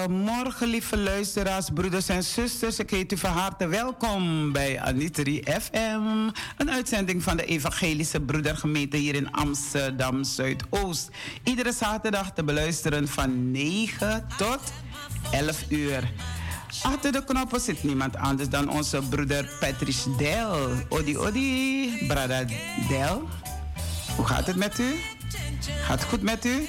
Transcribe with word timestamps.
Goedemorgen, 0.00 0.68
lieve 0.68 0.98
luisteraars, 0.98 1.68
broeders 1.74 2.08
en 2.08 2.22
zusters. 2.22 2.78
Ik 2.78 2.90
heet 2.90 3.12
u 3.12 3.16
van 3.16 3.30
harte 3.30 3.66
welkom 3.66 4.52
bij 4.52 4.80
Anitri 4.80 5.42
FM. 5.60 6.30
Een 6.56 6.70
uitzending 6.70 7.22
van 7.22 7.36
de 7.36 7.44
Evangelische 7.44 8.20
Broedergemeente 8.20 8.96
hier 8.96 9.14
in 9.14 9.32
Amsterdam 9.32 10.24
Zuidoost. 10.24 11.10
Iedere 11.42 11.72
zaterdag 11.72 12.32
te 12.32 12.44
beluisteren 12.44 13.08
van 13.08 13.50
9 13.50 14.26
tot 14.36 14.60
11 15.30 15.64
uur. 15.68 16.12
Achter 16.82 17.12
de 17.12 17.24
knoppen 17.24 17.60
zit 17.60 17.82
niemand 17.82 18.16
anders 18.16 18.48
dan 18.48 18.70
onze 18.70 19.02
broeder 19.08 19.50
Patrice 19.60 20.16
Del. 20.16 20.70
Odi, 20.88 21.18
odi, 21.18 22.04
brada 22.06 22.44
Del. 22.88 23.28
Hoe 24.16 24.26
gaat 24.26 24.46
het 24.46 24.56
met 24.56 24.78
u? 24.78 24.94
Gaat 25.84 26.00
het 26.00 26.08
goed 26.08 26.22
met 26.22 26.44
u? 26.44 26.68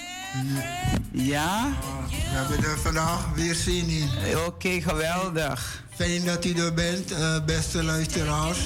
Ja? 1.13 1.73
We 2.09 2.15
hebben 2.15 2.69
er 2.69 2.79
vandaag 2.79 3.29
weer 3.35 3.55
zin 3.55 3.89
in. 3.89 4.09
Oké, 4.45 4.81
geweldig. 4.81 5.83
Fijn 5.95 6.25
dat 6.25 6.45
u 6.45 6.53
er 6.53 6.73
bent, 6.73 7.11
eh, 7.11 7.45
beste 7.45 7.83
luisteraars. 7.83 8.57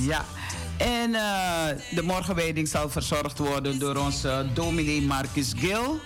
Ja. 0.00 0.24
En 0.76 1.14
eh, 1.14 1.80
de 1.90 2.02
morgenwijding 2.02 2.68
zal 2.68 2.90
verzorgd 2.90 3.38
worden 3.38 3.78
door 3.78 3.96
onze 3.96 4.46
dominee 4.54 5.02
Marcus 5.02 5.52
Gil. 5.56 6.00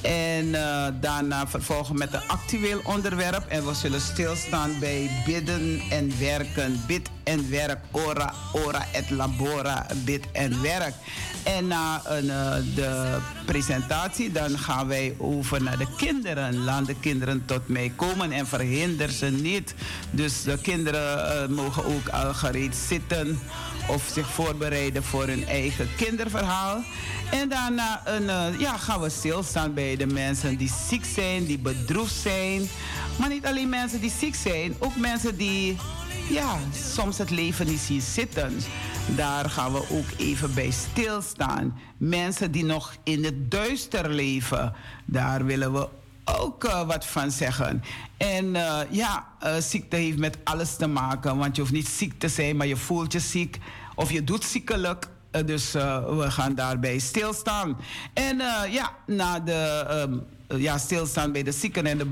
En 0.00 0.54
eh, 0.54 0.86
daarna 1.00 1.46
vervolgen 1.46 1.98
met 1.98 2.12
een 2.12 2.26
actueel 2.26 2.80
onderwerp. 2.84 3.46
En 3.48 3.66
we 3.66 3.74
zullen 3.74 4.00
stilstaan 4.00 4.78
bij 4.80 5.10
bidden 5.26 5.80
en 5.90 6.12
werken. 6.18 6.82
Bid 6.86 7.08
en 7.24 7.50
werk. 7.50 7.78
Ora, 7.90 8.34
ora 8.52 8.86
et 8.92 9.10
labora. 9.10 9.86
Bid 10.04 10.24
en 10.32 10.62
werk. 10.62 10.94
En 11.42 11.66
na 11.66 12.02
een, 12.04 12.30
eh, 12.30 12.54
de 12.74 13.18
presentatie 13.44 14.32
dan 14.32 14.58
gaan 14.58 14.86
wij 14.86 15.14
over 15.18 15.62
naar 15.62 15.78
de 15.78 15.86
kinderen. 15.96 16.64
Laat 16.64 16.86
de 16.86 16.94
kinderen 17.00 17.42
tot 17.44 17.68
mij 17.68 17.92
komen 17.96 18.32
en 18.32 18.46
verhinder 18.46 19.10
ze 19.10 19.26
niet. 19.26 19.74
Dus 20.10 20.42
de 20.42 20.58
kinderen 20.58 21.42
eh, 21.42 21.48
mogen 21.48 21.84
ook 21.84 22.08
al 22.08 22.34
gereed 22.34 22.76
zitten 22.76 23.40
of 23.88 24.10
zich 24.12 24.30
voorbereiden 24.30 25.04
voor 25.04 25.26
hun 25.26 25.46
eigen 25.46 25.88
kinderverhaal. 25.96 26.82
En 27.30 27.48
daarna 27.48 28.02
een, 28.04 28.28
eh, 28.28 28.60
ja, 28.60 28.76
gaan 28.76 29.00
we 29.00 29.08
stilstaan 29.08 29.74
bij 29.74 29.96
de 29.96 30.06
mensen 30.06 30.56
die 30.56 30.72
ziek 30.88 31.04
zijn, 31.04 31.44
die 31.44 31.58
bedroefd 31.58 32.14
zijn. 32.14 32.68
Maar 33.16 33.28
niet 33.28 33.46
alleen 33.46 33.68
mensen 33.68 34.00
die 34.00 34.12
ziek 34.18 34.34
zijn, 34.34 34.74
ook 34.78 34.96
mensen 34.96 35.36
die 35.36 35.76
ja, 36.28 36.58
soms 36.72 37.18
het 37.18 37.30
leven 37.30 37.66
niet 37.66 37.78
zien 37.78 38.00
zitten. 38.00 38.56
Daar 39.16 39.50
gaan 39.50 39.72
we 39.72 39.78
ook 39.90 40.06
even 40.16 40.54
bij 40.54 40.70
stilstaan. 40.70 41.78
Mensen 41.96 42.50
die 42.50 42.64
nog 42.64 42.94
in 43.02 43.24
het 43.24 43.50
duister 43.50 44.08
leven, 44.08 44.72
daar 45.04 45.44
willen 45.44 45.72
we 45.72 45.88
ook 46.24 46.64
uh, 46.64 46.86
wat 46.86 47.06
van 47.06 47.30
zeggen. 47.30 47.82
En 48.16 48.44
uh, 48.44 48.78
ja, 48.90 49.26
uh, 49.44 49.56
ziekte 49.56 49.96
heeft 49.96 50.18
met 50.18 50.38
alles 50.44 50.76
te 50.76 50.86
maken. 50.86 51.36
Want 51.36 51.56
je 51.56 51.62
hoeft 51.62 51.74
niet 51.74 51.88
ziek 51.88 52.18
te 52.18 52.28
zijn, 52.28 52.56
maar 52.56 52.66
je 52.66 52.76
voelt 52.76 53.12
je 53.12 53.20
ziek. 53.20 53.58
Of 53.94 54.12
je 54.12 54.24
doet 54.24 54.44
ziekelijk. 54.44 55.08
dus 55.44 55.72
we 55.72 56.24
gaan 56.28 56.54
daarbij 56.54 56.98
stilstaan. 56.98 57.76
En 58.14 58.36
ja, 58.70 58.96
na 59.06 59.40
de 59.40 59.86
um, 60.08 60.22
ja, 60.56 60.78
stilstaan 60.78 61.32
bij 61.32 61.42
de 61.42 61.52
zieken 61.52 61.86
en 61.86 61.98
de 61.98 62.06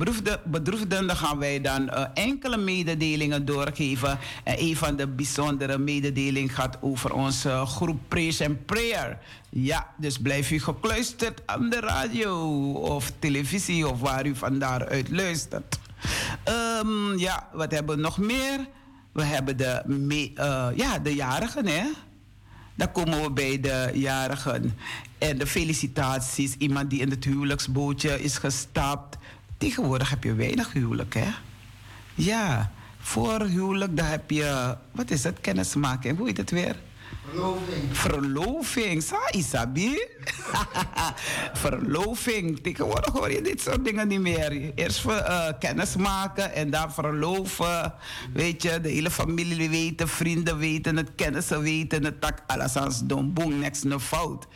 bedroefden, 0.44 1.06
dan 1.06 1.16
gaan 1.16 1.38
wij 1.38 1.60
dan 1.60 1.90
enkele 2.14 2.56
mededelingen 2.56 3.44
doorgeven. 3.44 4.18
En 4.44 4.54
een 4.58 4.76
van 4.76 4.96
de 4.96 5.06
bijzondere 5.06 5.78
mededelingen 5.78 6.50
gaat 6.50 6.76
over 6.80 7.12
onze 7.12 7.62
groep 7.66 8.00
Praise 8.08 8.46
and 8.46 8.66
Prayer. 8.66 9.18
Ja, 9.48 9.86
dus 9.96 10.18
blijf 10.18 10.50
u 10.50 10.60
gekluisterd 10.60 11.42
aan 11.46 11.70
de 11.70 11.80
radio 11.80 12.72
of 12.72 13.12
televisie 13.18 13.88
of 13.88 14.00
waar 14.00 14.26
u 14.26 14.36
vandaar 14.36 14.88
uit 14.88 15.10
luistert. 15.10 15.78
Um, 16.84 17.18
ja, 17.18 17.48
wat 17.52 17.70
hebben 17.70 17.96
we 17.96 18.02
nog 18.02 18.18
meer? 18.18 18.68
We 19.12 19.24
hebben 19.24 19.56
de, 19.56 19.82
ja, 20.74 20.98
de 20.98 21.14
jarigen, 21.14 21.66
hè? 21.66 21.84
Dan 22.80 22.92
komen 22.92 23.22
we 23.22 23.30
bij 23.30 23.60
de 23.60 23.90
jarigen. 23.94 24.78
En 25.18 25.38
de 25.38 25.46
felicitaties. 25.46 26.54
Iemand 26.58 26.90
die 26.90 27.00
in 27.00 27.10
het 27.10 27.24
huwelijksbootje 27.24 28.22
is 28.22 28.38
gestapt. 28.38 29.16
Tegenwoordig 29.58 30.10
heb 30.10 30.24
je 30.24 30.34
weinig 30.34 30.72
huwelijk, 30.72 31.14
hè? 31.14 31.28
Ja, 32.14 32.72
voor 32.98 33.42
huwelijk 33.42 33.96
dan 33.96 34.06
heb 34.06 34.30
je... 34.30 34.76
Wat 34.92 35.10
is 35.10 35.24
het? 35.24 35.40
Kennismaking. 35.40 36.18
Hoe 36.18 36.26
heet 36.26 36.36
het 36.36 36.50
weer? 36.50 36.76
Verloving. 37.20 37.84
Verloving, 37.92 39.02
sa 39.02 39.20
Isabi? 39.30 39.92
verloving. 41.62 42.60
Tegenwoordig 42.62 43.12
hoor 43.12 43.30
je 43.30 43.42
dit 43.42 43.60
soort 43.60 43.84
dingen 43.84 44.08
niet 44.08 44.20
meer. 44.20 44.74
Eerst 44.74 45.04
uh, 45.04 45.48
kennis 45.58 45.96
maken 45.96 46.52
en 46.52 46.70
dan 46.70 46.92
verloven. 46.92 47.92
Weet 48.32 48.62
je, 48.62 48.80
de 48.80 48.88
hele 48.88 49.10
familie 49.10 49.70
weten, 49.70 50.08
vrienden 50.08 50.58
weten 50.58 50.96
het, 50.96 51.10
kennissen 51.14 51.60
weten 51.60 52.04
het. 52.04 52.20
Tak, 52.20 52.42
alles 52.46 52.76
als 52.76 53.00
don, 53.04 53.32
niks, 53.58 53.82
no 53.82 53.98
fout. 53.98 54.46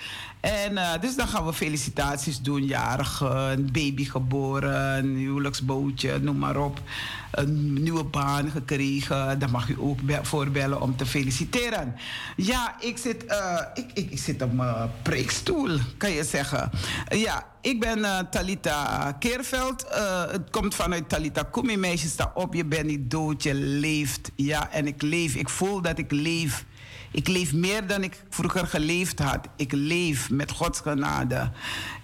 En 0.44 0.72
uh, 0.72 0.92
dus 1.00 1.16
dan 1.16 1.28
gaan 1.28 1.46
we 1.46 1.52
felicitaties 1.52 2.40
doen. 2.40 2.64
Jarige, 2.66 3.26
een 3.26 3.72
baby 3.72 4.04
geboren, 4.04 5.04
huwelijksbootje, 5.04 6.18
noem 6.18 6.38
maar 6.38 6.56
op. 6.56 6.80
Een 7.30 7.82
nieuwe 7.82 8.04
baan 8.04 8.50
gekregen. 8.50 9.38
Dan 9.38 9.50
mag 9.50 9.68
u 9.68 9.76
ook 9.78 9.98
voorbellen 10.22 10.80
om 10.80 10.96
te 10.96 11.06
feliciteren. 11.06 11.94
Ja, 12.36 12.74
ik 12.80 12.98
zit, 12.98 13.24
uh, 13.24 13.60
ik, 13.74 14.10
ik, 14.10 14.18
zit 14.18 14.42
op 14.42 14.52
mijn 14.52 14.90
preekstoel, 15.02 15.78
kan 15.96 16.10
je 16.10 16.24
zeggen. 16.24 16.70
Ja, 17.08 17.46
ik 17.60 17.80
ben 17.80 17.98
uh, 17.98 18.18
Talita 18.18 19.12
Keerveld. 19.18 19.86
het 20.30 20.50
komt 20.50 20.74
vanuit 20.74 21.08
Talita 21.08 21.42
Kumi. 21.42 21.76
Meisje, 21.76 22.08
sta 22.08 22.30
op. 22.34 22.54
Je 22.54 22.64
bent 22.64 22.86
niet 22.86 23.10
dood, 23.10 23.42
je 23.42 23.54
leeft. 23.54 24.30
Ja, 24.36 24.70
en 24.70 24.86
ik 24.86 25.02
leef. 25.02 25.34
Ik 25.34 25.48
voel 25.48 25.80
dat 25.80 25.98
ik 25.98 26.10
leef. 26.10 26.64
Ik 27.14 27.28
leef 27.28 27.52
meer 27.52 27.86
dan 27.86 28.02
ik 28.02 28.22
vroeger 28.30 28.66
geleefd 28.66 29.18
had. 29.18 29.48
Ik 29.56 29.72
leef 29.72 30.30
met 30.30 30.50
Gods 30.50 30.80
genade. 30.80 31.50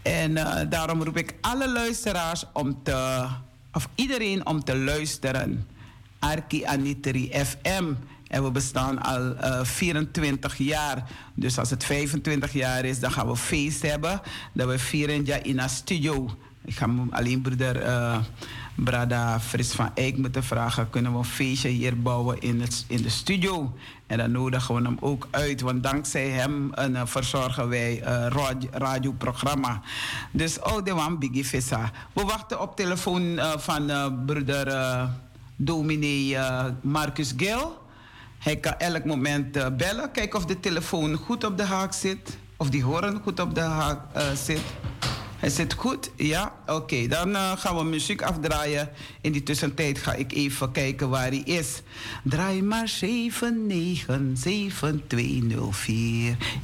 En 0.03 0.31
uh, 0.31 0.55
daarom 0.69 1.03
roep 1.03 1.17
ik 1.17 1.35
alle 1.41 1.73
luisteraars 1.73 2.45
om 2.53 2.83
te, 2.83 3.27
of 3.73 3.89
iedereen 3.95 4.47
om 4.47 4.65
te 4.65 4.77
luisteren. 4.77 5.67
Arki 6.19 6.65
Anitri 6.65 7.31
FM. 7.33 7.93
En 8.27 8.45
we 8.45 8.51
bestaan 8.51 9.03
al 9.03 9.21
uh, 9.21 9.59
eh, 9.59 9.65
24 9.65 10.59
jaar. 10.59 11.11
Dus 11.35 11.59
als 11.59 11.71
het 11.71 11.85
25 11.85 12.53
jaar 12.53 12.85
is, 12.85 13.01
dan 13.01 13.13
gaan 13.13 13.27
we 13.27 13.37
feest 13.37 13.83
hebben. 13.83 14.21
Dat 14.53 14.69
we 14.69 14.79
vieren 14.79 15.25
ja 15.25 15.43
in 15.43 15.59
een 15.59 15.69
studio. 15.71 16.37
Ik 16.65 16.77
ga 16.77 16.89
alleen 17.11 17.41
broeder 17.41 17.87
uh, 17.87 18.19
Brada 18.75 19.41
Fris 19.41 19.73
van 19.73 19.91
Eyck 19.95 20.17
moeten 20.17 20.45
vragen... 20.45 20.91
kunnen 20.91 21.13
we 21.13 21.19
een 21.19 21.25
feestje 21.25 21.69
hier 21.69 22.03
bouwen 22.03 22.41
in, 22.41 22.61
het, 22.61 22.85
in 22.89 23.03
de 23.03 23.09
studio? 23.09 23.73
En 24.11 24.19
dan 24.19 24.31
nodigen 24.31 24.75
we 24.75 24.83
hem 24.83 24.97
ook 25.01 25.29
uit, 25.31 25.61
want 25.61 25.83
dankzij 25.83 26.29
hem 26.29 26.73
uh, 26.79 27.01
verzorgen 27.05 27.69
wij 27.69 28.03
een 28.05 28.37
uh, 28.37 28.57
radioprogramma. 28.71 29.81
Dus 30.33 30.61
oh, 30.61 30.85
de 30.85 30.95
man 30.95 31.19
Biggie 31.19 31.47
Vissa. 31.47 31.91
We 32.13 32.23
wachten 32.23 32.61
op 32.61 32.77
telefoon 32.77 33.23
uh, 33.23 33.53
van 33.57 33.91
uh, 33.91 34.07
broeder 34.27 35.09
dominee 35.57 36.37
Marcus 36.81 37.33
Gil. 37.37 37.83
Hij 38.39 38.57
kan 38.57 38.75
elk 38.79 39.05
moment 39.05 39.77
bellen, 39.77 40.11
kijken 40.11 40.39
of 40.39 40.45
de 40.45 40.61
telefoon 40.61 41.17
goed 41.17 41.45
op 41.45 41.57
de 41.57 41.65
haak 41.65 41.93
zit. 41.93 42.39
Of 42.57 42.71
die 42.71 42.85
horen 42.85 43.21
goed 43.23 43.41
op 43.41 43.55
de 43.55 43.61
haak 43.61 44.01
zit. 44.35 44.63
Hij 45.41 45.51
zit 45.51 45.75
goed? 45.75 46.11
Ja? 46.17 46.53
Oké, 46.67 47.07
dan 47.07 47.29
uh, 47.29 47.53
gaan 47.57 47.77
we 47.77 47.85
muziek 47.85 48.23
afdraaien. 48.23 48.89
In 49.21 49.33
die 49.33 49.43
tussentijd 49.43 49.99
ga 49.99 50.13
ik 50.13 50.33
even 50.33 50.73
kijken 50.73 51.09
waar 51.09 51.27
hij 51.27 51.43
is. 51.45 51.83
Draai 52.25 52.63
maar 52.63 52.93
797-7204. 53.05 53.05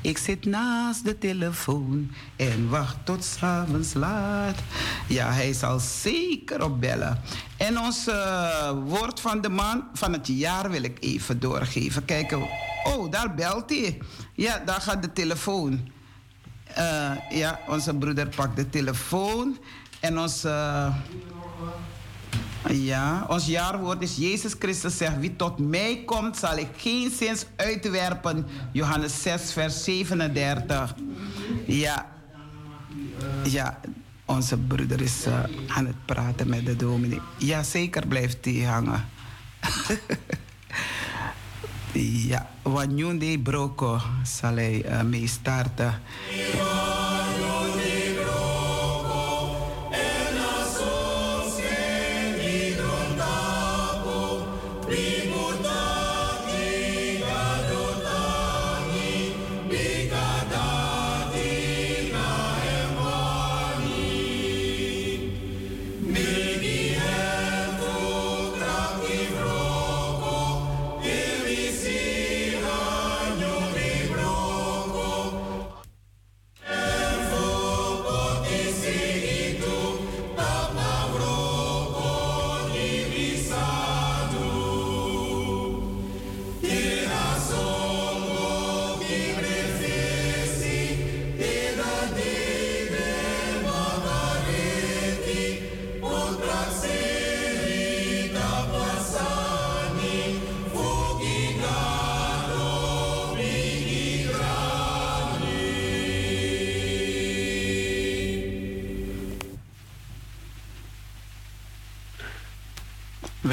Ik 0.00 0.19
zit 0.19 0.44
naast 0.44 1.05
de 1.05 1.19
telefoon 1.19 2.11
en 2.37 2.69
wacht 2.69 2.96
tot 3.05 3.25
s'avonds 3.25 3.94
laat. 3.94 4.58
Ja, 5.08 5.32
hij 5.32 5.52
zal 5.52 5.78
zeker 5.78 6.64
opbellen. 6.64 7.20
En 7.56 7.78
ons 7.78 8.08
uh, 8.08 8.70
woord 8.84 9.20
van 9.20 9.40
de 9.40 9.49
maand 9.49 9.84
van 9.93 10.12
het 10.12 10.26
jaar 10.26 10.70
wil 10.70 10.82
ik 10.82 10.96
even 11.00 11.40
doorgeven. 11.40 12.05
Kijken. 12.05 12.49
Oh, 12.84 13.11
daar 13.11 13.34
belt 13.34 13.70
hij. 13.70 13.99
Ja, 14.34 14.62
daar 14.64 14.81
gaat 14.81 15.02
de 15.02 15.12
telefoon. 15.12 15.94
Uh, 16.78 17.12
ja, 17.31 17.61
onze 17.69 17.94
broeder 17.94 18.28
pakt 18.28 18.56
de 18.56 18.69
telefoon. 18.69 19.58
En 20.00 20.19
ons, 20.19 20.44
uh, 20.44 20.94
ja, 22.69 23.26
ons 23.28 23.46
jaarwoord 23.46 24.02
is 24.02 24.17
Jezus 24.17 24.55
Christus 24.58 24.96
zegt, 24.96 25.19
wie 25.19 25.37
tot 25.37 25.58
mij 25.58 26.02
komt 26.06 26.37
zal 26.37 26.56
ik 26.56 26.69
geen 26.76 27.11
zins 27.11 27.46
uitwerpen. 27.56 28.46
Johannes 28.73 29.23
6, 29.23 29.52
vers 29.52 29.84
37. 29.84 30.94
Ja, 31.67 32.06
ja 33.44 33.81
onze 34.25 34.56
broeder 34.56 35.00
is 35.00 35.26
uh, 35.26 35.43
aan 35.69 35.87
het 35.87 36.05
praten 36.05 36.49
met 36.49 36.67
de 36.67 36.76
dominee. 36.76 37.20
Ja, 37.37 37.62
zeker 37.62 38.06
blijft 38.06 38.44
hij 38.44 38.55
hangen. 38.55 39.05
Ja, 41.98 42.48
Wanyundi 42.62 43.38
Broko 43.38 44.00
zal 44.22 44.54
hij 44.54 44.85
uh, 44.85 45.02
mee 45.02 45.26
starten. 45.26 46.00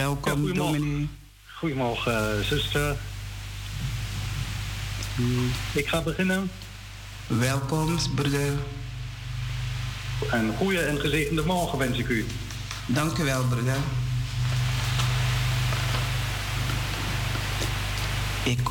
Welkom, 0.03 0.47
ja, 0.47 0.53
dominee. 0.53 1.09
Goedemorgen, 1.57 2.37
uh, 2.37 2.45
zuster. 2.45 2.95
Hmm, 5.15 5.51
ik 5.73 5.87
ga 5.87 6.01
beginnen. 6.01 6.51
Welkom, 7.27 7.97
broeder. 8.15 8.53
Een 10.31 10.53
goede 10.57 10.79
en 10.79 10.99
gezegende 10.99 11.45
morgen 11.45 11.77
wens 11.77 11.97
ik 11.97 12.07
u. 12.07 12.25
Dank 12.87 13.17
u 13.17 13.23
wel, 13.23 13.43
broeder. 13.43 13.77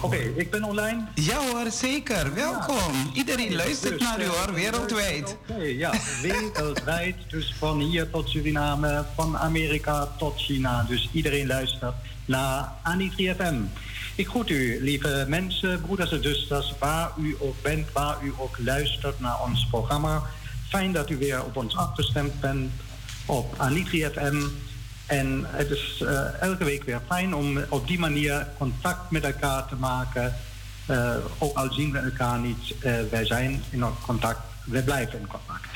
Oké, 0.02 0.16
ik 0.16 0.50
ben 0.50 0.64
online. 0.64 1.04
Ja 1.14 1.38
hoor, 1.50 1.70
zeker. 1.70 2.34
Welkom. 2.34 3.10
Iedereen 3.12 3.54
luistert 3.54 3.98
dus, 3.98 4.02
naar 4.08 4.20
u 4.20 4.26
hoor, 4.26 4.54
wereldwijd. 4.54 5.36
Oké, 5.48 5.62
ja, 5.62 5.92
wereldwijd. 6.22 7.16
Dus 7.28 7.54
van 7.58 7.80
hier 7.80 8.10
tot 8.10 8.28
Suriname, 8.28 9.04
van 9.14 9.38
Amerika 9.38 10.08
tot 10.18 10.40
China. 10.40 10.84
Dus 10.88 11.08
iedereen 11.12 11.46
luistert 11.46 11.94
naar 12.24 12.72
Anitri 12.82 13.34
FM. 13.34 13.54
Ik 14.14 14.28
groet 14.28 14.50
u, 14.50 14.78
lieve 14.82 15.24
mensen, 15.28 15.80
broeders 15.80 16.12
en 16.12 16.22
zusters, 16.22 16.74
waar 16.78 17.10
u 17.18 17.36
ook 17.38 17.62
bent, 17.62 17.92
waar 17.92 18.16
u 18.24 18.32
ook 18.38 18.56
luistert 18.58 19.20
naar 19.20 19.42
ons 19.42 19.66
programma. 19.70 20.22
Fijn 20.68 20.92
dat 20.92 21.10
u 21.10 21.16
weer 21.16 21.44
op 21.44 21.56
ons 21.56 21.76
afgestemd 21.76 22.40
bent 22.40 22.70
op 23.26 23.54
Anitri 23.56 24.04
FM. 24.04 24.42
En 25.06 25.44
het 25.46 25.70
is 25.70 26.00
uh, 26.02 26.40
elke 26.40 26.64
week 26.64 26.84
weer 26.84 27.00
fijn 27.08 27.34
om 27.34 27.58
op 27.68 27.86
die 27.86 27.98
manier 27.98 28.46
contact 28.58 29.10
met 29.10 29.24
elkaar 29.24 29.66
te 29.66 29.74
maken. 29.74 30.34
Uh, 30.90 31.14
ook 31.38 31.56
al 31.56 31.72
zien 31.72 31.92
we 31.92 31.98
elkaar 31.98 32.38
niet, 32.38 32.74
uh, 32.84 32.94
wij 33.10 33.24
zijn 33.24 33.62
in 33.70 33.84
contact, 34.06 34.40
we 34.64 34.82
blijven 34.82 35.18
in 35.18 35.26
contact. 35.26 35.66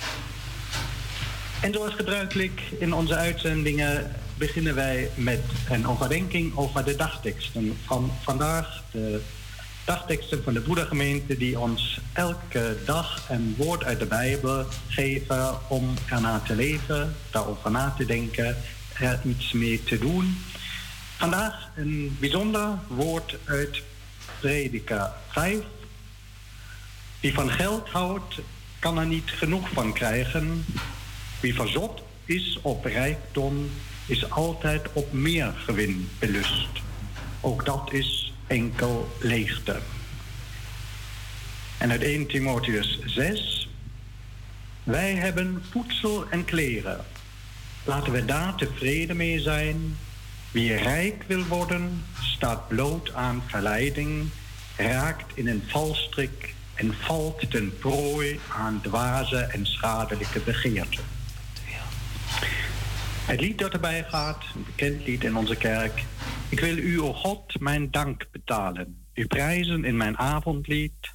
En 1.61 1.73
zoals 1.73 1.95
gebruikelijk 1.95 2.61
in 2.79 2.95
onze 2.95 3.15
uitzendingen 3.15 4.13
beginnen 4.35 4.75
wij 4.75 5.11
met 5.15 5.41
een 5.69 5.87
overdenking 5.87 6.57
over 6.57 6.85
de 6.85 6.97
dagteksten 6.97 7.79
van 7.85 8.13
vandaag. 8.23 8.83
De 8.91 9.21
dagteksten 9.85 10.43
van 10.43 10.53
de 10.53 10.61
Boeddha-gemeente 10.61 11.37
die 11.37 11.59
ons 11.59 12.01
elke 12.13 12.77
dag 12.85 13.27
een 13.31 13.55
woord 13.59 13.85
uit 13.85 13.99
de 13.99 14.07
Bijbel 14.07 14.65
geven 14.89 15.69
om 15.69 15.95
ernaar 16.11 16.43
te 16.43 16.55
leven, 16.55 17.17
daarover 17.31 17.71
na 17.71 17.95
te 17.97 18.05
denken 18.05 18.57
er 19.01 19.21
iets 19.25 19.53
mee 19.53 19.83
te 19.83 19.99
doen. 19.99 20.39
Vandaag 21.17 21.71
een 21.77 22.17
bijzonder 22.21 22.79
woord 22.89 23.37
uit 23.45 23.83
Prediker 24.41 25.11
5. 25.29 25.59
Wie 27.21 27.35
van 27.35 27.51
geld 27.51 27.89
houdt, 27.89 28.41
kan 28.79 28.99
er 28.99 29.07
niet 29.07 29.31
genoeg 29.31 29.69
van 29.69 29.93
krijgen. 29.93 30.65
Wie 31.41 31.55
verzot 31.55 32.03
is 32.25 32.59
op 32.63 32.85
rijkdom, 32.85 33.71
is 34.07 34.31
altijd 34.31 34.93
op 34.93 35.13
meer 35.13 35.55
gewin 35.57 36.09
belust. 36.19 36.69
Ook 37.41 37.65
dat 37.65 37.93
is 37.93 38.33
enkel 38.47 39.17
leegte. 39.21 39.81
En 41.79 41.91
uit 41.91 42.03
1 42.03 42.27
Timotheus 42.27 42.99
6. 43.05 43.69
Wij 44.85 45.15
hebben 45.15 45.63
voedsel 45.71 46.29
en 46.31 46.45
kleren. 46.45 47.05
Laten 47.87 48.13
we 48.13 48.25
daar 48.25 48.55
tevreden 48.55 49.17
mee 49.17 49.41
zijn. 49.41 49.97
Wie 50.51 50.75
rijk 50.75 51.25
wil 51.27 51.45
worden, 51.45 52.05
staat 52.21 52.69
bloot 52.69 53.13
aan 53.13 53.43
verleiding, 53.47 54.29
raakt 54.77 55.37
in 55.37 55.49
een 55.49 55.63
valstrik 55.67 56.55
en 56.75 56.95
valt 56.95 57.51
ten 57.51 57.79
prooi 57.79 58.41
aan 58.57 58.81
dwaze 58.83 59.37
en 59.37 59.67
schadelijke 59.67 60.41
begeerten. 60.41 61.05
Het 63.27 63.41
lied 63.41 63.59
dat 63.59 63.73
erbij 63.73 64.05
gaat, 64.09 64.45
een 64.55 64.65
bekend 64.65 65.07
lied 65.07 65.25
in 65.25 65.37
onze 65.37 65.57
kerk. 65.57 66.05
Ik 66.49 66.61
wil 66.61 66.77
u, 66.77 67.01
o 67.01 67.13
God, 67.13 67.61
mijn 67.61 67.91
dank 67.91 68.27
betalen. 68.33 69.05
U 69.15 69.27
prijzen 69.27 69.85
in 69.85 69.97
mijn 69.97 70.19
avondlied. 70.19 71.15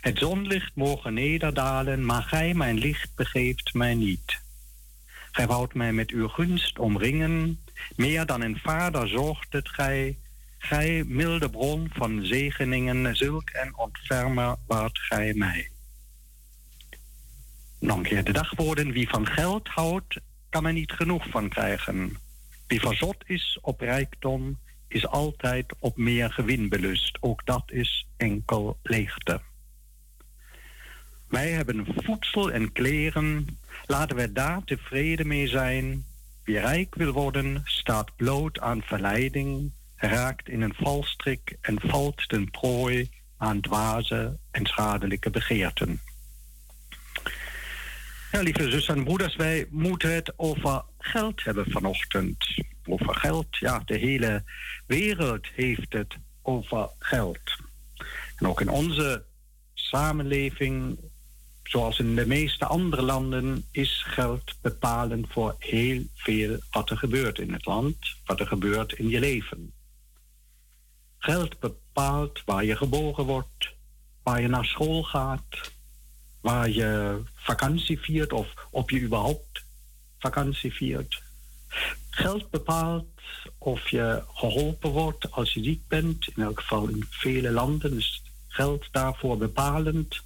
Het 0.00 0.18
zonlicht 0.18 0.70
mogen 0.74 1.14
nederdalen, 1.14 2.04
maar 2.04 2.22
gij, 2.22 2.54
mijn 2.54 2.78
licht, 2.78 3.14
begeeft 3.14 3.74
mij 3.74 3.94
niet. 3.94 4.46
Gij 5.38 5.46
woudt 5.46 5.74
mij 5.74 5.92
met 5.92 6.10
uw 6.10 6.28
gunst 6.28 6.78
omringen, 6.78 7.64
meer 7.96 8.26
dan 8.26 8.40
een 8.40 8.58
vader 8.58 9.08
zorgt 9.08 9.52
het 9.52 9.68
gij. 9.68 10.18
Gij, 10.58 11.04
milde 11.06 11.50
bron 11.50 11.90
van 11.92 12.24
zegeningen, 12.24 13.16
zulk 13.16 13.50
en 13.50 13.76
ontfermer 13.76 14.56
waart 14.66 14.98
gij 14.98 15.34
mij. 15.34 15.70
Nog 17.78 17.96
een 17.96 18.02
keer 18.02 18.24
de 18.24 18.32
dagwoorden. 18.32 18.92
Wie 18.92 19.08
van 19.08 19.26
geld 19.26 19.68
houdt, 19.68 20.20
kan 20.48 20.66
er 20.66 20.72
niet 20.72 20.92
genoeg 20.92 21.26
van 21.30 21.48
krijgen. 21.48 22.16
Wie 22.66 22.80
verzot 22.80 23.16
is 23.26 23.58
op 23.60 23.80
rijkdom, 23.80 24.58
is 24.88 25.06
altijd 25.06 25.74
op 25.78 25.96
meer 25.96 26.32
gewin 26.32 26.68
belust. 26.68 27.18
Ook 27.20 27.46
dat 27.46 27.64
is 27.66 28.06
enkel 28.16 28.78
leegte. 28.82 29.40
Wij 31.28 31.50
hebben 31.50 31.86
voedsel 32.04 32.52
en 32.52 32.72
kleren. 32.72 33.58
Laten 33.86 34.16
we 34.16 34.32
daar 34.32 34.64
tevreden 34.64 35.26
mee 35.26 35.48
zijn. 35.48 36.04
Wie 36.44 36.58
rijk 36.58 36.94
wil 36.94 37.12
worden, 37.12 37.62
staat 37.64 38.16
bloot 38.16 38.60
aan 38.60 38.82
verleiding, 38.82 39.72
raakt 39.96 40.48
in 40.48 40.62
een 40.62 40.74
valstrik 40.74 41.56
en 41.60 41.80
valt 41.80 42.28
ten 42.28 42.50
prooi 42.50 43.10
aan 43.36 43.60
dwaze 43.60 44.38
en 44.50 44.66
schadelijke 44.66 45.30
begeerten. 45.30 46.00
Ja, 48.32 48.40
lieve 48.40 48.70
zussen 48.70 48.94
en 48.94 49.04
broeders, 49.04 49.36
wij 49.36 49.66
moeten 49.70 50.14
het 50.14 50.32
over 50.36 50.84
geld 50.98 51.44
hebben 51.44 51.70
vanochtend. 51.70 52.64
Over 52.84 53.14
geld, 53.14 53.46
ja, 53.50 53.82
de 53.84 53.96
hele 53.96 54.42
wereld 54.86 55.46
heeft 55.54 55.92
het 55.92 56.16
over 56.42 56.90
geld. 56.98 57.40
En 58.36 58.46
ook 58.46 58.60
in 58.60 58.68
onze 58.68 59.24
samenleving, 59.74 60.98
zoals 61.68 61.98
in 61.98 62.14
de 62.14 62.26
meeste 62.26 62.64
andere 62.66 63.02
landen, 63.02 63.64
is 63.70 64.02
geld 64.06 64.54
bepalend 64.60 65.26
voor 65.30 65.56
heel 65.58 66.02
veel 66.14 66.58
wat 66.70 66.90
er 66.90 66.96
gebeurt 66.96 67.38
in 67.38 67.52
het 67.52 67.66
land, 67.66 67.96
wat 68.24 68.40
er 68.40 68.46
gebeurt 68.46 68.92
in 68.92 69.08
je 69.08 69.20
leven. 69.20 69.72
Geld 71.18 71.58
bepaalt 71.60 72.42
waar 72.44 72.64
je 72.64 72.76
geboren 72.76 73.24
wordt, 73.24 73.74
waar 74.22 74.40
je 74.40 74.48
naar 74.48 74.64
school 74.64 75.02
gaat, 75.02 75.72
waar 76.40 76.70
je 76.70 77.20
vakantie 77.34 77.98
viert 77.98 78.32
of 78.32 78.54
of 78.70 78.90
je 78.90 79.00
überhaupt 79.00 79.64
vakantie 80.18 80.72
viert. 80.72 81.22
Geld 82.10 82.50
bepaalt 82.50 83.06
of 83.58 83.88
je 83.88 84.22
geholpen 84.34 84.90
wordt 84.90 85.30
als 85.30 85.54
je 85.54 85.62
ziek 85.62 85.88
bent. 85.88 86.28
In 86.34 86.42
elk 86.42 86.60
geval 86.60 86.88
in 86.88 87.06
vele 87.10 87.50
landen 87.50 87.96
is 87.96 88.22
geld 88.48 88.88
daarvoor 88.90 89.38
bepalend. 89.38 90.20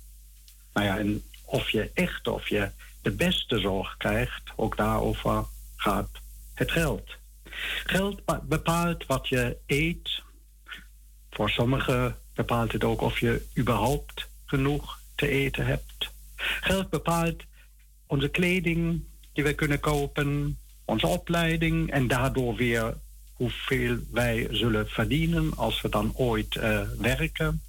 Nou 0.72 0.86
ja, 0.86 0.98
en 0.98 1.22
of 1.52 1.70
je 1.70 1.90
echt 1.94 2.28
of 2.28 2.48
je 2.48 2.70
de 3.02 3.10
beste 3.10 3.58
zorg 3.58 3.96
krijgt, 3.96 4.42
ook 4.56 4.76
daarover 4.76 5.44
gaat 5.76 6.10
het 6.54 6.70
geld. 6.70 7.16
Geld 7.84 8.22
bepaalt 8.42 9.06
wat 9.06 9.28
je 9.28 9.56
eet. 9.66 10.22
Voor 11.30 11.50
sommigen 11.50 12.16
bepaalt 12.34 12.72
het 12.72 12.84
ook 12.84 13.00
of 13.00 13.20
je 13.20 13.46
überhaupt 13.58 14.28
genoeg 14.44 14.98
te 15.14 15.28
eten 15.28 15.66
hebt. 15.66 16.10
Geld 16.60 16.90
bepaalt 16.90 17.42
onze 18.06 18.28
kleding 18.28 19.04
die 19.32 19.44
we 19.44 19.54
kunnen 19.54 19.80
kopen, 19.80 20.58
onze 20.84 21.06
opleiding 21.06 21.90
en 21.90 22.08
daardoor 22.08 22.54
weer 22.54 22.96
hoeveel 23.32 23.98
wij 24.10 24.48
zullen 24.50 24.88
verdienen 24.88 25.56
als 25.56 25.80
we 25.80 25.88
dan 25.88 26.12
ooit 26.16 26.54
uh, 26.54 26.80
werken. 26.98 27.62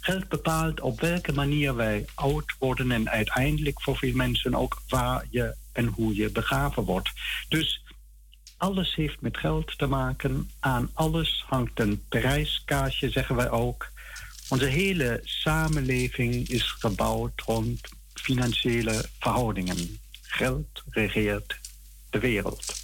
Geld 0.00 0.28
bepaalt 0.28 0.80
op 0.80 1.00
welke 1.00 1.32
manier 1.32 1.74
wij 1.74 2.04
oud 2.14 2.54
worden 2.58 2.90
en 2.90 3.10
uiteindelijk 3.10 3.82
voor 3.82 3.96
veel 3.96 4.14
mensen 4.14 4.54
ook 4.54 4.82
waar 4.88 5.26
je 5.30 5.54
en 5.72 5.86
hoe 5.86 6.14
je 6.14 6.30
begraven 6.30 6.84
wordt. 6.84 7.10
Dus 7.48 7.82
alles 8.56 8.94
heeft 8.94 9.20
met 9.20 9.36
geld 9.36 9.78
te 9.78 9.86
maken. 9.86 10.50
Aan 10.60 10.90
alles 10.94 11.44
hangt 11.46 11.80
een 11.80 12.04
prijskaartje, 12.08 13.10
zeggen 13.10 13.36
wij 13.36 13.50
ook. 13.50 13.88
Onze 14.48 14.64
hele 14.64 15.20
samenleving 15.24 16.48
is 16.48 16.70
gebouwd 16.70 17.40
rond 17.40 17.88
financiële 18.14 19.04
verhoudingen. 19.18 19.98
Geld 20.22 20.82
regeert 20.90 21.58
de 22.10 22.18
wereld. 22.18 22.74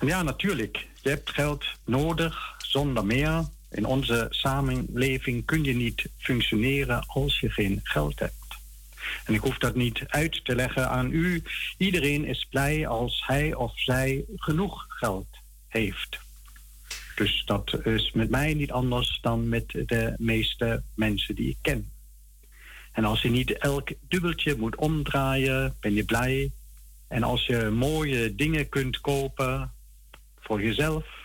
Ja, 0.00 0.22
natuurlijk, 0.22 0.86
je 1.02 1.08
hebt 1.08 1.30
geld 1.30 1.64
nodig 1.84 2.54
zonder 2.58 3.04
meer. 3.04 3.44
In 3.70 3.86
onze 3.86 4.26
samenleving 4.30 5.44
kun 5.44 5.64
je 5.64 5.74
niet 5.74 6.08
functioneren 6.18 7.06
als 7.06 7.40
je 7.40 7.50
geen 7.50 7.80
geld 7.82 8.18
hebt. 8.18 8.34
En 9.24 9.34
ik 9.34 9.40
hoef 9.40 9.58
dat 9.58 9.74
niet 9.74 10.04
uit 10.06 10.44
te 10.44 10.54
leggen 10.54 10.88
aan 10.88 11.12
u. 11.12 11.42
Iedereen 11.76 12.24
is 12.24 12.46
blij 12.50 12.86
als 12.86 13.22
hij 13.26 13.54
of 13.54 13.80
zij 13.80 14.24
genoeg 14.36 14.86
geld 14.88 15.28
heeft. 15.68 16.18
Dus 17.14 17.42
dat 17.46 17.86
is 17.86 18.12
met 18.12 18.30
mij 18.30 18.54
niet 18.54 18.72
anders 18.72 19.18
dan 19.20 19.48
met 19.48 19.70
de 19.86 20.14
meeste 20.16 20.82
mensen 20.94 21.34
die 21.34 21.48
ik 21.48 21.58
ken. 21.62 21.90
En 22.92 23.04
als 23.04 23.22
je 23.22 23.30
niet 23.30 23.58
elk 23.58 23.92
dubbeltje 24.08 24.56
moet 24.56 24.76
omdraaien, 24.76 25.76
ben 25.80 25.94
je 25.94 26.04
blij. 26.04 26.50
En 27.08 27.22
als 27.22 27.46
je 27.46 27.70
mooie 27.70 28.34
dingen 28.34 28.68
kunt 28.68 29.00
kopen 29.00 29.72
voor 30.40 30.62
jezelf, 30.62 31.19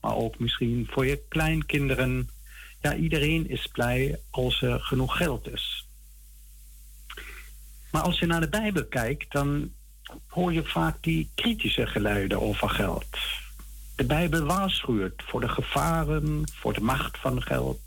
maar 0.00 0.14
ook 0.14 0.38
misschien 0.38 0.88
voor 0.90 1.06
je 1.06 1.22
kleinkinderen. 1.28 2.30
Ja, 2.80 2.94
iedereen 2.94 3.48
is 3.48 3.66
blij 3.66 4.20
als 4.30 4.62
er 4.62 4.80
genoeg 4.80 5.16
geld 5.16 5.48
is. 5.48 5.86
Maar 7.90 8.02
als 8.02 8.18
je 8.18 8.26
naar 8.26 8.40
de 8.40 8.48
Bijbel 8.48 8.84
kijkt, 8.84 9.32
dan 9.32 9.72
hoor 10.26 10.52
je 10.52 10.64
vaak 10.64 11.02
die 11.02 11.30
kritische 11.34 11.86
geluiden 11.86 12.40
over 12.40 12.70
geld. 12.70 13.18
De 13.96 14.04
Bijbel 14.04 14.44
waarschuwt 14.44 15.22
voor 15.26 15.40
de 15.40 15.48
gevaren, 15.48 16.42
voor 16.54 16.72
de 16.72 16.80
macht 16.80 17.18
van 17.18 17.42
geld. 17.42 17.80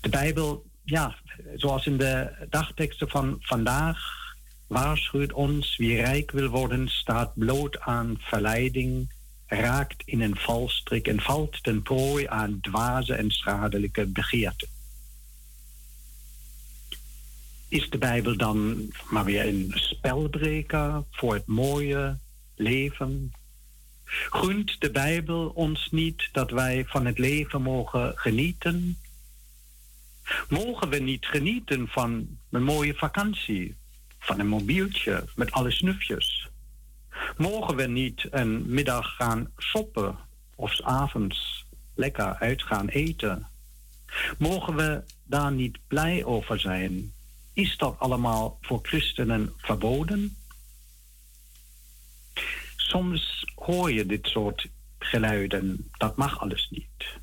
De 0.00 0.08
Bijbel 0.08 0.64
ja, 0.84 1.14
zoals 1.56 1.86
in 1.86 1.96
de 1.96 2.30
dagteksten 2.50 3.08
van 3.08 3.36
vandaag, 3.40 3.98
waarschuwt 4.66 5.32
ons 5.32 5.76
wie 5.76 5.96
rijk 5.96 6.30
wil 6.30 6.48
worden, 6.48 6.88
staat 6.88 7.34
bloot 7.34 7.80
aan 7.80 8.16
verleiding, 8.18 9.12
raakt 9.54 10.02
in 10.04 10.20
een 10.20 10.36
valstrik 10.36 11.08
en 11.08 11.20
valt 11.20 11.62
ten 11.62 11.82
prooi 11.82 12.26
aan 12.26 12.60
dwaze 12.60 13.14
en 13.14 13.30
schadelijke 13.30 14.06
begeerten. 14.06 14.68
Is 17.68 17.90
de 17.90 17.98
Bijbel 17.98 18.36
dan 18.36 18.88
maar 19.10 19.24
weer 19.24 19.46
een 19.46 19.72
spelbreker 19.74 21.04
voor 21.10 21.34
het 21.34 21.46
mooie 21.46 22.18
leven? 22.54 23.32
Gunt 24.30 24.80
de 24.80 24.90
Bijbel 24.90 25.48
ons 25.48 25.88
niet 25.90 26.28
dat 26.32 26.50
wij 26.50 26.84
van 26.86 27.06
het 27.06 27.18
leven 27.18 27.62
mogen 27.62 28.12
genieten 28.16 28.96
Mogen 30.48 30.88
we 30.88 30.98
niet 30.98 31.26
genieten 31.26 31.88
van 31.88 32.38
een 32.50 32.62
mooie 32.62 32.94
vakantie, 32.94 33.74
van 34.18 34.40
een 34.40 34.48
mobieltje 34.48 35.24
met 35.36 35.52
alle 35.52 35.70
snufjes? 35.70 36.48
Mogen 37.36 37.76
we 37.76 37.86
niet 37.86 38.26
een 38.30 38.64
middag 38.66 39.16
gaan 39.16 39.50
shoppen 39.58 40.16
of 40.54 40.80
avonds 40.80 41.64
lekker 41.94 42.34
uit 42.34 42.62
gaan 42.62 42.88
eten? 42.88 43.46
Mogen 44.38 44.76
we 44.76 45.02
daar 45.24 45.52
niet 45.52 45.78
blij 45.86 46.24
over 46.24 46.60
zijn? 46.60 47.12
Is 47.52 47.76
dat 47.76 47.98
allemaal 47.98 48.58
voor 48.60 48.78
christenen 48.82 49.52
verboden? 49.56 50.36
Soms 52.76 53.44
hoor 53.54 53.92
je 53.92 54.06
dit 54.06 54.26
soort 54.26 54.68
geluiden. 54.98 55.90
Dat 55.92 56.16
mag 56.16 56.40
alles 56.40 56.68
niet. 56.70 57.18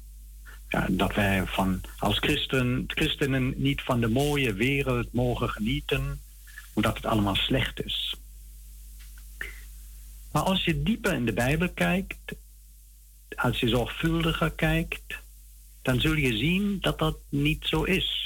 ja, 0.67 0.87
dat 0.89 1.15
wij 1.15 1.45
van, 1.45 1.81
als 1.97 2.17
christen, 2.17 2.83
christenen 2.87 3.53
niet 3.55 3.81
van 3.81 3.99
de 3.99 4.07
mooie 4.07 4.53
wereld 4.53 5.13
mogen 5.13 5.49
genieten, 5.49 6.21
omdat 6.73 6.95
het 6.95 7.05
allemaal 7.05 7.35
slecht 7.35 7.83
is. 7.83 8.15
Maar 10.31 10.43
als 10.43 10.63
je 10.63 10.83
dieper 10.83 11.13
in 11.13 11.25
de 11.25 11.33
Bijbel 11.33 11.69
kijkt, 11.69 12.35
als 13.35 13.59
je 13.59 13.67
zorgvuldiger 13.67 14.51
kijkt, 14.51 15.19
dan 15.81 15.99
zul 15.99 16.13
je 16.13 16.37
zien 16.37 16.79
dat 16.79 16.99
dat 16.99 17.17
niet 17.29 17.65
zo 17.65 17.83
is. 17.83 18.19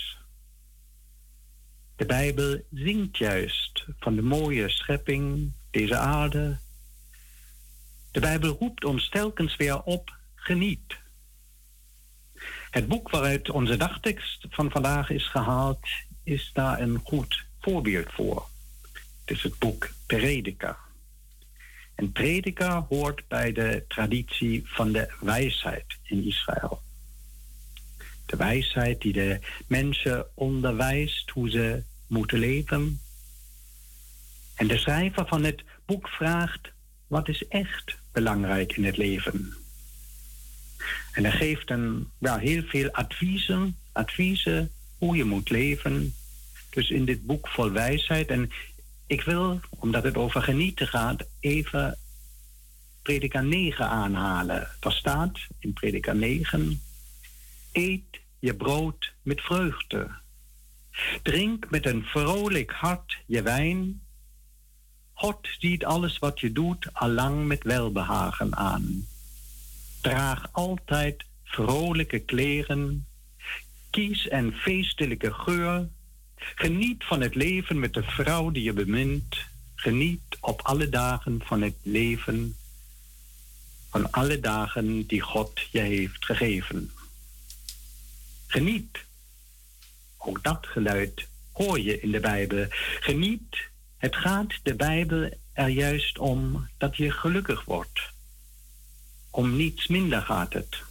De 1.96 2.06
Bijbel 2.06 2.62
zingt 2.74 3.18
juist 3.18 3.86
van 4.00 4.16
de 4.16 4.22
mooie 4.22 4.70
schepping, 4.70 5.52
deze 5.72 5.98
aarde. 5.98 6.58
De 8.12 8.20
Bijbel 8.20 8.58
roept 8.60 8.86
ons 8.86 9.10
telkens 9.10 9.56
weer 9.56 9.82
op, 9.82 10.16
geniet. 10.36 10.98
Het 12.70 12.88
boek 12.88 13.10
waaruit 13.10 13.50
onze 13.50 13.78
dagtekst 13.78 14.46
van 14.50 14.72
vandaag 14.72 15.10
is 15.10 15.28
gehaald, 15.28 15.88
is 16.24 16.50
daar 16.54 16.82
een 16.82 17.00
goed 17.04 17.46
voorbeeld 17.60 18.12
voor. 18.14 18.48
Het 19.26 19.38
is 19.38 19.44
het 19.44 19.60
boek 19.60 19.90
Prediker. 20.06 20.85
En 21.96 22.12
Prediker 22.12 22.72
hoort 22.72 23.28
bij 23.28 23.52
de 23.52 23.84
traditie 23.88 24.62
van 24.66 24.92
de 24.92 25.14
wijsheid 25.20 25.86
in 26.04 26.26
Israël. 26.26 26.82
De 28.26 28.38
wijsheid 28.38 29.02
die 29.02 29.14
de 29.14 29.40
mensen 29.68 30.26
onderwijst 30.34 31.30
hoe 31.30 31.50
ze 31.50 31.84
moeten 32.08 32.40
leven. 32.40 33.00
En 34.56 34.68
de 34.68 34.78
schrijver 34.78 35.28
van 35.28 35.44
het 35.44 35.64
boek 35.86 36.08
vraagt: 36.08 36.72
wat 37.08 37.28
is 37.28 37.48
echt 37.48 37.98
belangrijk 38.12 38.78
in 38.78 38.86
het 38.86 38.98
leven? 38.98 39.54
En 41.12 41.24
hij 41.24 41.32
geeft 41.32 41.68
dan 41.68 42.10
ja, 42.20 42.38
heel 42.38 42.64
veel 42.64 42.90
adviezen, 42.92 43.78
adviezen 43.92 44.72
hoe 44.98 45.16
je 45.16 45.24
moet 45.24 45.50
leven. 45.50 46.14
Dus 46.70 46.90
in 46.90 47.06
dit 47.06 47.26
boek 47.26 47.48
vol 47.48 47.72
wijsheid. 47.72 48.28
En 48.28 48.52
ik 49.08 49.22
wil, 49.22 49.60
omdat 49.70 50.04
het 50.04 50.18
over 50.18 50.42
genieten 50.42 50.88
gaat, 50.88 51.28
even 51.40 51.98
Prediker 53.02 53.44
9 53.44 53.90
aanhalen. 53.90 54.68
Daar 54.80 54.92
staat 54.92 55.40
in 55.60 55.74
Prediker 55.74 56.16
9: 56.16 56.82
Eet 57.72 58.20
je 58.40 58.56
brood 58.56 59.14
met 59.22 59.42
vreugde. 59.42 60.10
Drink 61.22 61.70
met 61.70 61.86
een 61.86 62.04
vrolijk 62.04 62.72
hart 62.72 63.18
je 63.26 63.42
wijn. 63.42 64.02
God 65.14 65.48
ziet 65.60 65.86
alles 65.86 66.20
wat 66.20 66.40
je 66.40 66.52
doet 66.52 66.94
allang 66.94 67.48
met 67.48 67.64
welbehagen 67.64 68.56
aan. 68.56 69.08
Draag 70.02 70.50
altijd 70.52 71.26
vrolijke 71.44 72.20
kleren. 72.20 73.08
Kies 73.90 74.32
een 74.32 74.54
feestelijke 74.54 75.34
geur. 75.34 75.90
Geniet 76.56 77.04
van 77.04 77.22
het 77.22 77.36
leven 77.36 77.80
met 77.80 77.94
de 77.94 78.04
vrouw 78.04 78.52
die 78.52 78.64
je 78.64 78.74
bemint. 78.74 79.38
Geniet 79.76 80.38
op 80.40 80.62
alle 80.62 80.90
dagen 80.90 81.42
van 81.44 81.62
het 81.62 81.76
leven. 81.82 82.56
Van 83.90 84.12
alle 84.12 84.40
dagen 84.40 85.08
die 85.08 85.22
God 85.22 85.60
je 85.72 85.80
heeft 85.80 86.26
gegeven. 86.26 86.92
Geniet. 88.48 88.98
Ook 90.18 90.44
dat 90.44 90.68
geluid 90.68 91.28
hoor 91.52 91.80
je 91.80 92.00
in 92.00 92.12
de 92.12 92.20
Bijbel. 92.20 92.66
Geniet. 93.00 93.58
Het 93.98 94.16
gaat 94.16 94.60
de 94.64 94.76
Bijbel 94.76 95.30
er 95.54 95.68
juist 95.68 96.18
om 96.18 96.68
dat 96.78 96.98
je 96.98 97.12
gelukkig 97.12 97.64
wordt. 97.64 98.00
Om 99.30 99.56
niets 99.56 99.88
minder 99.88 100.22
gaat 100.22 100.54
het. 100.54 100.84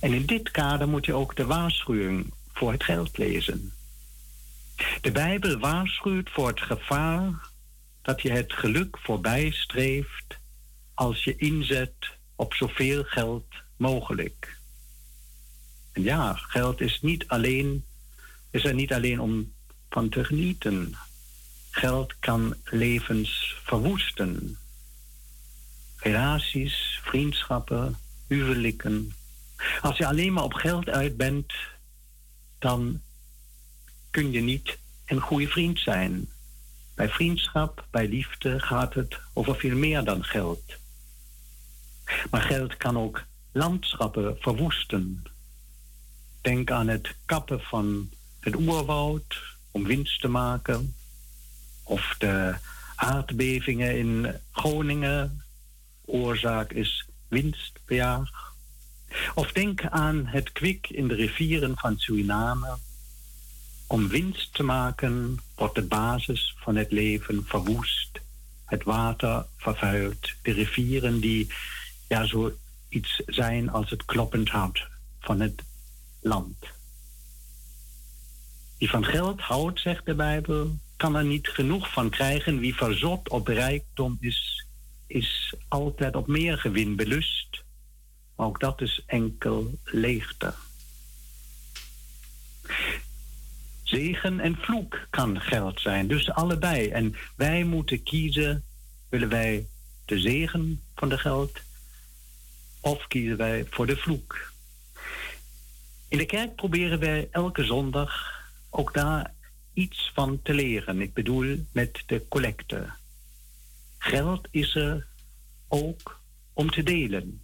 En 0.00 0.12
in 0.12 0.26
dit 0.26 0.50
kader 0.50 0.88
moet 0.88 1.06
je 1.06 1.12
ook 1.12 1.36
de 1.36 1.44
waarschuwing 1.44 2.32
voor 2.52 2.72
het 2.72 2.84
geld 2.84 3.18
lezen. 3.18 3.72
De 5.00 5.12
Bijbel 5.12 5.58
waarschuwt 5.58 6.30
voor 6.30 6.48
het 6.48 6.60
gevaar 6.60 7.50
dat 8.02 8.22
je 8.22 8.30
het 8.30 8.52
geluk 8.52 8.98
voorbij 8.98 9.50
streeft 9.50 10.38
als 10.94 11.24
je 11.24 11.36
inzet 11.36 11.94
op 12.36 12.54
zoveel 12.54 13.04
geld 13.04 13.46
mogelijk. 13.76 14.58
En 15.92 16.02
ja, 16.02 16.34
geld 16.34 16.80
is, 16.80 17.00
niet 17.00 17.28
alleen, 17.28 17.84
is 18.50 18.64
er 18.64 18.74
niet 18.74 18.92
alleen 18.92 19.20
om 19.20 19.52
van 19.90 20.08
te 20.08 20.24
genieten. 20.24 20.94
Geld 21.70 22.14
kan 22.18 22.54
levens 22.64 23.60
verwoesten. 23.64 24.58
Relaties, 25.96 27.00
vriendschappen, 27.02 27.96
huwelijken. 28.26 29.12
Als 29.80 29.96
je 29.96 30.06
alleen 30.06 30.32
maar 30.32 30.44
op 30.44 30.52
geld 30.52 30.88
uit 30.88 31.16
bent, 31.16 31.52
dan 32.58 33.00
kun 34.12 34.32
je 34.32 34.40
niet 34.40 34.78
een 35.06 35.20
goede 35.20 35.48
vriend 35.48 35.78
zijn. 35.78 36.28
Bij 36.94 37.08
vriendschap, 37.08 37.86
bij 37.90 38.08
liefde 38.08 38.60
gaat 38.60 38.94
het 38.94 39.18
over 39.32 39.56
veel 39.56 39.76
meer 39.76 40.04
dan 40.04 40.24
geld. 40.24 40.62
Maar 42.30 42.42
geld 42.42 42.76
kan 42.76 42.98
ook 42.98 43.24
landschappen 43.52 44.36
verwoesten. 44.40 45.22
Denk 46.40 46.70
aan 46.70 46.88
het 46.88 47.14
kappen 47.26 47.60
van 47.60 48.10
het 48.40 48.56
oerwoud 48.56 49.56
om 49.70 49.84
winst 49.84 50.20
te 50.20 50.28
maken. 50.28 50.94
Of 51.82 52.14
de 52.18 52.54
aardbevingen 52.96 53.98
in 53.98 54.34
Groningen. 54.52 55.42
Oorzaak 56.04 56.72
is 56.72 57.06
winstbejaag. 57.28 58.54
Of 59.34 59.52
denk 59.52 59.84
aan 59.84 60.26
het 60.26 60.52
kwik 60.52 60.88
in 60.90 61.08
de 61.08 61.14
rivieren 61.14 61.78
van 61.78 61.98
Suriname. 61.98 62.76
Om 63.92 64.08
winst 64.08 64.54
te 64.54 64.62
maken 64.62 65.38
wordt 65.54 65.74
de 65.74 65.82
basis 65.82 66.54
van 66.58 66.76
het 66.76 66.92
leven 66.92 67.44
verwoest. 67.46 68.20
Het 68.64 68.82
water 68.84 69.46
vervuild. 69.56 70.32
De 70.42 70.52
rivieren 70.52 71.20
die 71.20 71.52
ja, 72.08 72.26
zoiets 72.26 73.22
zijn 73.26 73.70
als 73.70 73.90
het 73.90 74.04
kloppend 74.04 74.48
hart 74.48 74.88
van 75.20 75.40
het 75.40 75.62
land. 76.20 76.56
Wie 78.78 78.90
van 78.90 79.04
geld 79.04 79.40
houdt, 79.40 79.80
zegt 79.80 80.06
de 80.06 80.14
Bijbel, 80.14 80.78
kan 80.96 81.16
er 81.16 81.24
niet 81.24 81.48
genoeg 81.48 81.92
van 81.92 82.10
krijgen. 82.10 82.58
Wie 82.58 82.74
verzot 82.74 83.28
op 83.28 83.46
rijkdom 83.46 84.16
is, 84.20 84.66
is 85.06 85.54
altijd 85.68 86.16
op 86.16 86.26
meer 86.26 86.58
gewin 86.58 86.96
belust. 86.96 87.62
Maar 88.36 88.46
ook 88.46 88.60
dat 88.60 88.80
is 88.80 89.02
enkel 89.06 89.78
leegte. 89.84 90.54
Zegen 93.92 94.40
en 94.40 94.56
vloek 94.56 95.06
kan 95.10 95.40
geld 95.40 95.80
zijn, 95.80 96.08
dus 96.08 96.30
allebei. 96.30 96.88
En 96.88 97.14
wij 97.36 97.64
moeten 97.64 98.02
kiezen, 98.02 98.64
willen 99.08 99.28
wij 99.28 99.66
de 100.04 100.20
zegen 100.20 100.82
van 100.94 101.08
de 101.08 101.18
geld 101.18 101.60
of 102.80 103.06
kiezen 103.06 103.36
wij 103.36 103.66
voor 103.70 103.86
de 103.86 103.96
vloek? 103.96 104.52
In 106.08 106.18
de 106.18 106.26
kerk 106.26 106.54
proberen 106.56 106.98
wij 106.98 107.28
elke 107.30 107.64
zondag 107.64 108.42
ook 108.70 108.94
daar 108.94 109.34
iets 109.72 110.10
van 110.14 110.40
te 110.42 110.54
leren. 110.54 111.00
Ik 111.00 111.14
bedoel 111.14 111.66
met 111.72 112.02
de 112.06 112.24
collecte. 112.28 112.90
Geld 113.98 114.48
is 114.50 114.74
er 114.74 115.06
ook 115.68 116.20
om 116.52 116.70
te 116.70 116.82
delen. 116.82 117.42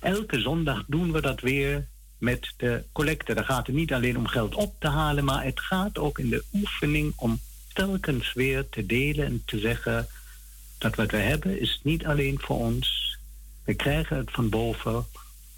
Elke 0.00 0.40
zondag 0.40 0.84
doen 0.86 1.12
we 1.12 1.20
dat 1.20 1.40
weer 1.40 1.88
met 2.22 2.54
de 2.56 2.84
collecte. 2.92 3.34
Daar 3.34 3.44
gaat 3.44 3.66
het 3.66 3.76
niet 3.76 3.92
alleen 3.92 4.16
om 4.16 4.26
geld 4.26 4.54
op 4.54 4.74
te 4.78 4.88
halen, 4.88 5.24
maar 5.24 5.44
het 5.44 5.60
gaat 5.60 5.98
ook 5.98 6.18
in 6.18 6.28
de 6.28 6.44
oefening 6.52 7.12
om 7.16 7.40
telkens 7.72 8.32
weer 8.32 8.68
te 8.68 8.86
delen 8.86 9.26
en 9.26 9.42
te 9.44 9.58
zeggen 9.58 10.06
dat 10.78 10.94
wat 10.94 11.10
we 11.10 11.16
hebben 11.16 11.60
is 11.60 11.80
niet 11.82 12.06
alleen 12.06 12.40
voor 12.40 12.58
ons. 12.58 13.18
We 13.64 13.74
krijgen 13.74 14.16
het 14.16 14.30
van 14.30 14.48
boven 14.48 15.06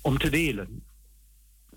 om 0.01 0.19
te 0.19 0.31
delen 0.31 0.83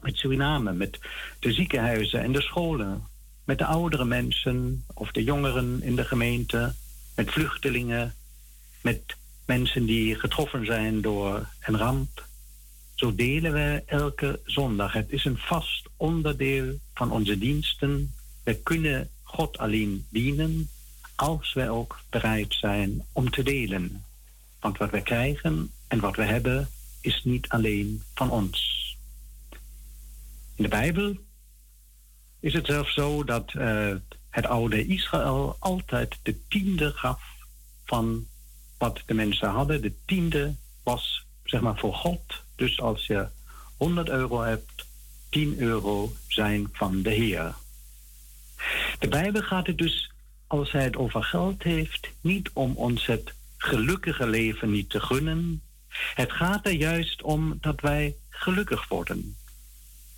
met 0.01 0.17
Suriname, 0.17 0.73
met 0.73 0.99
de 1.39 1.53
ziekenhuizen 1.53 2.21
en 2.21 2.31
de 2.31 2.41
scholen, 2.41 3.03
met 3.43 3.57
de 3.57 3.65
oudere 3.65 4.05
mensen 4.05 4.85
of 4.93 5.11
de 5.11 5.23
jongeren 5.23 5.81
in 5.83 5.95
de 5.95 6.05
gemeente, 6.05 6.73
met 7.15 7.31
vluchtelingen, 7.31 8.15
met 8.81 9.01
mensen 9.45 9.85
die 9.85 10.15
getroffen 10.15 10.65
zijn 10.65 11.01
door 11.01 11.47
een 11.59 11.77
ramp. 11.77 12.26
Zo 12.97 13.15
delen 13.15 13.53
we 13.53 13.83
elke 13.85 14.39
zondag. 14.45 14.93
Het 14.93 15.09
is 15.09 15.25
een 15.25 15.37
vast 15.37 15.87
onderdeel 15.97 16.79
van 16.93 17.11
onze 17.11 17.37
diensten. 17.37 18.13
We 18.43 18.55
kunnen 18.55 19.09
God 19.23 19.57
alleen 19.57 20.05
dienen 20.09 20.69
als 21.15 21.53
wij 21.53 21.69
ook 21.69 21.99
bereid 22.09 22.53
zijn 22.53 23.05
om 23.11 23.29
te 23.29 23.43
delen. 23.43 24.03
Want 24.59 24.77
wat 24.77 24.89
we 24.89 25.01
krijgen 25.01 25.71
en 25.87 25.99
wat 25.99 26.15
we 26.15 26.23
hebben 26.23 26.69
is 27.01 27.21
niet 27.23 27.49
alleen 27.49 28.03
van 28.13 28.31
ons. 28.31 28.87
In 30.55 30.63
de 30.63 30.69
Bijbel 30.69 31.15
is 32.39 32.53
het 32.53 32.65
zelfs 32.65 32.93
zo 32.93 33.23
dat 33.23 33.53
uh, 33.53 33.95
het 34.29 34.45
oude 34.45 34.85
Israël 34.85 35.55
altijd 35.59 36.19
de 36.23 36.47
tiende 36.47 36.91
gaf 36.91 37.21
van 37.85 38.27
wat 38.77 39.01
de 39.05 39.13
mensen 39.13 39.49
hadden. 39.49 39.81
De 39.81 39.93
tiende 40.05 40.55
was 40.83 41.25
zeg 41.43 41.61
maar 41.61 41.77
voor 41.77 41.93
God. 41.93 42.45
Dus 42.57 42.79
als 42.79 43.05
je 43.05 43.27
100 43.77 44.09
euro 44.09 44.41
hebt, 44.41 44.85
10 45.29 45.59
euro 45.59 46.13
zijn 46.27 46.69
van 46.71 47.01
de 47.01 47.09
Heer. 47.09 47.53
De 48.99 49.07
Bijbel 49.07 49.41
gaat 49.41 49.67
het 49.67 49.77
dus, 49.77 50.11
als 50.47 50.71
hij 50.71 50.83
het 50.83 50.97
over 50.97 51.23
geld 51.23 51.63
heeft, 51.63 52.09
niet 52.21 52.49
om 52.53 52.75
ons 52.75 53.05
het 53.05 53.33
gelukkige 53.57 54.27
leven 54.27 54.71
niet 54.71 54.89
te 54.89 54.99
gunnen. 54.99 55.61
Het 56.13 56.31
gaat 56.31 56.65
er 56.65 56.71
juist 56.71 57.21
om 57.21 57.57
dat 57.61 57.81
wij 57.81 58.15
gelukkig 58.29 58.87
worden. 58.87 59.35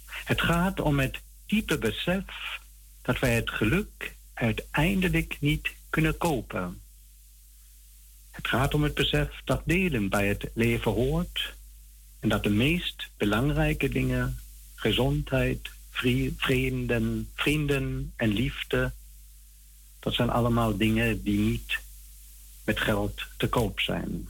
Het 0.05 0.41
gaat 0.41 0.79
om 0.79 0.99
het 0.99 1.19
diepe 1.45 1.77
besef 1.77 2.23
dat 3.01 3.19
wij 3.19 3.35
het 3.35 3.49
geluk 3.49 4.15
uiteindelijk 4.33 5.37
niet 5.39 5.69
kunnen 5.89 6.17
kopen. 6.17 6.81
Het 8.31 8.47
gaat 8.47 8.73
om 8.73 8.83
het 8.83 8.93
besef 8.93 9.41
dat 9.45 9.61
delen 9.65 10.09
bij 10.09 10.27
het 10.27 10.49
leven 10.53 10.91
hoort 10.91 11.57
en 12.19 12.29
dat 12.29 12.43
de 12.43 12.49
meest 12.49 13.09
belangrijke 13.17 13.89
dingen, 13.89 14.39
gezondheid, 14.75 15.69
vrienden, 16.37 17.29
vrienden 17.35 18.13
en 18.15 18.29
liefde, 18.29 18.91
dat 19.99 20.13
zijn 20.13 20.29
allemaal 20.29 20.77
dingen 20.77 21.23
die 21.23 21.39
niet 21.39 21.79
met 22.65 22.79
geld 22.79 23.21
te 23.37 23.47
koop 23.47 23.79
zijn. 23.79 24.27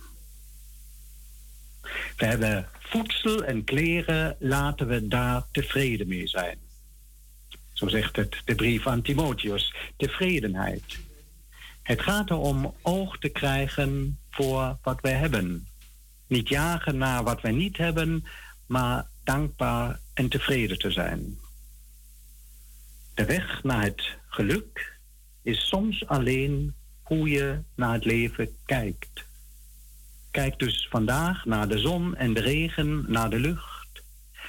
We 2.17 2.25
hebben 2.25 2.69
voedsel 2.79 3.43
en 3.43 3.63
kleren, 3.63 4.35
laten 4.39 4.87
we 4.87 5.07
daar 5.07 5.43
tevreden 5.51 6.07
mee 6.07 6.27
zijn. 6.27 6.57
Zo 7.73 7.87
zegt 7.87 8.15
het 8.15 8.41
de 8.45 8.55
brief 8.55 8.87
aan 8.87 9.01
Timotheus, 9.01 9.73
tevredenheid. 9.97 10.99
Het 11.83 12.01
gaat 12.01 12.29
erom 12.29 12.75
oog 12.81 13.17
te 13.17 13.29
krijgen 13.29 14.19
voor 14.29 14.77
wat 14.81 15.01
wij 15.01 15.13
hebben. 15.13 15.67
Niet 16.29 16.49
jagen 16.49 16.97
naar 16.97 17.23
wat 17.23 17.41
wij 17.41 17.51
niet 17.51 17.77
hebben, 17.77 18.25
maar 18.65 19.07
dankbaar 19.23 19.99
en 20.13 20.29
tevreden 20.29 20.77
te 20.77 20.91
zijn. 20.91 21.37
De 23.13 23.25
weg 23.25 23.63
naar 23.63 23.83
het 23.83 24.17
geluk 24.27 24.97
is 25.43 25.67
soms 25.67 26.07
alleen 26.07 26.75
hoe 27.01 27.29
je 27.29 27.61
naar 27.75 27.93
het 27.93 28.05
leven 28.05 28.49
kijkt. 28.65 29.25
Kijk 30.31 30.59
dus 30.59 30.87
vandaag 30.89 31.45
naar 31.45 31.67
de 31.67 31.79
zon 31.79 32.15
en 32.15 32.33
de 32.33 32.41
regen, 32.41 33.05
naar 33.07 33.29
de 33.29 33.39
lucht. 33.39 34.03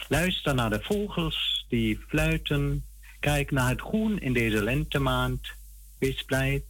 Luister 0.08 0.54
naar 0.54 0.70
de 0.70 0.82
vogels 0.82 1.66
die 1.68 1.98
fluiten. 2.08 2.84
Kijk 3.20 3.50
naar 3.50 3.68
het 3.68 3.80
groen 3.80 4.18
in 4.18 4.32
deze 4.32 4.62
lentemaand. 4.62 5.48
Wees 5.98 6.22
blij 6.22 6.64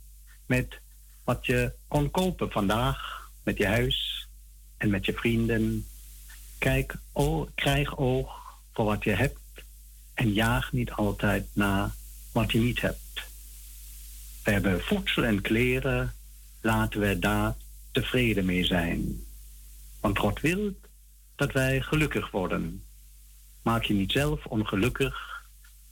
met 0.47 0.81
wat 1.25 1.47
je 1.47 1.73
kon 1.89 2.11
kopen 2.11 2.51
vandaag, 2.51 3.31
met 3.45 3.59
je 3.59 3.67
huis 3.67 4.20
en 4.81 4.91
met 4.91 5.07
je 5.07 5.13
vrienden. 5.13 5.87
Kijk, 6.59 6.95
oh, 7.13 7.49
krijg 7.55 7.97
oog 7.97 8.31
voor 8.73 8.85
wat 8.85 9.05
je 9.05 9.11
hebt 9.11 9.39
en 10.15 10.33
jaag 10.33 10.73
niet 10.73 10.91
altijd 10.91 11.47
naar 11.53 11.91
wat 12.33 12.53
je 12.53 12.59
niet 12.59 12.81
hebt. 12.81 13.23
We 14.45 14.51
hebben 14.51 14.81
voedsel 14.83 15.25
en 15.25 15.41
kleren, 15.41 16.15
laten 16.61 17.01
we 17.01 17.19
daar 17.19 17.55
tevreden 17.93 18.45
mee 18.45 18.65
zijn. 18.65 19.25
Want 20.01 20.19
God 20.19 20.41
wil 20.41 20.75
dat 21.37 21.53
wij 21.53 21.81
gelukkig 21.81 22.31
worden. 22.31 22.85
Maak 23.63 23.85
je 23.85 23.95
niet 23.95 24.13
zelf 24.13 24.47
ongelukkig 24.47 25.45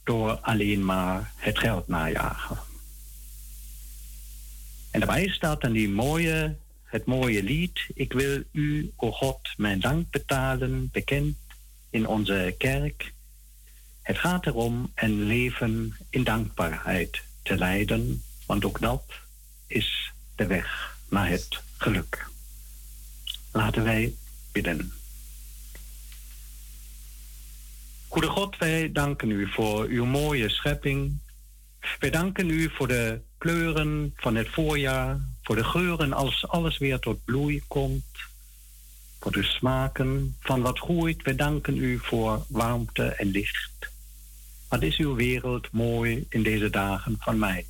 door 0.04 0.30
alleen 0.30 0.84
maar 0.84 1.32
het 1.36 1.58
geld 1.58 1.88
najagen. 1.88 2.58
En 4.90 5.00
daarbij 5.00 5.28
staat 5.28 5.60
dan 5.60 5.72
die 5.72 5.88
mooie, 5.88 6.56
het 6.88 7.04
mooie 7.04 7.42
lied. 7.42 7.86
Ik 7.94 8.12
wil 8.12 8.42
u, 8.52 8.92
o 8.96 9.12
God, 9.12 9.48
mijn 9.56 9.80
dank 9.80 10.10
betalen, 10.10 10.88
bekend 10.92 11.36
in 11.90 12.06
onze 12.06 12.54
kerk. 12.58 13.12
Het 14.02 14.18
gaat 14.18 14.46
erom 14.46 14.92
een 14.94 15.22
leven 15.22 15.96
in 16.10 16.24
dankbaarheid 16.24 17.22
te 17.42 17.56
leiden, 17.56 18.22
want 18.46 18.64
ook 18.64 18.80
dat 18.80 19.04
is 19.66 20.12
de 20.34 20.46
weg 20.46 20.98
naar 21.08 21.28
het 21.28 21.62
geluk. 21.76 22.26
Laten 23.52 23.84
wij 23.84 24.14
bidden. 24.52 24.92
Goede 28.08 28.26
God, 28.26 28.58
wij 28.58 28.92
danken 28.92 29.30
u 29.30 29.48
voor 29.50 29.86
uw 29.86 30.04
mooie 30.04 30.48
schepping. 30.48 31.18
Wij 31.98 32.10
danken 32.10 32.50
u 32.50 32.70
voor 32.70 32.88
de 32.88 33.20
kleuren 33.38 34.12
van 34.16 34.34
het 34.34 34.48
voorjaar, 34.48 35.20
voor 35.42 35.56
de 35.56 35.64
geuren 35.64 36.12
als 36.12 36.48
alles 36.48 36.78
weer 36.78 36.98
tot 36.98 37.24
bloei 37.24 37.62
komt, 37.68 38.04
voor 39.20 39.32
de 39.32 39.42
smaken 39.42 40.36
van 40.40 40.62
wat 40.62 40.78
groeit. 40.78 41.22
Wij 41.22 41.34
danken 41.34 41.76
u 41.76 41.98
voor 41.98 42.44
warmte 42.48 43.04
en 43.04 43.26
licht. 43.26 43.90
Wat 44.68 44.82
is 44.82 44.96
uw 44.96 45.14
wereld 45.14 45.72
mooi 45.72 46.26
in 46.28 46.42
deze 46.42 46.70
dagen 46.70 47.16
van 47.18 47.38
mij? 47.38 47.66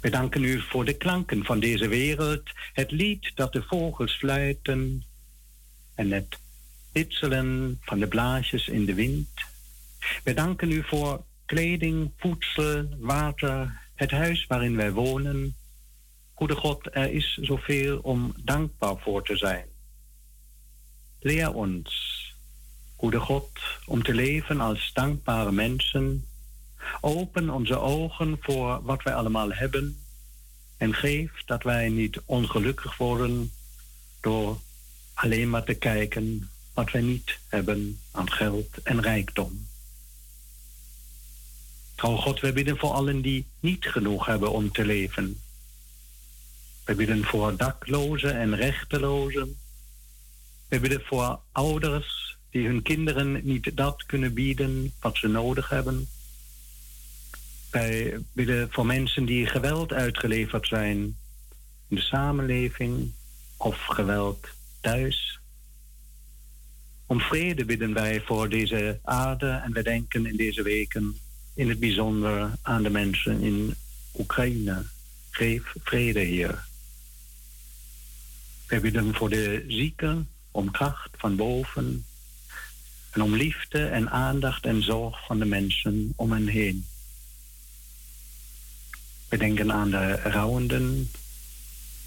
We 0.00 0.10
danken 0.10 0.44
u 0.44 0.60
voor 0.60 0.84
de 0.84 0.96
klanken 0.96 1.44
van 1.44 1.60
deze 1.60 1.88
wereld, 1.88 2.42
het 2.72 2.90
lied 2.90 3.32
dat 3.34 3.52
de 3.52 3.62
vogels 3.62 4.16
fluiten 4.16 5.04
en 5.94 6.10
het 6.10 6.38
ritselen 6.92 7.78
van 7.82 7.98
de 7.98 8.06
blaasjes 8.06 8.68
in 8.68 8.84
de 8.84 8.94
wind. 8.94 9.28
We 10.24 10.34
danken 10.34 10.70
u 10.70 10.82
voor 10.84 11.24
kleding, 11.50 12.12
voedsel, 12.16 12.88
water, 12.98 13.80
het 13.94 14.10
huis 14.10 14.46
waarin 14.46 14.76
wij 14.76 14.92
wonen. 14.92 15.56
Goede 16.34 16.54
God, 16.54 16.88
er 16.92 17.12
is 17.12 17.38
zoveel 17.42 17.98
om 17.98 18.34
dankbaar 18.44 18.96
voor 18.98 19.24
te 19.24 19.36
zijn. 19.36 19.66
Leer 21.20 21.52
ons, 21.52 21.90
goede 22.96 23.20
God, 23.20 23.48
om 23.86 24.02
te 24.02 24.14
leven 24.14 24.60
als 24.60 24.90
dankbare 24.92 25.52
mensen 25.52 26.24
Open 27.00 27.50
onze 27.50 27.78
ogen 27.78 28.38
voor 28.40 28.82
wat 28.82 29.02
wij 29.02 29.14
allemaal 29.14 29.52
hebben 29.52 29.98
en 30.76 30.94
geef 30.94 31.30
dat 31.46 31.62
wij 31.62 31.88
niet 31.88 32.20
ongelukkig 32.24 32.96
worden 32.96 33.52
door 34.20 34.60
alleen 35.14 35.50
maar 35.50 35.64
te 35.64 35.74
kijken 35.74 36.50
wat 36.74 36.90
wij 36.90 37.00
niet 37.00 37.38
hebben 37.48 38.00
aan 38.10 38.30
geld 38.30 38.82
en 38.82 39.02
rijkdom. 39.02 39.68
Trouw 42.00 42.16
God, 42.16 42.40
wij 42.40 42.52
bidden 42.52 42.78
voor 42.78 42.90
allen 42.90 43.20
die 43.20 43.46
niet 43.60 43.86
genoeg 43.86 44.26
hebben 44.26 44.52
om 44.52 44.72
te 44.72 44.84
leven. 44.84 45.40
We 46.84 46.94
bidden 46.94 47.24
voor 47.24 47.56
daklozen 47.56 48.38
en 48.38 48.56
rechtelozen. 48.56 49.58
We 50.68 50.80
bidden 50.80 51.02
voor 51.04 51.40
ouders 51.52 52.36
die 52.50 52.66
hun 52.66 52.82
kinderen 52.82 53.40
niet 53.44 53.76
dat 53.76 54.06
kunnen 54.06 54.34
bieden 54.34 54.92
wat 55.00 55.16
ze 55.16 55.28
nodig 55.28 55.68
hebben. 55.68 56.08
Wij 57.70 58.18
willen 58.32 58.68
voor 58.70 58.86
mensen 58.86 59.24
die 59.24 59.46
geweld 59.46 59.92
uitgeleverd 59.92 60.66
zijn 60.66 60.96
in 61.88 61.96
de 61.96 62.00
samenleving 62.00 63.12
of 63.56 63.84
geweld 63.84 64.48
thuis. 64.80 65.40
Om 67.06 67.20
vrede 67.20 67.64
bidden 67.64 67.92
wij 67.92 68.20
voor 68.20 68.48
deze 68.48 68.98
aarde 69.02 69.50
en 69.50 69.72
we 69.72 69.82
denken 69.82 70.26
in 70.26 70.36
deze 70.36 70.62
weken 70.62 71.20
in 71.60 71.68
het 71.68 71.78
bijzonder 71.78 72.50
aan 72.62 72.82
de 72.82 72.90
mensen 72.90 73.40
in 73.40 73.74
Oekraïne. 74.18 74.84
Geef 75.30 75.74
vrede 75.82 76.20
hier. 76.20 76.64
Wij 78.66 78.80
bidden 78.80 79.14
voor 79.14 79.28
de 79.28 79.64
zieken 79.68 80.28
om 80.50 80.70
kracht 80.70 81.10
van 81.16 81.36
boven 81.36 82.04
en 83.10 83.22
om 83.22 83.34
liefde 83.34 83.86
en 83.86 84.10
aandacht 84.10 84.64
en 84.64 84.82
zorg 84.82 85.26
van 85.26 85.38
de 85.38 85.44
mensen 85.44 86.12
om 86.16 86.32
hen 86.32 86.46
heen. 86.46 86.86
We 89.28 89.36
denken 89.36 89.72
aan 89.72 89.90
de 89.90 90.14
rouwenden. 90.14 91.10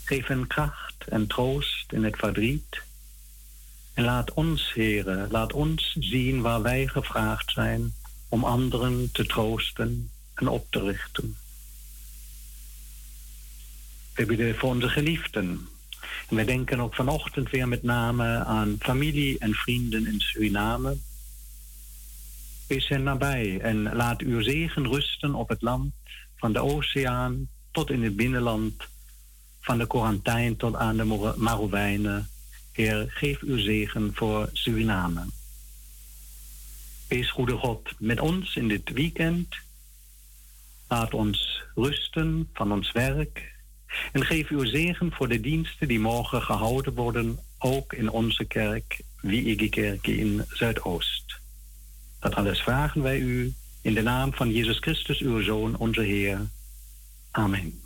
Geef 0.03 0.27
hen 0.27 0.47
kracht 0.47 1.07
en 1.09 1.27
troost 1.27 1.91
in 1.91 2.03
het 2.03 2.15
verdriet. 2.15 2.81
En 3.93 4.03
laat 4.03 4.33
ons, 4.33 4.73
heren, 4.73 5.31
laat 5.31 5.53
ons 5.53 5.95
zien 5.99 6.41
waar 6.41 6.61
wij 6.61 6.87
gevraagd 6.87 7.51
zijn 7.51 7.93
om 8.33 8.43
anderen 8.43 9.11
te 9.11 9.25
troosten 9.25 10.09
en 10.33 10.47
op 10.47 10.65
te 10.69 10.79
richten. 10.79 11.35
We 14.13 14.25
bidden 14.25 14.55
voor 14.55 14.69
onze 14.69 14.89
geliefden. 14.89 15.67
En 16.29 16.35
we 16.35 16.45
denken 16.45 16.79
ook 16.79 16.95
vanochtend 16.95 17.49
weer 17.49 17.67
met 17.67 17.83
name 17.83 18.43
aan 18.43 18.75
familie 18.79 19.39
en 19.39 19.53
vrienden 19.53 20.07
in 20.07 20.19
Suriname. 20.19 20.97
Wees 22.67 22.87
hen 22.87 23.03
nabij 23.03 23.59
en 23.59 23.95
laat 23.95 24.21
uw 24.21 24.41
zegen 24.41 24.87
rusten 24.87 25.35
op 25.35 25.49
het 25.49 25.61
land 25.61 25.93
van 26.35 26.53
de 26.53 26.59
oceaan 26.59 27.49
tot 27.71 27.89
in 27.89 28.03
het 28.03 28.15
binnenland, 28.15 28.83
van 29.59 29.77
de 29.77 29.87
Corantijn 29.87 30.55
tot 30.55 30.75
aan 30.75 30.97
de 30.97 31.33
Marowijnen. 31.37 32.29
Heer, 32.71 33.05
geef 33.09 33.41
uw 33.41 33.57
zegen 33.57 34.11
voor 34.13 34.49
Suriname. 34.53 35.25
Wees 37.13 37.31
goede 37.31 37.57
God 37.57 37.93
met 37.97 38.19
ons 38.19 38.55
in 38.55 38.67
dit 38.67 38.89
weekend. 38.89 39.55
Laat 40.87 41.13
ons 41.13 41.63
rusten 41.75 42.49
van 42.53 42.71
ons 42.71 42.91
werk. 42.91 43.53
En 44.11 44.25
geef 44.25 44.49
uw 44.49 44.65
zegen 44.65 45.11
voor 45.11 45.27
de 45.27 45.39
diensten 45.39 45.87
die 45.87 45.99
morgen 45.99 46.41
gehouden 46.41 46.93
worden, 46.93 47.39
ook 47.57 47.93
in 47.93 48.09
onze 48.09 48.45
kerk, 48.45 49.01
Wiege 49.21 49.69
Kerk 49.69 50.07
in 50.07 50.45
Zuidoost. 50.49 51.39
Dat 52.19 52.35
alles 52.35 52.61
vragen 52.61 53.01
wij 53.01 53.19
u 53.19 53.53
in 53.81 53.93
de 53.93 54.01
naam 54.01 54.33
van 54.33 54.51
Jezus 54.51 54.77
Christus, 54.77 55.19
uw 55.19 55.41
Zoon, 55.41 55.77
onze 55.77 56.01
Heer. 56.01 56.47
Amen. 57.31 57.81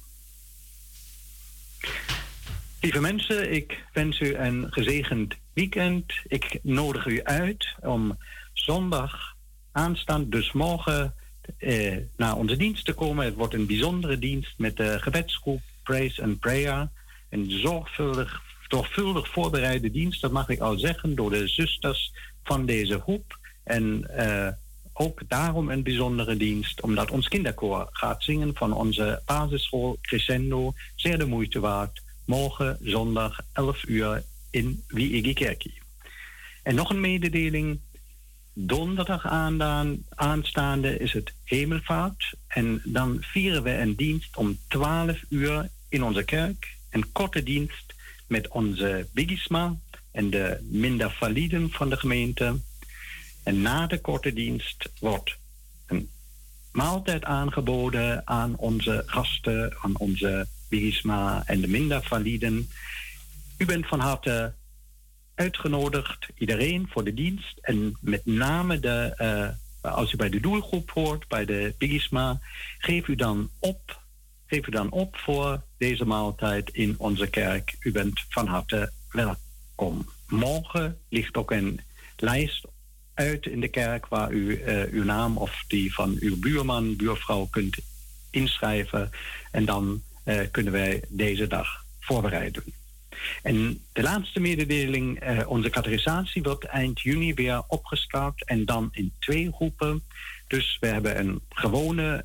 Lieve 2.81 2.99
mensen, 2.99 3.51
ik 3.51 3.83
wens 3.93 4.19
u 4.19 4.35
een 4.35 4.67
gezegend 4.69 5.35
weekend. 5.53 6.13
Ik 6.27 6.59
nodig 6.63 7.05
u 7.05 7.23
uit 7.23 7.75
om 7.79 8.17
zondag 8.59 9.35
aanstaand, 9.71 10.31
dus 10.31 10.51
morgen, 10.51 11.13
eh, 11.57 11.97
naar 12.17 12.35
onze 12.35 12.57
dienst 12.57 12.85
te 12.85 12.93
komen. 12.93 13.25
Het 13.25 13.35
wordt 13.35 13.53
een 13.53 13.65
bijzondere 13.65 14.19
dienst 14.19 14.53
met 14.57 14.77
de 14.77 14.99
gebedsgroep 14.99 15.61
Praise 15.83 16.23
and 16.23 16.39
Prayer. 16.39 16.89
Een 17.29 17.51
zorgvuldig, 17.51 18.41
zorgvuldig 18.67 19.27
voorbereide 19.27 19.91
dienst, 19.91 20.21
dat 20.21 20.31
mag 20.31 20.49
ik 20.49 20.59
al 20.59 20.79
zeggen, 20.79 21.15
door 21.15 21.29
de 21.29 21.47
zusters 21.47 22.13
van 22.43 22.65
deze 22.65 22.99
groep. 22.99 23.37
En 23.63 24.07
uh, 24.17 24.47
ook 24.93 25.21
daarom 25.27 25.69
een 25.69 25.83
bijzondere 25.83 26.37
dienst, 26.37 26.81
omdat 26.81 27.11
ons 27.11 27.27
kinderkoor 27.27 27.87
gaat 27.91 28.23
zingen 28.23 28.55
van 28.55 28.73
onze 28.73 29.21
basisschool 29.25 29.97
Crescendo, 30.01 30.73
zeer 30.95 31.17
de 31.17 31.25
moeite 31.25 31.59
waard, 31.59 32.01
morgen 32.25 32.77
zondag 32.81 33.39
11 33.53 33.87
uur 33.87 34.23
in 34.49 34.83
Wiegekerkie. 34.87 35.81
En 36.63 36.75
nog 36.75 36.89
een 36.89 37.01
mededeling. 37.01 37.79
Donderdag 38.59 39.25
aanstaande 40.15 40.97
is 40.97 41.13
het 41.13 41.33
hemelvaart. 41.43 42.33
En 42.47 42.81
dan 42.83 43.17
vieren 43.21 43.63
we 43.63 43.71
een 43.71 43.95
dienst 43.95 44.37
om 44.37 44.57
12 44.67 45.23
uur 45.29 45.69
in 45.89 46.03
onze 46.03 46.23
kerk. 46.23 46.77
Een 46.89 47.11
korte 47.11 47.43
dienst 47.43 47.93
met 48.27 48.47
onze 48.47 49.07
bigisma 49.13 49.75
en 50.11 50.29
de 50.29 50.67
minder 50.69 51.11
validen 51.11 51.71
van 51.71 51.89
de 51.89 51.97
gemeente. 51.97 52.59
En 53.43 53.61
na 53.61 53.87
de 53.87 54.01
korte 54.01 54.33
dienst 54.33 54.89
wordt 54.99 55.37
een 55.85 56.09
maaltijd 56.71 57.23
aangeboden 57.23 58.27
aan 58.27 58.55
onze 58.55 59.03
gasten, 59.05 59.75
aan 59.81 59.97
onze 59.97 60.47
bigisma 60.69 61.43
en 61.45 61.61
de 61.61 61.67
minder 61.67 62.03
validen. 62.03 62.69
U 63.57 63.65
bent 63.65 63.87
van 63.87 63.99
harte 63.99 64.53
uitgenodigd, 65.37 66.27
iedereen 66.35 66.87
voor 66.89 67.03
de 67.03 67.13
dienst. 67.13 67.57
En 67.61 67.97
met 67.99 68.25
name 68.25 68.79
de, 68.79 69.13
uh, 69.81 69.93
als 69.93 70.13
u 70.13 70.15
bij 70.15 70.29
de 70.29 70.39
doelgroep 70.39 70.91
hoort, 70.91 71.27
bij 71.27 71.45
de 71.45 71.73
Bigisma, 71.77 72.39
geef 72.77 73.07
u 73.07 73.15
dan 73.15 73.49
op. 73.59 74.01
Geef 74.45 74.67
u 74.67 74.71
dan 74.71 74.91
op 74.91 75.17
voor 75.17 75.61
deze 75.77 76.05
maaltijd 76.05 76.69
in 76.69 76.95
onze 76.97 77.27
kerk. 77.27 77.75
U 77.79 77.91
bent 77.91 78.25
van 78.29 78.47
harte 78.47 78.91
welkom. 79.11 80.05
Morgen 80.27 80.97
ligt 81.09 81.37
ook 81.37 81.51
een 81.51 81.79
lijst 82.17 82.65
uit 83.13 83.45
in 83.45 83.59
de 83.59 83.67
kerk 83.67 84.07
waar 84.07 84.31
u 84.31 84.63
uh, 84.63 84.83
uw 84.93 85.03
naam 85.03 85.37
of 85.37 85.63
die 85.67 85.93
van 85.93 86.17
uw 86.19 86.39
buurman, 86.39 86.95
buurvrouw 86.95 87.45
kunt 87.45 87.77
inschrijven. 88.29 89.11
En 89.51 89.65
dan 89.65 90.01
uh, 90.25 90.39
kunnen 90.51 90.73
wij 90.73 91.03
deze 91.07 91.47
dag 91.47 91.85
voorbereiden. 91.99 92.63
En 93.43 93.81
de 93.93 94.01
laatste 94.01 94.39
mededeling, 94.39 95.23
uh, 95.23 95.49
onze 95.49 95.69
categorisatie 95.69 96.43
wordt 96.43 96.65
eind 96.65 97.01
juni 97.01 97.33
weer 97.33 97.63
opgestart 97.67 98.45
en 98.45 98.65
dan 98.65 98.89
in 98.91 99.13
twee 99.19 99.51
groepen. 99.51 100.03
Dus 100.47 100.77
we 100.79 100.87
hebben 100.87 101.19
een 101.19 101.41
gewone 101.49 102.23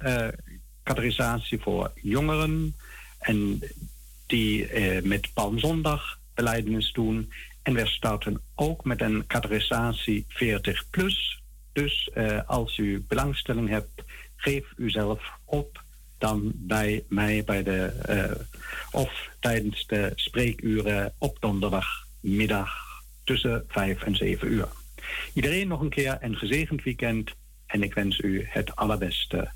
categorisatie 0.83 1.61
voor 1.61 1.93
jongeren 1.95 2.77
en 3.19 3.61
die 4.27 4.73
uh, 4.73 5.03
met 5.03 5.33
Palmzondag 5.33 6.19
beleidenis 6.35 6.93
doen. 6.93 7.33
En 7.63 7.75
we 7.75 7.87
starten 7.87 8.41
ook 8.55 8.85
met 8.85 9.01
een 9.01 9.27
categorisatie 9.27 10.25
40 10.29 10.91
plus. 10.91 11.43
Dus 11.73 12.11
als 12.47 12.79
u 12.79 13.05
belangstelling 13.09 13.69
hebt, 13.69 14.03
geef 14.37 14.73
uzelf 14.77 15.31
op 15.45 15.82
dan 16.23 16.53
bij 16.55 17.05
mij 17.09 17.45
bij 17.45 17.63
de, 17.63 17.93
uh, 18.09 18.47
of 18.91 19.29
tijdens 19.41 19.87
de 19.87 20.13
spreekuren 20.15 21.13
op 21.19 21.37
donderdagmiddag 21.41 22.71
tussen 23.25 23.65
5 23.69 24.03
en 24.03 24.17
7 24.17 24.53
uur. 24.53 24.69
Iedereen 25.33 25.69
nog 25.69 25.81
een 25.81 25.89
keer 25.89 26.19
een 26.21 26.37
gezegend 26.37 26.83
weekend 26.83 27.31
en 27.67 27.83
ik 27.83 27.95
wens 27.95 28.19
u 28.19 28.47
het 28.49 28.77
allerbeste. 28.77 29.51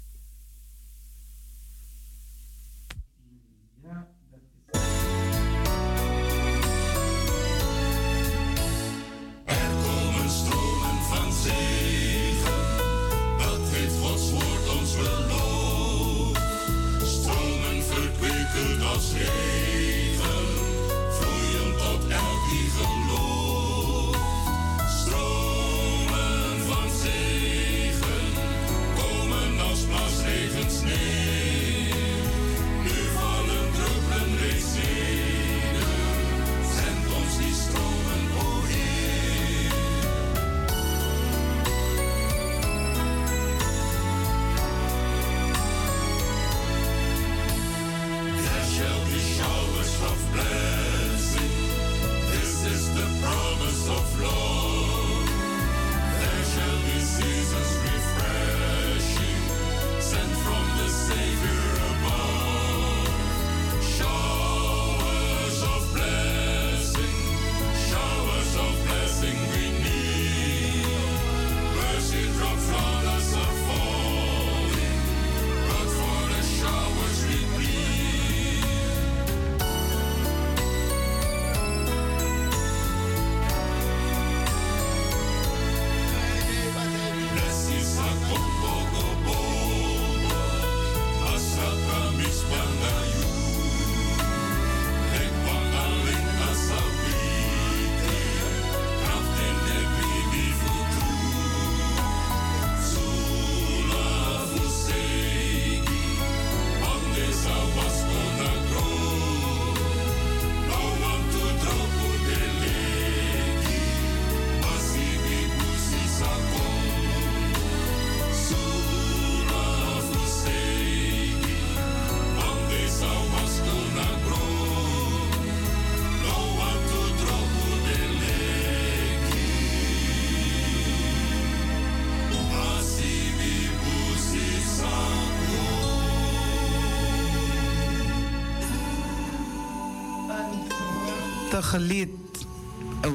Prachtige 141.66 141.94
lied. 141.94 142.46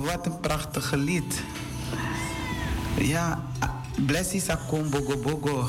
Wat 0.06 0.26
een 0.26 0.40
prachtige 0.40 0.98
lied. 0.98 1.44
Ja, 2.98 3.44
blessie 4.06 4.42
sakom 4.42 4.90
bogo 4.90 5.18
bogo. 5.18 5.68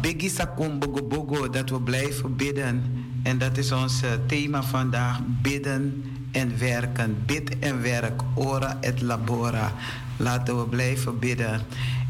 Biggie 0.00 0.30
sakom 0.30 0.78
bogo 0.78 1.02
bogo. 1.02 1.50
Dat 1.50 1.70
we 1.70 1.80
blijven 1.80 2.36
bidden. 2.36 2.82
En 3.22 3.38
dat 3.38 3.58
is 3.58 3.72
ons 3.72 4.02
eh, 4.02 4.10
thema 4.26 4.62
vandaag. 4.62 5.20
Bidden 5.42 6.04
en 6.32 6.58
werken. 6.58 7.22
Bid 7.26 7.58
en 7.58 7.82
werk. 7.82 8.22
Ora 8.34 8.76
et 8.80 9.00
labora. 9.00 9.72
Laten 10.16 10.58
we 10.58 10.64
blijven 10.68 11.18
bidden. 11.18 11.62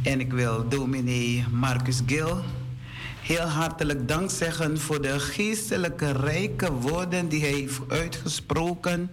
En 0.03 0.21
ik 0.21 0.33
wil 0.33 0.69
dominee 0.69 1.45
Marcus 1.51 2.01
Gil 2.07 2.43
heel 3.25 3.47
hartelijk 3.47 4.09
dank 4.09 4.31
zeggen 4.31 4.81
voor 4.81 5.03
de 5.03 5.21
geestelijke 5.21 6.13
rijke 6.13 6.73
woorden 6.73 7.29
die 7.29 7.41
hij 7.41 7.51
heeft 7.51 7.81
uitgesproken 7.89 9.11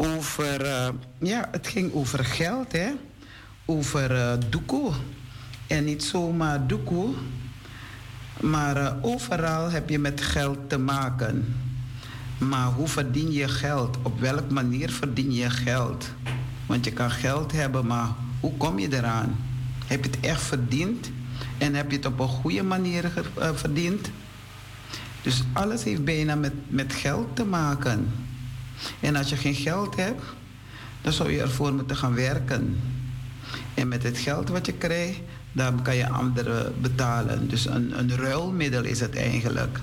over, 0.00 0.64
uh, 0.64 0.88
ja, 1.18 1.48
het 1.50 1.66
ging 1.66 1.92
over 1.92 2.24
geld, 2.24 2.72
hè? 2.72 2.90
over 3.64 4.10
uh, 4.16 4.32
doekoe. 4.48 4.92
En 5.66 5.84
niet 5.84 6.04
zomaar 6.04 6.66
doekoe, 6.66 7.14
maar 8.40 8.76
uh, 8.76 8.92
overal 9.00 9.70
heb 9.70 9.88
je 9.88 9.98
met 9.98 10.20
geld 10.20 10.58
te 10.68 10.78
maken. 10.78 11.54
Maar 12.38 12.66
hoe 12.66 12.88
verdien 12.88 13.32
je 13.32 13.48
geld? 13.48 13.96
Op 14.02 14.20
welke 14.20 14.52
manier 14.52 14.90
verdien 14.90 15.32
je 15.32 15.50
geld? 15.50 16.10
Want 16.66 16.84
je 16.84 16.92
kan 16.92 17.10
geld 17.10 17.52
hebben, 17.52 17.86
maar 17.86 18.08
hoe 18.40 18.56
kom 18.56 18.78
je 18.78 18.92
eraan? 18.92 19.36
Heb 19.86 20.04
je 20.04 20.10
het 20.10 20.20
echt 20.20 20.42
verdiend? 20.42 21.10
En 21.58 21.74
heb 21.74 21.90
je 21.90 21.96
het 21.96 22.06
op 22.06 22.20
een 22.20 22.28
goede 22.28 22.62
manier 22.62 23.10
verdiend? 23.54 24.10
Dus 25.22 25.42
alles 25.52 25.84
heeft 25.84 26.04
bijna 26.04 26.34
met, 26.34 26.52
met 26.68 26.92
geld 26.92 27.36
te 27.36 27.44
maken. 27.44 28.12
En 29.00 29.16
als 29.16 29.28
je 29.28 29.36
geen 29.36 29.54
geld 29.54 29.96
hebt, 29.96 30.22
dan 31.00 31.12
zou 31.12 31.32
je 31.32 31.40
ervoor 31.40 31.72
moeten 31.72 31.96
gaan 31.96 32.14
werken. 32.14 32.80
En 33.74 33.88
met 33.88 34.02
het 34.02 34.18
geld 34.18 34.48
wat 34.48 34.66
je 34.66 34.72
krijgt, 34.72 35.20
dan 35.52 35.82
kan 35.82 35.96
je 35.96 36.08
anderen 36.08 36.80
betalen. 36.80 37.48
Dus 37.48 37.66
een, 37.66 37.98
een 37.98 38.16
ruilmiddel 38.16 38.84
is 38.84 39.00
het 39.00 39.16
eigenlijk. 39.16 39.80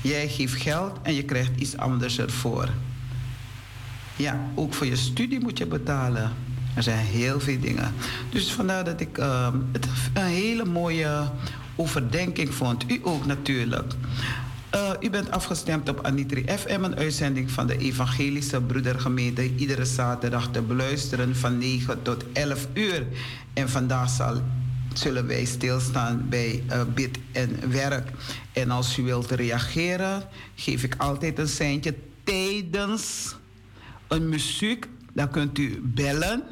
Jij 0.00 0.28
geeft 0.28 0.62
geld 0.62 0.98
en 1.02 1.14
je 1.14 1.22
krijgt 1.24 1.50
iets 1.56 1.76
anders 1.76 2.18
ervoor. 2.18 2.68
Ja, 4.16 4.40
ook 4.54 4.74
voor 4.74 4.86
je 4.86 4.96
studie 4.96 5.40
moet 5.40 5.58
je 5.58 5.66
betalen. 5.66 6.32
Er 6.74 6.82
zijn 6.82 7.06
heel 7.06 7.40
veel 7.40 7.60
dingen. 7.60 7.94
Dus 8.30 8.52
vandaar 8.52 8.84
dat 8.84 9.00
ik 9.00 9.18
uh, 9.18 9.48
het 9.72 9.86
een 10.12 10.22
hele 10.22 10.64
mooie 10.64 11.30
overdenking 11.76 12.54
vond. 12.54 12.90
U 12.90 13.00
ook 13.02 13.26
natuurlijk. 13.26 13.92
Uh, 14.74 14.90
u 15.00 15.10
bent 15.10 15.30
afgestemd 15.30 15.88
op 15.88 16.06
Anitri 16.06 16.44
FM, 16.58 16.82
een 16.82 16.96
uitzending 16.96 17.50
van 17.50 17.66
de 17.66 17.78
Evangelische 17.78 18.60
Broedergemeente. 18.60 19.54
Iedere 19.54 19.84
zaterdag 19.84 20.50
te 20.50 20.62
beluisteren 20.62 21.36
van 21.36 21.58
9 21.58 22.02
tot 22.02 22.24
11 22.32 22.66
uur. 22.74 23.06
En 23.52 23.68
vandaag 23.68 24.10
zal, 24.10 24.42
zullen 24.94 25.26
wij 25.26 25.44
stilstaan 25.44 26.26
bij 26.28 26.64
uh, 26.68 26.82
bid 26.94 27.18
en 27.32 27.70
werk. 27.70 28.10
En 28.52 28.70
als 28.70 28.98
u 28.98 29.02
wilt 29.02 29.30
reageren, 29.30 30.22
geef 30.54 30.82
ik 30.82 30.94
altijd 30.98 31.38
een 31.38 31.48
seintje 31.48 31.94
tijdens 32.24 33.34
een 34.08 34.28
muziek. 34.28 34.88
Dan 35.12 35.30
kunt 35.30 35.58
u 35.58 35.80
bellen. 35.84 36.42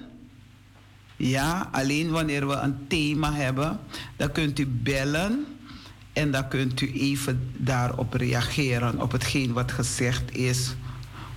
Ja, 1.17 1.69
alleen 1.73 2.11
wanneer 2.11 2.49
we 2.49 2.55
een 2.55 2.87
thema 2.89 3.33
hebben, 3.33 3.81
dan 4.17 4.33
kunt 4.33 4.59
u 4.59 4.67
bellen 4.67 5.47
en 6.19 6.31
dan 6.31 6.49
kunt 6.49 6.81
u 6.81 6.93
even 6.93 7.53
daarop 7.57 8.15
reageren, 8.15 9.01
op 9.01 9.13
hetgeen 9.13 9.53
wat 9.53 9.73
gezegd 9.73 10.37
is 10.37 10.75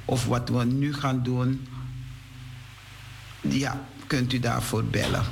of 0.05 0.25
wat 0.25 0.49
we 0.49 0.63
nu 0.63 0.93
gaan 0.93 1.23
doen. 1.23 1.67
Ja, 3.41 3.85
kunt 4.07 4.33
u 4.33 4.39
daarvoor 4.39 4.83
bellen. 4.83 5.23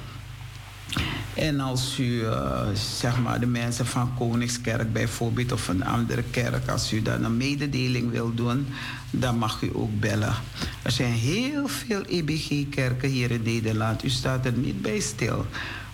En 1.34 1.60
als 1.60 2.00
u, 2.00 2.04
uh, 2.04 2.68
zeg 2.74 3.20
maar, 3.20 3.40
de 3.40 3.46
mensen 3.46 3.86
van 3.86 4.14
Koningskerk 4.14 4.94
bijvoorbeeld 4.94 5.52
of 5.52 5.68
een 5.68 5.86
andere 5.86 6.24
kerk, 6.32 6.70
als 6.70 6.94
u 6.94 7.02
dan 7.02 7.24
een 7.24 7.38
mededeling 7.38 8.12
wil 8.12 8.34
doen, 8.34 8.68
dan 9.12 9.38
mag 9.38 9.62
u 9.62 9.70
ook 9.74 10.00
bellen. 10.00 10.34
Er 10.82 10.92
zijn 10.92 11.14
heel 11.14 11.68
veel 11.68 12.02
EBG-kerken 12.02 13.10
hier 13.10 13.32
in 13.32 13.42
Nederland. 13.44 14.04
U 14.04 14.10
staat 14.10 14.46
er 14.46 14.54
niet 14.54 14.82
bij 14.82 15.00
stil. 15.00 15.46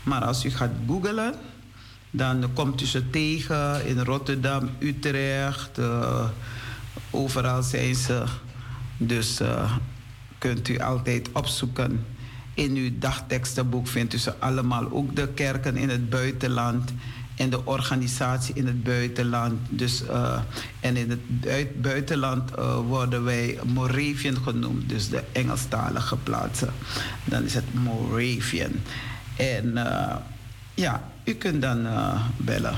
Maar 0.03 0.23
als 0.23 0.45
u 0.45 0.49
gaat 0.49 0.71
googlen, 0.87 1.33
dan 2.15 2.53
komt 2.53 2.81
u 2.81 2.85
ze 2.85 3.09
tegen 3.09 3.85
in 3.85 3.99
Rotterdam, 3.99 4.69
Utrecht. 4.79 5.79
Uh, 5.79 6.25
overal 7.09 7.63
zijn 7.63 7.95
ze. 7.95 8.23
Dus 8.97 9.41
uh, 9.41 9.71
kunt 10.37 10.67
u 10.67 10.79
altijd 10.79 11.29
opzoeken. 11.31 12.05
In 12.53 12.75
uw 12.75 12.89
dagtekstenboek 12.99 13.87
vindt 13.87 14.13
u 14.13 14.17
ze 14.17 14.39
allemaal. 14.39 14.91
Ook 14.91 15.15
de 15.15 15.27
kerken 15.27 15.77
in 15.77 15.89
het 15.89 16.09
buitenland 16.09 16.93
en 17.35 17.49
de 17.49 17.65
organisatie 17.65 18.55
in 18.55 18.65
het 18.65 18.83
buitenland. 18.83 19.59
Dus, 19.69 20.03
uh, 20.03 20.39
en 20.79 20.95
in 20.95 21.09
het 21.09 21.81
buitenland 21.81 22.51
worden 22.87 23.23
wij 23.23 23.59
Moravian 23.73 24.37
genoemd, 24.37 24.89
dus 24.89 25.09
de 25.09 25.23
Engelstalige 25.31 26.17
plaatsen. 26.17 26.73
Dan 27.23 27.43
is 27.43 27.53
het 27.53 27.73
Moravian. 27.73 28.71
En 29.35 29.77
ja, 30.75 31.11
u 31.23 31.33
kunt 31.33 31.61
dan 31.61 31.87
bellen. 32.37 32.75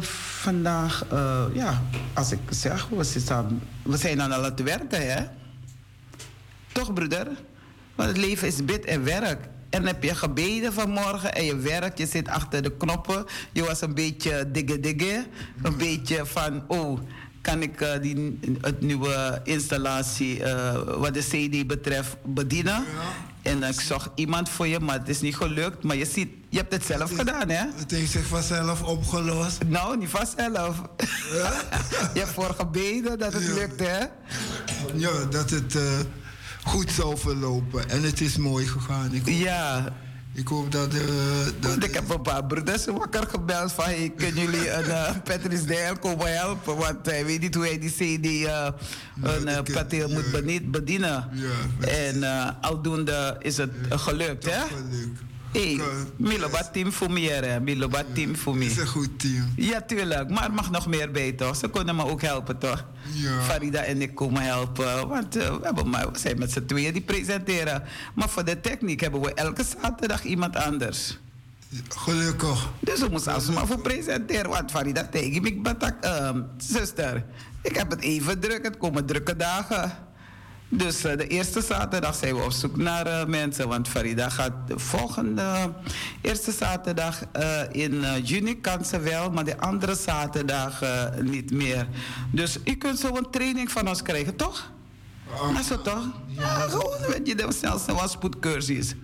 vandaag, 0.00 1.04
ja, 1.52 1.82
als 2.12 2.32
ik 2.32 2.40
zeg, 2.50 2.88
we, 2.88 3.04
zitten, 3.04 3.62
we 3.82 3.96
zijn 3.96 4.22
aan 4.22 4.44
het 4.44 4.62
werken, 4.62 5.12
hè? 5.12 5.24
Toch, 6.72 6.92
broeder? 6.92 7.28
Want 7.94 8.08
het 8.08 8.18
leven 8.18 8.48
is 8.48 8.64
bid 8.64 8.84
en 8.84 9.04
werk. 9.04 9.48
En 9.70 9.86
heb 9.86 10.02
je 10.02 10.14
gebeden 10.14 10.72
vanmorgen 10.72 11.34
en 11.34 11.44
je 11.44 11.56
werkt, 11.56 11.98
je 11.98 12.06
zit 12.06 12.28
achter 12.28 12.62
de 12.62 12.76
knoppen. 12.76 13.24
Je 13.52 13.64
was 13.64 13.80
een 13.80 13.94
beetje 13.94 14.50
digge 14.50 14.80
digge. 14.80 15.26
Een 15.62 15.76
beetje 15.76 16.26
van, 16.26 16.64
oh, 16.66 17.00
kan 17.40 17.62
ik 17.62 17.80
uh, 17.80 17.88
die 18.00 18.38
het 18.60 18.80
nieuwe 18.80 19.40
installatie, 19.44 20.38
uh, 20.38 20.72
wat 20.74 21.14
de 21.14 21.20
CD 21.20 21.66
betreft, 21.66 22.16
bedienen? 22.24 22.72
Ja. 22.72 23.50
En 23.50 23.62
ik 23.62 23.80
zocht 23.80 24.08
iemand 24.14 24.48
voor 24.48 24.66
je, 24.66 24.80
maar 24.80 24.98
het 24.98 25.08
is 25.08 25.20
niet 25.20 25.36
gelukt. 25.36 25.82
Maar 25.82 25.96
je 25.96 26.06
ziet, 26.06 26.28
je 26.52 26.58
hebt 26.58 26.72
het 26.72 26.84
zelf 26.84 27.00
het 27.00 27.10
is, 27.10 27.16
gedaan, 27.18 27.48
hè? 27.48 27.64
Het 27.74 27.90
heeft 27.90 28.10
zich 28.10 28.26
vanzelf 28.26 28.82
opgelost. 28.82 29.64
Nou, 29.66 29.96
niet 29.96 30.08
vanzelf. 30.08 30.82
Ja? 31.32 31.52
je 32.14 32.18
hebt 32.18 32.32
voor 32.32 32.54
gebeden 32.58 33.18
dat 33.18 33.32
het 33.32 33.46
ja. 33.46 33.54
lukt, 33.54 33.80
hè? 33.80 33.98
Ja, 34.94 35.24
dat 35.30 35.50
het... 35.50 35.74
Uh 35.74 35.82
goed 36.64 36.90
zou 36.90 37.18
verlopen. 37.18 37.88
En 37.88 38.02
het 38.02 38.20
is 38.20 38.36
mooi 38.36 38.66
gegaan. 38.66 39.12
Ik 39.12 39.26
hoop, 39.26 39.34
ja. 39.34 39.92
Ik 40.34 40.48
hoop 40.48 40.72
dat... 40.72 40.94
Uh, 40.94 41.00
dat 41.60 41.84
ik 41.84 41.94
heb 41.94 42.10
een 42.10 42.22
paar 42.22 42.44
broeders 42.44 42.84
wakker 42.84 43.26
gebeld 43.26 43.72
van... 43.72 43.84
Hey, 43.84 44.12
kunnen 44.16 44.42
jullie 44.44 44.70
een 44.70 44.84
uh, 44.84 45.10
Patrice 45.24 45.64
Dijl 45.64 45.98
komen 45.98 46.36
helpen? 46.36 46.76
Want 46.76 47.06
hij 47.06 47.26
weet 47.26 47.40
niet 47.40 47.54
hoe 47.54 47.64
hij 47.64 47.78
die 47.78 47.90
CD 47.90 48.26
uh, 48.26 48.68
een 49.22 49.48
uh, 49.48 49.58
pateel 49.74 50.08
moet 50.08 50.70
bedienen. 50.70 51.28
Ja, 51.32 51.86
en 51.88 52.60
aldoende 52.60 53.36
is 53.38 53.56
het 53.56 53.70
gelukt, 53.88 54.44
hè? 54.44 54.60
Gelukt. 54.60 55.20
Miloba 56.16 56.68
team 56.72 56.92
voor 56.92 57.10
meer, 57.10 57.62
Miloba 57.62 58.02
team 58.12 58.36
voor 58.36 58.56
meer. 58.56 58.70
Is 58.70 58.76
een 58.76 58.86
goed 58.86 59.18
team. 59.18 59.52
Ja, 59.56 59.80
tuurlijk. 59.80 60.30
Maar 60.30 60.44
er 60.44 60.52
mag 60.52 60.70
nog 60.70 60.86
meer 60.86 61.10
bij, 61.10 61.32
toch? 61.32 61.56
Ze 61.56 61.70
kunnen 61.70 61.96
me 61.96 62.04
ook 62.04 62.22
helpen, 62.22 62.58
toch? 62.58 62.84
Ja. 63.12 63.40
Farida 63.40 63.82
en 63.82 64.02
ik 64.02 64.14
komen 64.14 64.42
helpen. 64.42 65.08
Want 65.08 65.36
uh, 65.36 65.56
we, 65.56 65.58
hebben 65.62 65.88
maar, 65.88 66.12
we 66.12 66.18
zijn 66.18 66.38
met 66.38 66.52
z'n 66.52 66.64
tweeën 66.64 66.92
die 66.92 67.02
presenteren. 67.02 67.82
Maar 68.14 68.28
voor 68.28 68.44
de 68.44 68.60
techniek 68.60 69.00
hebben 69.00 69.20
we 69.20 69.34
elke 69.34 69.64
zaterdag 69.80 70.24
iemand 70.24 70.56
anders. 70.56 71.18
Gelukkig. 71.88 72.70
Dus 72.80 73.00
we 73.00 73.08
moeten 73.10 73.32
alsmaar 73.32 73.66
voor 73.66 73.80
presenteren. 73.80 74.50
Want 74.50 74.70
Farida 74.70 75.06
tegen 75.10 75.44
ik 75.44 75.62
batak, 75.62 76.04
um, 76.04 76.46
zuster. 76.56 77.24
Ik 77.62 77.76
heb 77.76 77.90
het 77.90 78.00
even 78.00 78.40
druk. 78.40 78.62
Het 78.62 78.76
komen 78.76 79.06
drukke 79.06 79.36
dagen. 79.36 79.92
Dus 80.74 81.04
uh, 81.04 81.16
de 81.16 81.26
eerste 81.26 81.60
zaterdag 81.60 82.14
zijn 82.14 82.36
we 82.36 82.42
op 82.42 82.52
zoek 82.52 82.76
naar 82.76 83.06
uh, 83.06 83.24
mensen. 83.24 83.68
Want 83.68 83.88
Farida 83.88 84.28
gaat 84.28 84.52
de 84.66 84.78
volgende 84.78 85.72
eerste 86.20 86.52
zaterdag 86.52 87.22
uh, 87.36 87.60
in 87.70 88.04
juni 88.22 88.60
kan 88.60 88.84
ze 88.84 89.00
wel, 89.00 89.30
maar 89.30 89.44
de 89.44 89.58
andere 89.58 89.94
zaterdag 89.94 90.82
niet 91.22 91.50
meer. 91.50 91.86
Dus 92.30 92.58
u 92.64 92.74
kunt 92.74 92.98
zo 92.98 93.16
een 93.16 93.30
training 93.30 93.70
van 93.70 93.88
ons 93.88 94.02
krijgen, 94.02 94.36
toch? 94.36 94.70
Uh, 95.52 95.60
is 95.60 95.68
dat 95.68 95.84
toch? 95.84 96.06
Ja, 96.26 96.42
ja 96.42 96.68
gewoon 96.68 96.98
weet 97.08 97.26
je, 97.26 97.34
de 97.34 97.52
snelste 97.52 97.94
was 97.94 98.10
spoedcursus. 98.10 98.94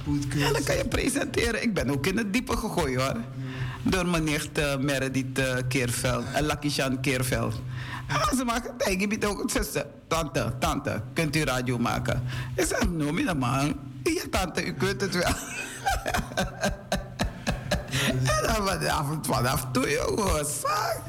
spoedcursus. 0.00 0.46
Ja, 0.46 0.52
dan 0.52 0.64
kan 0.64 0.76
je 0.76 0.84
presenteren. 0.84 1.62
Ik 1.62 1.74
ben 1.74 1.90
ook 1.90 2.06
in 2.06 2.16
het 2.16 2.32
diepe 2.32 2.56
gegooid 2.56 2.96
hoor. 2.96 3.16
Door 3.82 4.06
mijn 4.06 4.24
nicht 4.24 4.78
Meredith 4.80 5.40
Keerveld, 5.68 6.24
en 6.32 6.44
Lakishan 6.44 7.00
Keerveld. 7.00 7.54
Ze 8.36 8.44
maken 8.44 8.74
me 9.08 9.26
ook. 9.26 9.50
Zuster, 9.50 9.86
tante, 10.06 10.52
tante, 10.58 11.02
kunt 11.12 11.36
u 11.36 11.44
radio 11.44 11.78
maken? 11.78 12.22
Ik 12.56 12.64
zeg, 12.64 12.88
noem 12.88 13.18
je 13.18 13.24
dat 13.24 13.38
man. 13.38 13.74
Ja, 14.02 14.22
tante, 14.30 14.64
u 14.64 14.72
kunt 14.72 15.00
het 15.00 15.14
wel. 15.14 15.24
en 18.08 18.24
dan 18.42 18.68
vanaf, 18.68 19.06
vanaf 19.22 19.66
toen, 19.72 19.90
jongen, 19.90 20.46
zak. 20.60 21.02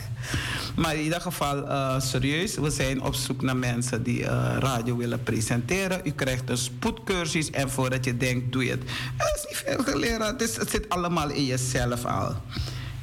Maar 0.76 0.96
in 0.96 1.02
ieder 1.02 1.22
geval, 1.22 1.58
uh, 1.58 2.00
serieus, 2.00 2.56
we 2.56 2.70
zijn 2.70 3.02
op 3.02 3.16
zoek 3.16 3.42
naar 3.42 3.58
mensen 3.58 4.04
die 4.04 4.20
uh, 4.20 4.56
radio 4.60 4.98
willen 4.98 5.24
presenteren. 5.24 6.02
U 6.04 6.12
krijgt 6.12 6.50
een 6.50 6.58
spoedcursus 6.58 7.50
en 7.50 7.70
voordat 7.70 8.06
je 8.06 8.18
denkt, 8.18 8.52
doe 8.52 8.66
je 8.66 8.72
het. 8.72 8.84
Het 9.18 9.36
is 9.36 9.46
niet 9.48 9.58
veel 9.66 9.84
geleerd, 9.94 10.40
het, 10.40 10.56
het 10.56 10.70
zit 10.70 10.90
allemaal 10.90 11.30
in 11.30 11.46
jezelf 11.46 12.06
al. 12.06 12.36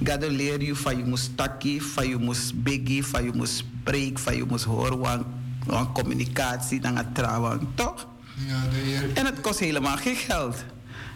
Gado 0.03 0.29
leer 0.29 0.63
je 0.63 0.77
van 0.77 0.97
je 0.97 1.05
moest 1.05 1.37
takkie, 1.37 1.83
van 1.83 2.09
je 2.09 2.17
moest 2.17 2.63
biggie, 2.63 3.07
van 3.07 3.25
je 3.25 3.31
moest 3.35 3.57
spreken, 3.57 4.19
van 4.19 4.37
je 4.37 4.45
moest 4.49 4.65
horen, 4.65 5.25
van, 5.67 5.93
communicatie, 5.93 6.81
dan 6.81 6.97
het 6.97 7.15
trouwen, 7.15 7.69
toch? 7.75 8.07
Ja, 8.47 8.63
de 8.71 8.77
heer... 8.77 9.11
En 9.15 9.27
het 9.27 9.41
kost 9.41 9.59
helemaal 9.59 9.97
geen 9.97 10.17
geld. 10.17 10.65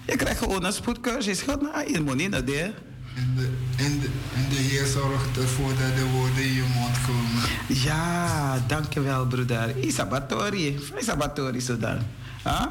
Je 0.06 0.16
krijgt 0.16 0.38
gewoon 0.38 0.64
een 0.64 0.72
spoedcursus. 0.72 1.42
Gaat 1.42 1.60
naar 1.60 1.90
je 1.90 2.00
moet 2.00 2.16
niet 2.16 2.30
naar 2.30 2.44
daar. 2.44 2.72
En 3.14 3.32
de, 3.36 3.48
en, 3.76 4.00
de, 4.00 4.08
en 4.34 4.48
de 4.48 4.54
Heer 4.54 4.86
zorgt 4.86 5.36
ervoor 5.36 5.68
dat 5.68 5.96
de 5.96 6.10
woorden 6.12 6.42
in 6.42 6.52
je 6.52 6.64
mond 6.74 6.96
komen. 7.06 7.82
Ja, 7.82 8.58
dankjewel 8.66 9.26
broeder. 9.26 9.78
Isabatori. 9.78 10.78
Isabatori 10.98 11.60
zodan. 11.60 11.98
Huh? 12.44 12.66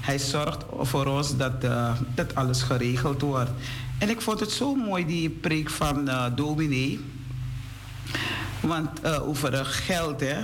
Hij 0.00 0.18
zorgt 0.18 0.64
voor 0.80 1.06
ons 1.06 1.36
dat, 1.36 1.64
uh, 1.64 1.92
dat 2.14 2.34
alles 2.34 2.62
geregeld 2.62 3.20
wordt. 3.20 3.50
En 4.00 4.08
ik 4.08 4.20
vond 4.20 4.40
het 4.40 4.50
zo 4.50 4.74
mooi, 4.74 5.06
die 5.06 5.30
preek 5.30 5.70
van 5.70 6.08
uh, 6.08 6.24
dominee. 6.34 7.00
Want 8.60 8.88
uh, 9.04 9.28
over 9.28 9.64
geld, 9.64 10.20
hè. 10.20 10.36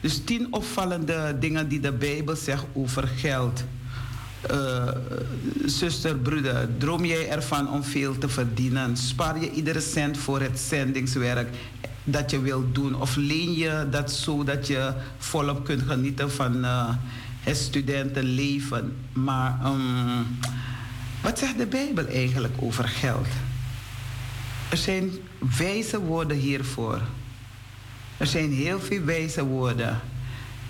Dus 0.00 0.24
tien 0.24 0.46
opvallende 0.50 1.36
dingen 1.40 1.68
die 1.68 1.80
de 1.80 1.92
Bijbel 1.92 2.36
zegt 2.36 2.64
over 2.72 3.08
geld. 3.08 3.64
Zuster, 5.64 6.16
broeder, 6.16 6.68
droom 6.78 7.04
jij 7.04 7.28
ervan 7.28 7.70
om 7.70 7.82
veel 7.82 8.18
te 8.18 8.28
verdienen? 8.28 8.96
Spaar 8.96 9.40
je 9.40 9.50
iedere 9.50 9.80
cent 9.80 10.18
voor 10.18 10.40
het 10.40 10.58
zendingswerk 10.58 11.48
dat 12.04 12.30
je 12.30 12.40
wilt 12.40 12.74
doen? 12.74 13.00
Of 13.00 13.16
leen 13.16 13.52
je 13.52 13.86
dat 13.90 14.12
zo 14.12 14.44
dat 14.44 14.66
je 14.66 14.92
volop 15.18 15.64
kunt 15.64 15.82
genieten 15.82 16.30
van 16.30 16.64
het 17.40 17.56
studentenleven? 17.56 18.96
Maar 19.12 19.60
um, 19.64 20.26
wat 21.28 21.38
zegt 21.38 21.58
de 21.58 21.66
Bijbel 21.66 22.06
eigenlijk 22.06 22.54
over 22.60 22.88
geld? 22.88 23.26
Er 24.70 24.76
zijn 24.76 25.10
wijze 25.58 26.00
woorden 26.00 26.36
hiervoor. 26.36 27.00
Er 28.16 28.26
zijn 28.26 28.52
heel 28.52 28.80
veel 28.80 29.04
wijze 29.04 29.44
woorden. 29.44 30.00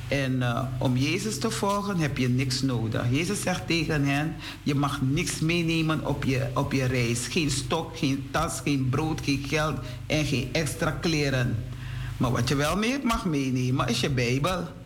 En 0.09 0.33
uh, 0.33 0.63
om 0.79 0.97
Jezus 0.97 1.39
te 1.39 1.51
volgen 1.51 1.97
heb 1.97 2.19
je 2.19 2.29
niks 2.29 2.63
nodig. 2.63 3.05
Jezus 3.11 3.43
zegt 3.43 3.67
tegen 3.67 4.05
hen: 4.05 4.37
Je 4.63 4.75
mag 4.75 5.01
niks 5.03 5.39
meenemen 5.39 6.07
op 6.07 6.25
je, 6.25 6.47
op 6.55 6.73
je 6.73 6.85
reis. 6.85 7.27
Geen 7.27 7.51
stok, 7.51 7.99
geen 7.99 8.29
tas, 8.31 8.61
geen 8.65 8.89
brood, 8.89 9.21
geen 9.25 9.45
geld 9.49 9.77
en 10.07 10.25
geen 10.25 10.49
extra 10.53 10.91
kleren. 10.91 11.65
Maar 12.17 12.31
wat 12.31 12.49
je 12.49 12.55
wel 12.55 12.77
mee 12.77 12.99
mag 13.03 13.25
meenemen 13.25 13.89
is 13.89 14.01
je 14.01 14.11
Bijbel. 14.11 14.78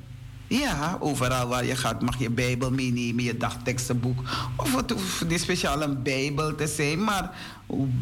Ja, 0.53 0.97
overal 1.01 1.49
waar 1.49 1.65
je 1.65 1.77
gaat 1.77 2.03
mag 2.03 2.19
je 2.19 2.31
Bijbel 2.31 2.71
meenemen, 2.71 3.25
je 3.25 3.37
dagtekstenboek. 3.37 4.19
Of 4.57 4.77
het 4.77 4.91
hoeft 4.91 5.29
niet 5.29 5.41
speciaal 5.41 5.83
een 5.83 6.03
Bijbel 6.03 6.55
te 6.55 6.67
zijn, 6.67 7.05
maar 7.05 7.31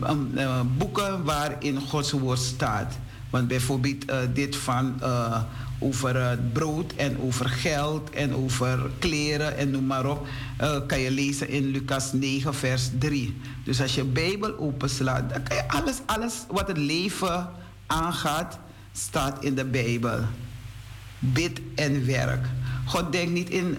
um, 0.09 0.31
uh, 0.35 0.61
boeken 0.77 1.25
waarin 1.25 1.81
Gods 1.81 2.11
woord 2.11 2.39
staat. 2.39 2.99
Want 3.31 3.49
bijvoorbeeld 3.49 4.11
uh, 4.11 4.17
dit 4.35 4.57
van 4.57 4.95
uh, 5.03 5.43
over 5.79 6.17
uh, 6.17 6.31
brood 6.53 6.93
en 6.93 7.21
over 7.21 7.49
geld 7.49 8.11
en 8.11 8.35
over 8.35 8.91
kleren 8.99 9.57
en 9.57 9.71
noem 9.71 9.87
maar 9.87 10.07
op, 10.07 10.27
kan 10.87 11.01
je 11.01 11.11
lezen 11.11 11.49
in 11.49 11.65
Lucas 11.65 12.13
9, 12.13 12.55
vers 12.55 12.91
3. 12.99 13.37
Dus 13.65 13.81
als 13.81 13.95
je 13.95 14.05
Bijbel 14.05 14.59
openslaat, 14.59 15.31
dan 15.31 15.43
kan 15.43 15.57
je 15.57 15.69
alles, 15.69 15.97
alles 16.07 16.35
wat 16.49 16.69
het 16.69 16.79
leven 16.79 17.49
aangaat, 17.87 18.59
staat 18.93 19.45
in 19.45 19.55
de 19.55 19.65
Bijbel. 19.65 20.19
Bid 21.21 21.61
en 21.75 22.07
werk. 22.07 22.47
God 22.85 23.13
denkt 23.13 23.33
niet 23.33 23.51
in 23.51 23.79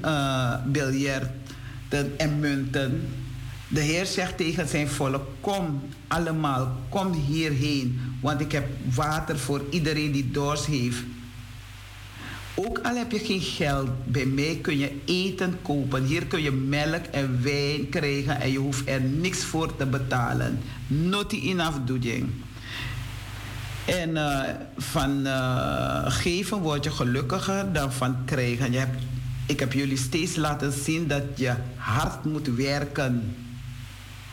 biljarten 0.66 2.18
en 2.18 2.40
munten. 2.40 3.02
De 3.68 3.80
Heer 3.80 4.06
zegt 4.06 4.38
tegen 4.38 4.68
zijn 4.68 4.88
volk: 4.88 5.28
Kom 5.40 5.82
allemaal, 6.08 6.78
kom 6.90 7.14
hierheen, 7.14 8.00
want 8.22 8.42
ik 8.42 8.52
heb 8.52 8.68
water 8.94 9.40
voor 9.40 9.62
iedereen 9.70 10.12
die 10.12 10.32
dorst 10.32 10.66
heeft. 10.66 11.04
Ook 12.56 12.80
al 12.80 12.96
heb 12.96 13.12
je 13.12 13.20
geen 13.20 13.42
geld, 13.42 13.90
bij 14.06 14.26
mij 14.26 14.60
kun 14.62 14.78
je 14.78 14.92
eten 15.06 15.58
kopen. 15.62 16.04
Hier 16.04 16.26
kun 16.26 16.42
je 16.42 16.52
melk 16.52 17.06
en 17.06 17.40
wijn 17.44 17.90
krijgen 17.90 18.42
en 18.42 18.52
je 18.52 18.58
hoeft 18.58 18.90
er 18.90 19.02
niks 19.02 19.44
voor 19.44 19.76
te 19.76 19.86
betalen. 19.86 20.60
Not 20.88 21.34
enough 21.34 21.78
doing. 21.86 22.30
En 23.92 24.10
uh, 24.10 24.40
van 24.78 25.28
uh, 25.28 26.04
geven 26.06 26.58
word 26.58 26.84
je 26.84 26.92
gelukkiger 26.92 27.74
dan 27.74 27.94
van 27.94 28.16
krijgen. 28.26 28.72
Je 28.72 28.78
hebt, 28.78 29.04
ik 29.46 29.60
heb 29.60 29.74
jullie 29.74 29.98
steeds 29.98 30.36
laten 30.36 30.72
zien 30.72 31.08
dat 31.08 31.24
je 31.36 31.54
hard 31.76 32.26
moet 32.26 32.48
werken 32.48 33.36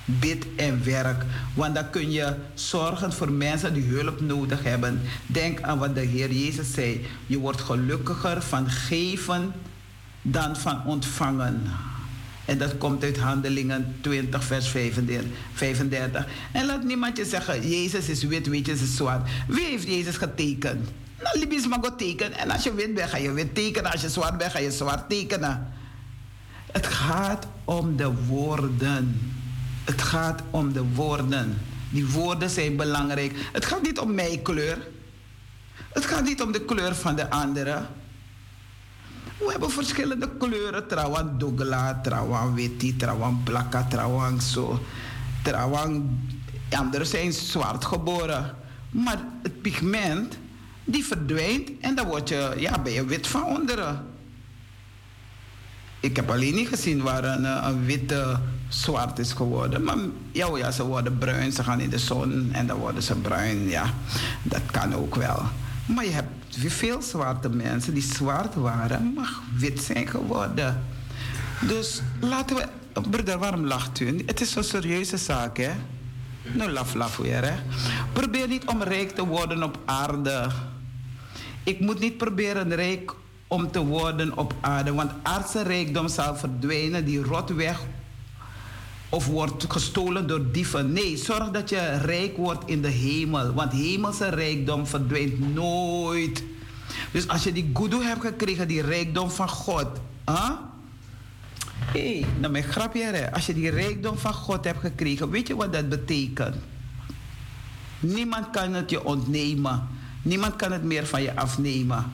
bid 0.05 0.47
en 0.57 0.85
werk. 0.85 1.25
Want 1.55 1.75
dan 1.75 1.91
kun 1.91 2.11
je 2.11 2.35
zorgen 2.55 3.13
voor 3.13 3.33
mensen 3.33 3.75
die 3.75 3.85
hulp 3.85 4.21
nodig 4.21 4.63
hebben. 4.63 5.01
Denk 5.27 5.63
aan 5.63 5.79
wat 5.79 5.95
de 5.95 6.01
Heer 6.01 6.33
Jezus 6.33 6.73
zei. 6.73 7.07
Je 7.27 7.39
wordt 7.39 7.61
gelukkiger 7.61 8.43
van 8.43 8.71
geven 8.71 9.53
dan 10.23 10.57
van 10.57 10.85
ontvangen. 10.85 11.63
En 12.49 12.59
dat 12.59 12.79
komt 12.79 13.05
uit 13.05 13.19
Handelingen 13.19 13.97
20, 14.01 14.45
vers 14.45 14.69
35. 14.69 16.27
En 16.53 16.67
laat 16.67 16.85
niemand 16.85 17.17
je 17.17 17.25
zeggen, 17.25 17.69
Jezus 17.69 18.09
is 18.09 18.23
wit, 18.23 18.47
weet 18.47 18.69
is 18.69 18.97
zwart. 18.97 19.29
Wie 19.49 19.65
heeft 19.65 19.87
Jezus 19.87 20.17
getekend? 20.17 20.91
Nou, 21.23 21.39
Libisch 21.39 21.67
mag 21.67 21.85
ook 21.85 21.99
tekenen. 21.99 22.39
En 22.39 22.51
als 22.51 22.63
je 22.63 22.75
wit 22.75 22.95
bent, 22.95 23.11
ga 23.11 23.17
je 23.17 23.33
wit 23.33 23.55
tekenen. 23.55 23.93
Als 23.93 24.01
je 24.01 24.09
zwart 24.09 24.39
bent, 24.39 24.53
ga 24.53 24.59
je 24.59 24.71
zwart 24.71 25.09
tekenen. 25.09 25.73
Het 26.73 26.87
gaat 26.87 27.47
om 27.65 27.97
de 27.97 28.13
woorden. 28.27 29.21
Het 29.85 30.03
gaat 30.03 30.43
om 30.51 30.73
de 30.73 30.85
woorden. 30.95 31.59
Die 31.91 32.07
woorden 32.07 32.51
zijn 32.51 32.77
belangrijk. 32.77 33.33
Het 33.53 33.65
gaat 33.65 33.83
niet 33.83 33.99
om 33.99 34.15
mijn 34.15 34.43
kleur. 34.43 34.79
Het 35.93 36.07
gaat 36.07 36.25
niet 36.25 36.43
om 36.43 36.53
de 36.53 36.65
kleur 36.65 36.95
van 36.95 37.17
de 37.17 37.31
anderen. 37.31 37.87
We 39.39 39.51
hebben 39.51 39.71
verschillende 39.71 40.29
kleuren. 40.39 40.87
Trouwens 40.87 41.31
dogla, 41.39 42.01
trouwens 42.03 42.55
witti, 42.55 42.97
trouwens 42.97 43.39
blakka, 43.45 43.87
trouwens 43.89 44.53
zo. 44.53 44.81
Trouwens, 45.43 46.01
anderen 46.71 47.07
zijn 47.07 47.33
zwart 47.33 47.85
geboren. 47.85 48.55
Maar 48.91 49.19
het 49.43 49.63
pigment, 49.63 50.39
die 50.85 51.05
verdwijnt 51.05 51.71
en 51.81 51.95
dan 51.95 52.07
word 52.07 52.29
je, 52.29 52.55
ja, 52.57 52.79
ben 52.79 52.93
je 52.93 53.05
wit 53.05 53.27
van 53.27 53.45
onderen. 53.45 54.07
Ik 56.01 56.17
heb 56.17 56.31
alleen 56.31 56.55
niet 56.55 56.69
gezien 56.69 57.03
waar 57.03 57.25
een, 57.25 57.45
een 57.45 57.85
witte 57.85 58.41
zwart 58.69 59.19
is 59.19 59.33
geworden. 59.33 59.85
Maar 59.85 59.97
ja, 60.33 60.57
ja, 60.57 60.71
ze 60.71 60.85
worden 60.85 61.19
bruin, 61.19 61.53
ze 61.53 61.65
gaan 61.65 61.81
in 61.81 61.91
de 61.91 61.99
zon 61.99 62.49
en 62.53 62.67
dan 62.67 62.79
worden 62.79 63.03
ze 63.03 63.15
bruin. 63.15 63.69
Ja, 63.69 63.95
dat 64.43 64.63
kan 64.71 64.95
ook 64.95 65.15
wel. 65.15 65.43
Maar 65.87 66.05
je 66.05 66.11
hebt 66.11 66.38
veel 66.57 67.03
zwarte 67.03 67.49
mensen 67.49 67.95
die 67.95 68.03
zwart 68.03 68.55
waren, 68.55 69.13
maar 69.15 69.33
wit 69.57 69.83
zijn 69.83 70.07
geworden. 70.07 70.85
Dus 71.61 72.01
laten 72.21 72.57
we. 72.57 72.67
Broeder, 73.11 73.39
waarom 73.39 73.67
lacht 73.67 74.01
u? 74.01 74.23
Het 74.27 74.41
is 74.41 74.55
een 74.55 74.65
serieuze 74.65 75.17
zaak, 75.17 75.57
hè? 75.57 75.71
Nou, 76.53 76.71
laf, 76.71 76.95
laf 76.95 77.17
weer, 77.17 77.45
hè? 77.45 77.55
Probeer 78.13 78.49
niet 78.49 78.65
om 78.65 78.83
rijk 78.83 79.11
te 79.11 79.27
worden 79.27 79.63
op 79.63 79.79
aarde. 79.85 80.47
Ik 81.65 81.81
moet 81.81 81.99
niet 81.99 82.17
proberen 82.17 82.75
rijk 82.75 83.15
om 83.47 83.71
te 83.71 83.85
worden 83.85 84.37
op 84.37 84.55
aarde, 84.61 84.95
want 84.95 85.11
aardse 85.23 85.63
rijkdom 85.63 86.09
zal 86.09 86.37
verdwijnen, 86.37 87.05
die 87.05 87.23
rot 87.23 87.51
weg 87.51 87.81
of 89.09 89.27
wordt 89.27 89.65
gestolen 89.69 90.27
door 90.27 90.51
dieven. 90.53 90.93
Nee, 90.93 91.17
zorg 91.17 91.51
dat 91.51 91.71
je 91.71 91.99
rijk 91.99 92.37
wordt 92.37 92.69
in 92.71 92.83
de 92.83 92.89
hemel. 92.89 93.53
Want 93.53 93.73
hemelse 93.73 94.29
rijkdom 94.29 94.87
verdwijnt 94.87 95.55
nooit. 95.55 96.45
Dus 97.11 97.29
als 97.29 97.45
je 97.45 97.53
die 97.53 97.71
goedoe 97.73 98.05
hebt 98.05 98.21
gekregen, 98.21 98.69
die 98.69 98.83
rijkdom 98.83 99.31
van 99.31 99.49
God. 99.49 99.87
Huh? 100.27 100.51
Hé, 101.79 102.19
hey, 102.19 102.27
nou 102.39 102.53
mijn 102.53 102.65
grapje 102.65 103.03
hè. 103.03 103.33
Als 103.33 103.47
je 103.47 103.55
die 103.55 103.71
rijkdom 103.71 104.19
van 104.19 104.35
God 104.35 104.65
hebt 104.65 104.81
gekregen, 104.81 105.31
weet 105.31 105.49
je 105.49 105.57
wat 105.57 105.73
dat 105.73 105.89
betekent? 105.89 106.57
Niemand 108.01 108.51
kan 108.51 108.75
het 108.75 108.91
je 108.91 109.05
ontnemen. 109.05 109.89
Niemand 110.23 110.57
kan 110.57 110.73
het 110.73 110.83
meer 110.83 111.07
van 111.07 111.23
je 111.23 111.37
afnemen. 111.37 112.05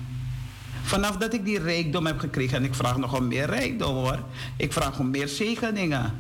Vanaf 0.83 1.17
dat 1.17 1.35
ik 1.35 1.45
die 1.45 1.59
rijkdom 1.59 2.07
heb 2.07 2.19
gekregen, 2.19 2.57
en 2.57 2.65
ik 2.65 2.75
vraag 2.75 2.97
nog 2.97 3.17
om 3.17 3.29
meer 3.29 3.47
rijkdom 3.47 3.95
hoor. 3.95 4.19
Ik 4.57 4.73
vraag 4.73 4.99
om 4.99 5.11
meer 5.11 5.29
zegeningen. 5.29 6.13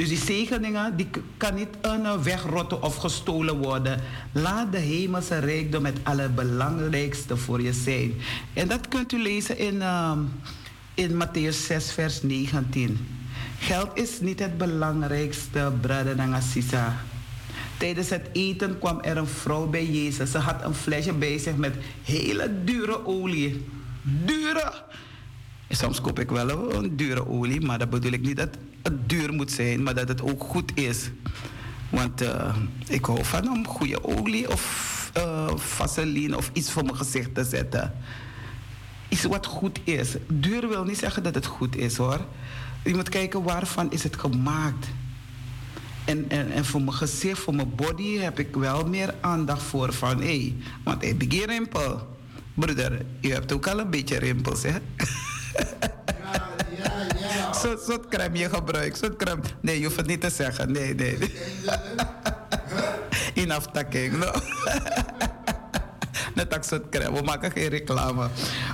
Dus 0.00 0.08
die 0.08 0.18
zegeningen 0.18 0.96
die 0.96 1.08
kan 1.36 1.54
niet 1.54 1.68
uh, 1.86 2.22
wegrotten 2.22 2.82
of 2.82 2.96
gestolen 2.96 3.56
worden. 3.56 4.00
Laat 4.32 4.72
de 4.72 4.78
hemelse 4.78 5.38
rijkdom 5.38 5.84
het 5.84 5.98
allerbelangrijkste 6.02 7.36
voor 7.36 7.62
je 7.62 7.72
zijn. 7.72 8.14
En 8.52 8.68
dat 8.68 8.88
kunt 8.88 9.12
u 9.12 9.22
lezen 9.22 9.58
in, 9.58 9.74
uh, 9.74 10.12
in 10.94 11.22
Matthäus 11.22 11.66
6, 11.66 11.92
vers 11.92 12.22
19. 12.22 12.98
Geld 13.58 13.90
is 13.94 14.20
niet 14.20 14.38
het 14.38 14.58
belangrijkste, 14.58 15.72
brother 15.80 16.16
Nangasisa. 16.16 16.96
Tijdens 17.76 18.10
het 18.10 18.28
eten 18.32 18.78
kwam 18.78 19.00
er 19.00 19.16
een 19.16 19.26
vrouw 19.26 19.66
bij 19.66 19.86
Jezus. 19.86 20.30
Ze 20.30 20.38
had 20.38 20.64
een 20.64 20.74
flesje 20.74 21.12
bij 21.12 21.38
zich 21.38 21.56
met 21.56 21.74
hele 22.02 22.50
dure 22.64 23.06
olie. 23.06 23.66
Dure! 24.02 24.72
Soms 25.68 26.00
koop 26.00 26.18
ik 26.18 26.30
wel 26.30 26.74
een 26.74 26.96
dure 26.96 27.26
olie, 27.26 27.60
maar 27.60 27.78
dat 27.78 27.90
bedoel 27.90 28.12
ik 28.12 28.22
niet 28.22 28.36
dat 28.36 28.56
duur 29.06 29.32
moet 29.32 29.50
zijn, 29.50 29.82
maar 29.82 29.94
dat 29.94 30.08
het 30.08 30.22
ook 30.22 30.44
goed 30.44 30.72
is. 30.74 31.10
Want 31.90 32.22
uh, 32.22 32.56
ik 32.86 33.04
hou 33.04 33.24
van 33.24 33.50
om 33.50 33.66
goede 33.66 34.04
olie 34.04 34.50
of 34.50 35.10
uh, 35.16 35.48
vaseline 35.56 36.36
of 36.36 36.50
iets 36.52 36.70
voor 36.70 36.82
mijn 36.84 36.96
gezicht 36.96 37.34
te 37.34 37.44
zetten. 37.44 37.92
Iets 39.08 39.24
wat 39.24 39.46
goed 39.46 39.80
is. 39.84 40.16
Duur 40.28 40.68
wil 40.68 40.84
niet 40.84 40.98
zeggen 40.98 41.22
dat 41.22 41.34
het 41.34 41.46
goed 41.46 41.76
is 41.76 41.96
hoor. 41.96 42.20
Je 42.84 42.94
moet 42.94 43.08
kijken 43.08 43.42
waarvan 43.42 43.92
is 43.92 44.02
het 44.02 44.16
gemaakt. 44.16 44.86
En, 46.04 46.24
en, 46.28 46.50
en 46.50 46.64
voor 46.64 46.82
mijn 46.82 46.96
gezicht, 46.96 47.38
voor 47.38 47.54
mijn 47.54 47.74
body 47.74 48.18
heb 48.18 48.38
ik 48.38 48.56
wel 48.56 48.86
meer 48.86 49.14
aandacht 49.20 49.62
voor 49.62 49.92
van 49.92 50.18
hé, 50.20 50.24
hey, 50.24 50.56
want 50.84 51.04
heb 51.04 51.22
ik 51.22 51.32
hier 51.32 51.46
rimpel. 51.46 52.08
Broeder, 52.54 53.06
je 53.20 53.32
hebt 53.32 53.52
ook 53.52 53.66
al 53.66 53.78
een 53.78 53.90
beetje 53.90 54.18
rimpels, 54.18 54.62
hè? 54.62 54.74
Zo'n 57.62 57.78
soort 57.86 58.08
crème 58.08 58.38
je 58.38 58.48
gebruikt. 58.48 58.98
Zo'n 58.98 59.16
crème. 59.16 59.42
Nee, 59.60 59.78
je 59.78 59.84
hoeft 59.84 59.96
het 59.96 60.06
niet 60.06 60.20
te 60.20 60.30
zeggen. 60.30 60.72
Nee, 60.72 60.94
nee. 60.94 61.18
In 63.34 63.50
aftakking, 63.50 64.18
no? 64.18 64.30
Net 66.34 66.56
als 66.56 66.70
het 66.70 66.88
crème. 66.90 67.12
We 67.12 67.22
maken 67.22 67.50
geen 67.50 67.68
reclame. 67.68 68.28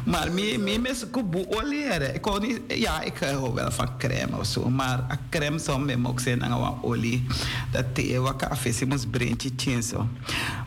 Maar 0.05 0.33
meer 0.33 0.81
mensen 0.81 1.11
kopen 1.11 1.57
olie. 1.57 1.85
Ik 2.13 2.25
hou 2.25 2.47
niet, 2.47 2.61
ja, 2.69 3.03
ik 3.03 3.19
hou 3.19 3.55
wel 3.55 3.71
van 3.71 3.89
crème 3.99 4.37
of 4.39 4.47
zo. 4.47 4.71
Maar 4.71 5.19
crème 5.31 5.59
zou 5.59 5.81
me 5.81 6.09
ook 6.09 6.21
zijn 6.21 6.45
aan 6.45 6.83
olie. 6.83 7.27
Dat 7.73 7.85
thee, 7.93 8.21
wat 8.21 8.37
café, 8.37 8.87
moest 8.87 9.11
breintje 9.11 9.55
tjen 9.55 9.83
zo. 9.83 10.09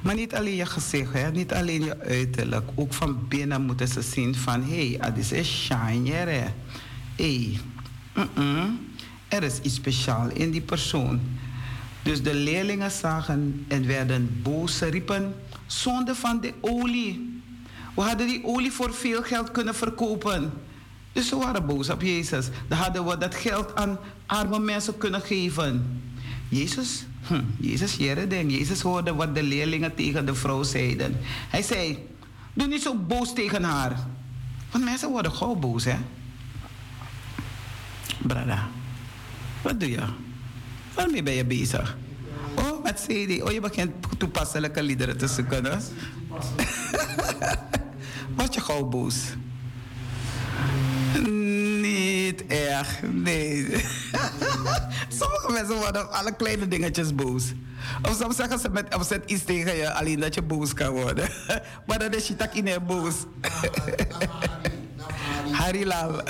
Maar 0.02 0.16
niet 0.16 0.36
alleen 0.36 0.56
je 0.56 0.66
gezicht, 0.66 1.14
hè, 1.14 1.32
niet 1.32 1.54
alleen 1.54 1.84
je 1.84 2.00
uiterlijk. 2.00 2.70
Ook 2.76 2.94
van 2.94 3.28
binnen 3.28 3.62
moeten 3.62 3.88
ze 3.88 4.02
zien 4.02 4.36
van, 4.36 4.64
hé, 4.64 4.98
hey, 5.00 5.14
dit 5.14 5.32
is 5.32 5.48
shine, 5.48 6.12
hè. 6.12 6.46
Hé, 7.20 7.60
er 9.28 9.44
is 9.44 9.60
iets 9.62 9.76
speciaals 9.76 10.34
in 10.34 10.52
die 10.52 10.62
persoon. 10.62 11.22
Dus 12.04 12.24
de 12.24 12.34
leerlingen 12.34 12.92
zagen 12.92 13.66
en 13.68 13.88
werden 13.88 14.40
boos, 14.44 14.80
riepen 14.80 15.36
zonde 15.66 16.16
van 16.16 16.42
de 16.42 16.54
olie. 16.62 17.42
We 17.96 18.02
hadden 18.02 18.28
die 18.28 18.44
olie 18.44 18.72
voor 18.72 18.94
veel 18.94 19.24
geld 19.24 19.52
kunnen 19.52 19.76
verkopen. 19.76 20.52
Dus 21.12 21.28
ze 21.28 21.36
waren 21.36 21.66
boos 21.66 21.90
op 21.90 22.02
Jezus. 22.02 22.50
Dan 22.68 22.78
hadden 22.78 23.06
we 23.06 23.18
dat 23.18 23.36
geld 23.36 23.76
aan 23.76 23.98
arme 24.26 24.60
mensen 24.60 24.98
kunnen 24.98 25.22
geven. 25.22 26.02
Jezus, 26.50 27.06
hm, 27.28 27.42
Jezus 27.58 27.98
ding. 28.28 28.52
Jezus 28.52 28.82
hoorde 28.82 29.14
wat 29.14 29.36
de 29.36 29.44
leerlingen 29.44 29.96
tegen 29.96 30.26
de 30.26 30.36
vrouw 30.36 30.64
zeiden. 30.64 31.18
Hij 31.50 31.62
zei, 31.62 32.08
doe 32.54 32.68
niet 32.68 32.82
zo 32.82 32.96
boos 32.96 33.34
tegen 33.34 33.64
haar. 33.64 34.08
Want 34.72 34.84
mensen 34.84 35.10
worden 35.10 35.32
gauw 35.32 35.56
boos, 35.56 35.86
hè? 35.86 35.98
Brada, 38.22 38.68
wat 39.62 39.80
doe 39.80 39.90
je? 39.90 40.04
Waarmee 40.94 41.24
ben 41.24 41.34
je 41.34 41.46
bezig? 41.46 41.98
Oh, 42.56 42.84
met 42.84 43.06
CD. 43.08 43.42
Oh, 43.42 43.52
je 43.52 43.60
begint 43.62 43.92
toepasselijke 44.18 44.84
liederen 44.84 45.18
te 45.18 45.28
zoeken, 45.28 45.66
hè? 45.66 45.78
Word 48.36 48.54
je 48.54 48.62
gauw 48.62 48.84
boos? 48.84 49.16
Niet 51.82 52.46
echt, 52.48 53.02
nee. 53.02 53.68
Sommige 55.20 55.52
mensen 55.52 55.76
worden 55.76 56.06
op 56.06 56.12
alle 56.12 56.36
kleine 56.36 56.68
dingetjes 56.68 57.16
boos. 57.16 57.44
Of 58.02 58.16
soms 58.20 58.36
zeggen 58.36 58.60
ze 58.60 58.70
met 58.70 58.96
opzet 58.96 59.24
iets 59.26 59.44
tegen 59.44 59.76
je, 59.76 59.94
alleen 59.94 60.20
dat 60.20 60.34
je 60.34 60.42
boos 60.42 60.74
kan 60.74 60.90
worden. 60.90 61.30
maar 61.88 62.00
dan 62.00 62.14
is 62.14 62.28
je 62.28 62.36
tak 62.36 62.54
in 62.54 62.86
boos. 62.88 63.16
Hari 65.60 65.86
Lal. 65.86 66.12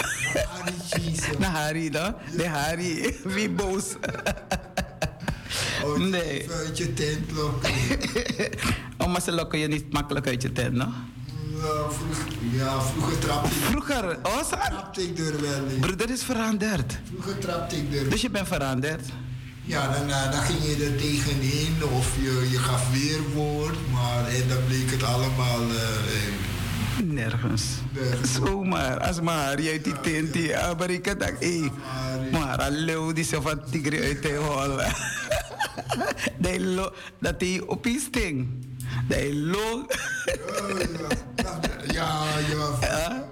Na 1.39 1.49
Hari, 1.49 1.89
no? 1.95 2.13
De 2.37 2.47
Hari. 2.47 3.15
Wie 3.23 3.49
boos. 3.49 3.95
Oh, 5.83 5.97
nee. 5.97 6.51
uit 6.51 6.77
je 6.77 6.93
tent 6.93 7.31
lokken. 7.31 7.71
oh, 8.97 9.07
maar 9.07 9.21
ze 9.21 9.31
lokken 9.31 9.59
je 9.59 9.67
niet 9.67 9.93
makkelijk 9.93 10.27
uit 10.27 10.41
je 10.41 10.51
tent, 10.51 10.73
no? 10.73 10.85
Ja, 10.85 11.89
vroeger, 11.89 12.25
ja, 12.51 12.81
vroeger 12.81 13.19
trapte 13.19 13.49
ik. 13.49 13.63
Vroeger? 13.63 14.17
Oh, 14.23 14.37
zo? 14.37 14.55
Trapte 14.65 15.03
ik 15.03 15.19
er 15.19 15.41
wel. 15.41 15.79
Broeder 15.79 16.09
is 16.09 16.23
veranderd. 16.23 16.99
Vroeger 17.07 17.37
trapte 17.37 17.75
ik 17.75 17.93
er. 17.93 18.09
Dus 18.09 18.21
je 18.21 18.29
bent 18.29 18.47
veranderd? 18.47 19.05
Ja, 19.63 19.91
dan, 19.91 20.09
eh, 20.09 20.31
dan 20.31 20.41
ging 20.41 20.59
je 20.63 20.85
er 20.85 20.95
tegenin 20.97 21.83
of 21.83 22.15
je, 22.21 22.47
je 22.51 22.57
gaf 22.57 22.91
weerwoord, 22.91 23.77
maar 23.91 24.27
en 24.27 24.47
dan 24.47 24.57
bleek 24.67 24.91
het 24.91 25.03
allemaal... 25.03 25.61
Uh, 25.61 26.48
Nergens. 27.03 27.63
Zomaar, 28.23 28.99
als 28.99 29.21
maar 29.21 29.61
je 29.61 29.71
uit 29.71 29.83
die 29.83 29.99
tent, 29.99 30.33
die. 31.39 31.71
Maar 32.31 32.61
hallo, 32.61 33.13
die 33.13 33.23
zo 33.23 33.41
van 33.41 33.61
tigri 33.71 34.01
uit 34.03 34.23
de 34.23 34.35
hol. 34.35 34.77
dat 37.19 37.35
hij 37.37 37.61
op 37.65 37.85
iets 37.85 38.03
sting. 38.03 38.47
Dat 39.07 39.17
hij 39.17 39.33
lo. 39.33 39.85
ja, 41.91 42.23
ja. 42.81 43.27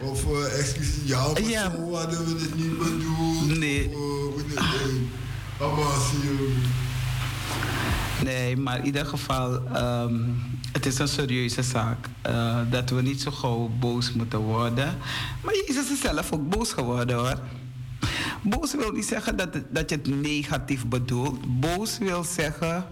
Of 0.00 0.24
uh, 0.24 0.58
excuus, 0.58 0.88
ja, 1.04 1.32
maar 1.32 1.42
ja. 1.42 1.70
zo 1.70 1.94
hadden 1.94 2.24
we 2.24 2.40
het 2.40 2.54
niet 2.54 2.78
bedoeld. 2.78 3.58
Nee. 3.58 3.90
Zie 6.10 6.30
Nee, 8.24 8.56
maar 8.56 8.78
in 8.78 8.84
ieder 8.84 9.06
geval, 9.06 9.52
um, 9.54 10.42
het 10.72 10.86
is 10.86 10.98
een 10.98 11.08
serieuze 11.08 11.62
zaak. 11.62 12.08
Uh, 12.26 12.58
dat 12.70 12.90
we 12.90 13.02
niet 13.02 13.20
zo 13.20 13.30
gauw 13.30 13.70
boos 13.78 14.12
moeten 14.12 14.38
worden. 14.38 14.96
Maar 15.44 15.54
Jezus 15.66 15.90
is 15.90 16.00
zelf 16.00 16.32
ook 16.32 16.48
boos 16.48 16.72
geworden 16.72 17.16
hoor. 17.16 17.38
Boos 18.42 18.74
wil 18.74 18.92
niet 18.92 19.04
zeggen 19.04 19.36
dat, 19.36 19.58
dat 19.70 19.90
je 19.90 19.96
het 19.96 20.22
negatief 20.22 20.86
bedoelt. 20.86 21.60
Boos 21.60 21.98
wil 21.98 22.24
zeggen 22.24 22.84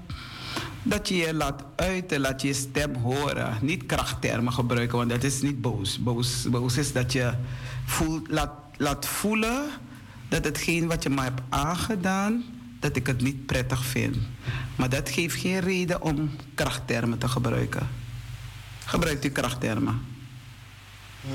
dat 0.83 1.09
je 1.09 1.16
je 1.16 1.35
laat 1.35 1.64
uiten, 1.76 2.20
laat 2.20 2.43
je 2.43 2.53
stem 2.53 2.95
horen. 2.95 3.59
Niet 3.61 3.87
krachttermen 3.87 4.53
gebruiken, 4.53 4.99
want 4.99 5.11
dat 5.11 5.24
is 5.24 5.43
niet 5.43 5.61
boos. 5.61 5.99
Boos, 6.03 6.76
is 6.76 6.93
dat 6.93 7.12
je 7.12 7.33
voelt, 7.85 8.31
laat, 8.31 8.53
laat 8.76 9.07
voelen 9.07 9.62
dat 10.28 10.45
hetgeen 10.45 10.87
wat 10.87 11.03
je 11.03 11.11
me 11.11 11.22
hebt 11.22 11.41
aangedaan, 11.49 12.45
dat 12.81 12.97
ik 12.97 13.07
het 13.07 13.20
niet 13.20 13.47
prettig 13.47 13.85
vind. 13.85 14.16
Maar 14.76 14.89
dat 14.89 15.11
geeft 15.11 15.41
geen 15.41 15.61
reden 15.61 16.03
om 16.03 16.31
krachttermen 16.55 17.18
te 17.18 17.28
gebruiken. 17.28 17.89
Gebruikt 18.85 19.24
u 19.24 19.28
krachttermen? 19.28 20.01
Uh, 21.24 21.33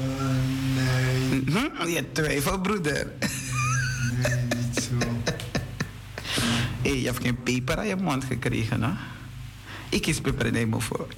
nee. 0.76 1.42
Mhm, 1.46 1.88
je 1.88 2.12
twijfelt, 2.12 2.62
broeder. 2.62 3.08
Nee, 4.24 4.36
niet 4.36 4.84
zo. 4.84 4.92
hey, 6.82 7.00
je 7.00 7.06
hebt 7.06 7.22
geen 7.22 7.44
peper 7.44 7.78
aan 7.78 7.88
je 7.88 7.96
mond 7.96 8.24
gekregen, 8.24 8.84
hè? 8.84 8.92
Ik 9.90 10.02
kies 10.02 10.22
peper 10.22 10.56
in 10.56 10.70
mijn 10.70 10.82
voor. 10.82 11.08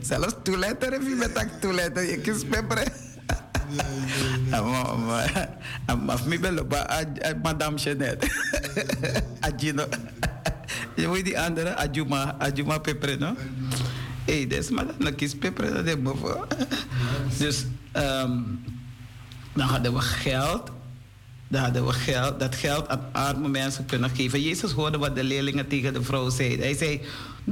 Zelfs 0.00 0.34
toeletter 0.42 0.92
heb 0.92 1.02
je 1.02 1.14
met 1.18 1.34
dat 1.34 1.46
toeletter. 1.60 2.10
Je 2.10 2.18
kies 2.18 2.44
peper. 2.44 2.92
Maar 6.04 6.20
ik 6.28 6.40
ben 6.40 6.66
madame 7.42 7.76
Jeannette. 7.76 8.26
Adjino. 9.40 9.86
Je 10.96 11.08
weet 11.12 11.24
die 11.24 11.40
andere? 11.40 11.76
Adjuma, 11.76 12.36
Adjuma 12.38 12.78
peper, 12.78 13.18
no? 13.18 13.34
Hey, 14.24 14.40
is 14.40 14.70
maar 14.70 14.86
dan 14.98 15.14
kies 15.14 15.34
peper. 15.34 15.74
Dat 15.74 15.86
ik 15.86 15.98
voor. 16.02 16.46
Dus, 17.38 17.64
um, 17.96 18.64
dan 19.52 19.66
hadden 19.66 19.94
we 19.94 20.00
geld. 20.00 20.70
Dan 21.48 21.62
hadden 21.62 21.86
we 21.86 21.92
geld, 21.92 22.40
dat 22.40 22.54
geld 22.54 22.88
aan 22.88 23.08
arme 23.12 23.48
mensen 23.48 23.86
kunnen 23.86 24.10
geven. 24.10 24.42
Jezus 24.42 24.72
hoorde 24.72 24.98
wat 24.98 25.14
de 25.14 25.24
leerlingen 25.24 25.68
tegen 25.68 25.92
de 25.92 26.02
vrouw 26.02 26.28
zeiden. 26.28 26.58
Hij 26.58 26.76
zei, 26.76 27.00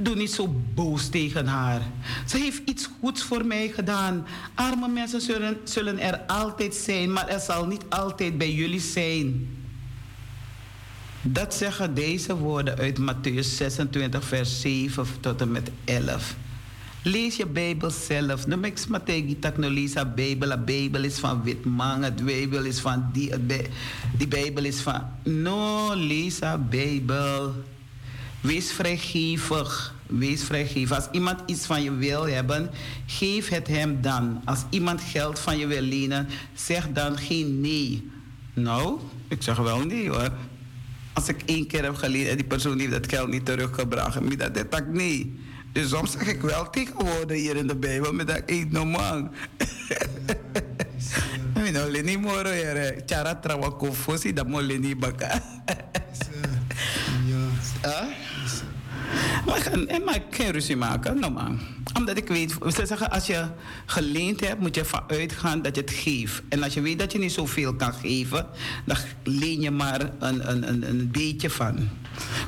doe 0.05 0.15
niet 0.15 0.33
zo 0.33 0.55
boos 0.75 1.09
tegen 1.09 1.47
haar. 1.47 1.81
Ze 2.27 2.39
heeft 2.39 2.61
iets 2.65 2.89
goeds 3.01 3.23
voor 3.23 3.45
mij 3.45 3.69
gedaan. 3.69 4.27
Arme 4.55 4.89
mensen 4.89 5.21
zullen, 5.21 5.57
zullen 5.65 5.99
er 5.99 6.19
altijd 6.19 6.75
zijn, 6.75 7.13
maar 7.13 7.29
er 7.29 7.41
zal 7.41 7.67
niet 7.67 7.85
altijd 7.89 8.39
bij 8.39 8.53
jullie 8.53 8.81
zijn. 8.81 9.49
Dat 11.23 11.55
zeggen 11.55 11.95
deze 11.95 12.37
woorden 12.37 12.77
uit 12.77 12.99
Matthäus 12.99 13.47
26, 13.57 14.25
vers 14.25 14.61
7 14.61 15.07
tot 15.21 15.41
en 15.41 15.51
met 15.51 15.71
11. 15.85 16.37
Lees 17.03 17.37
je 17.37 17.47
Bijbel 17.47 17.91
zelf. 17.91 18.47
No 18.47 18.57
mix 18.57 18.87
mategi 18.87 19.39
tak 19.39 19.57
no 19.57 19.69
lees 19.69 19.93
Bijbel. 20.15 20.49
De 20.49 20.59
Bijbel 20.59 21.05
is 21.05 21.19
van 21.19 21.43
Witman. 21.43 22.03
Het 22.03 22.25
Bijbel 22.25 22.65
is 22.65 22.81
van 22.81 23.11
die. 23.13 23.31
Die 24.17 24.29
Bijbel 24.29 24.65
is 24.65 24.81
van. 24.81 25.03
No, 25.23 25.95
lees 25.95 26.39
Bijbel. 26.71 27.55
Wees 28.41 28.73
vrijgevig. 28.73 29.95
Wees 30.07 30.43
vrijgevig. 30.43 30.97
Als 30.97 31.09
iemand 31.13 31.41
iets 31.47 31.67
van 31.67 31.83
je 31.83 31.95
wil 31.95 32.29
hebben, 32.29 32.71
geef 33.07 33.49
het 33.49 33.67
hem 33.67 34.01
dan. 34.01 34.43
Als 34.45 34.65
iemand 34.71 35.01
geld 35.01 35.39
van 35.39 35.59
je 35.59 35.67
wil 35.67 35.81
lenen, 35.81 36.29
zeg 36.55 36.89
dan 36.93 37.19
geen 37.19 37.61
nee. 37.61 38.11
Nou, 38.55 39.01
ik 39.29 39.43
zeg 39.43 39.57
wel 39.57 39.87
nee 39.87 40.09
hoor. 40.09 40.31
Als 41.13 41.29
ik 41.29 41.43
één 41.45 41.67
keer 41.67 41.83
heb 41.83 41.95
geleend 41.95 42.29
en 42.29 42.37
die 42.37 42.47
persoon 42.47 42.79
heeft 42.79 42.91
dat 42.91 43.09
geld 43.09 43.29
niet 43.29 43.45
teruggebracht, 43.45 44.39
dat 44.39 44.55
dat 44.71 44.87
nee. 44.87 45.39
Dus 45.73 45.89
soms 45.89 46.13
zeg 46.13 46.27
ik 46.27 46.41
wel 46.41 46.71
tegenwoordig 46.71 47.37
hier 47.37 47.57
in 47.57 47.67
de 47.67 47.77
Bijbel, 47.77 48.13
met 48.13 48.27
dat 48.27 48.43
eet 48.47 48.71
no 48.71 48.85
man. 48.85 49.33
Ik 51.55 51.73
ben 51.73 51.83
alleen 51.83 52.05
niet 52.05 52.21
moro 52.21 52.51
hier. 52.51 53.03
Chara 53.07 53.35
kofosi, 53.79 54.33
dat 54.33 54.49
mo 54.49 54.61
leni 54.61 54.97
baka. 54.97 55.43
Ja. 57.83 58.09
Maar, 59.47 59.71
maar 60.05 60.15
ik 60.15 60.23
geen 60.31 60.51
ruzie 60.51 60.77
maken, 60.77 61.21
no 61.21 61.31
man. 61.31 61.61
Omdat 61.95 62.17
ik 62.17 62.29
weet, 62.29 62.57
ze 62.75 62.87
zeggen 62.87 63.11
als 63.11 63.27
je 63.27 63.47
geleend 63.87 64.41
hebt, 64.41 64.61
moet 64.61 64.75
je 64.75 64.81
ervan 64.81 65.03
uitgaan 65.07 65.63
dat 65.63 65.75
je 65.75 65.81
het 65.81 65.91
geeft. 65.91 66.43
En 66.49 66.63
als 66.63 66.75
je 66.75 66.81
weet 66.81 66.99
dat 66.99 67.13
je 67.13 67.19
niet 67.19 67.33
zoveel 67.33 67.75
kan 67.75 67.95
geven, 67.95 68.47
dan 68.85 68.97
leen 69.23 69.61
je 69.61 69.71
maar 69.71 70.01
een, 70.19 70.51
een, 70.51 70.69
een, 70.69 70.89
een 70.89 71.11
beetje 71.11 71.51
van. 71.51 71.89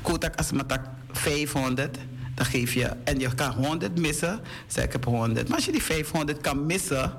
Kotak 0.02 0.36
als 0.36 0.50
tak 0.66 0.84
500, 1.12 1.98
dan 2.34 2.46
geef 2.46 2.72
je, 2.72 2.90
en 3.04 3.18
je 3.18 3.34
kan 3.34 3.50
100 3.50 3.98
missen, 3.98 4.40
zeg 4.66 4.84
ik 4.84 4.92
heb 4.92 5.04
100. 5.04 5.48
Maar 5.48 5.56
als 5.56 5.64
je 5.64 5.72
die 5.72 5.82
500 5.82 6.40
kan 6.40 6.66
missen, 6.66 7.12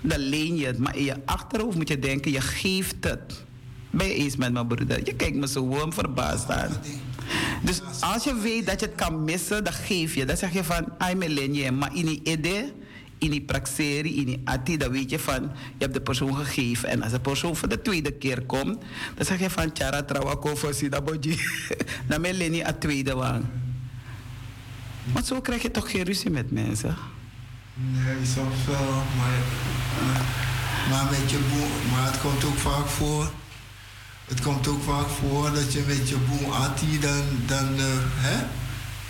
dan 0.00 0.18
leen 0.18 0.56
je 0.56 0.66
het. 0.66 0.78
Maar 0.78 0.96
in 0.96 1.04
je 1.04 1.16
achterhoofd 1.24 1.76
moet 1.76 1.88
je 1.88 1.98
denken, 1.98 2.32
je 2.32 2.40
geeft 2.40 2.96
het. 3.00 3.44
Ben 3.90 4.06
je 4.06 4.14
eens 4.14 4.36
met 4.36 4.52
mijn 4.52 4.66
broeder? 4.66 5.00
Je 5.04 5.14
kijkt 5.14 5.36
me 5.36 5.48
zo 5.48 5.68
warm 5.68 5.92
verbaasd 5.92 6.50
aan. 6.50 6.70
Dus 7.62 7.80
als 8.00 8.24
je 8.24 8.34
weet 8.34 8.66
dat 8.66 8.80
je 8.80 8.86
het 8.86 8.94
kan 8.94 9.24
missen, 9.24 9.64
dan 9.64 9.72
geef 9.72 10.14
je. 10.14 10.24
Dan 10.24 10.36
zeg 10.36 10.52
je 10.52 10.64
van, 10.64 10.84
ai 10.98 11.52
je, 11.52 11.72
maar 11.72 11.96
in 11.96 12.06
die 12.06 12.20
ide, 12.22 12.72
in 13.18 13.30
die 13.30 13.42
praxeri, 13.42 14.16
in 14.16 14.24
die 14.24 14.40
ati, 14.44 14.76
dan 14.76 14.90
weet 14.90 15.10
je 15.10 15.18
van, 15.18 15.42
je 15.42 15.78
hebt 15.78 15.94
de 15.94 16.00
persoon 16.00 16.36
gegeven. 16.36 16.88
En 16.88 17.02
als 17.02 17.12
de 17.12 17.20
persoon 17.20 17.56
voor 17.56 17.68
de 17.68 17.82
tweede 17.82 18.12
keer 18.12 18.42
komt, 18.42 18.78
dan 19.14 19.26
zeg 19.26 19.38
je 19.38 19.50
van, 19.50 19.72
tjara 19.72 20.02
trawako 20.02 20.54
voor 20.54 20.74
sidaboji. 20.74 21.38
dan 22.08 22.20
me 22.20 22.34
leen 22.34 22.54
je 22.54 22.66
a 22.66 22.72
tweede 22.72 23.14
wang. 23.14 23.44
Maar 25.12 25.24
zo 25.24 25.40
krijg 25.40 25.62
je 25.62 25.70
toch 25.70 25.90
geen 25.90 26.02
ruzie 26.02 26.30
met 26.30 26.50
mensen? 26.50 26.96
Nee, 27.74 28.26
soms 28.34 28.64
wel, 28.66 28.92
maar, 29.16 29.38
maar, 30.06 30.22
maar 30.90 31.10
met 31.10 31.30
je 31.30 31.38
boe, 31.38 31.90
maar 31.92 32.12
het 32.12 32.20
komt 32.20 32.44
ook 32.44 32.58
vaak 32.58 32.86
voor. 32.86 33.30
Het 34.24 34.40
komt 34.40 34.68
ook 34.68 34.82
vaak 34.82 35.08
voor 35.08 35.50
dat 35.54 35.72
je 35.72 35.82
met 35.86 36.08
je 36.08 36.16
boem 36.16 36.52
ati 36.52 37.00
dan, 37.00 37.22
dan, 37.46 37.74
uh, 37.74 37.84
hè? 38.14 38.44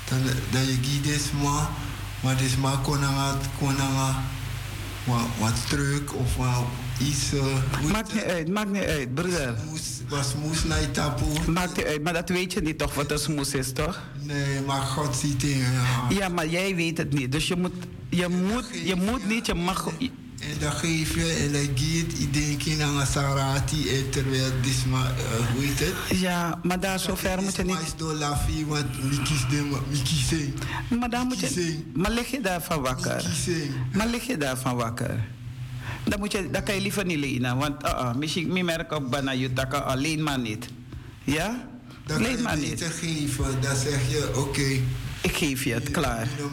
dan, 0.08 0.18
dan 0.50 0.60
je 0.60 0.78
giet 0.82 1.32
maar, 1.42 1.68
maar 2.20 2.42
is 2.42 2.56
maar 2.56 2.78
konanga, 2.78 3.36
konanga, 3.58 4.22
wat, 5.04 5.26
wat 5.38 5.68
truc 5.68 6.14
of 6.14 6.36
wat 6.36 6.64
iets. 7.00 7.32
Uh, 7.32 7.90
maakt 7.92 8.14
niet 8.14 8.22
uit, 8.22 8.48
maakt 8.48 8.70
niet 8.70 8.84
uit, 8.84 9.14
broeder. 9.14 9.54
Was 10.08 10.30
smoes 10.30 10.64
naar 10.64 10.80
je 10.80 10.90
tapoe. 10.90 11.50
Maakt 11.50 11.76
niet 11.76 11.86
uit, 11.86 12.02
maar 12.02 12.12
dat 12.12 12.28
weet 12.28 12.52
je 12.52 12.60
niet 12.60 12.78
toch 12.78 12.94
wat 12.94 13.10
een 13.10 13.18
smoes 13.18 13.54
is, 13.54 13.72
toch? 13.72 14.00
Nee, 14.18 14.60
maar 14.60 14.80
God 14.80 15.16
ziet 15.16 15.42
in 15.42 15.58
ja. 15.58 16.06
ja, 16.08 16.28
maar 16.28 16.48
jij 16.48 16.74
weet 16.74 16.98
het 16.98 17.12
niet. 17.12 17.32
Dus 17.32 17.48
je 17.48 17.56
moet, 17.56 17.72
je 18.08 18.28
moet, 18.28 18.64
je 18.84 18.94
moet 18.94 19.28
niet, 19.28 19.46
je 19.46 19.54
mag. 19.54 19.88
En 20.50 20.58
dan 20.58 20.72
geef 20.72 21.14
je 21.14 21.32
en 21.32 21.52
dan 21.52 21.76
geeft 21.76 22.12
iedereen 22.18 22.82
aan 22.82 23.00
een 23.00 23.06
sarati 23.06 23.88
en 23.88 24.10
terwijl 24.10 24.50
dit 24.62 24.86
maar, 24.86 25.12
uh, 25.18 25.52
hoe 25.52 25.64
heet 25.64 25.78
het? 25.78 26.18
Ja, 26.18 26.58
maar 26.62 26.80
daar 26.80 26.98
zover 26.98 27.42
moet 27.42 27.56
je 27.56 27.62
niet... 27.62 27.74
Maar 27.74 27.84
door 27.96 28.14
want 30.88 31.12
daar 31.12 31.24
moet 31.24 31.40
je... 31.40 31.78
Maar 31.94 32.10
lig 32.10 32.30
je 32.30 32.40
daarvan 32.40 32.80
wakker? 32.80 33.24
Maar 33.92 34.06
lig 34.06 34.26
je 34.26 34.36
daarvan 34.36 34.76
wakker? 34.76 35.24
Dan, 36.04 36.18
moet 36.18 36.32
je, 36.32 36.50
dan 36.50 36.62
kan 36.62 36.74
je 36.74 36.80
liever 36.80 37.04
niet 37.04 37.18
lenen, 37.18 37.56
want 37.56 37.84
uh, 37.84 37.90
uh, 37.90 38.14
misschien 38.14 38.52
mi 38.52 38.62
merk 38.62 38.92
op 38.92 39.10
je 39.38 39.52
takken 39.52 39.84
alleen 39.84 40.22
maar 40.22 40.38
niet. 40.38 40.68
Ja? 41.24 41.68
Dan 42.06 42.22
Leen 42.22 42.42
maar 42.42 42.56
niet. 42.56 42.82
geven, 42.82 43.60
dan 43.60 43.76
zeg 43.76 44.10
je 44.10 44.28
oké. 44.28 44.38
Okay, 44.38 44.82
ik 45.20 45.36
geef 45.36 45.64
je 45.64 45.74
het, 45.74 45.90
klaar. 45.90 46.28
Je 46.36 46.48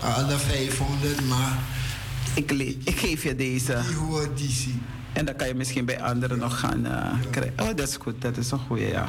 alle 0.00 0.38
500, 0.38 1.26
maar 1.28 1.58
ik, 2.36 2.52
ik 2.84 2.98
geef 2.98 3.22
je 3.22 3.36
deze. 3.36 3.80
En 5.12 5.24
dan 5.24 5.36
kan 5.36 5.48
je 5.48 5.54
misschien 5.54 5.84
bij 5.84 6.02
anderen 6.02 6.38
nog 6.38 6.58
gaan 6.58 6.86
uh, 6.86 7.12
krijgen. 7.30 7.54
Oh, 7.58 7.66
dat 7.66 7.88
is 7.88 7.96
goed. 7.96 8.22
Dat 8.22 8.36
is 8.36 8.50
een 8.50 8.58
goede, 8.58 8.86
ja. 8.86 9.08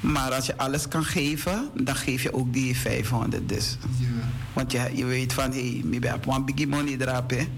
Maar 0.00 0.32
als 0.32 0.46
je 0.46 0.56
alles 0.56 0.88
kan 0.88 1.04
geven, 1.04 1.70
dan 1.74 1.96
geef 1.96 2.22
je 2.22 2.34
ook 2.34 2.52
die 2.52 2.76
500 2.76 3.48
dus. 3.48 3.76
Ja. 3.98 4.06
Want 4.52 4.72
je, 4.72 4.90
je 4.94 5.04
weet 5.04 5.32
van, 5.32 5.50
hé, 5.50 5.58
hey, 5.58 5.82
ik 5.90 6.04
heb 6.04 6.26
een 6.26 6.44
biggie 6.44 6.66
money 6.66 6.96
erop, 6.98 7.30
hè. 7.30 7.48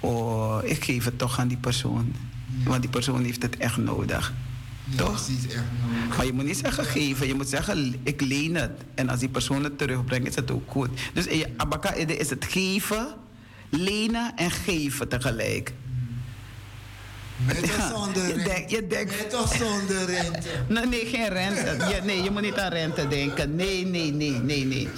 Oh, 0.00 0.58
ik 0.62 0.84
geef 0.84 1.04
het 1.04 1.18
toch 1.18 1.38
aan 1.38 1.48
die 1.48 1.56
persoon. 1.56 2.12
Ja. 2.58 2.68
Want 2.68 2.80
die 2.80 2.90
persoon 2.90 3.24
heeft 3.24 3.42
het 3.42 3.56
echt 3.56 3.76
nodig. 3.76 4.34
Ja, 4.84 4.96
toch? 4.96 5.14
Echt 5.14 5.28
nodig. 5.28 6.16
Maar 6.16 6.26
je 6.26 6.32
moet 6.32 6.44
niet 6.44 6.56
zeggen 6.56 6.84
geven, 6.84 7.26
je 7.26 7.34
moet 7.34 7.48
zeggen 7.48 7.94
ik 8.02 8.20
leen 8.20 8.54
het. 8.54 8.70
En 8.94 9.08
als 9.08 9.20
die 9.20 9.28
persoon 9.28 9.64
het 9.64 9.78
terugbrengt, 9.78 10.28
is 10.28 10.34
het 10.34 10.50
ook 10.50 10.70
goed. 10.70 10.88
Dus 11.12 11.26
in 11.26 11.38
je 11.38 11.48
abaka 11.56 11.94
is 11.94 12.30
het 12.30 12.44
geven 12.44 13.06
lenen 13.76 14.32
en 14.36 14.50
geven 14.50 15.08
tegelijk. 15.08 15.72
Met 17.36 17.62
of 17.62 17.88
zonder 17.92 18.22
rente? 18.26 18.38
Je 18.38 18.44
denkt, 18.44 18.70
je 18.70 18.86
denkt, 18.86 19.22
Met 19.22 19.34
of 19.42 19.54
zonder 19.56 20.04
rente? 20.04 20.48
nee, 20.68 20.86
nee, 20.86 21.06
geen 21.06 21.28
rente. 21.28 21.76
Je, 21.94 22.00
nee, 22.04 22.22
je 22.22 22.30
moet 22.30 22.42
niet 22.42 22.58
aan 22.58 22.70
rente 22.72 23.08
denken. 23.08 23.56
Nee, 23.56 23.86
nee, 23.86 24.12
nee, 24.12 24.30
nee, 24.30 24.64
nee. 24.64 24.88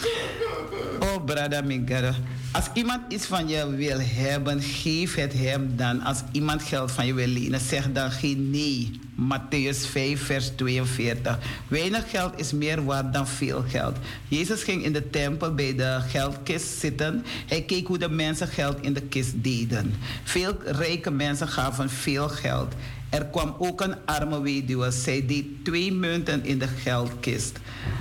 Oh, 1.01 1.25
brada 1.25 1.61
Mingara. 1.61 2.15
Als 2.53 2.69
iemand 2.73 3.13
iets 3.13 3.27
van 3.27 3.49
je 3.49 3.71
wil 3.71 4.01
hebben, 4.01 4.63
geef 4.63 5.15
het 5.15 5.33
hem 5.33 5.77
dan. 5.77 6.01
Als 6.01 6.23
iemand 6.33 6.63
geld 6.63 6.93
van 6.93 7.07
je 7.07 7.15
wil 7.15 7.27
lenen, 7.27 7.61
zeg 7.61 7.93
dan 7.93 8.11
geen 8.11 8.51
nee. 8.51 9.01
Matthäus 9.17 9.87
5, 9.91 10.25
vers 10.25 10.51
42. 10.57 11.39
Weinig 11.69 12.11
geld 12.11 12.41
is 12.41 12.53
meer 12.53 12.85
waard 12.85 13.13
dan 13.13 13.29
veel 13.29 13.65
geld. 13.69 13.97
Jezus 14.29 14.63
ging 14.63 14.85
in 14.85 14.93
de 14.93 15.11
tempel 15.11 15.55
bij 15.55 15.75
de 15.75 15.99
geldkist 16.09 16.79
zitten. 16.79 17.25
Hij 17.47 17.63
keek 17.63 17.87
hoe 17.87 17.99
de 17.99 18.09
mensen 18.09 18.49
geld 18.49 18.81
in 18.81 18.93
de 18.93 19.03
kist 19.03 19.33
deden. 19.37 19.95
Veel 20.25 20.57
rijke 20.65 21.11
mensen 21.11 21.49
gaven 21.49 21.91
veel 21.91 22.29
geld. 22.29 22.75
Er 23.17 23.27
kwam 23.27 23.55
ook 23.59 23.81
een 23.81 23.95
arme 24.05 24.41
weduwe. 24.41 24.91
Zij 24.91 25.27
deed 25.27 25.65
twee 25.65 25.93
munten 25.93 26.45
in 26.45 26.59
de 26.59 26.67
geldkist. 26.67 27.59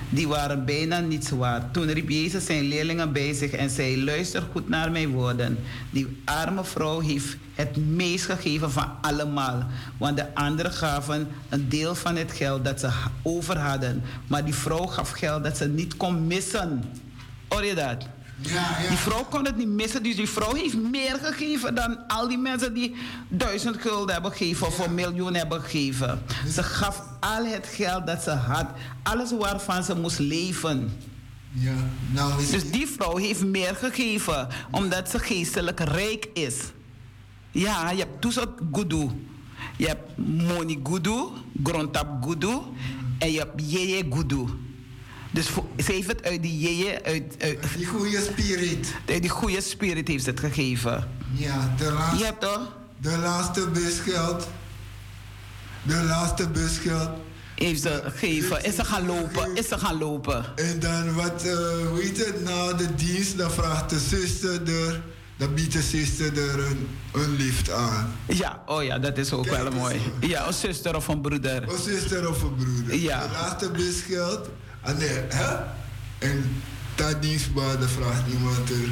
Die 0.10 0.28
waren 0.28 0.66
bijna 0.66 1.00
niets 1.00 1.30
waard. 1.30 1.74
Toen 1.74 1.92
riep 1.92 2.10
Jezus 2.10 2.46
zijn 2.46 2.64
leerlingen 2.64 3.14
bij 3.14 3.34
zich 3.34 3.52
en 3.52 3.70
zei: 3.70 4.04
Luister 4.04 4.44
goed 4.52 4.70
naar 4.70 4.92
mijn 4.92 5.12
woorden. 5.12 5.58
Die 5.90 6.22
arme 6.26 6.64
vrouw 6.64 7.00
heeft 7.00 7.38
het 7.54 7.78
meest 7.78 8.26
gegeven 8.26 8.72
van 8.72 8.92
allemaal. 9.02 9.68
Want 9.98 10.18
de 10.18 10.36
anderen 10.36 10.72
gaven 10.72 11.28
een 11.50 11.70
deel 11.70 11.96
van 11.96 12.16
het 12.16 12.32
geld 12.32 12.66
dat 12.66 12.80
ze 12.80 12.90
over 13.24 13.58
hadden. 13.58 14.04
Maar 14.28 14.46
die 14.46 14.56
vrouw 14.56 14.86
gaf 14.86 15.12
geld 15.12 15.44
dat 15.44 15.58
ze 15.58 15.68
niet 15.68 15.98
kon 15.98 16.28
missen. 16.28 16.84
Hoor 17.48 17.66
je 17.66 17.76
dat? 17.76 18.06
Ja, 18.42 18.78
ja. 18.82 18.90
Die 18.90 18.98
vrouw 18.98 19.24
kon 19.24 19.46
het 19.46 19.58
niet 19.58 19.68
missen, 19.68 20.04
dus 20.04 20.16
die 20.16 20.30
vrouw 20.30 20.54
heeft 20.54 20.78
meer 20.78 21.20
gegeven 21.22 21.76
dan 21.76 22.08
al 22.08 22.28
die 22.28 22.38
mensen 22.38 22.74
die 22.74 22.96
duizend 23.28 23.82
gulden 23.82 24.14
hebben 24.14 24.32
gegeven 24.32 24.68
of 24.68 24.80
een 24.80 24.94
miljoen 24.94 25.34
hebben 25.34 25.62
gegeven. 25.62 26.22
Ze 26.52 26.64
gaf 26.64 27.04
al 27.20 27.46
het 27.46 27.68
geld 27.68 28.08
dat 28.08 28.24
ze 28.24 28.32
had, 28.32 28.66
alles 29.04 29.32
waarvan 29.32 29.84
ze 29.84 29.96
moest 29.96 30.20
leven. 30.20 30.98
Ja, 31.52 31.74
nou 32.12 32.42
is 32.42 32.50
dus 32.50 32.72
die 32.72 32.88
vrouw 32.88 33.18
heeft 33.18 33.46
meer 33.46 33.76
gegeven, 33.76 34.48
omdat 34.72 35.10
ze 35.10 35.20
geestelijk 35.20 35.80
rijk 35.80 36.30
is. 36.34 36.56
Ja, 37.52 37.92
je 37.92 37.98
hebt 37.98 38.22
toezicht 38.22 38.48
gudu. 38.72 39.10
Je 39.78 39.88
hebt 39.88 40.18
money 40.18 40.80
gudu, 40.84 41.28
grondtap 41.64 42.24
gudu 42.24 42.58
en 43.20 43.32
je 43.32 43.40
hebt 43.40 43.72
yeye 43.72 44.06
gudu. 44.10 44.46
Dus 45.36 45.46
ze 45.86 45.92
heeft 45.92 46.08
het 46.08 46.24
uit 46.24 46.42
die 46.42 46.60
jeje, 46.60 47.04
uit, 47.04 47.36
uit 47.40 47.58
die 47.78 47.86
goede 47.86 48.22
spirit. 48.22 48.94
Uit 49.06 49.22
die 49.22 49.30
goede 49.30 49.62
spirit 49.62 50.08
heeft 50.08 50.24
ze 50.24 50.30
het 50.30 50.40
gegeven. 50.40 51.08
Ja, 51.32 51.74
de 51.78 51.92
laatste. 51.92 52.18
Je 52.18 52.24
hebt 52.24 52.42
toch? 52.42 52.76
De 52.98 53.18
laatste 53.18 53.68
busgeld. 53.68 54.48
De 55.84 56.04
laatste 56.04 56.50
busgeld. 56.50 57.10
Heeft 57.56 57.82
ze 57.82 58.02
gegeven. 58.04 58.64
Is 58.64 58.76
ze 58.76 58.86
gaan 58.86 59.06
lopen? 59.06 59.56
Is 59.56 59.68
ze 59.68 59.78
gaan 59.78 59.98
lopen? 59.98 60.46
En 60.56 60.80
dan 60.80 61.14
wat, 61.14 61.46
uh, 61.46 61.52
hoe 61.88 62.02
heet 62.02 62.26
het 62.26 62.44
nou, 62.44 62.78
de 62.78 62.96
dienst, 62.96 63.38
dan 63.38 63.52
vraagt 63.52 63.90
de 63.90 64.00
zuster 64.00 64.70
er. 64.70 65.02
Dan 65.38 65.54
biedt 65.54 65.74
de 65.74 65.82
zuster 65.82 66.38
er 66.38 66.60
een, 66.60 66.88
een 67.14 67.36
lift 67.36 67.72
aan. 67.72 68.16
Ja, 68.28 68.64
oh 68.66 68.84
ja, 68.84 69.00
dat 69.00 69.18
is 69.18 69.32
ook 69.32 69.50
wel 69.50 69.72
mooi. 69.72 70.02
Ja, 70.20 70.48
een 70.48 70.54
zuster 70.54 70.96
of 70.96 71.08
een 71.08 71.22
broeder. 71.22 71.64
Een 71.64 71.82
zuster 71.84 72.30
of 72.30 72.42
een 72.42 72.56
broeder. 72.56 72.96
Ja. 72.96 73.28
De 73.28 73.32
laatste 73.32 73.72
busgeld 73.72 74.50
en, 74.86 74.98
nee, 74.98 75.20
hè? 75.28 75.56
en 76.18 76.62
dat 76.96 77.22
dienstbaarde 77.22 77.88
vraagt 77.88 78.28
niemand 78.28 78.70
er. 78.70 78.90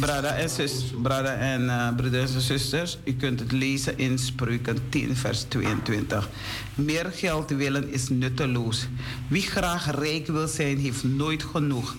Brada 0.00 0.34
en, 0.34 0.50
zus, 0.50 0.72
brada 1.02 1.34
en 1.34 1.62
uh, 1.62 1.94
broeders 1.96 2.34
en 2.34 2.40
zusters, 2.40 2.98
u 3.04 3.12
kunt 3.12 3.40
het 3.40 3.52
lezen 3.52 3.98
in 3.98 4.18
Spreuken 4.18 4.78
10, 4.88 5.16
vers 5.16 5.42
22. 5.42 6.28
Meer 6.74 7.10
geld 7.14 7.50
willen 7.50 7.92
is 7.92 8.08
nutteloos. 8.08 8.88
Wie 9.28 9.42
graag 9.42 9.90
rijk 9.90 10.26
wil 10.26 10.48
zijn, 10.48 10.78
heeft 10.78 11.04
nooit 11.04 11.42
genoeg. 11.42 11.96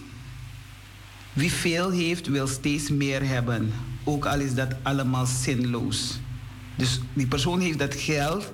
Wie 1.34 1.52
veel 1.52 1.92
heeft, 1.92 2.28
wil 2.28 2.48
steeds 2.48 2.90
meer 2.90 3.28
hebben. 3.28 3.74
Ook 4.04 4.26
al 4.26 4.40
is 4.40 4.54
dat 4.54 4.76
allemaal 4.84 5.26
zinloos. 5.26 6.20
Dus 6.76 7.00
die 7.14 7.28
persoon 7.28 7.60
heeft 7.60 7.80
dat 7.80 7.96
geld, 7.96 8.52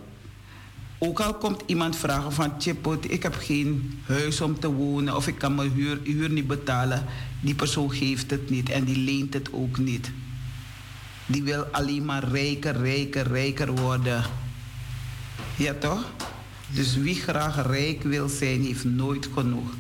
ook 1.06 1.20
al 1.20 1.34
komt 1.34 1.64
iemand 1.66 1.96
vragen 1.96 2.34
van 2.34 2.54
Chipot, 2.58 3.12
ik 3.12 3.24
heb 3.24 3.36
geen 3.36 4.00
huis 4.06 4.42
om 4.42 4.60
te 4.60 4.72
wonen 4.72 5.16
of 5.16 5.28
ik 5.28 5.38
kan 5.38 5.56
mijn 5.56 5.72
huur, 5.72 6.00
huur 6.04 6.30
niet 6.30 6.48
betalen. 6.48 7.06
Die 7.40 7.56
persoon 7.56 7.92
geeft 7.92 8.32
het 8.32 8.50
niet 8.50 8.70
en 8.70 8.84
die 8.84 8.98
leent 8.98 9.34
het 9.34 9.54
ook 9.54 9.78
niet. 9.78 10.12
Die 11.26 11.44
wil 11.44 11.64
alleen 11.72 12.06
maar 12.06 12.24
rijker, 12.24 12.78
rijker, 12.78 13.28
rijker 13.28 13.76
worden. 13.76 14.24
Ja 15.56 15.74
toch? 15.74 16.12
Dus 16.70 16.96
wie 16.96 17.16
graag 17.16 17.68
rijk 17.68 18.04
wil 18.04 18.30
zijn, 18.30 18.62
heeft 18.62 18.84
nooit 18.84 19.30
genoeg. 19.34 19.74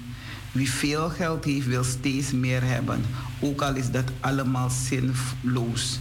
Wie 0.51 0.71
veel 0.71 1.09
geld 1.09 1.45
heeft, 1.45 1.67
wil 1.67 1.84
steeds 1.84 2.32
meer 2.32 2.63
hebben. 2.63 3.01
Ook 3.39 3.61
al 3.61 3.76
is 3.76 3.91
dat 3.91 4.11
allemaal 4.19 4.69
zinloos. 4.69 5.99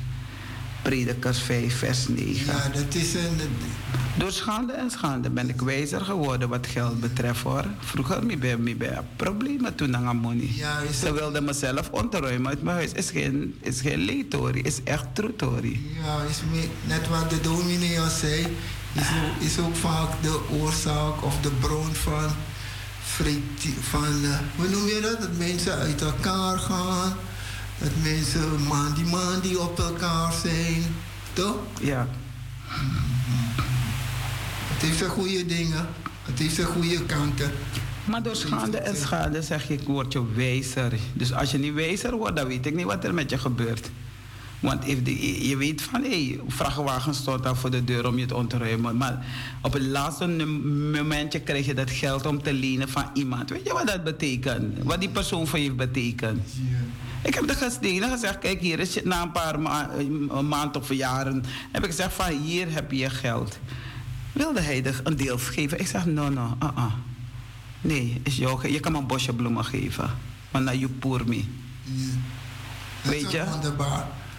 Predikers 0.84 1.38
5, 1.38 1.78
vers 1.78 2.08
9. 2.08 2.46
Ja, 2.46 2.68
dat 2.68 2.94
is 2.94 3.14
een... 3.14 3.40
Door 4.18 4.32
schande 4.32 4.72
en 4.72 4.90
schande 4.90 5.30
ben 5.30 5.48
ik 5.48 5.60
wijzer 5.60 6.00
geworden 6.00 6.48
wat 6.48 6.66
geld 6.66 7.00
betreft 7.00 7.42
hoor. 7.42 7.64
Vroeger 7.80 8.26
me 8.26 8.36
bij 8.36 8.56
me 8.56 8.74
bij 8.76 8.98
problemen 9.16 9.74
toen 9.74 9.96
aan 9.96 10.16
money. 10.16 10.48
Ja, 10.54 10.78
is 10.78 10.98
Ze 11.00 11.12
wilden 11.12 11.44
mezelf 11.44 11.90
ontruimen 11.90 12.48
uit 12.48 12.62
mijn 12.62 12.76
huis. 12.76 12.92
Is 12.92 13.10
geen, 13.10 13.54
is 13.60 13.80
geen 13.80 13.98
leetorie, 13.98 14.62
is 14.62 14.82
echt 14.84 15.04
trutorie. 15.14 15.90
Ja, 16.04 16.22
is 16.30 16.36
me- 16.52 16.68
net 16.86 17.08
wat 17.08 17.30
de 17.30 17.40
dominee 17.40 18.00
al 18.00 18.10
zei, 18.10 18.40
is 18.92 19.02
ook, 19.02 19.42
is 19.46 19.58
ook 19.58 19.76
vaak 19.76 20.10
de 20.22 20.40
oorzaak 20.60 21.24
of 21.24 21.40
de 21.40 21.50
bron 21.60 21.94
van, 21.94 22.30
van 23.80 24.04
eh, 24.24 24.38
hoe 24.56 24.68
noem 24.68 24.86
je 24.86 24.98
dat? 25.02 25.20
Dat 25.20 25.36
mensen 25.38 25.72
uit 25.74 26.02
elkaar 26.02 26.58
gaan, 26.58 27.12
dat 27.84 27.92
mensen 28.02 28.62
man 28.62 28.94
die 28.94 29.04
man 29.04 29.40
die 29.42 29.60
op 29.60 29.78
elkaar 29.78 30.32
zijn, 30.32 30.82
toch? 31.32 31.56
Ja. 31.80 32.08
Het 34.72 34.82
heeft 34.82 34.98
zijn 34.98 35.10
goede 35.10 35.46
dingen, 35.46 35.88
het 36.22 36.38
heeft 36.38 36.54
zijn 36.54 36.66
goede 36.66 37.02
kanten. 37.02 37.52
Maar 38.04 38.22
door 38.22 38.36
schande 38.36 38.78
en 38.78 38.96
schade 38.96 39.42
zeg 39.42 39.70
ik, 39.70 39.82
word 39.82 40.12
je 40.12 40.34
wijzer. 40.34 40.92
Dus 41.12 41.32
als 41.32 41.50
je 41.50 41.58
niet 41.58 41.74
wijzer 41.74 42.16
wordt, 42.16 42.36
dan 42.36 42.46
weet 42.46 42.66
ik 42.66 42.74
niet 42.74 42.84
wat 42.84 43.04
er 43.04 43.14
met 43.14 43.30
je 43.30 43.38
gebeurt. 43.38 43.90
Want 44.64 44.86
if 44.86 45.02
de, 45.02 45.48
je 45.48 45.56
weet 45.56 45.82
van, 45.82 46.02
hé, 46.02 46.08
hey, 46.08 46.40
vrachtwagen 46.46 47.14
stond 47.14 47.42
daar 47.42 47.56
voor 47.56 47.70
de 47.70 47.84
deur 47.84 48.06
om 48.06 48.18
je 48.18 48.26
te 48.26 48.34
ontruimen. 48.34 48.96
Maar 48.96 49.26
op 49.62 49.72
het 49.72 49.82
laatste 49.82 50.26
momentje 50.26 51.40
krijg 51.40 51.66
je 51.66 51.74
dat 51.74 51.90
geld 51.90 52.26
om 52.26 52.42
te 52.42 52.52
lenen 52.52 52.88
van 52.88 53.04
iemand. 53.14 53.50
Weet 53.50 53.66
je 53.66 53.72
wat 53.72 53.86
dat 53.86 54.04
betekent? 54.04 54.82
Wat 54.82 55.00
die 55.00 55.08
persoon 55.08 55.46
voor 55.46 55.58
je 55.58 55.72
betekent? 55.72 56.48
Ik 57.22 57.34
heb 57.34 57.46
de 57.46 57.54
gesteden 57.54 58.10
gezegd, 58.10 58.38
kijk 58.38 58.60
hier, 58.60 58.78
is 58.80 58.94
je, 58.94 59.00
na 59.04 59.22
een 59.22 59.32
paar 59.32 59.60
ma 59.60 59.90
een 60.30 60.48
maand 60.48 60.76
of 60.76 60.92
jaren, 60.92 61.44
heb 61.72 61.84
ik 61.84 61.90
gezegd 61.90 62.12
van 62.12 62.32
hier 62.32 62.72
heb 62.72 62.90
je 62.90 63.10
geld. 63.10 63.58
Wilde 64.32 64.60
hij 64.60 64.84
er 64.84 65.00
een 65.04 65.16
deel 65.16 65.38
geven? 65.38 65.80
Ik 65.80 65.86
zeg, 65.86 66.06
no, 66.06 66.28
no, 66.28 66.56
uh 66.62 66.68
-uh. 66.76 66.92
Nee, 67.80 68.20
is 68.22 68.36
je 68.36 68.80
kan 68.80 68.92
me 68.92 68.98
een 68.98 69.06
bosje 69.06 69.32
bloemen 69.32 69.64
geven. 69.64 70.10
Maar 70.50 70.62
naar 70.62 70.76
je 70.76 70.88
poer 70.88 71.22
me. 71.26 71.44
Weet 73.02 73.30
je? 73.30 73.44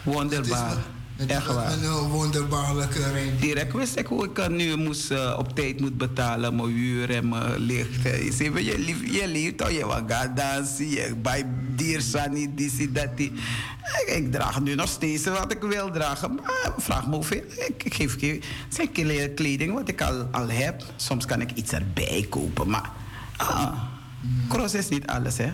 Wonderbaar. 0.06 0.78
Het 1.16 1.30
is, 1.30 1.88
een 1.88 2.10
wonderbaarlijke 2.10 3.12
reden. 3.12 3.40
Direct 3.40 3.74
wist 3.74 4.00
ik 4.00 4.08
hoe 4.08 4.26
ik 4.26 4.50
nu 4.50 4.76
moest, 4.76 5.12
eh, 5.12 5.36
op 5.38 5.56
tijd 5.56 5.80
moet 5.80 5.98
betalen. 5.98 6.56
Mijn 6.56 6.68
huur 6.70 7.10
en 7.16 7.30
mijn 7.30 7.58
licht. 7.60 8.06
Eh, 8.06 8.32
Je 8.32 8.64
je, 8.64 8.80
lief, 8.80 9.12
je 9.22 9.28
leeft 9.28 9.58
toch, 9.58 9.72
je 9.72 9.86
wat 9.86 10.04
gaat 10.08 10.38
dansen. 10.38 10.90
Je 10.90 11.16
bij 11.22 11.46
diersani, 11.76 12.56
die, 12.56 12.92
dat, 12.92 13.18
die. 13.18 13.32
Ik, 14.06 14.16
ik 14.16 14.32
draag 14.32 14.62
nu 14.62 14.76
nog 14.76 14.88
steeds 14.90 15.24
wat 15.26 15.52
ik 15.52 15.62
wil 15.62 15.92
dragen. 15.92 16.36
Maar 16.36 16.74
vraag 16.78 17.08
me 17.08 17.14
hoeveel. 17.16 17.44
Ik, 17.68 17.84
ik 17.84 17.94
geef 17.94 18.16
het 18.22 18.44
zijn 18.70 18.92
kle- 18.92 19.30
kleding 19.36 19.74
wat 19.74 19.88
ik 19.90 20.02
al, 20.02 20.28
al 20.32 20.50
heb. 20.50 20.84
Soms 20.96 21.26
kan 21.26 21.42
ik 21.42 21.52
iets 21.52 21.72
erbij 21.72 22.26
kopen. 22.30 22.70
Maar 22.70 22.90
ah, 23.38 23.74
cross 24.50 24.74
is 24.74 24.90
niet 24.90 25.08
alles, 25.08 25.38
hè? 25.38 25.52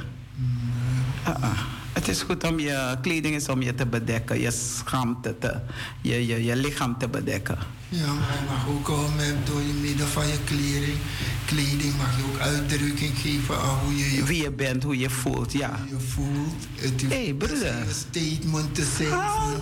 Ah. 1.23 1.59
Het 1.93 2.07
is 2.07 2.21
goed 2.21 2.43
om 2.43 2.59
je 2.59 2.97
kleding 3.01 3.35
is 3.35 3.49
om 3.49 3.61
je 3.61 3.75
te 3.75 3.85
bedekken, 3.85 4.39
je 4.39 4.51
schaamte 4.51 5.37
te, 5.37 5.59
je, 6.01 6.27
je, 6.27 6.43
je 6.43 6.55
lichaam 6.55 6.97
te 6.97 7.07
bedekken. 7.07 7.57
Ja, 7.89 8.05
maar 8.05 8.33
je 8.39 8.45
mag 8.47 8.67
ook 8.67 8.87
al 8.87 9.09
met, 9.15 9.35
door 9.45 9.61
je 9.61 9.73
middel 9.81 10.07
van 10.07 10.27
je 10.27 10.37
kleding, 10.45 10.97
kleding 11.45 11.97
mag 11.97 12.17
je 12.17 12.23
ook 12.23 12.39
uitdrukking 12.39 13.17
geven 13.17 13.57
aan 13.61 13.77
hoe 13.77 13.97
je 13.97 14.15
je, 14.15 14.23
Wie 14.23 14.41
je 14.41 14.51
bent, 14.51 14.83
hoe 14.83 14.97
je 14.97 15.09
voelt, 15.09 15.51
ja. 15.51 15.79
je 15.89 15.99
voelt. 15.99 16.67
Het 16.75 17.01
hoeft 17.01 17.13
Hey, 17.13 17.35
een 17.39 17.93
statement 17.93 18.75
te 18.75 18.85
zijn 18.97 19.09
van... 19.09 19.61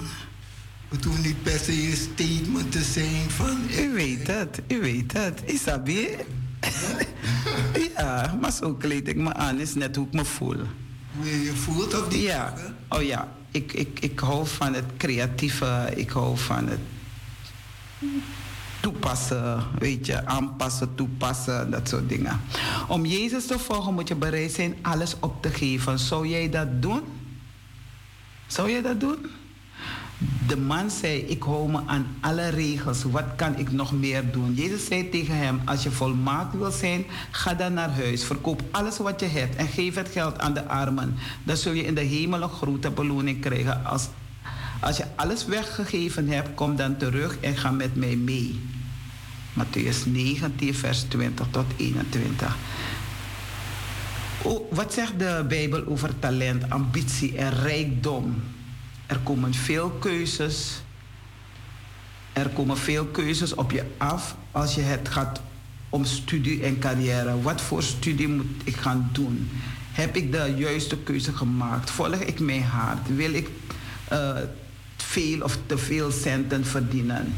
Het 0.89 1.03
hoeft 1.03 1.23
niet 1.23 1.43
per 1.43 1.59
se 1.59 1.71
een 1.71 1.97
statement 1.97 2.71
te 2.71 2.83
zijn 2.83 3.29
van... 3.29 3.57
U 3.79 3.93
weet 3.93 4.27
het, 4.27 4.61
u 4.67 4.81
weet 4.81 5.13
het. 5.13 5.41
Isabi? 5.45 6.07
ja, 7.97 8.33
maar 8.41 8.51
zo 8.51 8.73
kleed 8.73 9.07
ik 9.07 9.15
me 9.15 9.33
aan, 9.33 9.59
is 9.59 9.73
net 9.73 9.95
hoe 9.95 10.05
ik 10.05 10.13
me 10.13 10.25
voel. 10.25 10.57
Je 11.21 11.53
voelt 11.55 12.01
op 12.03 12.11
die 12.11 12.21
Ja, 12.21 12.53
oh 12.89 13.01
ja, 13.01 13.27
ik, 13.51 13.73
ik, 13.73 13.99
ik 13.99 14.19
hou 14.19 14.47
van 14.47 14.73
het 14.73 14.85
creatieve, 14.97 15.91
ik 15.95 16.09
hou 16.09 16.37
van 16.37 16.67
het 16.67 16.79
toepassen, 18.79 19.63
weet 19.79 20.05
je, 20.05 20.25
aanpassen, 20.25 20.95
toepassen, 20.95 21.71
dat 21.71 21.89
soort 21.89 22.09
dingen. 22.09 22.41
Om 22.87 23.05
Jezus 23.05 23.45
te 23.45 23.59
volgen 23.59 23.93
moet 23.93 24.07
je 24.07 24.15
bereid 24.15 24.51
zijn 24.51 24.75
alles 24.81 25.15
op 25.19 25.41
te 25.41 25.49
geven. 25.49 25.99
Zou 25.99 26.27
jij 26.27 26.49
dat 26.49 26.81
doen? 26.81 27.01
Zou 28.47 28.71
jij 28.71 28.81
dat 28.81 28.99
doen? 28.99 29.25
De 30.47 30.57
man 30.57 30.89
zei, 30.91 31.17
ik 31.19 31.43
hou 31.43 31.71
me 31.71 31.79
aan 31.85 32.07
alle 32.21 32.49
regels. 32.49 33.03
Wat 33.03 33.25
kan 33.35 33.57
ik 33.57 33.71
nog 33.71 33.91
meer 33.91 34.31
doen? 34.31 34.53
Jezus 34.53 34.85
zei 34.85 35.09
tegen 35.09 35.37
hem, 35.37 35.61
als 35.65 35.83
je 35.83 35.91
volmaakt 35.91 36.57
wil 36.57 36.71
zijn, 36.71 37.05
ga 37.31 37.53
dan 37.53 37.73
naar 37.73 37.89
huis. 37.89 38.23
Verkoop 38.23 38.61
alles 38.71 38.97
wat 38.97 39.19
je 39.19 39.25
hebt 39.25 39.55
en 39.55 39.67
geef 39.67 39.95
het 39.95 40.09
geld 40.09 40.39
aan 40.39 40.53
de 40.53 40.65
armen. 40.65 41.15
Dan 41.43 41.57
zul 41.57 41.73
je 41.73 41.83
in 41.83 41.95
de 41.95 42.01
hemel 42.01 42.41
een 42.41 42.49
grote 42.49 42.91
beloning 42.91 43.41
krijgen. 43.41 43.85
Als, 43.85 44.07
als 44.79 44.97
je 44.97 45.05
alles 45.15 45.45
weggegeven 45.45 46.27
hebt, 46.27 46.49
kom 46.55 46.75
dan 46.75 46.97
terug 46.97 47.37
en 47.39 47.57
ga 47.57 47.71
met 47.71 47.95
mij 47.95 48.15
mee. 48.15 48.59
Matthäus 49.53 50.05
19, 50.05 50.75
vers 50.75 51.01
20 51.01 51.47
tot 51.51 51.65
21. 51.75 52.57
Oh, 54.41 54.73
wat 54.73 54.93
zegt 54.93 55.19
de 55.19 55.45
Bijbel 55.47 55.87
over 55.87 56.19
talent, 56.19 56.69
ambitie 56.69 57.37
en 57.37 57.51
rijkdom? 57.51 58.41
Er 59.09 59.19
komen 59.23 59.53
veel 59.53 59.89
keuzes. 59.89 60.81
Er 62.33 62.49
komen 62.49 62.77
veel 62.77 63.05
keuzes 63.05 63.53
op 63.55 63.71
je 63.71 63.83
af 63.97 64.35
als 64.51 64.75
je 64.75 64.81
het 64.81 65.09
gaat 65.09 65.41
om 65.89 66.05
studie 66.05 66.63
en 66.63 66.79
carrière. 66.79 67.41
Wat 67.41 67.61
voor 67.61 67.83
studie 67.83 68.27
moet 68.27 68.61
ik 68.63 68.75
gaan 68.75 69.09
doen? 69.11 69.49
Heb 69.91 70.15
ik 70.15 70.31
de 70.31 70.53
juiste 70.57 70.97
keuze 70.97 71.33
gemaakt? 71.33 71.89
Volg 71.89 72.15
ik 72.15 72.39
mijn 72.39 72.63
hart? 72.63 73.15
Wil 73.15 73.33
ik 73.33 73.49
eh, 74.07 74.35
veel 74.97 75.41
of 75.41 75.57
te 75.65 75.77
veel 75.77 76.11
centen 76.11 76.65
verdienen? 76.65 77.33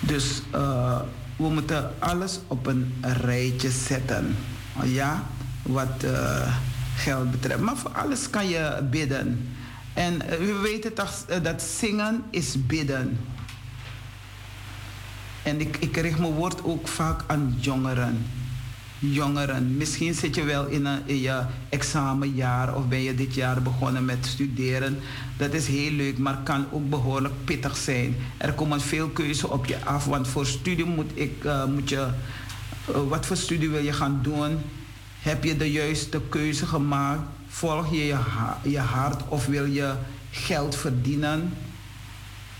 Dus 0.00 0.42
eh, 0.50 1.00
we 1.36 1.48
moeten 1.48 1.90
alles 1.98 2.38
op 2.46 2.66
een 2.66 2.94
rijtje 3.00 3.70
zetten. 3.70 4.36
Ja, 4.84 5.22
wat 5.62 6.02
eh, 6.02 6.56
geld 6.96 7.30
betreft. 7.30 7.60
Maar 7.60 7.76
voor 7.76 7.90
alles 7.90 8.30
kan 8.30 8.48
je 8.48 8.78
bidden. 8.90 9.54
En 9.94 10.28
eh, 10.28 10.38
we 10.38 10.58
weten 10.62 10.94
toch 10.94 11.24
eh, 11.28 11.42
dat 11.42 11.62
zingen 11.62 12.22
is 12.30 12.66
bidden. 12.66 13.18
En 15.42 15.60
ik, 15.60 15.76
ik 15.76 15.96
richt 15.96 16.18
mijn 16.18 16.32
woord 16.32 16.64
ook 16.64 16.88
vaak 16.88 17.20
aan 17.26 17.56
jongeren. 17.60 18.26
Jongeren, 18.98 19.76
misschien 19.76 20.14
zit 20.14 20.34
je 20.34 20.44
wel 20.44 20.66
in, 20.66 20.84
een, 20.84 21.20
je 21.20 21.42
examenjaar 21.68 22.76
of 22.76 22.88
ben 22.88 23.02
je 23.02 23.14
dit 23.14 23.34
jaar 23.34 23.62
begonnen 23.62 24.04
met 24.04 24.26
studeren. 24.26 24.98
Dat 25.36 25.52
is 25.52 25.66
heel 25.66 25.90
leuk, 25.90 26.18
maar 26.18 26.38
kan 26.42 26.66
ook 26.70 26.90
behoorlijk 26.90 27.34
pittig 27.44 27.76
zijn. 27.76 28.16
Er 28.36 28.52
komen 28.52 28.80
veel 28.80 29.08
keuzes 29.08 29.44
op 29.44 29.66
je 29.66 29.84
af, 29.84 30.04
want 30.04 30.28
voor 30.28 30.46
studie 30.46 30.84
moet, 30.84 31.10
ik, 31.14 31.44
eh, 31.44 31.64
moet 31.64 31.88
je. 31.88 32.06
wat 33.08 33.26
voor 33.26 33.36
studie 33.36 33.70
wil 33.70 33.82
je 33.82 33.92
gaan 33.92 34.20
doen? 34.22 34.58
Heb 35.26 35.44
je 35.44 35.56
de 35.56 35.72
juiste 35.72 36.20
keuze 36.28 36.66
gemaakt? 36.66 37.20
Volg 37.46 37.90
je 37.90 38.06
je, 38.06 38.18
je 38.62 38.78
hart 38.78 39.28
of 39.28 39.46
wil 39.46 39.64
je 39.64 39.94
geld 40.30 40.76
verdienen? 40.76 41.52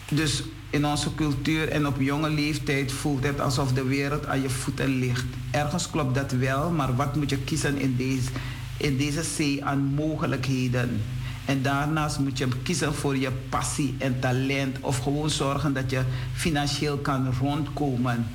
Dus 0.09 0.43
in 0.71 0.87
onze 0.87 1.15
cultuur 1.15 1.69
en 1.69 1.87
op 1.87 2.01
jonge 2.01 2.31
leeftijd 2.31 2.93
voelt 2.93 3.25
het 3.25 3.41
alsof 3.41 3.73
de 3.73 3.85
wereld 3.85 4.27
aan 4.27 4.43
je 4.43 4.51
voeten 4.51 4.99
ligt. 4.99 5.25
Ergens 5.51 5.91
klopt 5.91 6.15
dat 6.15 6.33
wel, 6.33 6.71
maar 6.71 6.97
wat 6.97 7.17
moet 7.17 7.31
je 7.31 7.39
kiezen 7.39 7.79
in 7.79 7.97
deze, 7.97 8.31
in 8.77 8.97
deze 8.97 9.23
zee 9.23 9.65
aan 9.65 9.81
mogelijkheden? 9.81 11.01
En 11.45 11.63
daarnaast 11.63 12.19
moet 12.19 12.39
je 12.39 12.49
kiezen 12.63 12.95
voor 12.95 13.17
je 13.17 13.31
passie 13.49 13.95
en 13.99 14.21
talent 14.21 14.77
of 14.81 14.99
gewoon 14.99 15.31
zorgen 15.31 15.75
dat 15.75 15.91
je 15.91 16.03
financieel 16.35 16.97
kan 16.97 17.35
rondkomen. 17.41 18.27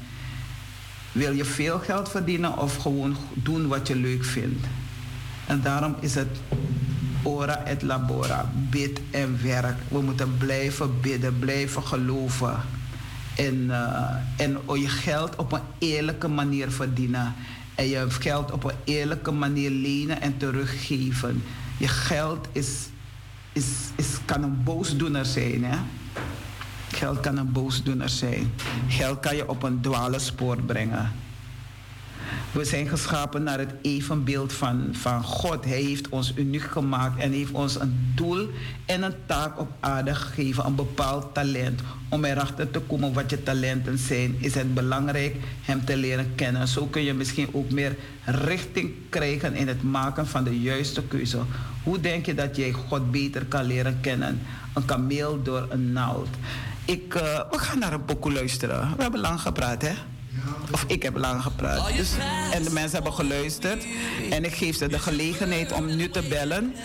Wil 1.12 1.34
je 1.34 1.46
veel 1.46 1.80
geld 1.80 2.10
verdienen 2.10 2.58
of 2.58 2.76
gewoon 2.76 3.18
doen 3.34 3.68
wat 3.68 3.88
je 3.88 3.96
leuk 3.96 4.26
vindt? 4.26 4.66
En 5.48 5.62
daarom 5.62 5.96
is 6.00 6.16
het 6.16 6.40
ora 7.24 7.66
et 7.66 7.82
labora, 7.82 8.52
bid 8.70 9.02
en 9.10 9.40
werk. 9.44 9.78
We 9.88 10.02
moeten 10.02 10.38
blijven 10.38 11.02
bidden, 11.02 11.40
blijven 11.40 11.84
geloven. 11.84 12.56
En, 13.36 13.70
eh, 13.70 14.46
en 14.46 14.80
je 14.80 14.88
geld 14.88 15.36
op 15.36 15.52
een 15.52 15.62
eerlijke 15.78 16.28
manier 16.28 16.72
verdienen. 16.72 17.34
En 17.76 17.88
je 17.88 18.06
geld 18.10 18.52
op 18.52 18.64
een 18.64 18.76
eerlijke 18.84 19.32
manier 19.32 19.70
lenen 19.70 20.22
en 20.22 20.38
teruggeven. 20.38 21.44
Je 21.78 21.88
geld 21.88 22.48
is, 22.52 22.90
is, 23.54 23.66
is, 23.96 24.08
kan 24.26 24.44
een 24.44 24.64
boosdoener 24.64 25.26
zijn. 25.26 25.64
Hè? 25.64 25.78
Geld 26.92 27.20
kan 27.20 27.38
een 27.38 27.52
boosdoener 27.52 28.10
zijn. 28.10 28.52
Geld 28.88 29.20
kan 29.20 29.36
je 29.36 29.50
op 29.50 29.64
een 29.64 29.82
dwalenspoor 29.82 30.62
brengen. 30.62 31.12
We 32.52 32.66
zijn 32.66 32.88
geschapen 32.88 33.44
naar 33.44 33.60
het 33.60 33.74
evenbeeld 33.82 34.54
van, 34.54 34.90
van 34.92 35.24
God. 35.24 35.66
Hij 35.66 35.82
heeft 35.82 36.10
ons 36.10 36.34
uniek 36.36 36.62
gemaakt 36.62 37.20
en 37.20 37.32
heeft 37.32 37.52
ons 37.52 37.80
een 37.80 38.12
doel 38.16 38.50
en 38.86 39.04
een 39.04 39.14
taak 39.26 39.60
op 39.60 39.72
aarde 39.80 40.16
gegeven, 40.16 40.66
een 40.66 40.76
bepaald 40.76 41.34
talent. 41.34 41.82
Om 42.10 42.26
erachter 42.26 42.72
te 42.72 42.80
komen 42.80 43.14
wat 43.14 43.30
je 43.30 43.44
talenten 43.44 43.98
zijn, 43.98 44.36
is 44.40 44.56
het 44.56 44.74
belangrijk 44.74 45.36
hem 45.62 45.86
te 45.86 45.98
leren 45.98 46.36
kennen. 46.36 46.68
Zo 46.68 46.86
kun 46.86 47.04
je 47.04 47.14
misschien 47.14 47.48
ook 47.52 47.72
meer 47.72 47.96
richting 48.26 48.92
krijgen 49.10 49.56
in 49.56 49.68
het 49.68 49.84
maken 49.84 50.28
van 50.28 50.44
de 50.44 50.62
juiste 50.62 51.04
keuze. 51.04 51.40
Hoe 51.84 52.00
denk 52.00 52.26
je 52.26 52.34
dat 52.34 52.56
jij 52.56 52.72
God 52.72 53.12
beter 53.12 53.46
kan 53.46 53.64
leren 53.64 53.98
kennen? 54.02 54.40
Een 54.74 54.86
kameel 54.86 55.44
door 55.44 55.68
een 55.70 55.92
naald. 55.92 56.30
Ik, 56.86 57.16
uh, 57.16 57.22
we 57.52 57.58
gaan 57.58 57.80
naar 57.80 57.94
een 57.94 58.06
pokoe 58.06 58.32
luisteren. 58.32 58.96
We 58.96 59.02
hebben 59.02 59.20
lang 59.20 59.42
gepraat, 59.42 59.82
hè? 59.82 59.94
Of 60.72 60.84
ik 60.88 61.04
heb 61.04 61.18
lang 61.18 61.42
gepraat. 61.42 61.96
Dus, 61.96 62.12
en 62.52 62.64
de 62.64 62.72
mensen 62.72 62.92
hebben 62.92 63.14
geluisterd. 63.14 63.86
En 64.30 64.44
ik 64.44 64.54
geef 64.54 64.76
ze 64.76 64.88
de 64.88 65.00
gelegenheid 65.00 65.72
om 65.72 65.96
nu 65.96 66.10
te 66.10 66.22
bellen. 66.30 66.76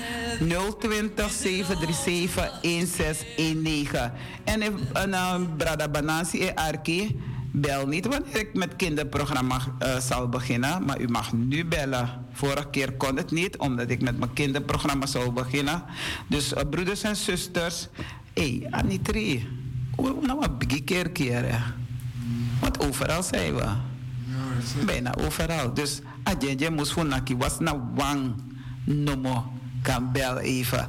020 0.78 1.30
737 1.30 2.60
1619. 2.62 4.12
En 4.44 4.62
if 4.62 4.72
uh, 5.06 5.34
Brada 5.56 5.88
Banasi 5.88 6.46
en 6.46 6.54
Arki, 6.54 7.20
bel 7.52 7.86
niet 7.86 8.06
wanneer 8.06 8.36
ik 8.36 8.54
met 8.54 8.76
kinderprogramma 8.76 9.60
uh, 9.82 9.96
zal 9.98 10.28
beginnen. 10.28 10.84
Maar 10.84 11.00
u 11.00 11.08
mag 11.08 11.32
nu 11.32 11.64
bellen. 11.64 12.26
Vorige 12.32 12.70
keer 12.70 12.92
kon 12.92 13.16
het 13.16 13.30
niet, 13.30 13.56
omdat 13.56 13.90
ik 13.90 14.02
met 14.02 14.18
mijn 14.18 14.32
kinderprogramma 14.32 15.06
zou 15.06 15.30
beginnen. 15.30 15.82
Dus 16.28 16.52
uh, 16.52 16.60
broeders 16.70 17.02
en 17.02 17.16
zusters. 17.16 17.88
Hé, 18.34 18.58
hey, 18.58 18.66
Anitri. 18.70 19.48
Nou, 19.96 20.44
een 20.44 20.58
biggie 20.58 20.82
keer 20.82 21.10
keer. 21.10 21.74
Want 22.60 22.80
overal 22.80 23.22
zijn 23.22 23.54
we. 23.54 23.66
Bijna 24.84 25.14
overal. 25.14 25.74
Dus 25.74 26.00
Adjenje 26.22 26.70
moest 26.70 26.92
voor 26.92 27.06
Naki 27.06 27.36
was 27.36 27.58
na 27.58 27.90
wang 27.94 28.34
nomo. 28.84 29.52
Kan 29.82 30.12
bel 30.12 30.38
even 30.38 30.88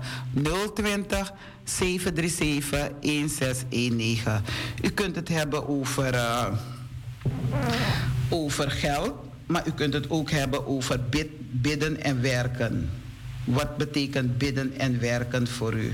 020 0.73 1.33
737 1.63 2.91
1619. 3.01 4.41
U 4.81 4.89
kunt 4.89 5.15
het 5.15 5.27
hebben 5.27 5.67
over, 5.67 6.13
uh, 6.13 6.45
over 8.29 8.71
geld, 8.71 9.13
maar 9.45 9.67
u 9.67 9.71
kunt 9.71 9.93
het 9.93 10.09
ook 10.09 10.31
hebben 10.31 10.67
over 10.67 10.99
bid, 11.09 11.27
bidden 11.51 12.03
en 12.03 12.21
werken. 12.21 12.89
Wat 13.43 13.77
betekent 13.77 14.37
bidden 14.37 14.77
en 14.77 14.99
werken 14.99 15.47
voor 15.47 15.73
u? 15.73 15.93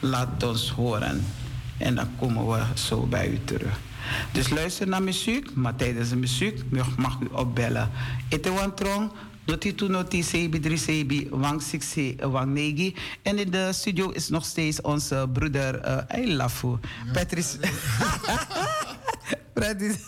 Laat 0.00 0.42
ons 0.42 0.70
horen. 0.70 1.24
En 1.78 1.94
dan 1.94 2.08
komen 2.18 2.46
we 2.46 2.62
zo 2.74 3.06
bij 3.06 3.28
u 3.28 3.38
terug. 3.44 3.78
Dus 4.32 4.48
luister 4.48 4.88
naar 4.88 5.02
muziek, 5.02 5.54
maar 5.54 5.76
tijdens 5.76 6.08
de 6.08 6.16
muziek 6.16 6.62
mag 6.96 7.18
u 7.20 7.28
opbellen. 7.32 7.90
Etewantrong, 8.28 9.10
Noti 9.46 9.74
tu 9.74 9.86
noti 9.88 10.22
sebi 10.22 10.58
drie 10.60 10.76
sebi 10.76 11.28
wang 11.30 11.62
siksi 11.62 12.16
wang 12.18 12.50
negi. 12.52 12.94
En 13.22 13.38
in 13.38 13.50
de 13.50 13.72
studio 13.72 14.10
is 14.10 14.28
nog 14.28 14.44
steeds 14.44 14.80
onze 14.80 15.28
broeder 15.32 15.86
uh, 15.86 15.98
Eilafu. 16.08 16.78
Patrice. 17.12 17.58
Patrice. 19.54 19.98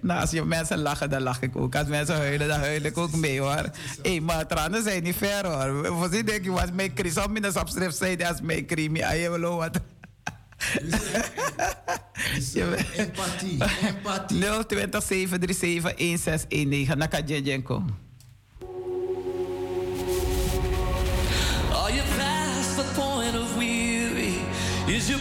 Nou, 0.00 0.20
als 0.20 0.30
je 0.30 0.44
mensen 0.44 0.78
lachen, 0.78 1.10
dan 1.10 1.22
lach 1.22 1.40
ik 1.40 1.56
ook. 1.56 1.74
Als 1.74 1.88
mensen 1.88 2.16
huilen, 2.16 2.48
dan 2.48 2.60
huil 2.60 2.82
ik 2.82 2.98
ook 2.98 3.16
mee 3.16 3.40
hoor. 3.40 3.70
Hé, 4.02 4.10
hey, 4.10 4.20
maar 4.20 4.46
tranen 4.46 4.82
zijn 4.82 5.02
niet 5.02 5.16
ver 5.16 5.46
hoor. 5.46 5.86
Voorzien 5.86 6.24
denk 6.24 6.44
je, 6.44 6.50
was 6.50 6.72
mijn 6.72 6.92
kris. 6.92 7.18
Om 7.18 7.36
in 7.36 7.42
de 7.42 7.52
subschrift 7.52 7.96
zei, 7.96 8.24
als 8.24 8.40
mijn 8.40 8.66
krimi. 8.66 9.00
Aje, 9.00 9.38
wat. 9.38 9.80
empathie, 12.98 13.58
empathie. 13.82 14.40
020 14.40 15.00
737 15.00 15.94
1619. 15.96 16.98
Naka 16.98 17.22
Jenko. 17.22 17.82
Are 21.74 21.90
you 21.90 22.02
past 22.18 22.76
the 22.76 22.84
point 23.00 23.34
of 23.36 23.56
weary? 23.56 24.42
Is 24.88 25.08
your 25.08 25.20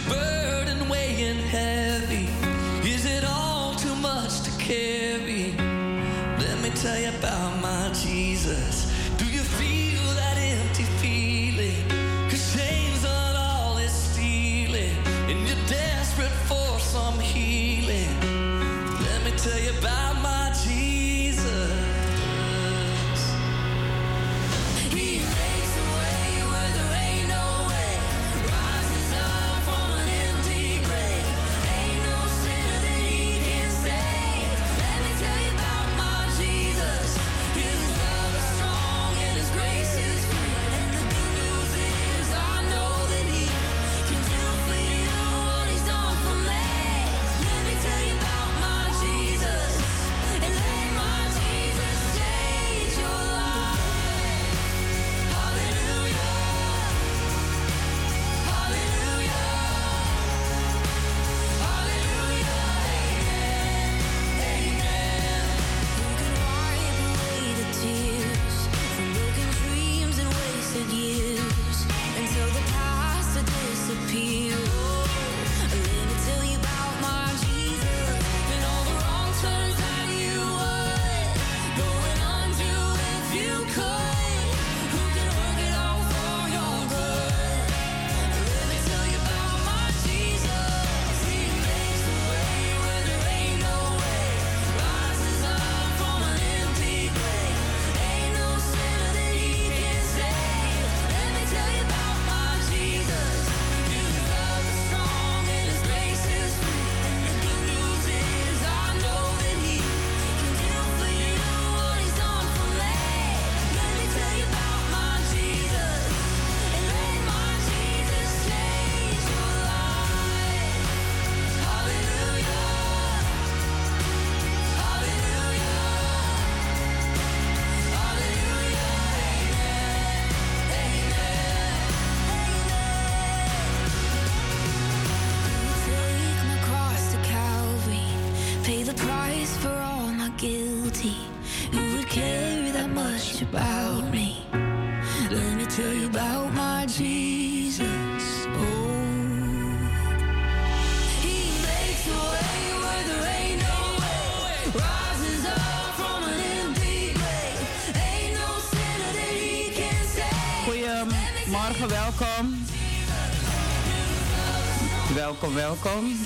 welkom. 165.53 166.17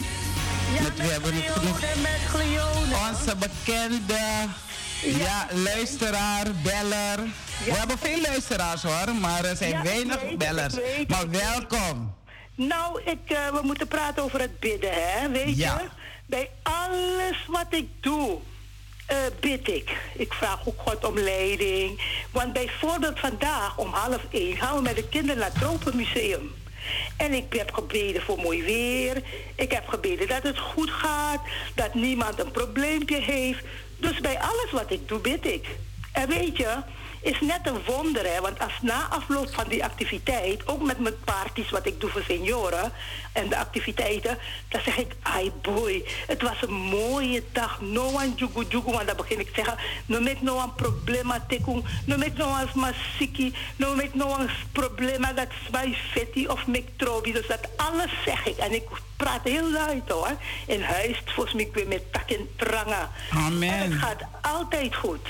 Ja, 0.76 0.82
met, 0.82 0.96
we 0.96 1.04
hebben 1.04 1.34
het 1.34 1.52
genoeg. 1.52 1.80
Onze 3.10 3.36
bekende 3.36 4.48
ja. 5.02 5.48
luisteraar, 5.54 6.46
beller. 6.64 7.18
We 7.66 7.74
hebben 7.74 7.98
veel 7.98 8.22
luisteraars 8.22 8.84
hoor, 8.84 9.16
maar 9.16 9.46
er 9.46 9.56
zijn 9.56 9.84
weinig 9.84 10.36
bellers. 10.38 10.74
maar 11.08 11.30
welkom. 11.30 12.16
Nou, 12.56 13.02
ik, 13.06 13.32
uh, 13.32 13.48
we 13.48 13.60
moeten 13.64 13.88
praten 13.88 14.24
over 14.24 14.40
het 14.40 14.60
bidden, 14.60 14.92
hè? 14.94 15.30
Weet 15.30 15.58
je? 15.58 15.72
Bij 16.26 16.50
alles 16.64 17.46
wat 17.48 17.68
ik 17.70 17.88
doe, 18.00 18.38
uh, 19.12 19.18
bid 19.40 19.68
ik. 19.68 19.98
Ik 20.14 20.34
vraag 20.34 20.68
ook 20.68 20.82
God 20.82 21.06
om 21.06 21.20
leiding. 21.20 22.02
Want 22.32 22.54
bijvoorbeeld 22.54 23.20
vandaag 23.20 23.78
om 23.78 23.94
half 23.94 24.22
één 24.32 24.58
gaan 24.58 24.76
we 24.76 24.82
met 24.82 24.96
de 24.96 25.08
kinderen 25.08 25.38
naar 25.38 25.50
het 25.50 25.60
Tropenmuseum. 25.60 26.61
En 27.18 27.34
ik 27.34 27.54
heb 27.54 27.74
gebeden 27.74 28.22
voor 28.22 28.38
mooi 28.38 28.64
weer. 28.64 29.22
Ik 29.56 29.72
heb 29.72 29.88
gebeden 29.88 30.28
dat 30.28 30.44
het 30.44 30.60
goed 30.60 30.90
gaat. 30.90 31.42
Dat 31.76 31.94
niemand 31.94 32.40
een 32.40 32.52
probleempje 32.52 33.22
heeft. 33.22 33.64
Dus 33.98 34.20
bij 34.20 34.40
alles 34.40 34.72
wat 34.72 34.92
ik 34.92 35.08
doe, 35.08 35.20
bid 35.20 35.46
ik. 35.46 35.68
En 36.12 36.28
weet 36.28 36.58
je, 36.58 36.78
is 37.22 37.40
net 37.42 37.60
een 37.64 37.84
wonder, 37.86 38.34
hè? 38.34 38.42
Want 38.42 38.60
als 38.60 38.74
na 38.82 39.08
afloop 39.10 39.54
van 39.54 39.68
die 39.68 39.84
activiteit, 39.84 40.68
ook 40.68 40.82
met 40.82 41.00
mijn 41.00 41.20
parties 41.24 41.70
wat 41.70 41.86
ik 41.86 42.00
doe 42.00 42.10
voor 42.10 42.24
senioren 42.28 42.92
en 43.32 43.50
de 43.50 43.58
activiteiten, 43.58 44.38
dan 44.68 44.82
zeg 44.82 44.98
ik, 44.98 45.16
ai 45.22 45.52
boy, 45.62 46.06
het 46.28 46.42
was 46.42 46.62
een 46.62 46.74
mooie 46.74 47.44
dag. 47.52 47.82
No 47.82 48.06
one 48.08 48.34
jugu 48.36 48.66
jugu, 48.70 48.92
want 48.92 49.08
dan 49.08 49.16
begin 49.16 49.40
ik 49.40 49.48
te 49.48 49.54
zeggen, 49.56 49.78
no 50.06 50.20
met 50.20 50.42
no 50.42 50.56
one 50.56 50.72
problema 50.76 51.46
teku, 51.48 51.82
no 52.06 52.18
met 52.18 52.38
no 52.38 52.46
one 52.46 52.68
masiki, 52.76 53.54
no 53.76 53.96
met 53.96 54.14
no 54.14 54.26
one 54.26 54.50
problema 54.72 55.34
dat 55.34 55.48
mij 55.72 55.98
fetti 56.12 56.48
of 56.48 56.68
microbi. 56.68 57.32
Dus 57.32 57.48
dat 57.48 57.70
alles 57.76 58.12
zeg 58.26 58.46
ik 58.46 58.58
en 58.58 58.74
ik 58.74 58.88
praat 59.18 59.44
heel 59.44 59.72
luid 59.72 60.10
hoor. 60.10 60.36
In 60.66 60.82
huis, 60.82 61.22
volgens 61.26 61.56
mij, 61.56 61.70
weer 61.74 61.88
met 61.88 62.14
tak 62.14 62.30
en 62.30 62.50
trangen. 62.56 63.10
Amen. 63.32 63.70
En 63.70 63.92
het 63.92 64.00
gaat 64.00 64.22
altijd 64.42 64.96
goed. 64.96 65.28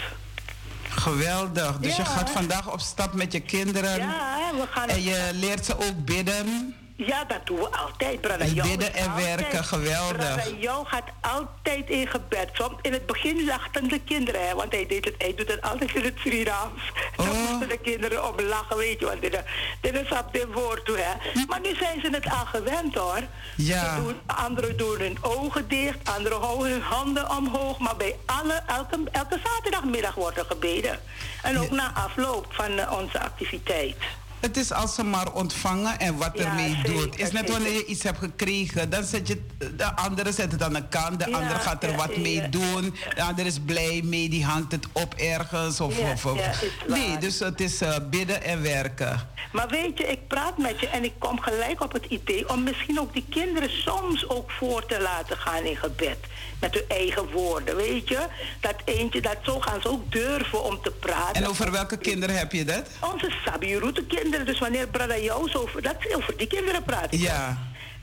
Geweldig. 0.92 1.78
Dus 1.78 1.96
je 1.96 2.06
gaat 2.06 2.30
vandaag 2.30 2.72
op 2.72 2.80
stap 2.80 3.14
met 3.14 3.32
je 3.32 3.40
kinderen. 3.40 3.98
Ja, 3.98 4.52
we 4.54 4.68
gaan. 4.70 4.90
En 4.90 5.04
je 5.04 5.30
leert 5.34 5.66
ze 5.66 5.78
ook 5.78 6.06
bidden. 6.06 6.76
Ja, 7.06 7.24
dat 7.24 7.46
doen 7.46 7.58
we 7.60 7.70
altijd, 7.72 8.22
Brada 8.22 8.46
Bidden 8.46 8.94
en 8.94 9.16
werken, 9.16 9.64
geweldig. 9.64 10.18
Brada 10.18 10.44
Jo 10.60 10.84
gaat 10.84 11.10
altijd 11.22 11.90
in 11.90 12.08
gebed. 12.08 12.50
Soms 12.54 12.76
in 12.82 12.94
het 12.94 13.06
begin 13.06 13.46
zachten 13.46 13.88
de 13.88 14.00
kinderen, 14.00 14.48
hè, 14.48 14.56
want 14.56 14.72
hij, 14.72 14.86
deed 14.88 15.06
het, 15.06 15.16
hij 15.18 15.34
doet 15.36 15.48
het 15.48 15.62
altijd 15.62 15.96
in 15.96 16.04
het 16.04 16.18
Surinaams. 16.18 16.82
Oh. 17.16 17.28
Dan 17.28 17.36
moesten 17.38 17.70
de 17.70 17.78
kinderen 17.78 18.28
op 18.28 18.42
lachen, 18.42 18.78
weet 18.78 19.00
je, 19.00 19.06
want 19.06 19.22
dit, 19.22 19.40
dit 19.82 19.94
is 19.94 20.12
op 20.12 20.26
dit 20.32 20.46
woord 20.54 20.86
toe, 20.86 20.98
hè. 20.98 21.44
Maar 21.48 21.60
nu 21.62 21.76
zijn 21.76 22.02
ze 22.02 22.10
het 22.12 22.26
aan 22.26 22.48
gewend, 22.48 22.96
hoor. 22.96 23.20
Ja. 23.56 23.96
Doen, 23.96 24.16
anderen 24.26 24.78
doen 24.78 25.00
hun 25.00 25.18
ogen 25.22 25.68
dicht, 25.68 25.98
anderen 26.04 26.40
houden 26.40 26.72
hun 26.72 26.82
handen 26.82 27.30
omhoog. 27.30 27.80
Maar 27.80 27.96
bij 27.96 28.16
alle, 28.26 28.62
elke, 28.68 29.00
elke 29.12 29.40
zaterdagmiddag 29.44 30.16
wordt 30.16 30.38
er 30.38 30.46
gebeden. 30.46 31.00
En 31.42 31.60
ook 31.60 31.72
na 31.72 31.92
afloop 31.94 32.46
van 32.50 32.72
uh, 32.72 32.92
onze 33.00 33.20
activiteit. 33.20 33.96
Het 34.42 34.58
is 34.58 34.72
als 34.72 34.96
ze 34.96 35.04
maar 35.04 35.34
ontvangen 35.34 36.00
en 36.00 36.18
wat 36.18 36.32
ja, 36.34 36.46
ermee 36.46 36.76
zeker, 36.76 36.94
doet. 36.94 37.20
is 37.20 37.32
net 37.32 37.50
wanneer 37.50 37.74
je 37.74 37.86
iets 37.86 38.04
hebt 38.04 38.18
gekregen, 38.18 38.90
dan 38.90 39.04
zet 39.04 39.28
je 39.28 39.42
de 39.78 39.96
andere 39.96 40.32
zet 40.32 40.52
het 40.52 40.64
aan 40.64 40.74
de 40.74 40.88
kant, 40.88 41.20
de 41.20 41.30
ja, 41.30 41.38
andere 41.38 41.60
gaat 41.60 41.84
er 41.84 41.96
wat 41.96 42.18
mee 42.18 42.50
doen, 42.50 42.96
de 43.16 43.24
andere 43.24 43.48
is 43.48 43.60
blij 43.66 44.02
mee, 44.04 44.30
die 44.30 44.46
hangt 44.46 44.72
het 44.72 44.88
op 44.92 45.14
ergens. 45.14 45.80
Of, 45.80 46.00
of, 46.00 46.26
of. 46.26 46.64
nee, 46.88 47.18
dus 47.18 47.40
het 47.40 47.62
is 47.62 47.82
uh, 47.82 47.96
bidden 48.10 48.44
en 48.44 48.62
werken. 48.62 49.30
Maar 49.52 49.68
weet 49.68 49.98
je, 49.98 50.08
ik 50.08 50.28
praat 50.28 50.58
met 50.58 50.80
je 50.80 50.88
en 50.88 51.04
ik 51.04 51.14
kom 51.18 51.40
gelijk 51.40 51.82
op 51.82 51.92
het 51.92 52.06
idee 52.06 52.50
om 52.50 52.64
misschien 52.64 53.00
ook 53.00 53.14
die 53.14 53.26
kinderen 53.30 53.70
soms 53.70 54.30
ook 54.30 54.52
voor 54.52 54.86
te 54.86 55.02
laten 55.02 55.38
gaan 55.38 55.64
in 55.64 55.76
gebed. 55.76 56.18
Met 56.60 56.74
hun 56.74 56.84
eigen 56.88 57.32
woorden, 57.32 57.76
weet 57.76 58.08
je. 58.08 58.26
Dat 58.60 58.76
eentje, 58.86 59.22
dat 59.22 59.38
zo 59.42 59.60
gaan 59.60 59.82
ze 59.82 59.90
ook 59.90 60.12
durven 60.12 60.64
om 60.64 60.82
te 60.82 60.92
praten. 60.92 61.34
En 61.34 61.48
over 61.48 61.72
welke 61.72 61.98
kinderen 61.98 62.38
heb 62.38 62.52
je 62.52 62.66
dat? 62.66 62.88
Onze 63.00 63.32
Sabiroute 63.46 64.04
kinderen. 64.04 64.31
Dus 64.32 64.60
wanneer 64.60 64.88
Brada 64.88 65.18
Jous 65.18 65.56
over, 65.56 65.82
dat, 65.82 65.96
over 66.16 66.38
die 66.38 66.48
kinderen 66.48 66.84
praten. 66.84 67.20
Ja. 67.20 67.58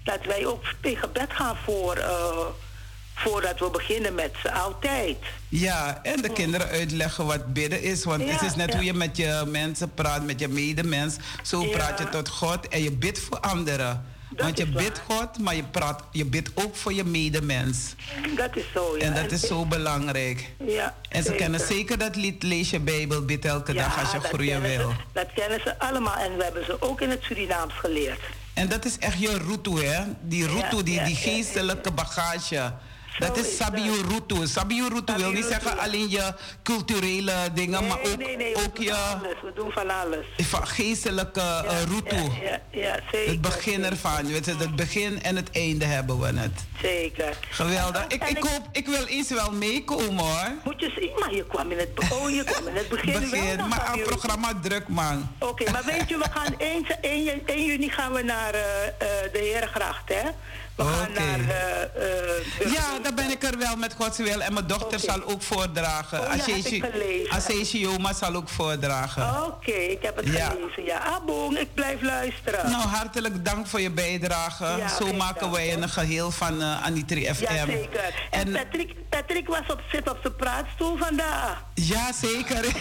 Dat 0.04 0.18
wij 0.26 0.46
ook 0.46 0.62
in 0.80 0.96
gebed 0.96 1.32
gaan 1.32 1.56
voor... 1.64 1.96
Uh, 1.96 2.46
voordat 3.18 3.58
we 3.58 3.70
beginnen 3.70 4.14
met 4.14 4.34
ze, 4.42 4.52
altijd. 4.52 5.16
Ja, 5.48 6.00
en 6.02 6.22
de 6.22 6.32
kinderen 6.32 6.68
uitleggen 6.68 7.26
wat 7.26 7.52
bidden 7.52 7.82
is. 7.82 8.04
Want 8.04 8.30
het 8.30 8.42
is 8.42 8.54
net 8.54 8.74
hoe 8.74 8.84
je 8.84 8.94
met 8.94 9.16
je 9.16 9.44
mensen 9.46 9.94
praat, 9.94 10.24
met 10.24 10.40
je 10.40 10.48
medemens. 10.48 11.16
Zo 11.42 11.64
praat 11.64 11.98
je 11.98 12.08
tot 12.08 12.28
God 12.28 12.68
en 12.68 12.82
je 12.82 12.92
bidt 12.92 13.18
voor 13.18 13.40
anderen. 13.40 14.04
Want 14.38 14.58
je 14.58 14.66
bidt 14.66 15.00
God, 15.08 15.38
maar 15.38 15.54
je, 15.54 15.62
praat, 15.64 16.02
je 16.12 16.24
bidt 16.24 16.50
ook 16.54 16.76
voor 16.76 16.92
je 16.92 17.04
medemens. 17.04 17.94
Dat 18.36 18.56
is 18.56 18.64
zo, 18.74 18.96
ja. 18.96 19.04
En 19.04 19.14
dat 19.14 19.32
is 19.32 19.40
zo 19.40 19.66
belangrijk. 19.76 20.52
Ja, 20.66 20.94
en 21.08 21.22
ze 21.22 21.32
kennen 21.32 21.60
zeker 21.60 21.98
dat 21.98 22.16
lied, 22.16 22.42
lees 22.42 22.70
je 22.70 22.80
Bijbel, 22.80 23.24
bid 23.24 23.44
elke 23.44 23.72
dag 23.72 24.00
als 24.00 24.12
je 24.12 24.20
groeien 24.20 24.62
wil. 24.62 24.92
dat 25.12 25.26
kennen 25.34 25.60
ze 25.60 25.78
allemaal 25.78 26.16
en 26.16 26.36
we 26.36 26.44
hebben 26.44 26.64
ze 26.64 26.82
ook 26.82 27.00
in 27.00 27.10
het 27.10 27.22
Surinaams 27.22 27.74
geleerd. 27.74 28.20
En 28.54 28.68
dat 28.68 28.84
is 28.84 28.98
echt 28.98 29.18
je 29.18 29.38
route, 29.38 29.84
hè? 29.84 30.02
Die 30.20 30.46
route, 30.46 30.82
die, 30.82 31.02
die 31.02 31.16
geestelijke 31.16 31.92
bagage. 31.92 32.72
Dat 33.18 33.36
is 33.36 33.56
Sabiu 33.56 33.92
Rutu. 34.08 34.46
Sabiu 34.46 34.88
Rutu 34.88 35.12
wil 35.16 35.30
niet 35.30 35.44
zeggen 35.44 35.78
alleen 35.78 36.10
je 36.10 36.34
culturele 36.62 37.32
dingen, 37.54 37.86
maar 37.86 37.98
ook, 37.98 38.16
nee, 38.16 38.36
nee, 38.36 38.56
ook 38.56 38.76
je. 38.76 38.94
Alles. 38.94 39.34
We 39.42 39.52
doen 39.54 39.70
van 39.70 39.90
alles. 39.90 40.26
Van 40.36 40.66
geestelijke 40.66 41.40
ja, 41.40 41.64
uh, 41.64 41.82
Rutu. 41.82 42.16
Ja, 42.16 42.60
ja, 42.70 43.00
zeker. 43.12 43.30
Het 43.30 43.40
begin 43.40 43.84
ervan. 43.84 44.26
Weet 44.26 44.44
je, 44.44 44.54
het 44.56 44.76
begin 44.76 45.22
en 45.22 45.36
het 45.36 45.50
einde 45.52 45.84
hebben 45.84 46.20
we 46.20 46.26
het. 46.26 46.64
Zeker. 46.82 47.36
Geweldig. 47.50 48.06
Ik, 48.06 48.24
ik, 48.24 48.42
hoop, 48.42 48.68
ik 48.72 48.86
wil 48.86 49.06
eens 49.06 49.28
wel 49.28 49.52
meekomen 49.52 50.24
hoor. 50.24 50.52
Moet 50.64 50.80
je 50.80 50.92
zien, 50.96 51.10
maar 51.18 51.34
je 51.34 51.46
kwam 51.46 51.70
in 51.70 51.78
het, 51.78 52.12
oh, 52.12 52.30
je 52.30 52.44
kwam 52.44 52.66
in 52.68 52.76
het 52.76 52.88
begin. 52.88 53.12
begin 53.12 53.56
wel, 53.56 53.66
maar 53.66 53.92
het 53.92 54.02
programma 54.02 54.52
druk 54.62 54.88
man. 54.88 55.28
Oké, 55.38 55.70
maar 55.70 55.84
weet 55.84 56.08
je, 56.08 56.18
we 56.18 56.26
gaan 56.30 56.54
1, 56.58 56.86
1, 57.00 57.46
1 57.46 57.64
juni 57.64 57.90
gaan 57.90 58.12
we 58.12 58.22
naar 58.22 58.54
uh, 58.54 58.60
uh, 58.60 59.32
de 59.32 59.38
Herengracht, 59.38 60.08
hè? 60.08 60.30
We 60.78 60.84
gaan 60.84 61.12
naar... 61.12 61.38
Uh, 61.38 62.66
uh, 62.66 62.72
ja, 62.72 62.98
dan 63.02 63.14
ben 63.14 63.30
ik 63.30 63.42
er 63.42 63.58
wel 63.58 63.76
met 63.76 63.94
Gods 63.94 64.18
wil. 64.18 64.40
En 64.40 64.52
mijn 64.52 64.66
dochter 64.66 64.86
okay. 64.86 64.98
zal 64.98 65.24
ook 65.24 65.42
voordragen. 65.42 66.20
Oh, 66.20 67.32
Assesi 67.32 67.78
Joma 67.78 68.12
zal 68.12 68.34
ook 68.34 68.48
voordragen. 68.48 69.22
Oké, 69.22 69.44
okay, 69.44 69.84
ik 69.84 70.02
heb 70.02 70.16
het 70.16 70.26
ja. 70.26 70.48
gelezen. 70.48 70.84
Ja, 70.84 70.98
Abong, 70.98 71.58
ik 71.58 71.74
blijf 71.74 72.02
luisteren. 72.02 72.70
Nou, 72.70 72.82
hartelijk 72.88 73.44
dank 73.44 73.66
voor 73.66 73.80
je 73.80 73.90
bijdrage. 73.90 74.64
Ja, 74.64 74.88
Zo 74.88 75.12
maken 75.12 75.40
dank, 75.40 75.54
wij 75.54 75.72
een 75.72 75.88
geheel 75.88 76.30
van 76.30 76.60
uh, 76.60 76.84
Anitri 76.84 77.34
FM. 77.34 77.54
Ja, 77.54 77.66
zeker. 77.66 78.14
En, 78.30 78.46
en 78.46 78.52
Patrick, 78.52 78.94
Patrick 79.08 79.48
was 79.48 79.66
op, 79.70 79.80
zit 79.92 80.10
op 80.10 80.18
zijn 80.22 80.36
praatstoel 80.36 80.96
vandaag. 80.96 81.64
Ja, 81.74 82.12
zeker. 82.12 82.64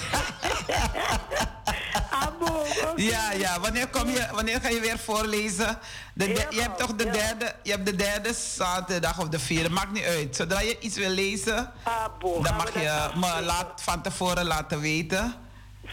Abong, 2.25 2.67
okay. 2.91 3.05
Ja, 3.05 3.31
ja. 3.31 3.59
Wanneer, 3.59 3.87
kom 3.87 4.09
je, 4.09 4.27
wanneer 4.31 4.61
ga 4.61 4.69
je 4.69 4.79
weer 4.79 4.99
voorlezen? 4.99 5.79
De, 6.13 6.25
de, 6.25 6.45
je 6.49 6.61
hebt 6.61 6.77
toch 6.77 6.95
de 6.95 7.09
derde... 7.09 7.55
Je 7.63 7.71
hebt 7.71 7.85
de 7.87 7.95
derde 7.95 8.33
zaterdag 8.33 9.19
of 9.19 9.27
de 9.27 9.39
vierde, 9.39 9.69
maakt 9.69 9.91
niet 9.91 10.03
uit. 10.03 10.35
Zodra 10.35 10.59
je 10.59 10.77
iets 10.79 10.97
wil 10.97 11.09
lezen, 11.09 11.71
ah, 11.83 12.05
dan 12.43 12.55
mag 12.55 12.73
je 12.73 13.09
me 13.15 13.41
laat, 13.45 13.81
van 13.81 14.01
tevoren 14.01 14.45
laten 14.45 14.79
weten. 14.79 15.35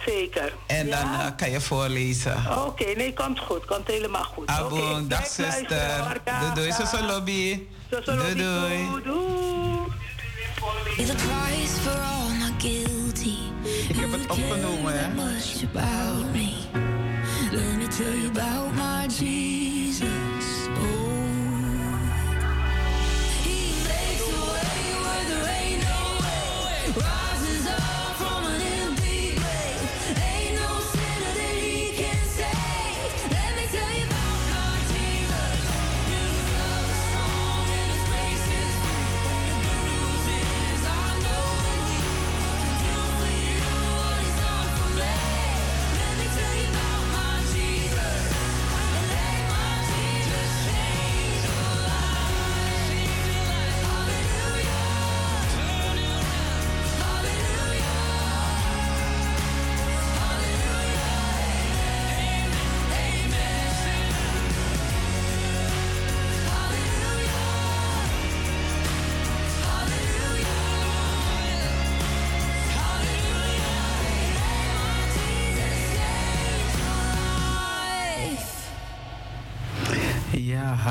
Zeker. 0.07 0.53
En 0.67 0.87
ja? 0.87 1.01
dan 1.01 1.13
uh, 1.13 1.27
kan 1.37 1.51
je 1.51 1.61
voorlezen. 1.61 2.37
Oké, 2.51 2.59
okay, 2.59 2.93
nee, 2.93 3.13
komt 3.13 3.39
goed. 3.39 3.65
Komt 3.65 3.87
helemaal 3.87 4.25
goed. 4.25 4.47
Abo, 4.47 4.77
okay, 4.77 5.07
dag 5.07 5.27
zuster. 5.27 6.21
Doei 6.41 6.55
doei, 6.55 6.73
zo 6.73 7.07
lobby. 7.07 7.67
Doei 7.89 8.35
doei. 8.35 8.89
Ik 13.89 13.97
heb 13.97 14.13
het 14.13 14.31
opgenomen, 14.31 14.99
hè. 14.99 15.09
Let 17.53 17.77
me 17.77 17.87
tell 17.87 18.17
you 18.17 18.31
about 18.31 18.75
my 18.75 19.07
Jesus. 19.07 20.34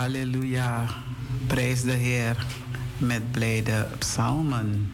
Halleluja. 0.04 0.86
Prijs 1.47 1.82
de 1.82 1.91
Heer 1.91 2.45
met 2.97 3.32
blijde 3.32 3.88
psalmen. 3.97 4.93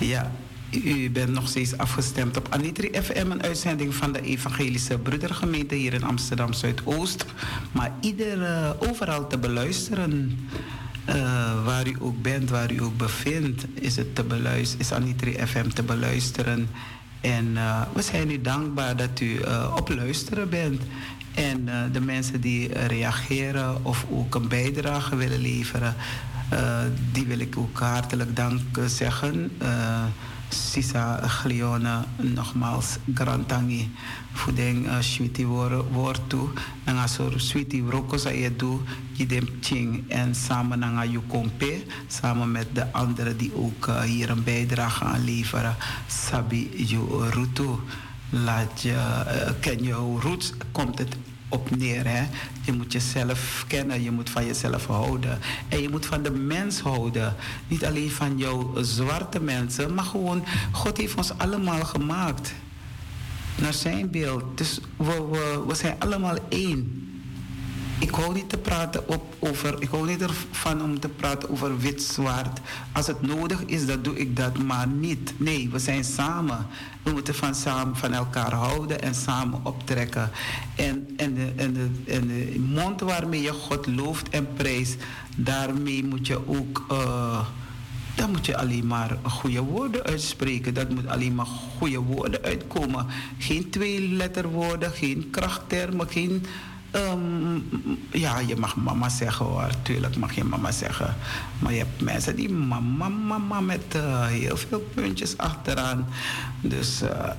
Ja, 0.00 0.32
u 0.70 1.10
bent 1.10 1.32
nog 1.32 1.48
steeds 1.48 1.78
afgestemd 1.78 2.36
op 2.36 2.46
Anitri 2.50 2.90
FM, 3.02 3.30
een 3.30 3.42
uitzending 3.42 3.94
van 3.94 4.12
de 4.12 4.20
Evangelische 4.20 4.98
Broedergemeente 4.98 5.74
hier 5.74 5.94
in 5.94 6.02
Amsterdam 6.02 6.52
Zuidoost. 6.52 7.24
Maar 7.72 7.92
ieder 8.00 8.38
uh, 8.38 8.70
overal 8.78 9.26
te 9.26 9.38
beluisteren. 9.38 10.48
Uh, 11.08 11.64
waar 11.64 11.88
u 11.88 11.96
ook 11.98 12.22
bent, 12.22 12.50
waar 12.50 12.72
u 12.72 12.82
ook 12.82 12.96
bevindt, 12.96 13.64
is 13.74 13.96
het 13.96 14.14
te 14.14 14.24
beluisteren, 14.24 14.80
is 14.80 14.92
Anitri 14.92 15.46
FM 15.46 15.68
te 15.68 15.82
beluisteren. 15.82 16.68
En 17.20 17.46
uh, 17.54 17.82
we 17.92 18.02
zijn 18.02 18.30
u 18.30 18.40
dankbaar 18.40 18.96
dat 18.96 19.20
u 19.20 19.40
op 19.76 19.88
luisteren 19.88 20.48
bent. 20.48 20.80
En 21.36 21.68
de 21.92 22.00
mensen 22.00 22.40
die 22.40 22.72
reageren 22.86 23.84
of 23.84 24.06
ook 24.10 24.34
een 24.34 24.48
bijdrage 24.48 25.16
willen 25.16 25.40
leveren, 25.40 25.94
die 27.12 27.26
wil 27.26 27.38
ik 27.38 27.56
ook 27.58 27.78
hartelijk 27.78 28.36
dank 28.36 28.60
zeggen. 28.86 29.50
Sisa 30.48 31.28
Glione 31.28 32.04
nogmaals 32.16 32.96
Grantangi 33.14 33.90
voeding 34.32 34.88
switi 35.00 35.46
woord 35.46 36.20
toe. 36.26 36.48
En 36.84 36.96
als 36.96 37.18
er 37.18 37.40
switi 37.40 37.84
je 38.32 38.56
doe. 38.56 38.78
Dem 39.26 39.48
ching 39.60 40.10
en 40.10 40.34
samen 40.34 40.78
nanga 40.78 41.04
yukompe 41.04 41.82
samen 42.06 42.52
met 42.52 42.66
de 42.72 42.92
anderen 42.92 43.36
die 43.36 43.54
ook 43.54 43.90
hier 44.04 44.30
een 44.30 44.44
bijdrage 44.44 45.04
aan 45.04 45.24
leveren. 45.24 45.76
Sabi 46.06 46.70
rutu 47.30 47.68
laat 48.30 48.82
je 48.82 48.92
uh, 48.92 49.50
ken 49.60 49.82
je 49.82 49.92
roots 49.92 50.52
komt 50.72 50.98
het 50.98 51.16
op 51.48 51.76
neer. 51.76 52.06
Hè? 52.06 52.26
Je 52.62 52.72
moet 52.72 52.92
jezelf 52.92 53.64
kennen, 53.68 54.02
je 54.02 54.10
moet 54.10 54.30
van 54.30 54.46
jezelf 54.46 54.86
houden. 54.86 55.38
En 55.68 55.82
je 55.82 55.88
moet 55.88 56.06
van 56.06 56.22
de 56.22 56.30
mens 56.30 56.80
houden. 56.80 57.34
Niet 57.68 57.84
alleen 57.84 58.10
van 58.10 58.38
jouw 58.38 58.72
zwarte 58.82 59.40
mensen, 59.40 59.94
maar 59.94 60.04
gewoon, 60.04 60.44
God 60.72 60.96
heeft 60.96 61.14
ons 61.14 61.38
allemaal 61.38 61.84
gemaakt. 61.84 62.54
Naar 63.60 63.74
zijn 63.74 64.10
beeld. 64.10 64.58
Dus 64.58 64.80
we, 64.96 65.26
we, 65.30 65.64
we 65.66 65.74
zijn 65.74 65.94
allemaal 65.98 66.36
één. 66.48 67.05
Ik 67.98 68.10
hou 68.10 68.34
niet 68.34 68.48
te 68.48 68.58
praten 68.58 69.08
op, 69.08 69.34
over, 69.38 69.82
ik 69.82 69.88
hou 69.88 70.06
niet 70.06 70.22
ervan 70.22 70.82
om 70.82 71.00
te 71.00 71.08
praten 71.08 71.50
over 71.50 71.78
wit 71.78 72.02
zwart. 72.02 72.60
Als 72.92 73.06
het 73.06 73.22
nodig 73.22 73.62
is, 73.64 73.86
dan 73.86 74.02
doe 74.02 74.18
ik 74.18 74.36
dat, 74.36 74.58
maar 74.58 74.88
niet. 74.88 75.32
Nee, 75.36 75.68
we 75.72 75.78
zijn 75.78 76.04
samen. 76.04 76.66
We 77.02 77.10
moeten 77.10 77.34
van, 77.34 77.54
samen 77.54 77.96
van 77.96 78.12
elkaar 78.12 78.52
houden 78.52 79.02
en 79.02 79.14
samen 79.14 79.60
optrekken. 79.62 80.30
En, 80.74 81.08
en, 81.16 81.34
de, 81.34 81.52
en, 81.56 81.72
de, 81.72 81.88
en 82.06 82.26
de 82.26 82.58
mond 82.58 83.00
waarmee 83.00 83.42
je 83.42 83.52
God 83.52 83.86
looft 83.86 84.28
en 84.28 84.48
prijst, 84.54 84.96
daarmee 85.36 86.04
moet 86.04 86.26
je 86.26 86.48
ook. 86.48 86.84
Uh, 86.92 87.46
dan 88.14 88.30
moet 88.30 88.46
je 88.46 88.56
alleen 88.56 88.86
maar 88.86 89.18
goede 89.22 89.60
woorden 89.60 90.02
uitspreken. 90.02 90.74
Dat 90.74 90.90
moet 90.90 91.06
alleen 91.06 91.34
maar 91.34 91.46
goede 91.78 91.98
woorden 91.98 92.42
uitkomen. 92.42 93.06
Geen 93.38 93.70
twee 93.70 94.08
letterwoorden, 94.08 94.90
geen 94.90 95.28
krachttermen, 95.30 96.08
geen 96.08 96.46
Um, 96.92 97.64
ja, 98.10 98.38
je 98.38 98.56
mag 98.56 98.76
mama 98.76 99.08
zeggen 99.08 99.44
hoor. 99.46 99.70
Tuurlijk 99.82 100.16
mag 100.16 100.34
je 100.34 100.44
mama 100.44 100.70
zeggen. 100.70 101.14
Maar 101.58 101.72
je 101.72 101.78
hebt 101.78 102.00
mensen 102.00 102.36
die 102.36 102.50
mama, 102.50 103.08
mama 103.08 103.60
met 103.60 103.94
uh, 103.96 104.26
heel 104.26 104.56
veel 104.56 104.80
puntjes 104.94 105.38
achteraan. 105.38 106.06
Dus 106.60 107.02
uh, 107.02 107.30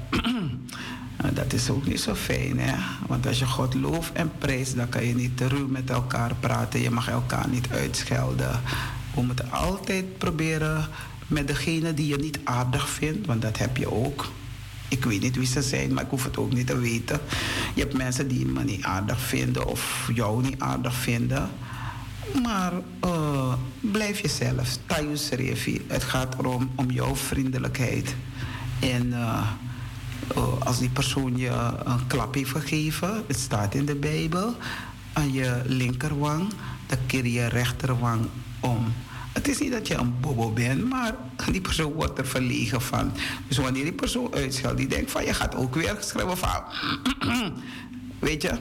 dat 1.33 1.53
is 1.53 1.69
ook 1.69 1.85
niet 1.85 1.99
zo 1.99 2.15
fijn, 2.15 2.59
hè. 2.59 2.75
Want 3.07 3.27
als 3.27 3.39
je 3.39 3.45
God 3.45 3.73
looft 3.73 4.11
en 4.13 4.31
prijst, 4.37 4.75
dan 4.75 4.89
kan 4.89 5.05
je 5.05 5.15
niet 5.15 5.41
ruw 5.41 5.67
met 5.67 5.89
elkaar 5.89 6.35
praten. 6.39 6.81
Je 6.81 6.91
mag 6.91 7.09
elkaar 7.09 7.47
niet 7.49 7.69
uitschelden. 7.71 8.61
We 9.13 9.21
moeten 9.21 9.51
altijd 9.51 10.17
proberen 10.17 10.87
met 11.27 11.47
degene 11.47 11.93
die 11.93 12.07
je 12.07 12.17
niet 12.17 12.39
aardig 12.43 12.89
vindt, 12.89 13.27
want 13.27 13.41
dat 13.41 13.57
heb 13.57 13.77
je 13.77 13.91
ook 13.91 14.25
ik 14.87 15.03
weet 15.03 15.21
niet 15.21 15.35
wie 15.35 15.47
ze 15.47 15.61
zijn, 15.61 15.93
maar 15.93 16.03
ik 16.03 16.09
hoef 16.09 16.23
het 16.23 16.37
ook 16.37 16.53
niet 16.53 16.67
te 16.67 16.77
weten. 16.77 17.19
Je 17.73 17.81
hebt 17.81 17.97
mensen 17.97 18.27
die 18.27 18.45
me 18.45 18.63
niet 18.63 18.83
aardig 18.83 19.19
vinden 19.19 19.67
of 19.67 20.09
jou 20.13 20.41
niet 20.41 20.59
aardig 20.59 20.93
vinden. 20.93 21.49
Maar 22.43 22.73
uh, 23.05 23.53
blijf 23.79 24.19
jezelf. 24.19 24.77
Thijs 24.85 25.29
Revi. 25.29 25.81
Het 25.87 26.03
gaat 26.03 26.35
erom 26.39 26.71
om 26.75 26.91
jouw 26.91 27.15
vriendelijkheid. 27.15 28.15
En 28.79 29.07
uh, 29.07 29.51
uh, 30.37 30.43
als 30.59 30.79
die 30.79 30.89
persoon 30.89 31.37
je 31.37 31.49
een 31.83 32.07
klap 32.07 32.33
heeft 32.33 32.51
gegeven, 32.51 33.23
het 33.27 33.39
staat 33.39 33.73
in 33.73 33.85
de 33.85 33.95
Bijbel, 33.95 34.55
aan 35.13 35.33
je 35.33 35.61
linkerwang, 35.65 36.53
dan 36.85 36.97
keer 37.05 37.25
je 37.25 37.45
rechterwang 37.45 38.27
om. 38.59 38.93
Het 39.37 39.47
is 39.47 39.59
niet 39.59 39.71
dat 39.71 39.87
je 39.87 39.95
een 39.95 40.19
bobo 40.19 40.51
bent, 40.51 40.89
maar 40.89 41.15
die 41.51 41.61
persoon 41.61 41.93
wordt 41.93 42.17
er 42.17 42.27
verlegen 42.27 42.81
van. 42.81 43.11
Dus 43.47 43.57
wanneer 43.57 43.83
die 43.83 43.93
persoon 43.93 44.33
uitscheldt, 44.33 44.77
die 44.77 44.87
denkt 44.87 45.11
van 45.11 45.25
je 45.25 45.33
gaat 45.33 45.55
ook 45.55 45.75
weer 45.75 45.97
schrijven 45.99 46.37
van. 46.37 46.63
Weet 48.19 48.41
je? 48.41 48.51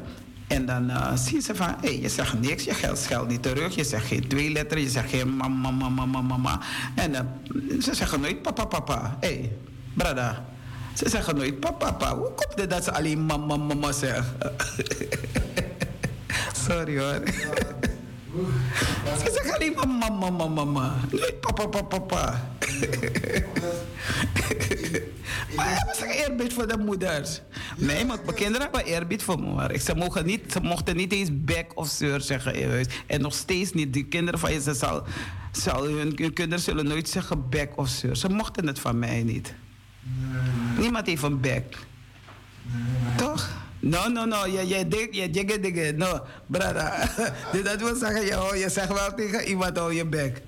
En 0.47 0.67
dan 0.67 0.91
uh, 0.91 1.17
zien 1.17 1.43
ze 1.43 1.55
van, 1.55 1.75
hey, 1.81 2.01
je 2.01 2.09
zegt 2.09 2.41
niks, 2.41 2.65
je 2.65 2.93
scheldt 2.93 3.31
niet 3.31 3.43
terug, 3.43 3.75
je 3.75 3.85
zegt 3.85 4.07
geen 4.07 4.29
twee 4.29 4.51
letters, 4.51 4.83
je 4.83 4.89
zegt 4.89 5.11
geen 5.11 5.37
mama, 5.37 5.71
mama, 5.71 5.89
mama, 5.89 6.21
mama. 6.21 6.61
En 6.95 7.13
uh, 7.13 7.81
ze 7.81 7.95
zeggen 7.95 8.21
nooit 8.21 8.43
papa, 8.43 8.65
papa. 8.65 9.17
Hé, 9.21 9.29
hey, 9.29 9.53
brada. 9.95 10.45
Ze 10.95 11.09
zeggen 11.09 11.37
nooit 11.37 11.61
papa, 11.61 11.93
papa. 11.93 12.17
Hoe 12.17 12.33
komt 12.35 12.61
het 12.61 12.71
dat 12.71 12.85
ze 12.85 12.93
alleen 12.93 13.27
mama, 13.27 13.57
mama 13.57 13.93
zeggen? 13.93 14.25
Sorry 16.67 16.99
hoor. 16.99 17.23
Ze 19.19 19.31
zeggen 19.33 19.55
alleen 19.55 19.73
maar 19.75 19.89
mama, 19.89 20.31
mama, 20.31 20.65
mama. 20.65 20.95
Nee, 21.11 21.33
papa, 21.33 21.67
papa, 21.67 21.99
papa. 21.99 22.51
maar 25.57 25.77
hebben 25.77 25.95
ze 25.97 26.25
eerbied 26.27 26.53
voor 26.53 26.69
de 26.69 26.79
moeders? 26.79 27.41
Nee, 27.77 28.05
maar 28.05 28.19
mijn 28.25 28.37
kinderen 28.37 28.63
hebben 28.63 28.85
eerbied 28.85 29.23
voor 29.23 29.41
me. 29.41 29.79
Ze, 29.79 29.95
mogen 29.95 30.27
niet, 30.27 30.53
ze 30.53 30.61
mochten 30.61 30.97
niet 30.97 31.13
eens 31.13 31.29
bek 31.33 31.67
of 31.75 31.89
zeur 31.89 32.21
zeggen 32.21 32.55
in 32.55 32.69
huis. 32.71 32.87
En 33.07 33.21
nog 33.21 33.35
steeds 33.35 33.73
niet. 33.73 33.93
Die 33.93 34.05
kinderen 34.05 34.41
van 34.41 34.53
je, 34.53 34.61
ze 34.61 34.75
zal, 34.75 35.03
zal 35.53 35.85
hun, 35.85 36.13
hun 36.17 36.33
kinderen 36.33 36.61
zullen 36.61 36.87
nooit 36.87 37.09
zeggen 37.09 37.49
bek 37.49 37.73
of 37.77 37.89
zeur. 37.89 38.17
Ze 38.17 38.29
mochten 38.29 38.67
het 38.67 38.79
van 38.79 38.99
mij 38.99 39.23
niet. 39.23 39.55
Niemand 40.79 41.07
heeft 41.07 41.23
een 41.23 41.41
bek. 41.41 41.77
Toch? 43.17 43.66
No, 43.89 44.09
no, 44.09 44.25
no. 44.25 44.47
Je, 44.47 44.67
je, 44.69 45.09
je 45.11 45.31
jigge 45.31 45.61
digge. 45.61 45.93
No, 45.97 46.27
brada. 46.47 47.09
dus 47.53 47.63
dat 47.63 47.81
wil 47.81 47.95
zeggen, 47.95 48.25
je, 48.25 48.59
je 48.59 48.71
zegt 48.71 48.93
wel 48.93 49.15
tegen 49.15 49.49
iemand, 49.49 49.79
oh, 49.79 49.93
je 49.93 50.07
bek. 50.07 50.43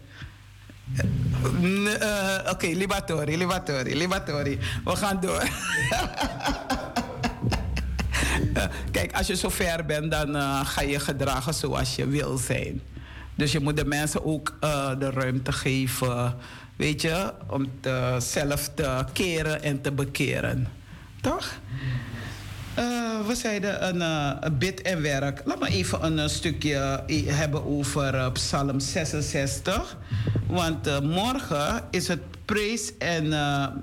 Oké, 1.60 2.50
okay, 2.50 2.72
libatori, 2.72 3.36
libatori. 3.96 4.58
We 4.84 4.96
gaan 4.96 5.20
door. 5.20 5.42
Kijk, 8.90 9.12
als 9.12 9.26
je 9.26 9.36
zo 9.36 9.48
ver 9.48 9.84
bent, 9.84 10.10
dan 10.10 10.36
uh, 10.36 10.66
ga 10.66 10.82
je 10.82 11.00
gedragen 11.00 11.54
zoals 11.54 11.96
je 11.96 12.06
wil 12.06 12.36
zijn. 12.36 12.82
Dus 13.34 13.52
je 13.52 13.60
moet 13.60 13.76
de 13.76 13.84
mensen 13.84 14.24
ook 14.24 14.56
uh, 14.60 14.98
de 14.98 15.10
ruimte 15.10 15.52
geven, 15.52 16.36
weet 16.76 17.02
je, 17.02 17.32
om 17.46 17.70
te, 17.80 18.16
zelf 18.18 18.70
te 18.74 19.04
keren 19.12 19.62
en 19.62 19.80
te 19.80 19.92
bekeren. 19.92 20.68
Toch? 21.20 21.58
Uh, 22.78 23.26
we 23.26 23.34
zeiden 23.34 23.88
een, 23.88 23.96
uh, 23.96 24.32
een 24.40 24.58
bid 24.58 24.82
en 24.82 25.02
werk. 25.02 25.42
Laat 25.44 25.58
me 25.58 25.68
even 25.68 26.04
een, 26.04 26.18
een 26.18 26.30
stukje 26.30 27.02
hebben 27.26 27.66
over 27.66 28.14
uh, 28.14 28.32
Psalm 28.32 28.80
66. 28.80 29.96
Want 30.46 31.02
morgen 31.02 31.82
is 31.90 32.08
het 32.08 32.20
Praise 32.44 32.92
en, 32.98 33.28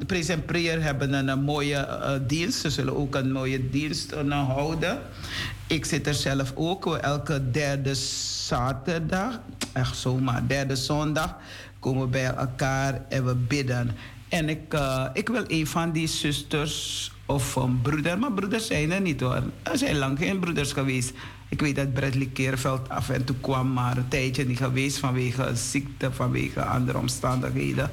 praise 0.07 0.31
en 0.31 0.45
Prayer 0.45 0.83
hebben 0.83 1.13
een, 1.13 1.43
mooie 1.43 1.87
dienst. 2.27 2.59
Ze 2.59 2.69
zullen 2.69 2.95
ook 2.95 3.15
een 3.15 3.31
mooie 3.31 3.69
dienst 3.69 4.13
houden. 4.29 4.99
Ik 5.67 5.85
zit 5.85 6.07
er 6.07 6.13
zelf 6.13 6.51
ook 6.55 6.95
elke 6.95 7.51
derde 7.51 7.93
zaterdag. 7.93 9.39
Echt 9.73 9.97
zomaar, 9.97 10.47
derde 10.47 10.75
zondag 10.75 11.35
komen 11.79 12.01
we 12.01 12.07
bij 12.07 12.33
elkaar 12.33 13.01
en 13.09 13.25
we 13.25 13.35
bidden. 13.35 13.91
En 14.29 14.49
ik, 14.49 14.77
ik 15.13 15.27
wil 15.27 15.43
een 15.47 15.67
van 15.67 15.91
die 15.91 16.07
zusters 16.07 17.11
of 17.25 17.55
een 17.55 17.81
broeder. 17.81 18.19
Maar 18.19 18.31
broeders 18.31 18.67
zijn 18.67 18.91
er 18.91 19.01
niet 19.01 19.21
hoor. 19.21 19.43
Er 19.63 19.77
zijn 19.77 19.97
lang 19.97 20.17
geen 20.17 20.39
broeders 20.39 20.71
geweest. 20.71 21.13
Ik 21.49 21.61
weet 21.61 21.75
dat 21.75 21.93
Bradley 21.93 22.29
Keerveld 22.33 22.89
af 22.89 23.09
en 23.09 23.23
toe 23.23 23.35
kwam, 23.41 23.73
maar 23.73 23.97
een 23.97 24.07
tijdje 24.07 24.45
niet 24.45 24.57
geweest 24.57 24.97
vanwege 24.97 25.55
ziekte, 25.55 26.11
vanwege 26.11 26.63
andere 26.63 26.97
omstandigheden. 26.97 27.91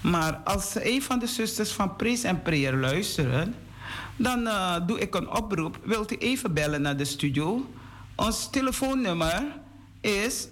Maar 0.00 0.40
als 0.44 0.74
een 0.74 1.02
van 1.02 1.18
de 1.18 1.26
zusters 1.26 1.72
van 1.72 1.96
Praise 1.96 2.28
en 2.28 2.42
Prayer 2.42 2.76
luisteren, 2.76 3.54
dan 4.16 4.40
uh, 4.40 4.76
doe 4.86 5.00
ik 5.00 5.14
een 5.14 5.30
oproep. 5.30 5.78
Wilt 5.84 6.12
u 6.12 6.16
even 6.16 6.54
bellen 6.54 6.82
naar 6.82 6.96
de 6.96 7.04
studio? 7.04 7.70
Ons 8.14 8.50
telefoonnummer 8.50 9.42
is 10.00 10.48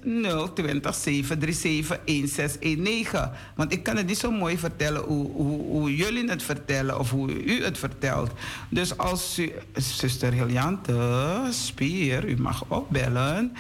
020 0.55 0.95
737 0.95 1.99
1619. 2.05 3.31
Want 3.57 3.73
ik 3.73 3.83
kan 3.83 3.97
het 3.97 4.07
niet 4.07 4.19
zo 4.19 4.31
mooi 4.31 4.59
vertellen 4.59 5.03
hoe, 5.03 5.31
hoe, 5.33 5.97
jullie 5.97 6.31
het 6.31 6.43
vertellen 6.43 6.99
of 6.99 7.11
hoe 7.11 7.45
u 7.45 7.65
het 7.65 7.79
vertelt. 7.79 8.31
Dus 8.71 8.97
als 8.97 9.39
u, 9.39 9.53
zuster 9.75 10.33
Heliante 10.33 11.47
Spier, 11.51 12.29
u 12.29 12.37
mag 12.41 12.65
opbellen. 12.69 13.53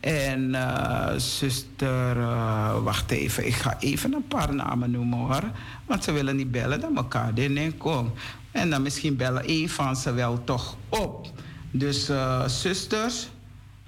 En 0.00 0.48
uh, 0.48 1.12
zuster, 1.16 2.16
uh, 2.16 2.82
wacht 2.82 3.10
even, 3.10 3.46
ik 3.46 3.54
ga 3.54 3.76
even 3.80 4.12
een 4.12 4.28
paar 4.28 4.54
namen 4.54 4.90
noemen 4.90 5.18
hoor. 5.18 5.42
Want 5.86 6.04
ze 6.04 6.12
willen 6.12 6.36
niet 6.36 6.50
bellen 6.50 6.80
dan 6.80 6.96
elkaar 6.96 7.38
in 7.38 7.76
kom. 7.76 8.12
En 8.50 8.70
dan 8.70 8.82
misschien 8.82 9.16
bellen 9.16 9.42
een 9.46 9.68
van 9.68 9.96
ze 9.96 10.12
wel 10.12 10.44
toch 10.44 10.76
op. 10.88 11.30
Dus 11.70 12.10
uh, 12.10 12.48
zusters 12.48 13.28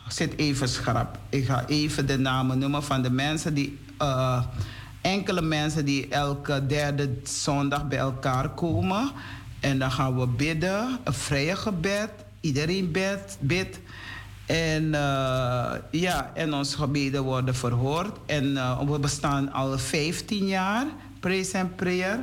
zit 0.09 0.37
even 0.37 0.69
schrap. 0.69 1.19
Ik 1.29 1.45
ga 1.47 1.67
even 1.67 2.07
de 2.07 2.19
namen 2.19 2.59
noemen 2.59 2.83
van 2.83 3.03
de 3.03 3.11
mensen 3.11 3.55
die. 3.55 3.79
Uh, 4.03 4.43
enkele 5.01 5.43
mensen 5.43 5.85
die 5.85 6.09
elke 6.09 6.67
derde 6.67 7.21
zondag 7.23 7.89
bij 7.89 7.99
elkaar 7.99 8.49
komen. 8.49 9.11
En 9.61 9.79
dan 9.79 9.91
gaan 9.91 10.19
we 10.19 10.27
bidden, 10.27 10.99
een 11.05 11.13
vrije 11.13 11.57
gebed. 11.57 12.11
Iedereen 12.41 12.93
bidt. 12.93 13.37
bidt. 13.41 13.79
En 14.47 14.85
uh, 14.85 15.73
ja, 15.91 16.31
en 16.35 16.55
onze 16.55 16.77
gebeden 16.77 17.23
worden 17.23 17.55
verhoord. 17.55 18.19
En 18.27 18.45
uh, 18.45 18.81
we 18.81 18.99
bestaan 18.99 19.53
al 19.53 19.79
15 19.79 20.47
jaar, 20.47 20.87
praise 21.21 21.59
and 21.59 21.77
prayer. 21.77 22.19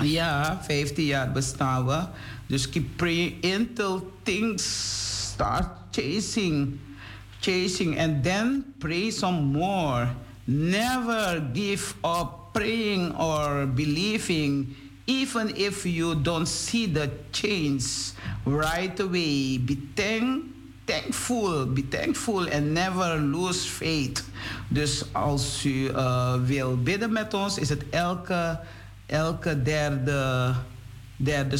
Ja, 0.00 0.60
15 0.62 1.04
jaar 1.04 1.32
bestaan 1.32 1.86
we. 1.86 2.00
Dus 2.46 2.68
keep 2.68 2.96
praying 2.96 3.44
until 3.58 4.12
things 4.22 4.64
start 5.32 5.66
chasing, 5.98 6.78
chasing, 7.42 7.98
and 7.98 8.22
then 8.22 8.62
pray 8.78 9.10
some 9.10 9.50
more. 9.50 10.06
Never 10.46 11.42
give 11.52 11.94
up 12.04 12.54
praying 12.54 13.18
or 13.18 13.66
believing, 13.66 14.76
even 15.10 15.50
if 15.56 15.84
you 15.84 16.14
don't 16.14 16.46
see 16.46 16.86
the 16.86 17.10
change 17.32 18.14
right 18.46 18.94
away. 19.00 19.58
Be 19.58 19.74
thank, 19.98 20.46
thankful, 20.86 21.66
be 21.66 21.82
thankful, 21.82 22.46
and 22.46 22.72
never 22.72 23.18
lose 23.18 23.66
faith. 23.66 24.22
Dus 24.70 25.02
als 25.12 25.64
u 25.66 25.90
uh, 25.90 26.38
wil 26.46 26.78
bidden 26.78 27.12
met 27.12 27.34
ons, 27.34 27.58
is 27.58 27.68
het 27.68 27.82
elke, 27.90 28.60
elke 29.06 29.62
derde, 29.62 30.54
derde 31.16 31.58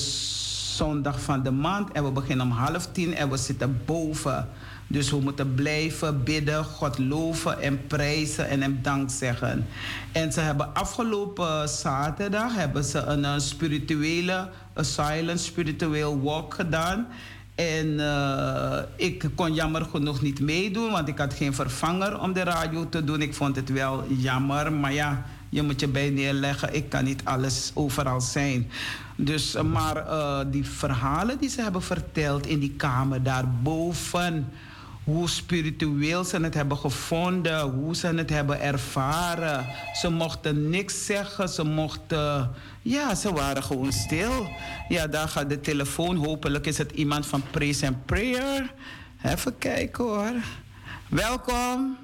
zondag 0.78 1.20
van 1.20 1.42
de 1.42 1.50
maand. 1.50 1.92
En 1.92 2.04
we 2.04 2.10
beginnen 2.10 2.46
om 2.46 2.52
half 2.52 2.86
tien 2.92 3.14
en 3.14 3.30
we 3.30 3.36
zitten 3.36 3.80
boven. 3.84 4.48
Dus 4.86 5.10
we 5.10 5.20
moeten 5.20 5.54
blijven 5.54 6.24
bidden, 6.24 6.64
God 6.64 6.98
loven 6.98 7.60
en 7.60 7.86
prijzen 7.86 8.48
en 8.48 8.62
hem 8.62 8.78
dank 8.82 9.10
zeggen. 9.10 9.66
En 10.12 10.32
ze 10.32 10.40
hebben 10.40 10.74
afgelopen 10.74 11.68
zaterdag 11.68 12.54
hebben 12.54 12.84
ze 12.84 12.98
een, 12.98 13.24
een 13.24 13.40
spirituele, 13.40 14.48
een 14.74 14.84
silent 14.84 15.40
spiritueel 15.40 16.20
walk 16.20 16.54
gedaan. 16.54 17.06
En 17.54 17.86
uh, 17.86 18.78
ik 18.96 19.30
kon 19.34 19.54
jammer 19.54 19.84
genoeg 19.84 20.22
niet 20.22 20.40
meedoen, 20.40 20.90
want 20.90 21.08
ik 21.08 21.18
had 21.18 21.34
geen 21.34 21.54
vervanger 21.54 22.20
om 22.20 22.32
de 22.32 22.42
radio 22.42 22.88
te 22.88 23.04
doen. 23.04 23.22
Ik 23.22 23.34
vond 23.34 23.56
het 23.56 23.72
wel 23.72 24.04
jammer, 24.08 24.72
maar 24.72 24.92
ja, 24.92 25.24
je 25.48 25.62
moet 25.62 25.80
je 25.80 25.88
bij 25.88 26.10
neerleggen. 26.10 26.74
Ik 26.74 26.88
kan 26.88 27.04
niet 27.04 27.24
alles 27.24 27.70
overal 27.74 28.20
zijn. 28.20 28.70
Dus, 29.16 29.54
eh, 29.54 29.62
maar 29.62 29.96
uh, 29.96 30.40
die 30.46 30.64
verhalen 30.64 31.38
die 31.38 31.48
ze 31.48 31.62
hebben 31.62 31.82
verteld 31.82 32.46
in 32.46 32.58
die 32.58 32.72
kamer 32.76 33.22
daarboven. 33.22 34.52
Hoe 35.04 35.28
spiritueel 35.28 36.24
ze 36.24 36.36
het 36.36 36.54
hebben 36.54 36.76
gevonden, 36.76 37.60
hoe 37.60 37.96
ze 37.96 38.06
het 38.06 38.30
hebben 38.30 38.60
ervaren. 38.60 39.66
Ze 39.94 40.10
mochten 40.10 40.70
niks 40.70 41.06
zeggen, 41.06 41.48
ze 41.48 41.64
mochten. 41.64 42.50
Ja, 42.82 43.14
ze 43.14 43.32
waren 43.32 43.62
gewoon 43.62 43.92
stil. 43.92 44.48
Ja, 44.88 45.06
daar 45.06 45.28
gaat 45.28 45.48
de 45.48 45.60
telefoon. 45.60 46.16
Hopelijk 46.16 46.66
is 46.66 46.78
het 46.78 46.92
iemand 46.92 47.26
van 47.26 47.42
Praise 47.50 47.86
and 47.86 48.06
Prayer. 48.06 48.72
Even 49.22 49.58
kijken 49.58 50.04
hoor. 50.04 50.32
Welkom. 51.08 51.96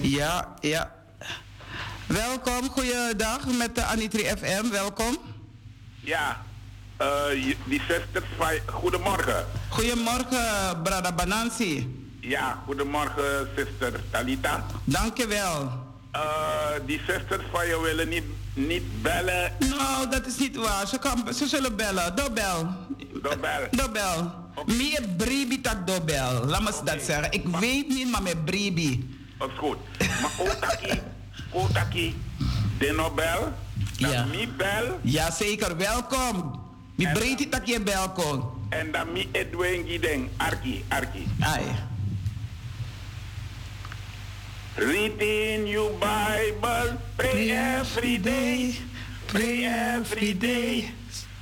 Ja, 0.00 0.54
ja. 0.60 1.03
Welkom, 2.06 2.68
goeiedag 2.68 3.46
met 3.46 3.74
de 3.74 3.84
Anitri 3.84 4.24
FM. 4.24 4.70
Welkom. 4.70 5.16
Ja, 6.00 6.42
uh, 7.00 7.54
die 7.64 7.80
zusters 7.88 8.24
van... 8.36 8.48
Goedemorgen. 8.66 9.46
Goedemorgen, 9.68 10.82
Brada 10.82 11.12
Banansi. 11.12 12.04
Ja, 12.20 12.62
goedemorgen, 12.64 13.48
zuster 13.56 14.00
Talita. 14.10 14.64
Dankjewel. 14.84 15.72
Uh, 16.14 16.20
die 16.86 17.00
zusters 17.06 17.42
van 17.52 17.66
je 17.66 17.80
willen 17.80 18.08
niet, 18.08 18.24
niet 18.54 19.02
bellen. 19.02 19.52
Nou, 19.58 20.10
dat 20.10 20.26
is 20.26 20.38
niet 20.38 20.56
waar. 20.56 20.86
Ze, 20.86 20.98
kan, 20.98 21.34
ze 21.34 21.46
zullen 21.46 21.76
bellen. 21.76 22.16
Dobel. 22.16 22.68
Dobel. 23.22 23.68
Dobel. 23.70 24.32
Okay. 24.54 24.76
Meer 24.76 25.02
bribi 25.16 25.60
tak 25.60 25.86
dobel. 25.86 26.44
Laat 26.44 26.62
me 26.62 26.72
okay. 26.72 26.94
dat 26.96 27.04
zeggen. 27.04 27.32
Ik 27.32 27.46
weet 27.46 27.88
niet, 27.88 28.10
maar 28.10 28.22
met 28.22 28.44
bribi. 28.44 29.18
Dat 29.38 29.48
is 29.48 29.58
goed. 29.58 29.76
Maar 29.98 30.30
Otaki, 30.38 31.00
Otaki, 31.54 32.14
de 32.78 32.92
Nobel... 32.92 33.52
Ja. 33.96 34.24
mi 34.24 34.48
bel. 34.56 34.98
Ja, 35.02 35.30
zeker. 35.30 35.76
Welkom. 35.76 36.60
Mi 36.94 37.08
breedte 37.12 37.48
tak 37.48 37.66
je 37.66 37.82
welkom. 37.82 38.50
En 38.68 38.92
dan 38.92 39.12
mi 39.12 39.28
Edwin 39.32 39.86
Gideng. 39.86 40.28
Arki, 40.36 40.84
Arki. 40.88 41.26
Ai. 41.40 41.62
Read 44.74 45.20
in 45.20 45.66
your 45.66 45.90
Bible. 45.98 46.98
Pray 47.16 47.50
every 47.50 48.20
day. 48.20 48.74
Pray 49.26 49.64
every 49.64 50.38
day. 50.38 50.90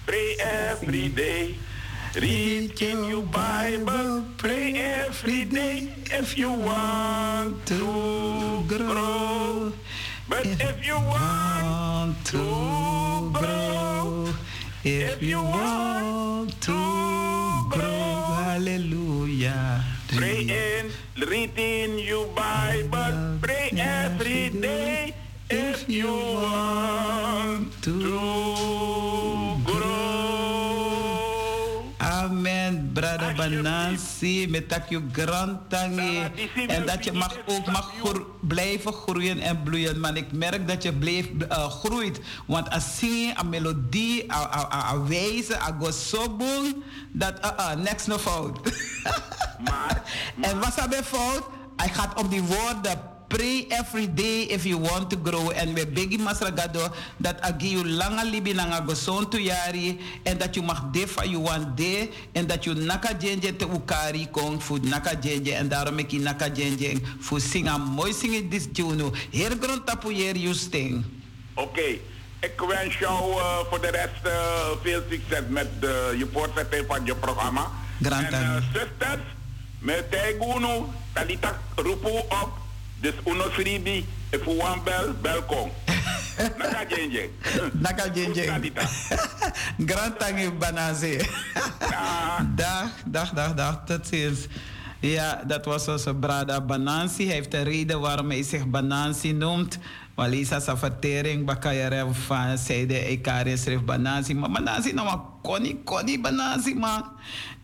Pray 0.05 0.37
every 0.37 1.13
day. 1.15 1.57
Read 2.15 2.83
in 2.83 3.05
your 3.05 3.23
Bible. 3.23 4.25
Pray 4.37 4.75
every 4.75 5.45
day. 5.45 5.89
If 6.11 6.37
you 6.37 6.53
want 6.53 7.65
to 7.67 8.63
grow. 8.69 9.73
But 10.29 10.47
if 10.47 10.87
you 10.87 10.97
want 10.97 12.17
to 12.27 13.33
grow, 13.33 14.29
if 14.85 15.23
you 15.23 15.43
want 15.43 16.61
to 16.63 16.81
grow, 17.71 18.37
hallelujah. 18.45 19.83
Pray 20.09 20.45
in, 20.49 20.91
read 21.27 21.59
in 21.59 21.99
your 21.99 22.27
Bible, 22.29 23.39
pray 23.41 23.71
every 23.77 24.51
day 24.51 25.15
if 25.51 25.89
you 25.89 26.13
want 26.13 27.73
to 27.83 29.32
Brother 32.93 33.35
Banansi, 33.37 34.49
met 34.49 34.69
dat 34.69 34.83
je 34.89 35.01
grantangi. 35.13 36.23
En 36.67 36.87
dat 36.87 37.05
je 37.05 37.13
mag 37.13 37.37
ook 37.47 37.67
mag 37.67 37.93
blijven 38.41 38.93
groeien 38.93 39.41
en 39.41 39.63
bloeien. 39.63 40.01
Maar 40.01 40.17
ik 40.17 40.33
merk 40.33 40.69
dat 40.69 40.83
je 40.83 40.93
blijft 40.93 41.31
uh, 41.49 41.69
groeit. 41.69 42.21
Want 42.47 42.71
als 42.71 42.99
zingen, 42.99 43.39
een 43.39 43.49
melodie, 43.49 44.25
een 44.93 45.07
wijze, 45.09 45.55
een 45.55 45.81
gosobung, 45.81 46.77
dat, 47.13 47.33
uh, 47.45 47.51
uh, 47.59 47.75
niks 47.75 48.07
no 48.07 48.19
fout. 48.19 48.61
maar, 49.65 50.03
en 50.51 50.59
wat 50.59 50.69
is 50.69 50.97
er 50.97 51.05
fout? 51.05 51.43
Hij 51.77 51.89
gaat 51.89 52.21
op 52.21 52.31
die 52.31 52.43
woorden 52.43 53.12
pray 53.33 53.65
every 53.73 54.05
day 54.05 54.45
if 54.53 54.69
you 54.69 54.77
want 54.77 55.09
to 55.09 55.17
grow. 55.17 55.49
En 55.57 55.73
we 55.73 55.89
begi 55.89 56.21
masragado 56.21 56.93
dat 57.17 57.41
agi 57.41 57.81
you 57.81 57.85
langa 57.85 58.25
libi 58.29 58.53
nanga 58.53 58.85
goson 58.85 59.25
tu 59.31 59.41
yari. 59.41 59.97
En 60.23 60.37
dat 60.39 60.55
je 60.55 60.61
mag 60.61 60.93
defa 60.93 61.25
you 61.25 61.41
want 61.41 61.77
de. 61.77 62.09
En 62.33 62.47
dat 62.47 62.65
je 62.65 62.75
naka 62.75 63.17
jenje 63.19 63.57
te 63.57 63.65
ukari 63.65 64.29
kong 64.31 64.61
fu 64.61 64.79
naka 64.85 65.17
jenje. 65.21 65.55
En 65.55 65.69
daarom 65.69 65.99
ik 65.99 66.13
naka 66.13 66.53
jenje 66.53 67.01
fu 67.21 67.41
singa 67.41 67.79
mooi 67.79 68.13
zingen 68.13 68.49
dis 68.49 68.69
juno. 68.73 69.13
Heer 69.31 69.57
grond 69.61 69.87
tapu 69.87 70.13
you 70.13 70.55
sting. 70.55 71.05
Oké. 71.55 71.69
Okay. 71.69 72.01
Ik 72.43 72.59
wens 72.59 72.99
jou 72.99 73.39
uh, 73.39 73.59
voor 73.71 73.81
de 73.81 73.91
rest 73.91 74.27
uh, 74.27 74.33
veel 74.83 75.03
succes 75.11 75.43
met 75.49 75.69
uh, 75.81 75.91
je 76.19 76.27
voortzetting 76.33 76.85
van 76.87 77.07
je 77.07 77.15
programma. 77.15 77.71
Grand 78.03 78.33
en 78.33 78.43
uh, 78.43 78.57
zusters, 78.73 79.23
met 79.79 80.05
Talita 81.13 81.61
roepen 81.77 82.11
op 82.13 82.62
dus 83.03 83.15
uno 83.27 83.51
fribi, 83.51 84.07
if 84.31 84.47
you 84.47 84.57
want 84.57 84.85
bel, 84.85 85.15
welkom. 85.23 85.71
Naka 86.59 86.87
jenje. 86.89 87.31
Naka 87.73 88.07
jenje. 88.15 88.73
Grand 89.89 90.19
tangi 90.19 90.51
banaze. 90.51 91.19
dag, 92.63 92.91
dag, 93.07 93.31
dag, 93.35 93.55
dag. 93.55 93.83
Tot 93.85 94.07
ziens. 94.07 94.47
Ja, 95.01 95.43
dat 95.47 95.65
was 95.65 95.89
onze 95.89 96.15
brada 96.15 96.61
Banansi. 96.61 97.27
Hij 97.27 97.35
heeft 97.35 97.55
een 97.55 97.65
reden 97.65 98.01
waarom 98.01 98.31
hij 98.31 98.43
zich 98.43 98.67
Banansi 98.67 99.33
noemt. 99.33 99.79
Walisa 100.15 100.61
sa 100.61 100.77
vertering 100.77 101.47
bakayere 101.47 102.07
van 102.13 102.59
zijde 102.59 103.11
Ikari 103.11 103.57
schreef 103.57 103.85
Banansi. 103.85 104.35
Maar 104.35 104.51
Banansi 104.51 104.93
nou 104.93 105.07
maar 105.07 105.21
koni 105.43 105.81
koni 105.85 106.21
Banansi 106.21 106.75
man. 106.75 107.05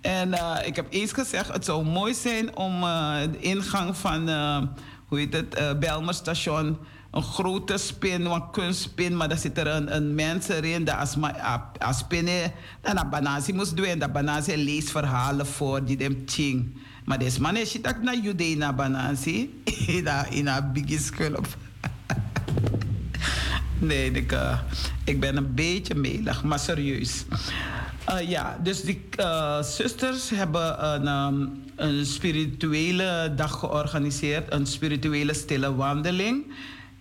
En 0.00 0.28
uh, 0.28 0.56
ik 0.64 0.76
heb 0.76 0.86
eens 0.90 1.12
gezegd, 1.12 1.52
het 1.52 1.64
zou 1.64 1.84
mooi 1.84 2.14
zijn 2.14 2.56
om 2.56 2.82
uh, 2.82 3.20
de 3.32 3.38
ingang 3.38 3.96
van, 3.96 4.28
uh, 4.28 4.62
hoe 5.08 5.18
heet 5.18 5.32
het, 5.32 5.58
uh, 5.58 5.78
Belmer 5.78 6.14
station 6.14 6.78
een 7.10 7.22
grote 7.22 7.76
spin, 7.76 8.24
een 8.24 8.50
kunstspin, 8.50 9.16
maar 9.16 9.28
daar 9.28 9.38
zit 9.38 9.58
er 9.58 9.66
een, 9.66 9.96
een 9.96 10.14
mens 10.14 10.48
erin, 10.48 10.84
dat 10.84 11.16
als, 11.78 11.98
spinnen, 11.98 12.52
dan 12.80 13.08
Banansi 13.10 13.52
moest 13.52 13.76
doen, 13.76 13.98
dat 13.98 14.12
Banansi 14.12 14.56
leest 14.56 14.90
verhalen 14.90 15.46
voor 15.46 15.84
die 15.84 15.96
dem 15.96 16.22
ching. 16.26 16.76
Maar 17.04 17.18
deze 17.18 17.40
man 17.40 17.56
is 17.56 17.72
dat 17.72 18.02
naar 18.02 18.18
Jude 18.18 18.54
na 18.56 18.72
Banansi, 18.72 19.62
in 20.30 20.46
een 20.46 20.72
biggie 20.72 20.98
skulp. 20.98 21.46
nee, 23.78 24.10
ik, 24.10 24.36
ik 25.04 25.20
ben 25.20 25.36
een 25.36 25.54
beetje 25.54 25.94
melig, 25.94 26.44
maar 26.44 26.58
serieus. 26.58 27.24
Uh, 28.08 28.28
ja, 28.28 28.58
dus 28.62 28.80
die 28.82 29.08
uh, 29.20 29.62
zusters 29.62 30.30
hebben 30.30 30.84
een, 30.84 31.08
um, 31.08 31.64
een 31.76 32.06
spirituele 32.06 33.32
dag 33.36 33.58
georganiseerd, 33.58 34.52
een 34.52 34.66
spirituele 34.66 35.34
stille 35.34 35.74
wandeling. 35.74 36.52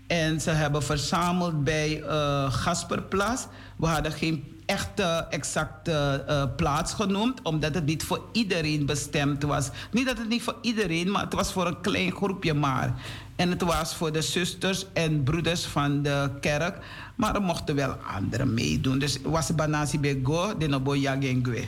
En 0.08 0.42
ze 0.42 0.50
hebben 0.50 0.84
verzameld 0.84 1.64
bij 1.64 2.04
uh, 2.04 2.52
Gasperplas. 2.52 3.48
We 3.76 3.86
hadden 3.86 4.12
geen 4.12 4.44
echte 4.66 5.26
exacte 5.30 6.24
plaats 6.56 6.94
genoemd, 6.94 7.42
omdat 7.42 7.74
het 7.74 7.86
niet 7.86 8.04
voor 8.04 8.22
iedereen 8.32 8.86
bestemd 8.86 9.44
was. 9.44 9.70
Niet 9.92 10.06
dat 10.06 10.18
het 10.18 10.30
niet 10.30 10.44
voor 10.44 10.56
iedereen, 10.62 11.12
maar 11.12 11.24
het 11.24 11.34
was 11.34 11.52
voor 11.52 11.68
een 11.68 11.82
klein 11.82 12.12
groepje 12.12 12.54
maar. 12.54 12.94
En 13.38 13.50
het 13.50 13.62
was 13.62 13.96
voor 13.96 14.12
de 14.12 14.22
zusters 14.22 14.86
en 14.94 15.24
broeders 15.24 15.66
van 15.66 16.02
de 16.02 16.30
kerk. 16.42 16.78
Maar 17.16 17.36
er 17.36 17.42
mochten 17.42 17.76
wel 17.76 17.92
anderen 17.92 18.54
meedoen. 18.54 19.00
Dus 19.00 19.20
was 19.24 19.56
Banasi 19.56 20.00
Bego, 20.00 20.58
de 20.58 21.00
Yagengwe. 21.00 21.64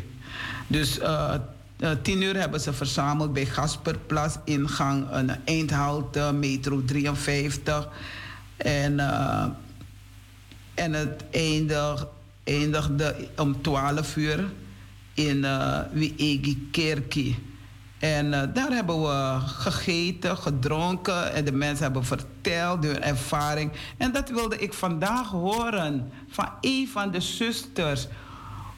Dus 0.68 1.00
uh, 1.00 1.34
tien 2.02 2.22
uur 2.22 2.36
hebben 2.36 2.60
ze 2.62 2.74
verzameld 2.74 3.34
bij 3.34 3.46
Gasperplas, 3.46 4.36
ingang 4.46 5.08
een 5.12 5.46
eindhalte, 5.46 6.32
metro 6.34 6.86
53. 6.86 7.88
En, 8.58 8.94
uh, 8.94 9.46
en 10.74 10.94
het 10.94 11.24
eindig, 11.32 12.08
eindigde 12.44 13.16
om 13.38 13.62
12 13.62 14.16
uur 14.16 14.50
in 15.14 15.38
uh, 15.38 15.80
Wiegi 15.92 16.68
Kerkie. 16.72 17.49
En 18.00 18.26
uh, 18.26 18.42
daar 18.54 18.72
hebben 18.72 19.02
we 19.02 19.40
gegeten, 19.46 20.38
gedronken 20.38 21.34
en 21.34 21.46
de 21.46 21.52
mensen 21.52 21.84
hebben 21.84 22.06
verteld 22.06 22.84
hun 22.84 23.04
ervaring. 23.04 23.72
En 23.98 24.12
dat 24.12 24.30
wilde 24.30 24.58
ik 24.58 24.74
vandaag 24.74 25.28
horen 25.28 26.12
van 26.30 26.50
een 26.62 26.88
van 26.88 27.12
de 27.12 27.20
zusters. 27.20 28.08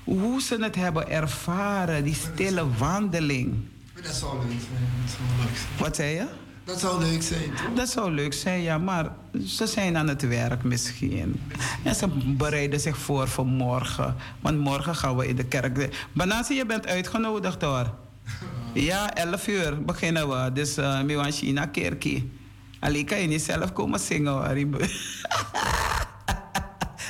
Hoe 0.03 0.41
ze 0.41 0.57
het 0.59 0.75
hebben 0.75 1.09
ervaren, 1.09 2.03
die 2.03 2.15
stille 2.15 2.65
wandeling. 2.77 3.55
Dat 4.03 4.13
zou 4.13 4.37
leuk 4.47 4.59
zijn. 4.59 4.89
Dat 5.03 5.09
zou 5.09 5.23
leuk 5.39 5.57
zijn. 5.57 5.77
Wat 5.77 5.95
zei 5.95 6.13
je? 6.13 6.25
Dat 6.63 6.79
zou 6.79 7.01
leuk 7.01 7.21
zijn, 7.21 7.55
toch? 7.55 7.75
Dat 7.75 7.89
zou 7.89 8.11
leuk 8.11 8.33
zijn, 8.33 8.61
ja, 8.61 8.77
maar 8.77 9.11
ze 9.45 9.67
zijn 9.67 9.97
aan 9.97 10.07
het 10.07 10.27
werk 10.27 10.63
misschien. 10.63 11.41
En 11.83 11.95
ze 11.95 12.07
bereiden 12.37 12.79
zich 12.79 12.97
voor 12.97 13.27
voor 13.27 13.45
morgen. 13.45 14.15
Want 14.39 14.59
morgen 14.59 14.95
gaan 14.95 15.15
we 15.15 15.27
in 15.27 15.35
de 15.35 15.45
kerk. 15.45 16.07
Banasi, 16.13 16.53
je 16.53 16.65
bent 16.65 16.87
uitgenodigd 16.87 17.61
hoor. 17.61 17.93
Ja, 18.73 19.13
11 19.15 19.47
uur 19.47 19.83
beginnen 19.85 20.29
we. 20.29 20.51
Dus 20.53 20.77
uh, 20.77 21.01
Miwan 21.01 21.31
China 21.31 21.65
Kerkie. 21.65 22.31
Alleen 22.79 23.05
kan 23.05 23.19
je 23.21 23.27
niet 23.27 23.41
zelf 23.41 23.73
komen 23.73 23.99
zingen 23.99 24.31
hoor. 24.31 24.57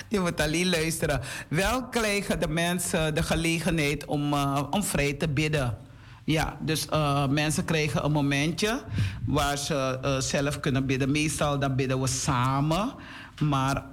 je 0.08 0.20
moet 0.22 0.42
alleen 0.42 0.70
luisteren. 0.70 1.22
Wel 1.48 1.84
krijgen 1.84 2.40
de 2.40 2.48
mensen 2.48 3.16
de 3.16 3.24
gelegenheid 3.24 4.06
om, 4.06 4.34
uh, 4.34 4.64
om 4.70 4.84
vrij 4.84 5.14
te 5.14 5.30
bidden. 5.30 5.78
Ja, 6.24 6.58
dus 6.60 6.88
uh, 6.94 7.28
mensen 7.28 7.66
krijgen 7.66 8.06
een 8.06 8.12
momentje 8.12 8.82
waar 9.26 9.58
ze 9.58 10.18
zelf 10.20 10.60
kunnen 10.60 10.86
bidden. 10.86 11.12
Meestal 11.12 11.60
dan 11.60 11.76
bidden 11.76 12.02
we 12.02 12.08
samen. 12.08 12.94
Maar 13.40 13.84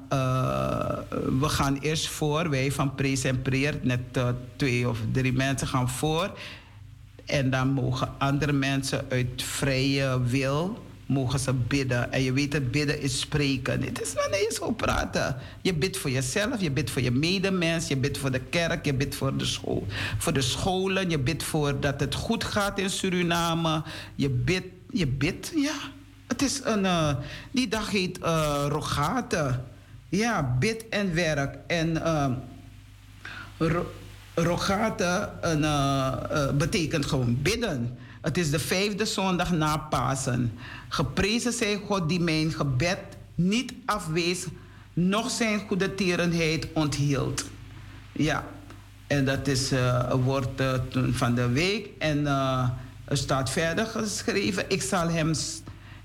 we 1.41 1.49
gaan 1.49 1.77
eerst 1.77 2.09
voor. 2.09 2.51
Wij 2.51 2.73
van 2.73 2.95
Praise 2.95 3.29
en 3.29 3.43
Prayer, 3.43 3.75
net 3.83 4.01
twee 4.57 4.89
of 4.89 4.99
drie 5.13 5.33
mensen 5.33 5.67
gaan 5.67 5.89
voor. 5.89 6.31
En 7.29 7.51
dan 7.51 7.69
mogen 7.69 8.09
andere 8.19 8.53
mensen 8.53 9.07
uit 9.09 9.43
vrije 9.43 10.23
wil 10.23 10.87
mogen 11.09 11.39
ze 11.39 11.53
bidden. 11.53 12.13
En 12.13 12.23
je 12.23 12.33
weet 12.33 12.53
het, 12.53 12.71
bidden 12.71 13.01
is 13.01 13.21
spreken. 13.21 13.83
Het 13.83 14.03
is 14.03 14.13
wanneer 14.13 14.41
je 14.41 14.55
zo 14.55 14.71
praten. 14.73 15.37
Je 15.61 15.75
bidt 15.75 15.97
voor 15.97 16.11
jezelf, 16.11 16.61
je 16.61 16.71
bidt 16.71 16.91
voor 16.91 17.03
je 17.03 17.11
medemens, 17.11 17.89
je 17.89 17.97
bidt 17.97 18.19
voor 18.19 18.31
de 18.31 18.41
kerk, 18.41 18.85
je 18.85 18.95
bidt 18.95 19.15
voor 19.15 19.37
de, 19.37 19.45
school, 19.45 19.87
voor 20.19 20.33
de 20.33 20.41
scholen, 20.41 21.11
je 21.11 21.19
bidt 21.19 21.43
voor 21.43 21.81
dat 21.81 22.01
het 22.01 22.15
goed 22.15 22.45
gaat 22.45 22.79
in 22.79 22.91
Suriname. 22.91 23.83
Je 24.15 24.31
bidt, 24.31 24.67
je 24.91 25.07
bidt, 25.07 25.53
ja. 25.55 25.77
Het 26.27 26.43
is 26.43 26.61
een, 26.65 26.85
uh, 26.85 27.15
die 27.51 27.69
dag 27.69 27.91
heet 27.91 28.19
uh, 28.19 28.65
Rogate. 28.69 29.61
Ja, 30.09 30.57
bid 30.59 30.89
en 30.89 31.15
werk. 31.15 31.59
En 31.67 31.91
uh, 31.91 32.27
Rogate 34.43 35.29
betekent 36.55 37.07
gewoon 37.07 37.43
bidden. 37.43 37.99
Het 38.21 38.39
is 38.39 38.51
de 38.51 38.59
vijfde 38.59 39.05
zondag 39.05 39.53
na 39.53 39.77
Pasen. 39.77 40.53
Geprezen 40.89 41.53
zij 41.53 41.81
God 41.87 42.09
die 42.09 42.21
mijn 42.21 42.53
gebed 42.53 42.99
niet 43.35 43.73
afwees, 43.85 44.47
noch 44.93 45.31
zijn 45.31 45.61
goede 45.69 45.95
tierenheid 45.95 46.69
onthield. 46.73 47.45
Ja, 48.13 48.45
en 49.07 49.25
dat 49.25 49.47
is 49.47 49.73
uh, 49.73 50.13
woord 50.25 50.63
van 51.11 51.35
de 51.35 51.49
week. 51.49 51.89
En 51.99 52.27
er 53.05 53.17
staat 53.17 53.51
verder 53.51 53.87
geschreven: 53.87 54.65
ik 54.69 54.83
zal, 54.83 55.09
hem, 55.09 55.33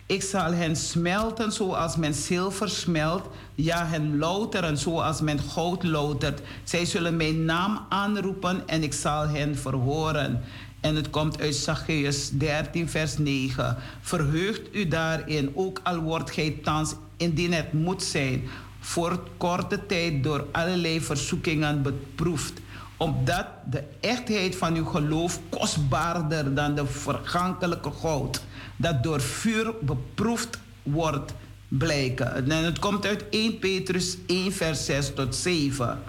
ik 0.06 0.22
zal 0.22 0.54
hen 0.54 0.76
smelten 0.76 1.52
zoals 1.52 1.96
men 1.96 2.14
zilver 2.14 2.70
smelt. 2.70 3.30
Ja, 3.56 3.86
hen 3.86 4.18
louteren 4.18 4.78
zoals 4.78 5.22
men 5.22 5.40
goud 5.40 5.84
loutert. 5.84 6.42
Zij 6.64 6.86
zullen 6.86 7.18
mijn 7.18 7.46
naam 7.46 7.86
aanroepen 7.90 8.68
en 8.68 8.84
ik 8.84 8.94
zal 8.94 9.28
hen 9.28 9.58
verhoren. 9.58 10.44
En 10.80 10.96
het 10.96 11.10
komt 11.10 11.42
uit 11.42 11.56
Zacchaeus 11.56 12.30
13, 12.30 12.90
vers 12.90 13.18
9. 13.18 13.78
Verheugt 14.02 14.62
u 14.72 14.88
daarin, 14.88 15.52
ook 15.56 15.80
al 15.84 15.98
wordt 15.98 16.32
gij 16.32 16.60
thans, 16.64 16.96
indien 17.18 17.54
het 17.54 17.74
moet 17.74 18.04
zijn, 18.04 18.44
voor 18.80 19.20
korte 19.38 19.86
tijd 19.86 20.24
door 20.24 20.48
allerlei 20.52 21.02
verzoekingen 21.02 21.82
beproefd. 21.82 22.54
Omdat 22.98 23.46
de 23.70 23.84
echtheid 24.00 24.56
van 24.56 24.76
uw 24.76 24.86
geloof 24.86 25.40
kostbaarder 25.50 26.54
dan 26.54 26.76
de 26.76 26.86
vergankelijke 26.86 27.92
goud, 27.92 28.42
dat 28.84 29.04
door 29.04 29.22
vuur 29.22 29.74
beproefd 29.82 30.58
wordt, 30.84 31.34
blijken. 31.68 32.52
En 32.52 32.64
het 32.64 32.80
komt 32.80 33.06
uit 33.06 33.26
1 33.30 33.60
Petrus 33.60 34.18
1, 34.28 34.54
vers 34.54 34.86
6 34.86 35.12
tot 35.14 35.36
7. 35.36 36.00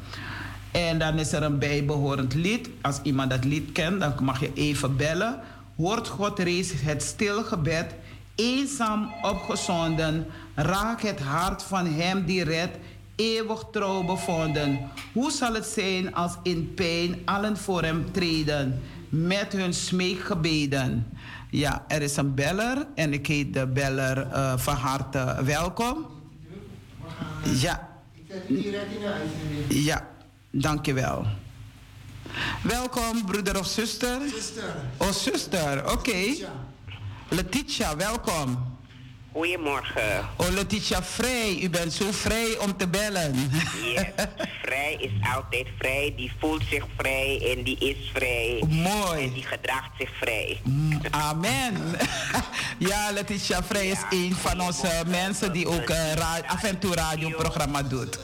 En 0.71 0.99
dan 0.99 1.19
is 1.19 1.33
er 1.33 1.43
een 1.43 1.59
bijbehorend 1.59 2.35
lied. 2.35 2.69
Als 2.81 3.01
iemand 3.03 3.31
dat 3.31 3.45
lied 3.45 3.73
kent, 3.73 4.01
dan 4.01 4.15
mag 4.21 4.41
je 4.41 4.51
even 4.55 4.97
bellen. 4.97 5.41
Hoort 5.77 6.09
God 6.09 6.39
reeds 6.39 6.73
het 6.77 7.03
stilgebed, 7.03 7.95
eenzaam 8.35 9.13
opgezonden. 9.23 10.27
Raak 10.55 11.03
het 11.03 11.21
hart 11.21 11.63
van 11.63 11.87
hem 11.87 12.25
die 12.25 12.45
redt, 12.45 12.77
eeuwig 13.17 13.65
trouw 13.73 14.05
bevonden. 14.05 14.79
Hoe 15.13 15.31
zal 15.31 15.55
het 15.55 15.67
zijn 15.67 16.15
als 16.15 16.33
in 16.43 16.73
pijn 16.75 17.19
allen 17.25 17.57
voor 17.57 17.83
hem 17.83 18.13
treden, 18.13 18.81
met 19.09 19.53
hun 19.53 19.75
smeekgebeden? 19.75 21.07
Ja, 21.55 21.85
er 21.89 22.03
is 22.03 22.17
een 22.17 22.35
beller 22.35 22.87
en 22.95 23.13
ik 23.13 23.27
heet 23.27 23.55
de 23.55 23.67
beller 23.67 24.27
uh, 24.27 24.53
van 24.57 24.75
harte 24.75 25.37
welkom. 25.45 26.07
Ja. 27.43 27.89
Ja. 29.69 30.09
Dankjewel. 30.51 31.27
Welkom, 32.63 33.25
broeder 33.25 33.59
of 33.59 33.67
zuster? 33.67 34.21
Zuster. 34.29 34.77
Oh, 34.97 35.11
zuster, 35.11 35.83
oké. 35.83 35.93
Okay. 35.93 36.47
Letitia, 37.29 37.97
welkom. 37.97 38.74
Goedemorgen. 39.35 40.29
Oh, 40.37 40.49
Letitia, 40.49 41.03
vrij. 41.03 41.59
U 41.63 41.71
bent 41.71 41.93
zo 41.93 42.05
vrij 42.11 42.59
om 42.59 42.77
te 42.77 42.89
bellen. 42.89 43.51
Yes. 43.95 44.05
vrij 44.63 44.97
is 45.01 45.11
altijd 45.35 45.67
vrij. 45.79 46.13
Die 46.17 46.33
voelt 46.39 46.63
zich 46.71 46.85
vrij 46.97 47.55
en 47.57 47.63
die 47.63 47.79
is 47.79 48.11
vrij. 48.13 48.65
Mooi. 48.69 49.23
En 49.23 49.33
die 49.33 49.43
gedraagt 49.43 49.91
zich 49.99 50.11
vrij. 50.21 50.61
Amen. 51.11 51.75
ja, 52.89 53.11
Letitia 53.13 53.63
Vrij 53.63 53.87
is 53.87 53.99
ja, 53.99 54.07
een 54.11 54.35
van 54.35 54.61
onze 54.61 55.03
mensen 55.07 55.53
die 55.53 55.67
ook 55.67 55.91
uh, 55.91 56.41
af 56.47 56.63
en 56.63 56.79
toe 56.79 56.95
radioprogramma 56.95 57.83
doet. 57.83 58.19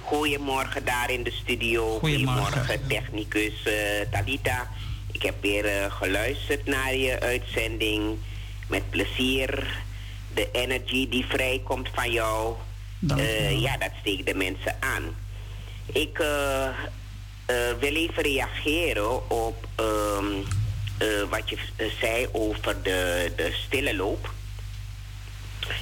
Goedemorgen 0.00 0.84
daar 0.84 1.10
in 1.10 1.22
de 1.22 1.32
studio. 1.32 1.98
Goedemorgen, 1.98 2.42
Goedemorgen 2.42 2.86
technicus 2.88 3.66
uh, 3.66 3.72
Talita. 4.10 4.70
Ik 5.12 5.22
heb 5.22 5.34
weer 5.40 5.90
geluisterd 5.90 6.66
naar 6.66 6.94
je 6.94 7.20
uitzending. 7.20 8.18
Met 8.68 8.90
plezier. 8.90 9.84
De 10.36 10.48
energie 10.52 11.08
die 11.08 11.26
vrijkomt 11.26 11.88
van 11.94 12.12
jou. 12.12 12.54
ja, 13.58 13.76
dat 13.76 13.90
steekt 14.00 14.26
de 14.26 14.34
mensen 14.34 14.76
aan. 14.80 15.02
Ik 15.86 16.18
wil 17.80 17.94
even 17.94 18.22
reageren 18.22 19.30
op 19.30 19.66
ehm, 19.74 20.26
wat 21.30 21.48
je 21.48 21.58
zei 22.00 22.28
over 22.32 22.82
de, 22.82 23.32
de 23.36 23.50
stille 23.52 23.96
loop. 23.96 24.34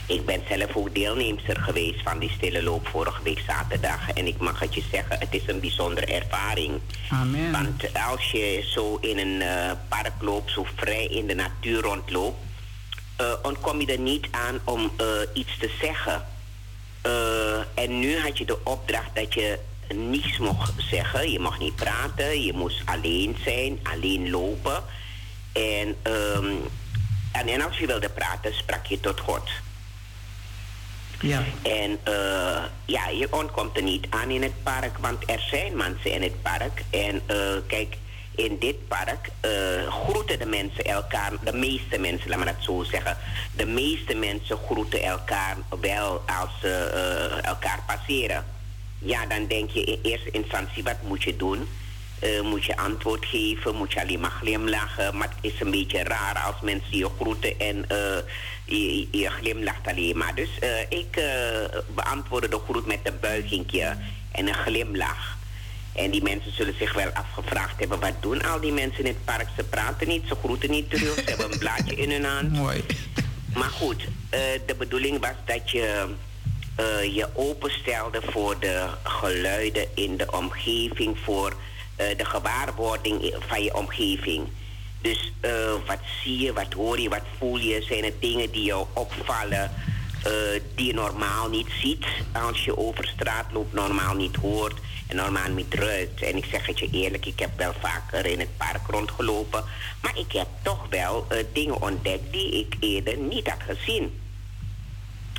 Ik 0.06 0.26
ben 0.26 0.42
zelf 0.48 0.76
ook 0.76 0.94
deelnemster 0.94 1.56
geweest 1.56 2.02
van 2.02 2.18
die 2.18 2.30
stille 2.30 2.62
loop 2.62 2.88
vorige 2.88 3.22
week 3.22 3.38
zaterdag. 3.46 4.10
En 4.10 4.26
ik 4.26 4.38
mag 4.38 4.60
het 4.60 4.74
je 4.74 4.82
zeggen, 4.90 5.18
het 5.18 5.34
is 5.34 5.42
een 5.46 5.60
bijzondere 5.60 6.06
ervaring. 6.06 6.80
Amen. 7.10 7.52
Want 7.52 7.84
als 8.10 8.30
je 8.30 8.68
zo 8.72 8.98
in 9.00 9.18
een 9.18 9.40
uh, 9.40 9.70
park 9.88 10.12
loopt, 10.20 10.50
zo 10.50 10.66
vrij 10.74 11.06
in 11.06 11.26
de 11.26 11.34
natuur 11.34 11.80
rondloopt, 11.80 12.36
ontkom 13.42 13.80
je 13.80 13.86
er 13.86 13.98
niet 13.98 14.26
aan 14.30 14.60
om 14.64 14.90
uh, 15.00 15.06
iets 15.32 15.58
te 15.58 15.70
zeggen. 15.80 16.26
en 17.74 17.98
nu 17.98 18.18
had 18.18 18.38
je 18.38 18.44
de 18.44 18.64
opdracht 18.64 19.14
dat 19.14 19.34
je 19.34 19.58
niets 19.94 20.38
mocht 20.38 20.72
zeggen. 20.90 21.30
Je 21.30 21.40
mocht 21.40 21.58
niet 21.58 21.76
praten, 21.76 22.42
je 22.42 22.52
moest 22.52 22.82
alleen 22.84 23.36
zijn, 23.44 23.78
alleen 23.82 24.30
lopen. 24.30 24.82
En, 25.52 25.96
um, 26.02 26.60
en, 27.32 27.48
en 27.48 27.60
als 27.60 27.78
je 27.78 27.86
wilde 27.86 28.08
praten, 28.08 28.54
sprak 28.54 28.86
je 28.86 29.00
tot 29.00 29.20
God. 29.20 29.48
Ja. 31.20 31.44
En 31.62 31.90
uh, 32.08 32.62
ja, 32.84 33.08
je 33.08 33.26
ontkomt 33.30 33.76
er 33.76 33.82
niet 33.82 34.06
aan 34.10 34.30
in 34.30 34.42
het 34.42 34.62
park, 34.62 34.98
want 34.98 35.30
er 35.30 35.40
zijn 35.50 35.76
mensen 35.76 36.12
in 36.12 36.22
het 36.22 36.42
park. 36.42 36.82
En 36.90 37.22
uh, 37.30 37.36
kijk, 37.66 37.96
in 38.36 38.58
dit 38.58 38.88
park 38.88 39.28
uh, 39.44 39.92
groeten 39.92 40.38
de 40.38 40.46
mensen 40.46 40.84
elkaar, 40.84 41.32
de 41.44 41.52
meeste 41.52 41.98
mensen, 41.98 42.28
laat 42.28 42.38
me 42.38 42.44
dat 42.44 42.54
zo 42.58 42.82
zeggen. 42.82 43.16
De 43.56 43.66
meeste 43.66 44.14
mensen 44.14 44.58
groeten 44.66 45.02
elkaar 45.02 45.56
wel 45.80 46.22
als 46.40 46.50
ze 46.60 46.68
elkaar 47.42 47.82
passeren. 47.86 48.44
Ja, 48.98 49.26
dan 49.26 49.46
denk 49.46 49.70
je 49.70 49.84
in 49.84 49.98
eerste 50.02 50.30
instantie, 50.30 50.82
wat 50.82 51.02
moet 51.02 51.22
je 51.22 51.36
doen? 51.36 51.68
Uh, 52.22 52.40
moet 52.40 52.64
je 52.64 52.76
antwoord 52.76 53.24
geven, 53.26 53.74
moet 53.74 53.92
je 53.92 54.00
alleen 54.00 54.20
maar 54.20 54.30
glimlachen. 54.30 55.16
Maar 55.16 55.28
het 55.28 55.52
is 55.52 55.60
een 55.60 55.70
beetje 55.70 56.02
raar 56.02 56.42
als 56.46 56.60
mensen 56.62 56.96
je 56.96 57.08
groeten 57.20 57.58
en 57.58 57.86
je, 58.64 59.08
je, 59.10 59.30
glimlacht 59.30 59.86
alleen 59.86 60.18
maar. 60.18 60.34
Dus 60.34 60.50
ik 60.88 61.22
beantwoordde 61.94 62.48
de 62.48 62.60
groet 62.68 62.86
met 62.86 63.00
een 63.02 63.20
buigingje 63.20 63.96
en 64.32 64.48
een 64.48 64.54
glimlach. 64.54 65.36
En 65.94 66.10
die 66.10 66.22
mensen 66.22 66.54
zullen 66.54 66.74
zich 66.78 66.94
wel 66.94 67.10
afgevraagd 67.12 67.78
hebben, 67.78 68.00
wat 68.00 68.14
doen 68.20 68.42
al 68.42 68.60
die 68.60 68.72
mensen 68.72 68.98
in 68.98 69.06
het 69.06 69.24
park? 69.24 69.48
Ze 69.56 69.64
praten 69.64 70.08
niet, 70.08 70.22
ze 70.28 70.34
groeten 70.34 70.70
niet 70.70 70.90
terug, 70.90 71.14
ze 71.14 71.24
hebben 71.24 71.52
een 71.52 71.58
blaadje 71.58 71.94
in 71.94 72.10
hun 72.10 72.24
hand. 72.24 72.52
Mooi. 72.52 72.84
Maar 73.54 73.70
goed, 73.70 74.08
de 74.66 74.74
bedoeling 74.78 75.20
was 75.20 75.34
dat 75.44 75.70
je 75.70 76.06
je 77.12 77.28
openstelde 77.34 78.20
voor 78.22 78.58
de 78.60 78.88
geluiden 79.02 79.86
in 79.94 80.16
de 80.16 80.32
omgeving, 80.32 81.18
voor 81.24 81.50
uh, 81.50 82.06
de 82.16 82.24
gewaarwording 82.24 83.34
van 83.48 83.62
je 83.62 83.74
omgeving. 83.74 84.48
Dus 85.00 85.32
wat 85.86 86.00
zie 86.22 86.38
je, 86.38 86.52
wat 86.52 86.72
hoor 86.72 87.00
je, 87.00 87.08
wat 87.08 87.24
voel 87.38 87.56
je? 87.56 87.82
Zijn 87.82 88.04
het 88.04 88.20
dingen 88.20 88.50
die 88.50 88.64
jou 88.64 88.86
opvallen, 88.92 89.70
die 90.74 90.86
je 90.86 90.94
normaal 90.94 91.48
niet 91.48 91.68
ziet 91.80 92.06
als 92.32 92.64
je 92.64 92.76
over 92.76 93.06
straat 93.06 93.52
loopt, 93.52 93.72
normaal 93.72 94.14
niet 94.14 94.36
hoort 94.36 94.78
en 95.06 95.16
normaal 95.16 95.48
niet 95.48 95.74
ruikt? 95.74 96.22
En 96.22 96.36
ik 96.36 96.44
zeg 96.44 96.66
het 96.66 96.78
je 96.78 96.88
eerlijk, 96.90 97.26
ik 97.26 97.38
heb 97.38 97.50
wel 97.56 97.72
vaker 97.80 98.26
in 98.26 98.40
het 98.40 98.56
park 98.56 98.86
rondgelopen, 98.86 99.64
maar 100.02 100.18
ik 100.18 100.32
heb 100.32 100.48
toch 100.62 100.86
wel 100.90 101.26
dingen 101.52 101.82
ontdekt 101.82 102.32
die 102.32 102.58
ik 102.58 102.76
eerder 102.80 103.16
niet 103.16 103.48
had 103.48 103.62
gezien. 103.76 104.20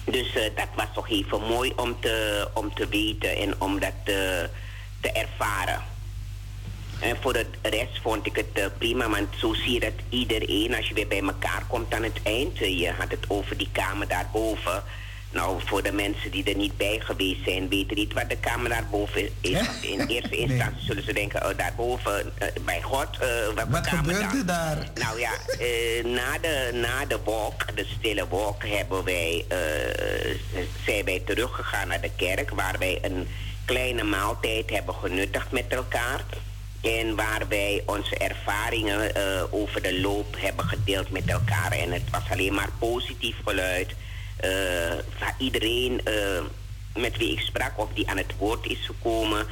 Dus 0.04 0.34
dat 0.34 0.68
was 0.76 0.88
toch 0.94 1.10
even 1.10 1.42
mooi 1.42 1.74
om 1.76 2.00
te, 2.00 2.48
om 2.54 2.74
te 2.74 2.88
weten 2.88 3.36
en 3.36 3.62
om 3.62 3.80
dat 3.80 3.94
te, 4.04 4.50
te 5.02 5.12
ervaren. 5.12 5.82
En 7.00 7.18
voor 7.22 7.34
de 7.34 7.46
rest 7.62 8.00
vond 8.02 8.26
ik 8.26 8.36
het 8.36 8.58
uh, 8.58 8.66
prima, 8.78 9.10
want 9.10 9.28
zo 9.38 9.54
zie 9.54 9.74
je 9.74 9.80
dat 9.80 9.94
iedereen, 10.10 10.76
als 10.76 10.88
je 10.88 10.94
weer 10.94 11.08
bij 11.08 11.22
elkaar 11.22 11.64
komt 11.68 11.94
aan 11.94 12.04
het 12.04 12.20
eind, 12.24 12.58
je 12.58 12.92
had 12.98 13.12
het 13.12 13.26
over 13.28 13.58
die 13.58 13.70
kamer 13.72 14.08
daarboven. 14.08 14.84
Nou, 15.36 15.62
voor 15.66 15.84
de 15.84 15.92
mensen 15.92 16.32
die 16.32 16.44
er 16.44 16.56
niet 16.56 16.78
bij 16.78 17.00
geweest 17.04 17.44
zijn, 17.44 17.70
weten 17.70 17.96
niet 17.96 18.14
wat 18.14 18.30
de 18.30 18.38
kamer 18.38 18.70
daarboven 18.70 19.30
is. 19.42 19.60
In 19.82 20.06
eerste 20.08 20.38
instantie 20.46 20.86
zullen 20.86 21.04
ze 21.04 21.14
denken, 21.14 21.46
oh, 21.46 21.58
daarboven, 21.58 22.34
uh, 22.42 22.48
bij 22.66 22.82
God, 22.82 23.08
wat, 23.56 23.68
wat 23.70 23.88
gebeurde 23.88 24.46
daar? 24.46 24.78
Nou 24.94 25.20
ja, 25.20 25.32
na, 26.04 26.38
de, 26.42 26.70
na 26.74 27.06
de 27.06 27.20
walk, 27.24 27.76
de 27.76 27.86
stille 27.98 28.28
walk, 28.28 28.64
hebben 28.66 29.04
wij, 29.04 29.46
zijn 30.86 31.06
wij 31.06 31.22
teruggegaan 31.26 31.88
naar 31.88 32.02
de 32.02 32.12
kerk, 32.16 32.50
waar 32.50 32.76
wij 32.80 33.00
een 33.02 33.28
kleine 33.66 34.04
maaltijd 34.04 34.70
hebben 34.70 34.96
genuttigd 34.96 35.52
met 35.52 35.68
elkaar. 35.68 36.24
En 36.82 37.16
waar 37.16 37.42
wij 37.50 37.84
onze 37.86 38.18
ervaringen 38.18 39.12
over 39.52 39.82
de 39.82 40.00
loop 40.00 40.36
hebben 40.38 40.66
gedeeld 40.66 41.10
met 41.10 41.28
elkaar. 41.28 41.72
En 41.72 41.92
het 41.92 42.10
was 42.12 42.24
alleen 42.32 42.54
maar 42.54 42.70
positief 42.80 43.36
geluid. 43.46 43.94
Van 45.18 45.34
iedereen 45.38 46.02
uh, 46.08 46.42
met 47.02 47.18
wie 47.18 47.32
ik 47.32 47.40
sprak 47.40 47.72
of 47.76 47.90
die 47.94 48.10
aan 48.10 48.18
het 48.18 48.34
woord 48.38 48.66
is 48.66 48.86
gekomen, 48.86 49.46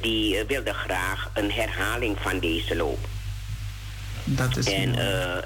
die 0.00 0.44
wilde 0.44 0.72
graag 0.72 1.30
een 1.34 1.50
herhaling 1.50 2.16
van 2.20 2.38
deze 2.38 2.76
loop. 2.76 3.06
Dat 4.24 4.56
is 4.56 4.66
en, 4.66 4.94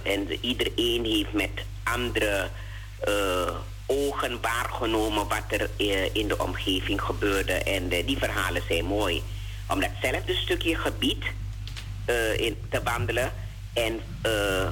en 0.03 0.29
iedereen 0.41 1.05
heeft 1.05 1.33
met 1.33 1.65
andere 1.83 2.51
ogen 3.87 4.41
waargenomen 4.41 5.29
wat 5.29 5.45
er 5.49 5.71
in 6.13 6.29
de 6.29 6.39
omgeving 6.39 7.03
gebeurde. 7.03 7.53
En 7.53 7.89
die 7.89 8.19
verhalen 8.19 8.63
zijn 8.69 8.85
mooi 8.85 9.23
om 9.69 9.81
datzelfde 9.81 10.35
stukje 10.35 10.77
gebied 10.77 11.25
uh, 12.07 12.41
in, 12.41 12.57
te 12.71 12.83
wandelen 12.83 13.33
en 13.73 14.01
uh, 14.27 14.69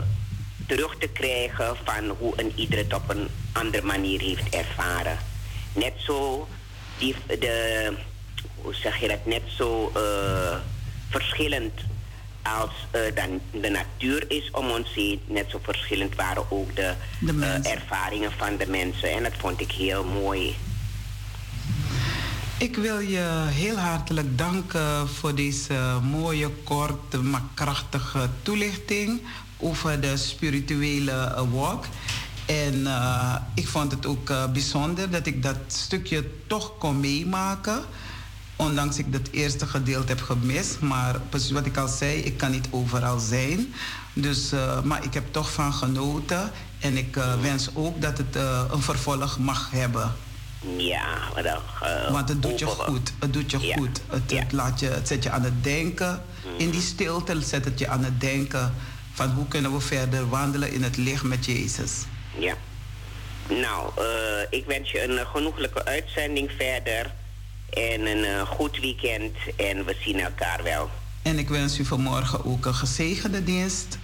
terug 0.66 0.96
te 0.98 1.08
krijgen 1.08 1.76
van 1.84 2.08
hoe 2.18 2.32
een 2.36 2.52
ieder 2.54 2.78
het 2.78 2.94
op 2.94 3.08
een 3.08 3.28
andere 3.54 3.86
manier 3.86 4.20
heeft 4.20 4.48
ervaren. 4.54 5.18
Net 5.72 5.92
zo, 5.96 6.48
die, 6.98 7.14
de, 7.26 7.92
hoe 8.54 8.74
zeg 8.74 9.00
je 9.00 9.08
dat, 9.08 9.26
net 9.26 9.42
zo 9.56 9.92
uh, 9.96 10.56
verschillend 11.08 11.72
als 12.42 12.70
dan 13.14 13.40
de 13.60 13.68
natuur 13.68 14.24
is 14.30 14.50
om 14.50 14.70
ons 14.70 14.94
heen, 14.94 15.20
net 15.26 15.50
zo 15.50 15.60
verschillend 15.62 16.14
waren 16.14 16.50
ook 16.50 16.76
de, 16.76 16.94
de 17.20 17.60
ervaringen 17.62 18.32
van 18.32 18.56
de 18.56 18.66
mensen. 18.66 19.10
En 19.10 19.22
dat 19.22 19.32
vond 19.38 19.60
ik 19.60 19.72
heel 19.72 20.04
mooi. 20.04 20.56
Ik 22.58 22.76
wil 22.76 22.98
je 22.98 23.46
heel 23.48 23.76
hartelijk 23.76 24.38
danken 24.38 25.08
voor 25.08 25.34
deze 25.34 25.74
mooie, 26.02 26.48
korte, 26.64 27.18
maar 27.18 27.42
krachtige 27.54 28.28
toelichting 28.42 29.20
over 29.56 30.00
de 30.00 30.16
spirituele 30.16 31.46
walk. 31.50 31.84
En 32.46 32.74
uh, 32.74 33.34
ik 33.54 33.68
vond 33.68 33.92
het 33.92 34.06
ook 34.06 34.30
uh, 34.30 34.46
bijzonder 34.52 35.10
dat 35.10 35.26
ik 35.26 35.42
dat 35.42 35.56
stukje 35.66 36.24
toch 36.46 36.78
kon 36.78 37.00
meemaken. 37.00 37.82
Ondanks 38.56 38.98
ik 38.98 39.06
het 39.10 39.30
eerste 39.30 39.66
gedeelte 39.66 40.12
heb 40.12 40.20
gemist. 40.20 40.80
Maar 40.80 41.20
precies 41.28 41.50
wat 41.50 41.66
ik 41.66 41.76
al 41.76 41.88
zei, 41.88 42.18
ik 42.18 42.36
kan 42.36 42.50
niet 42.50 42.68
overal 42.70 43.18
zijn. 43.18 43.74
Dus, 44.12 44.52
uh, 44.52 44.82
maar 44.82 45.04
ik 45.04 45.14
heb 45.14 45.24
toch 45.30 45.52
van 45.52 45.72
genoten. 45.72 46.50
En 46.78 46.96
ik 46.96 47.18
wens 47.40 47.68
ook 47.74 48.00
dat 48.00 48.18
het 48.18 48.36
een 48.70 48.82
vervolg 48.82 49.38
mag 49.38 49.70
hebben. 49.70 50.12
Ja, 50.76 51.04
maar 51.34 51.42
dan, 51.42 51.58
Want 52.12 52.28
het 52.28 52.42
doet 52.42 52.58
je 52.58 52.66
goed. 52.66 53.12
Het 53.18 53.32
doet 53.32 53.50
je 53.50 53.60
ja. 53.60 53.76
goed. 53.76 54.00
Het, 54.08 54.30
ja. 54.30 54.38
het, 54.38 54.52
laat 54.52 54.80
je, 54.80 54.86
het 54.86 55.08
zet 55.08 55.22
je 55.22 55.30
aan 55.30 55.42
het 55.42 55.64
denken. 55.64 56.22
Mhm. 56.44 56.62
In 56.62 56.70
die 56.70 56.80
stilte 56.80 57.42
zet 57.42 57.64
het 57.64 57.78
je 57.78 57.88
aan 57.88 58.04
het 58.04 58.20
denken 58.20 58.74
van 59.12 59.30
hoe 59.30 59.48
kunnen 59.48 59.72
we 59.72 59.80
verder 59.80 60.28
wandelen 60.28 60.72
in 60.72 60.82
het 60.82 60.96
licht 60.96 61.22
met 61.22 61.44
Jezus. 61.44 61.92
Ja. 62.38 62.56
Nou, 63.48 63.90
uh, 63.98 64.04
ik 64.50 64.64
wens 64.66 64.90
je 64.90 65.02
een 65.02 65.26
genoeglijke 65.26 65.84
uitzending 65.84 66.50
verder. 66.56 67.12
En 67.70 68.06
een 68.06 68.24
uh, 68.24 68.40
goed 68.40 68.80
weekend. 68.80 69.36
En 69.56 69.84
we 69.84 69.96
zien 70.00 70.20
elkaar 70.20 70.62
wel. 70.62 70.90
En 71.22 71.38
ik 71.38 71.48
wens 71.48 71.78
u 71.78 71.84
vanmorgen 71.84 72.44
ook 72.44 72.66
een 72.66 72.74
gezegende 72.74 73.44
dienst. 73.44 73.98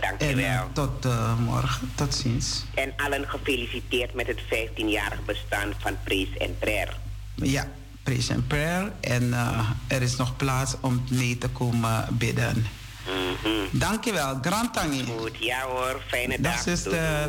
Dankjewel. 0.00 0.44
En, 0.44 0.52
uh, 0.52 0.62
tot 0.72 1.06
uh, 1.06 1.38
morgen. 1.38 1.92
Tot 1.94 2.14
ziens. 2.14 2.64
En 2.74 2.92
allen 2.96 3.28
gefeliciteerd 3.28 4.14
met 4.14 4.26
het 4.26 4.40
15-jarig 4.40 5.24
bestaan 5.24 5.72
van 5.78 5.96
Praise 6.04 6.38
and 6.38 6.58
Prayer. 6.58 6.96
Ja, 7.34 7.68
Praise 8.02 8.34
and 8.34 8.48
Prayer. 8.48 8.92
En 9.00 9.22
uh, 9.22 9.70
er 9.86 10.02
is 10.02 10.16
nog 10.16 10.36
plaats 10.36 10.74
om 10.80 11.04
mee 11.10 11.38
te 11.38 11.48
komen 11.48 12.06
bidden. 12.10 12.66
Mm 13.08 13.36
-hmm. 13.42 13.78
Dankjewel. 13.78 14.38
Grand 14.42 14.72
Tangi. 14.72 15.04
Goed, 15.18 15.36
ja 15.38 15.60
hoor. 15.60 16.02
Fijne 16.06 16.40
dag. 16.40 16.52
dag. 16.52 16.62
zuster. 16.62 17.28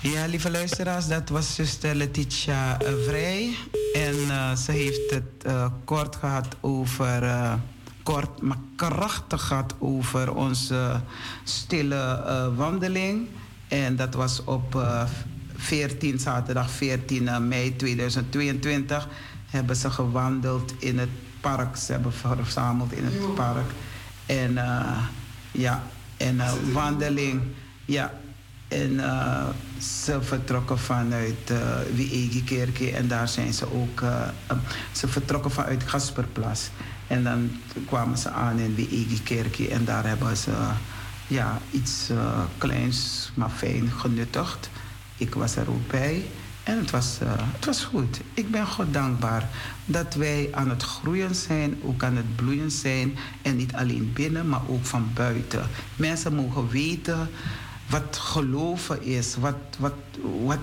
Ja, 0.00 0.26
lieve 0.26 0.50
luisteraars, 0.50 1.06
dat 1.06 1.28
was 1.28 1.54
zuster 1.54 1.94
Letitia 1.94 2.78
Vrij. 3.06 3.56
En 3.94 4.14
ze 4.56 4.72
heeft 4.72 5.10
het 5.10 5.52
kort 5.84 6.16
gehad 6.16 6.46
over 6.60 7.22
kort 8.06 8.42
maar 8.42 8.58
krachtig 8.76 9.42
gehad 9.42 9.74
over 9.78 10.34
onze 10.34 11.00
stille 11.44 12.52
wandeling. 12.56 13.28
En 13.68 13.96
dat 13.96 14.14
was 14.14 14.44
op 14.44 14.74
uh, 14.74 15.02
14, 15.56 16.18
zaterdag 16.18 16.70
14 16.70 17.48
mei 17.48 17.76
2022. 17.76 19.08
Hebben 19.46 19.76
ze 19.76 19.90
gewandeld 19.90 20.74
in 20.78 20.98
het 20.98 21.08
park. 21.40 21.76
Ze 21.76 21.92
hebben 21.92 22.12
verzameld 22.12 22.92
in 22.92 23.04
het 23.04 23.34
park. 23.34 23.70
En 24.26 24.52
uh, 24.52 24.98
ja, 25.52 25.82
en 26.16 26.40
wandeling. 26.72 27.42
Ja, 27.84 28.12
en 28.68 28.92
uh, 28.92 29.46
ze 30.02 30.22
vertrokken 30.22 30.78
vanuit 30.78 31.50
uh, 31.50 31.58
Wiegi 31.94 32.90
en 32.90 33.08
daar 33.08 33.28
zijn 33.28 33.52
ze 33.52 33.72
ook. 33.72 34.00
Uh, 34.00 34.28
ze 34.92 35.08
vertrokken 35.08 35.50
vanuit 35.50 35.82
Gasperplas. 35.82 36.70
En 37.06 37.24
dan 37.24 37.60
kwamen 37.86 38.18
ze 38.18 38.30
aan 38.30 38.58
in 38.58 38.74
Wiegi 38.74 39.68
en 39.68 39.84
daar 39.84 40.06
hebben 40.06 40.36
ze 40.36 40.52
ja, 41.26 41.58
iets 41.70 42.10
kleins 42.58 43.30
maar 43.34 43.50
fijn 43.50 43.90
genuttigd. 43.90 44.70
Ik 45.16 45.34
was 45.34 45.56
er 45.56 45.70
ook 45.70 45.86
bij 45.86 46.24
en 46.66 46.78
het 46.78 46.90
was, 46.90 47.18
het 47.52 47.64
was 47.64 47.84
goed. 47.84 48.20
Ik 48.34 48.50
ben 48.50 48.66
God 48.66 48.92
dankbaar 48.92 49.48
dat 49.84 50.14
wij 50.14 50.48
aan 50.52 50.68
het 50.68 50.82
groeien 50.82 51.34
zijn, 51.34 51.78
ook 51.82 52.02
aan 52.02 52.16
het 52.16 52.36
bloeien 52.36 52.70
zijn. 52.70 53.16
En 53.42 53.56
niet 53.56 53.72
alleen 53.72 54.12
binnen, 54.14 54.48
maar 54.48 54.60
ook 54.68 54.84
van 54.84 55.10
buiten. 55.14 55.68
Mensen 55.96 56.34
mogen 56.34 56.68
weten 56.68 57.30
wat 57.88 58.16
geloven 58.16 59.02
is. 59.02 59.36
Wat, 59.36 59.56
wat, 59.78 59.94
wat, 60.44 60.58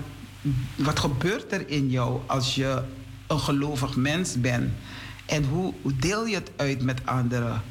wat 0.74 0.98
gebeurt 0.98 1.52
er 1.52 1.68
in 1.68 1.90
jou 1.90 2.20
als 2.26 2.54
je 2.54 2.82
een 3.26 3.40
gelovig 3.40 3.96
mens 3.96 4.40
bent? 4.40 4.72
En 5.26 5.44
hoe, 5.44 5.74
hoe 5.82 5.96
deel 5.96 6.26
je 6.26 6.34
het 6.34 6.50
uit 6.56 6.82
met 6.82 7.06
anderen? 7.06 7.62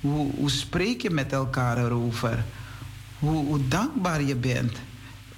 Hoe, 0.00 0.30
hoe 0.34 0.50
spreek 0.50 1.02
je 1.02 1.10
met 1.10 1.32
elkaar 1.32 1.78
erover? 1.84 2.44
Hoe, 3.18 3.44
hoe 3.44 3.68
dankbaar 3.68 4.22
je 4.22 4.36
bent? 4.36 4.72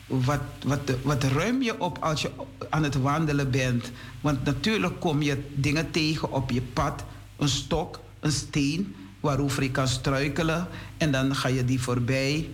Wat, 0.06 0.40
wat, 0.66 0.92
wat 1.02 1.24
ruim 1.24 1.62
je 1.62 1.80
op 1.80 1.98
als 1.98 2.22
je 2.22 2.30
aan 2.70 2.82
het 2.82 2.94
wandelen 2.94 3.50
bent? 3.50 3.90
Want 4.20 4.44
natuurlijk 4.44 5.00
kom 5.00 5.22
je 5.22 5.44
dingen 5.54 5.90
tegen 5.90 6.32
op 6.32 6.50
je 6.50 6.62
pad. 6.62 7.04
Een 7.36 7.48
stok, 7.48 8.00
een 8.20 8.32
steen 8.32 8.94
waarover 9.20 9.62
je 9.62 9.70
kan 9.70 9.88
struikelen. 9.88 10.68
En 10.96 11.12
dan 11.12 11.34
ga 11.36 11.48
je 11.48 11.64
die 11.64 11.80
voorbij. 11.80 12.48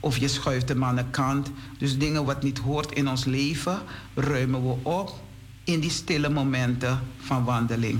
Of 0.00 0.18
je 0.18 0.28
schuift 0.28 0.68
hem 0.68 0.84
aan 0.84 0.96
de 0.96 1.04
kant. 1.10 1.50
Dus 1.78 1.98
dingen 1.98 2.24
wat 2.24 2.42
niet 2.42 2.58
hoort 2.58 2.92
in 2.92 3.08
ons 3.08 3.24
leven, 3.24 3.78
ruimen 4.14 4.62
we 4.62 4.74
op 4.82 5.14
in 5.64 5.80
die 5.80 5.90
stille 5.90 6.28
momenten 6.28 7.00
van 7.18 7.44
wandeling. 7.44 7.98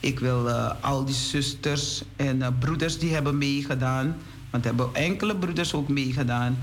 Ik 0.00 0.18
wil 0.18 0.46
uh, 0.46 0.70
al 0.80 1.04
die 1.04 1.14
zusters 1.14 2.02
en 2.16 2.36
uh, 2.36 2.46
broeders 2.58 2.98
die 2.98 3.12
hebben 3.12 3.38
meegedaan, 3.38 4.16
want 4.50 4.64
er 4.64 4.74
hebben 4.74 4.94
enkele 4.94 5.36
broeders 5.36 5.74
ook 5.74 5.88
meegedaan. 5.88 6.58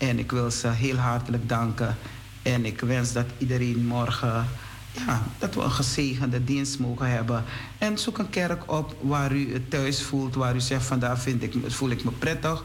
En 0.00 0.18
ik 0.18 0.30
wil 0.30 0.50
ze 0.50 0.68
heel 0.68 0.96
hartelijk 0.96 1.48
danken. 1.48 1.96
En 2.42 2.64
ik 2.64 2.80
wens 2.80 3.12
dat 3.12 3.26
iedereen 3.38 3.86
morgen, 3.86 4.46
ja, 4.92 5.22
dat 5.38 5.54
we 5.54 5.60
een 5.60 5.70
gezegende 5.70 6.44
dienst 6.44 6.78
mogen 6.78 7.10
hebben. 7.10 7.44
En 7.78 7.98
zoek 7.98 8.18
een 8.18 8.30
kerk 8.30 8.72
op 8.72 8.96
waar 9.00 9.32
u 9.32 9.52
het 9.52 9.70
thuis 9.70 10.02
voelt, 10.02 10.34
waar 10.34 10.54
u 10.54 10.60
zegt 10.60 10.86
van 10.86 10.98
daar 10.98 11.18
vind 11.18 11.42
ik, 11.42 11.54
voel 11.66 11.90
ik 11.90 12.04
me 12.04 12.10
prettig 12.10 12.64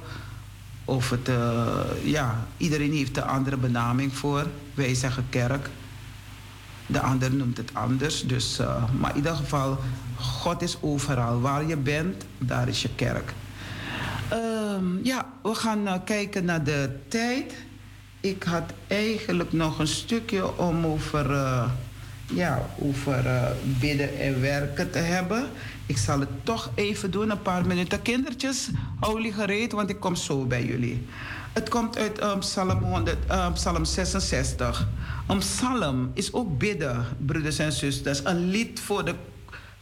of 0.85 1.09
het, 1.09 1.29
uh, 1.29 1.79
ja, 2.03 2.47
iedereen 2.57 2.93
heeft 2.93 3.17
een 3.17 3.23
andere 3.23 3.57
benaming 3.57 4.13
voor. 4.13 4.47
Wij 4.73 4.93
zeggen 4.93 5.25
kerk. 5.29 5.69
De 6.85 6.99
ander 6.99 7.33
noemt 7.33 7.57
het 7.57 7.69
anders. 7.73 8.21
Dus, 8.21 8.59
uh, 8.59 8.83
maar 8.99 9.09
in 9.09 9.15
ieder 9.15 9.35
geval, 9.35 9.77
God 10.19 10.61
is 10.61 10.77
overal. 10.81 11.41
Waar 11.41 11.65
je 11.65 11.77
bent, 11.77 12.25
daar 12.37 12.67
is 12.67 12.81
je 12.81 12.89
kerk. 12.95 13.33
Um, 14.34 14.99
ja, 15.03 15.26
we 15.43 15.56
gaan 15.56 15.88
uh, 15.88 15.93
kijken 16.06 16.45
naar 16.45 16.64
de 16.64 16.89
tijd. 17.07 17.53
Ik 18.19 18.43
had 18.43 18.73
eigenlijk 18.88 19.53
nog 19.53 19.80
een 19.80 19.88
stukje 19.88 20.57
om 20.57 20.85
over, 20.85 21.30
ja, 22.34 22.65
over 22.80 23.23
bidden 23.80 24.19
en 24.19 24.41
werken 24.41 24.91
te 24.91 24.97
hebben. 24.97 25.45
Ik 25.85 25.97
zal 25.97 26.19
het 26.19 26.30
toch 26.43 26.72
even 26.76 27.11
doen, 27.11 27.30
een 27.30 27.41
paar 27.41 27.65
minuten. 27.68 28.02
Kindertjes, 28.02 28.69
hou 28.99 29.15
jullie 29.15 29.34
gereed, 29.34 29.72
want 29.72 29.89
ik 29.89 29.99
kom 29.99 30.15
zo 30.15 30.45
bij 30.45 30.65
jullie. 30.65 31.06
Het 31.53 31.69
komt 31.69 31.97
uit 31.97 32.23
um, 32.23 32.39
Psalm, 32.39 32.84
100, 32.84 33.18
um, 33.31 33.53
Psalm 33.53 33.85
66. 33.85 34.88
Een 35.27 35.38
psalm 35.38 36.11
is 36.14 36.34
ook 36.34 36.57
bidden, 36.57 37.06
broeders 37.26 37.60
en 37.60 37.72
zusters. 37.72 38.22
Een 38.23 38.49
lied 38.49 38.80
voor 38.80 39.06
de, 39.06 39.15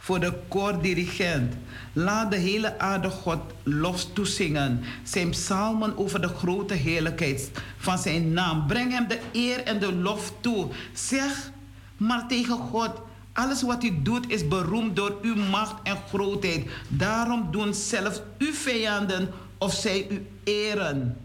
voor 0.04 0.20
de 0.20 0.32
koordirigent. 0.48 1.54
Laat 1.92 2.30
de 2.30 2.36
hele 2.36 2.78
aarde 2.78 3.10
God 3.10 3.38
lof 3.62 4.12
toezingen. 4.12 4.80
Zijn 5.02 5.30
psalmen 5.30 5.98
over 5.98 6.20
de 6.20 6.28
grote 6.28 6.74
heerlijkheid 6.74 7.50
van 7.76 7.98
zijn 7.98 8.32
naam. 8.32 8.66
Breng 8.66 8.92
hem 8.92 9.08
de 9.08 9.20
eer 9.32 9.62
en 9.62 9.80
de 9.80 9.92
lof 9.92 10.32
toe. 10.40 10.68
Zeg 10.92 11.50
maar 11.96 12.28
tegen 12.28 12.56
God 12.56 12.90
alles 13.32 13.62
wat 13.62 13.84
u 13.84 14.02
doet 14.02 14.30
is 14.30 14.48
beroemd 14.48 14.96
door 14.96 15.18
uw 15.22 15.36
macht 15.36 15.74
en 15.82 15.96
grootheid. 16.08 16.70
Daarom 16.88 17.48
doen 17.50 17.74
zelfs 17.74 18.20
uw 18.38 18.52
vijanden 18.52 19.30
of 19.58 19.72
zij 19.72 20.06
u 20.10 20.26
eren. 20.44 21.16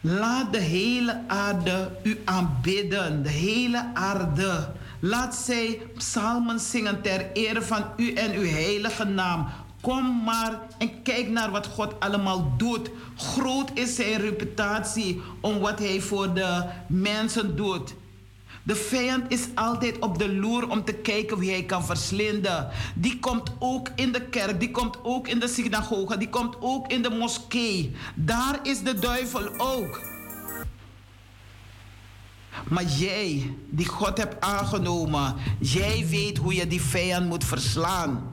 Laat 0.00 0.52
de 0.52 0.60
hele 0.60 1.20
aarde 1.26 1.90
u 2.02 2.20
aanbidden, 2.24 3.22
de 3.22 3.28
hele 3.28 3.90
aarde. 3.94 4.72
Laat 5.06 5.34
zij 5.34 5.80
psalmen 5.96 6.60
zingen 6.60 7.02
ter 7.02 7.32
ere 7.32 7.62
van 7.62 7.84
u 7.96 8.12
en 8.12 8.32
uw 8.32 8.46
heilige 8.46 9.04
naam. 9.04 9.46
Kom 9.80 10.22
maar 10.24 10.60
en 10.78 11.02
kijk 11.02 11.28
naar 11.28 11.50
wat 11.50 11.66
God 11.66 12.00
allemaal 12.00 12.52
doet. 12.56 12.90
Groot 13.16 13.70
is 13.74 13.94
zijn 13.94 14.20
reputatie 14.20 15.22
om 15.40 15.58
wat 15.58 15.78
hij 15.78 16.00
voor 16.00 16.34
de 16.34 16.64
mensen 16.88 17.56
doet. 17.56 17.94
De 18.62 18.74
vijand 18.74 19.32
is 19.32 19.48
altijd 19.54 19.98
op 19.98 20.18
de 20.18 20.34
loer 20.34 20.68
om 20.68 20.84
te 20.84 20.94
kijken 20.94 21.38
wie 21.38 21.50
hij 21.50 21.64
kan 21.64 21.84
verslinden. 21.84 22.68
Die 22.94 23.18
komt 23.18 23.52
ook 23.58 23.88
in 23.94 24.12
de 24.12 24.28
kerk, 24.28 24.60
die 24.60 24.70
komt 24.70 24.98
ook 25.02 25.28
in 25.28 25.38
de 25.38 25.48
synagoge, 25.48 26.18
die 26.18 26.28
komt 26.28 26.56
ook 26.60 26.90
in 26.90 27.02
de 27.02 27.10
moskee. 27.10 27.96
Daar 28.14 28.58
is 28.62 28.82
de 28.82 28.98
duivel 28.98 29.48
ook. 29.58 30.13
Maar 32.68 32.84
jij, 32.84 33.54
die 33.68 33.86
God 33.86 34.18
hebt 34.18 34.40
aangenomen, 34.40 35.34
jij 35.58 36.06
weet 36.08 36.38
hoe 36.38 36.54
je 36.54 36.66
die 36.66 36.82
vijand 36.82 37.26
moet 37.28 37.44
verslaan. 37.44 38.32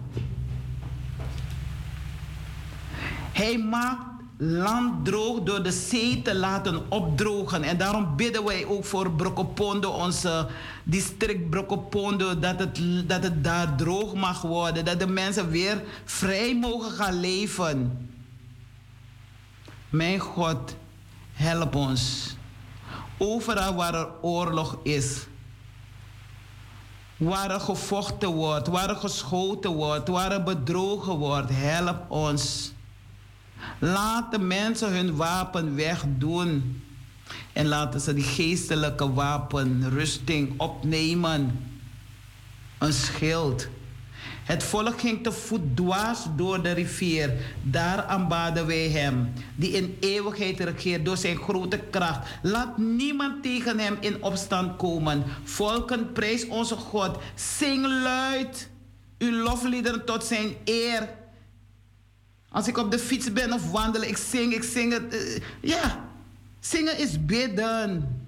Hij 3.32 3.58
maakt 3.58 4.12
land 4.44 5.06
droog 5.06 5.44
door 5.44 5.64
de 5.64 5.72
zee 5.72 6.22
te 6.22 6.36
laten 6.36 6.92
opdrogen. 6.92 7.64
En 7.64 7.78
daarom 7.78 8.16
bidden 8.16 8.44
wij 8.44 8.66
ook 8.66 8.86
voor 8.86 9.12
Brokopondo, 9.12 9.90
onze 9.90 10.48
district 10.84 11.50
Brokopondo, 11.50 12.40
dat 12.40 12.60
het, 12.60 12.82
dat 13.08 13.24
het 13.24 13.44
daar 13.44 13.76
droog 13.76 14.14
mag 14.14 14.42
worden. 14.42 14.86
Dat 14.86 15.00
de 15.00 15.08
mensen 15.08 15.50
weer 15.50 15.84
vrij 16.06 16.56
mogen 16.56 16.92
gaan 16.92 17.20
leven. 17.20 18.08
Mijn 19.90 20.20
God, 20.20 20.76
help 21.34 21.76
ons. 21.76 22.36
Overal 23.24 23.74
waar 23.76 23.94
er 23.94 24.08
oorlog 24.22 24.78
is, 24.84 25.26
waar 27.18 27.52
er 27.52 27.60
gevochten 27.60 28.30
wordt, 28.30 28.68
waar 28.68 28.90
er 28.90 28.96
geschoten 28.96 29.72
wordt, 29.72 30.08
waar 30.08 30.32
er 30.32 30.44
bedrogen 30.44 31.16
wordt, 31.16 31.50
help 31.54 32.12
ons. 32.12 32.74
Laat 33.80 34.32
de 34.32 34.40
mensen 34.40 34.94
hun 34.94 35.16
wapen 35.16 35.76
wegdoen. 35.76 36.82
En 37.54 37.68
laten 37.68 38.02
ze 38.02 38.14
die 38.14 38.24
geestelijke 38.24 39.14
wapenrusting 39.14 40.60
opnemen. 40.60 41.70
Een 42.78 42.94
schild. 42.94 43.68
Het 44.44 44.64
volk 44.64 45.00
ging 45.00 45.24
te 45.24 45.32
voet 45.32 45.76
dwars 45.76 46.20
door 46.36 46.64
de 46.64 46.72
rivier. 46.72 47.34
Daar 47.64 48.04
aanbaden 48.04 48.68
wij 48.68 48.90
hem, 48.90 49.34
die 49.56 49.72
in 49.72 49.98
eeuwigheid 50.00 50.60
regeert 50.60 51.06
door 51.06 51.18
zijn 51.18 51.38
grote 51.38 51.80
kracht. 51.90 52.30
Laat 52.42 52.78
niemand 52.78 53.44
tegen 53.44 53.80
hem 53.80 53.98
in 54.00 54.24
opstand 54.24 54.78
komen. 54.78 55.24
Volken, 55.44 56.12
prijs 56.12 56.48
onze 56.48 56.76
God. 56.76 57.18
Zing 57.36 57.86
luid 57.86 58.70
uw 59.18 59.44
lofliederen 59.44 60.06
tot 60.06 60.24
zijn 60.24 60.56
eer. 60.66 61.10
Als 62.50 62.68
ik 62.68 62.78
op 62.78 62.92
de 62.92 63.00
fiets 63.00 63.34
ben 63.34 63.54
of 63.54 63.72
wandel, 63.72 64.02
ik 64.02 64.18
zing, 64.18 64.54
ik 64.54 64.64
zing 64.64 64.94
het. 64.94 65.14
Uh, 65.14 65.38
ja, 65.62 66.06
zingen 66.60 66.98
is 66.98 67.26
bidden. 67.26 68.20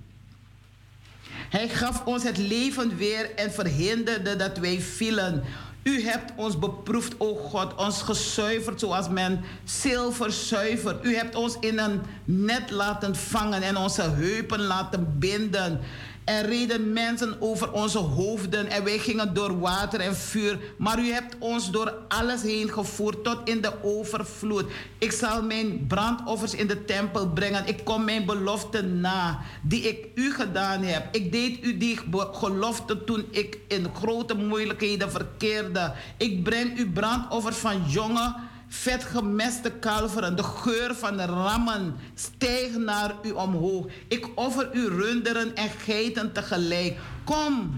Hij 1.49 1.69
gaf 1.69 2.05
ons 2.05 2.23
het 2.23 2.37
leven 2.37 2.97
weer 2.97 3.35
en 3.35 3.51
verhinderde 3.51 4.35
dat 4.35 4.57
wij 4.57 4.81
vielen. 4.81 5.43
U 5.83 6.01
hebt 6.01 6.31
ons 6.35 6.59
beproefd, 6.59 7.15
o 7.17 7.35
God, 7.35 7.75
ons 7.75 8.01
gezuiverd 8.01 8.79
zoals 8.79 9.09
men 9.09 9.41
zilver 9.63 10.31
zuivert. 10.31 11.05
U 11.05 11.15
hebt 11.15 11.35
ons 11.35 11.57
in 11.59 11.79
een 11.79 12.01
net 12.25 12.71
laten 12.71 13.15
vangen 13.15 13.61
en 13.61 13.77
onze 13.77 14.01
heupen 14.01 14.59
laten 14.59 15.19
binden. 15.19 15.79
Er 16.25 16.45
reden 16.45 16.93
mensen 16.93 17.41
over 17.41 17.71
onze 17.71 17.97
hoofden 17.97 18.67
en 18.67 18.83
wij 18.83 18.97
gingen 18.97 19.33
door 19.33 19.59
water 19.59 19.99
en 19.99 20.15
vuur. 20.15 20.59
Maar 20.77 20.99
u 20.99 21.11
hebt 21.11 21.35
ons 21.39 21.71
door 21.71 21.93
alles 22.07 22.41
heen 22.41 22.69
gevoerd 22.69 23.23
tot 23.23 23.37
in 23.43 23.61
de 23.61 23.71
overvloed. 23.81 24.65
Ik 24.97 25.11
zal 25.11 25.43
mijn 25.43 25.87
brandoffers 25.87 26.55
in 26.55 26.67
de 26.67 26.85
tempel 26.85 27.29
brengen. 27.29 27.67
Ik 27.67 27.83
kom 27.83 28.03
mijn 28.03 28.25
belofte 28.25 28.81
na 28.81 29.39
die 29.61 29.81
ik 29.81 30.07
u 30.15 30.33
gedaan 30.33 30.83
heb. 30.83 31.15
Ik 31.15 31.31
deed 31.31 31.63
u 31.63 31.77
die 31.77 31.99
gelofte 32.31 33.03
toen 33.03 33.25
ik 33.31 33.59
in 33.67 33.87
grote 33.93 34.33
moeilijkheden 34.35 35.11
verkeerde. 35.11 35.93
Ik 36.17 36.43
breng 36.43 36.77
u 36.77 36.91
brandoffers 36.91 37.57
van 37.57 37.83
jonge 37.87 38.35
vetgemeste 38.73 39.71
kalveren, 39.71 40.35
de 40.35 40.43
geur 40.43 40.95
van 40.95 41.17
de 41.17 41.25
rammen 41.25 41.95
stijgt 42.15 42.77
naar 42.77 43.15
u 43.23 43.31
omhoog. 43.31 43.85
Ik 44.07 44.27
offer 44.35 44.69
u 44.73 44.87
runderen 44.87 45.55
en 45.55 45.69
geiten 45.69 46.33
tegelijk. 46.33 46.99
Kom 47.23 47.71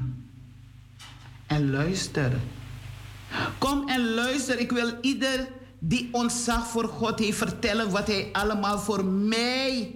en 1.48 1.72
luister. 1.72 2.32
Kom 3.58 3.90
en 3.90 4.14
luister. 4.14 4.60
Ik 4.60 4.72
wil 4.72 4.98
ieder 5.02 5.48
die 5.80 6.10
ontzag 6.12 6.68
voor 6.68 6.88
God 6.88 7.20
heeft 7.20 7.38
vertellen 7.38 7.92
wat 7.92 8.08
hij 8.08 8.30
allemaal 8.32 8.80
voor 8.80 9.06
mij 9.06 9.96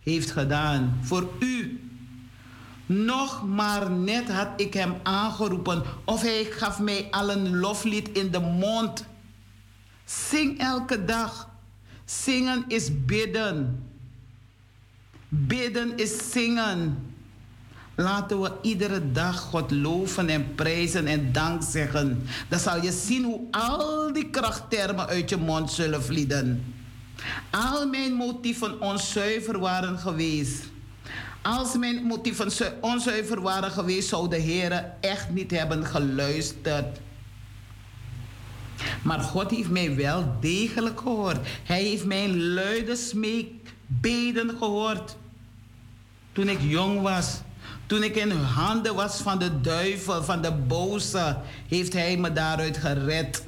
heeft 0.00 0.30
gedaan. 0.30 0.98
Voor 1.02 1.28
u. 1.38 1.80
Nog 2.86 3.46
maar 3.46 3.90
net 3.90 4.30
had 4.30 4.48
ik 4.56 4.74
hem 4.74 4.94
aangeroepen 5.02 5.82
of 6.04 6.22
hij 6.22 6.44
gaf 6.44 6.78
mij 6.78 7.08
al 7.10 7.30
een 7.30 7.56
loflied 7.56 8.08
in 8.08 8.30
de 8.30 8.40
mond. 8.40 9.06
Zing 10.08 10.58
elke 10.58 11.04
dag. 11.04 11.48
Zingen 12.04 12.64
is 12.68 13.04
bidden. 13.04 13.82
Bidden 15.28 15.96
is 15.96 16.30
zingen. 16.32 17.06
Laten 17.94 18.40
we 18.40 18.52
iedere 18.62 19.12
dag 19.12 19.40
God 19.40 19.70
loven 19.70 20.28
en 20.28 20.54
prijzen 20.54 21.06
en 21.06 21.32
dank 21.32 21.62
zeggen. 21.62 22.26
Dan 22.48 22.58
zal 22.58 22.82
je 22.82 22.92
zien 22.92 23.24
hoe 23.24 23.40
al 23.50 24.12
die 24.12 24.30
krachttermen 24.30 25.06
uit 25.06 25.30
je 25.30 25.36
mond 25.36 25.70
zullen 25.70 26.02
vlieden. 26.02 26.74
Al 27.50 27.86
mijn 27.86 28.12
motieven 28.12 28.80
onzuiver 28.80 29.58
waren 29.58 29.98
geweest. 29.98 30.64
Als 31.42 31.76
mijn 31.76 32.02
motieven 32.02 32.72
onzuiver 32.80 33.40
waren 33.40 33.70
geweest, 33.70 34.08
zou 34.08 34.28
de 34.28 34.36
Heer 34.36 34.92
echt 35.00 35.30
niet 35.30 35.50
hebben 35.50 35.86
geluisterd. 35.86 36.98
Maar 39.02 39.20
God 39.20 39.50
heeft 39.50 39.70
mij 39.70 39.96
wel 39.96 40.36
degelijk 40.40 41.00
gehoord. 41.00 41.38
Hij 41.64 41.82
heeft 41.82 42.04
mijn 42.04 42.52
luide 42.52 42.96
smeekbeden 42.96 44.50
gehoord. 44.58 45.16
Toen 46.32 46.48
ik 46.48 46.60
jong 46.60 47.00
was. 47.00 47.40
Toen 47.86 48.02
ik 48.02 48.16
in 48.16 48.30
handen 48.30 48.94
was 48.94 49.16
van 49.16 49.38
de 49.38 49.60
duivel, 49.60 50.24
van 50.24 50.42
de 50.42 50.52
boze, 50.52 51.36
heeft 51.68 51.92
hij 51.92 52.16
me 52.16 52.32
daaruit 52.32 52.76
gered. 52.76 53.46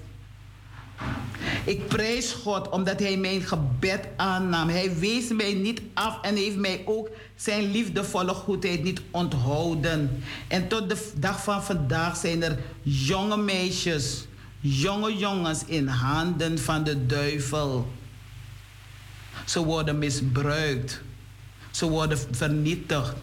Ik 1.65 1.89
prijs 1.89 2.32
God 2.32 2.69
omdat 2.69 3.01
Hij 3.01 3.16
mijn 3.16 3.43
gebed 3.43 4.09
aannam. 4.16 4.69
Hij 4.69 4.98
wees 4.98 5.28
mij 5.28 5.55
niet 5.55 5.82
af 5.94 6.19
en 6.23 6.36
heeft 6.36 6.57
mij 6.57 6.82
ook 6.85 7.09
zijn 7.36 7.70
liefdevolle 7.70 8.35
goedheid 8.35 8.82
niet 8.82 9.01
onthouden. 9.11 10.23
En 10.48 10.69
tot 10.69 10.89
de 10.89 11.11
dag 11.16 11.43
van 11.43 11.62
vandaag 11.62 12.16
zijn 12.16 12.43
er 12.43 12.59
jonge 12.82 13.36
meisjes 13.36 14.27
jonge 14.60 15.16
jongens 15.16 15.64
in 15.64 15.86
handen 15.86 16.58
van 16.58 16.84
de 16.84 17.06
duivel. 17.06 17.92
Ze 19.44 19.64
worden 19.64 19.98
misbruikt. 19.98 21.00
Ze 21.70 21.88
worden 21.88 22.18
vernietigd. 22.30 23.14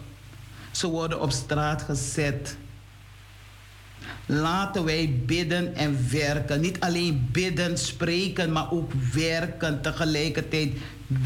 Ze 0.70 0.86
worden 0.86 1.20
op 1.20 1.30
straat 1.30 1.82
gezet. 1.82 2.56
Laten 4.26 4.84
wij 4.84 5.20
bidden 5.26 5.74
en 5.74 6.10
werken. 6.10 6.60
Niet 6.60 6.80
alleen 6.80 7.28
bidden, 7.32 7.78
spreken, 7.78 8.52
maar 8.52 8.70
ook 8.72 8.92
werken. 9.12 9.82
Tegelijkertijd 9.82 10.72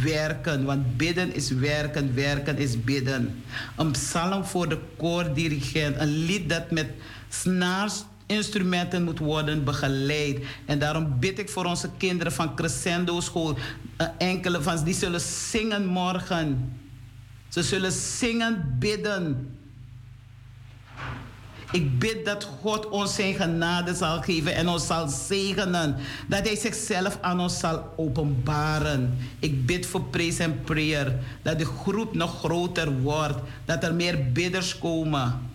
werken. 0.02 0.64
Want 0.64 0.96
bidden 0.96 1.34
is 1.34 1.50
werken, 1.50 2.14
werken 2.14 2.58
is 2.58 2.84
bidden. 2.84 3.42
Een 3.76 3.90
psalm 3.90 4.44
voor 4.44 4.68
de 4.68 4.78
koordirigent. 4.96 5.96
Een 6.00 6.24
lied 6.24 6.48
dat 6.48 6.70
met 6.70 6.86
snaars 7.28 8.04
instrumenten 8.26 9.04
moet 9.04 9.18
worden 9.18 9.64
begeleid. 9.64 10.44
En 10.66 10.78
daarom 10.78 11.18
bid 11.20 11.38
ik 11.38 11.48
voor 11.48 11.64
onze 11.64 11.88
kinderen 11.96 12.32
van 12.32 12.54
Crescendo 12.54 13.20
School. 13.20 13.56
Uh, 14.00 14.06
enkele 14.18 14.62
van 14.62 14.84
die 14.84 14.94
zullen 14.94 15.20
zingen 15.20 15.86
morgen. 15.86 16.76
Ze 17.48 17.62
zullen 17.62 17.92
zingen, 17.92 18.76
bidden. 18.78 19.56
Ik 21.72 21.98
bid 21.98 22.24
dat 22.24 22.44
God 22.44 22.88
ons 22.88 23.14
zijn 23.14 23.34
genade 23.34 23.94
zal 23.94 24.22
geven 24.22 24.54
en 24.54 24.68
ons 24.68 24.86
zal 24.86 25.08
zegenen. 25.08 25.96
Dat 26.26 26.46
Hij 26.46 26.56
zichzelf 26.56 27.18
aan 27.20 27.40
ons 27.40 27.58
zal 27.58 27.94
openbaren. 27.96 29.18
Ik 29.38 29.66
bid 29.66 29.86
voor 29.86 30.04
praise 30.04 30.42
en 30.42 30.60
prayer. 30.60 31.18
Dat 31.42 31.58
de 31.58 31.64
groep 31.64 32.14
nog 32.14 32.38
groter 32.38 33.00
wordt. 33.00 33.38
Dat 33.64 33.84
er 33.84 33.94
meer 33.94 34.32
bidders 34.32 34.78
komen. 34.78 35.51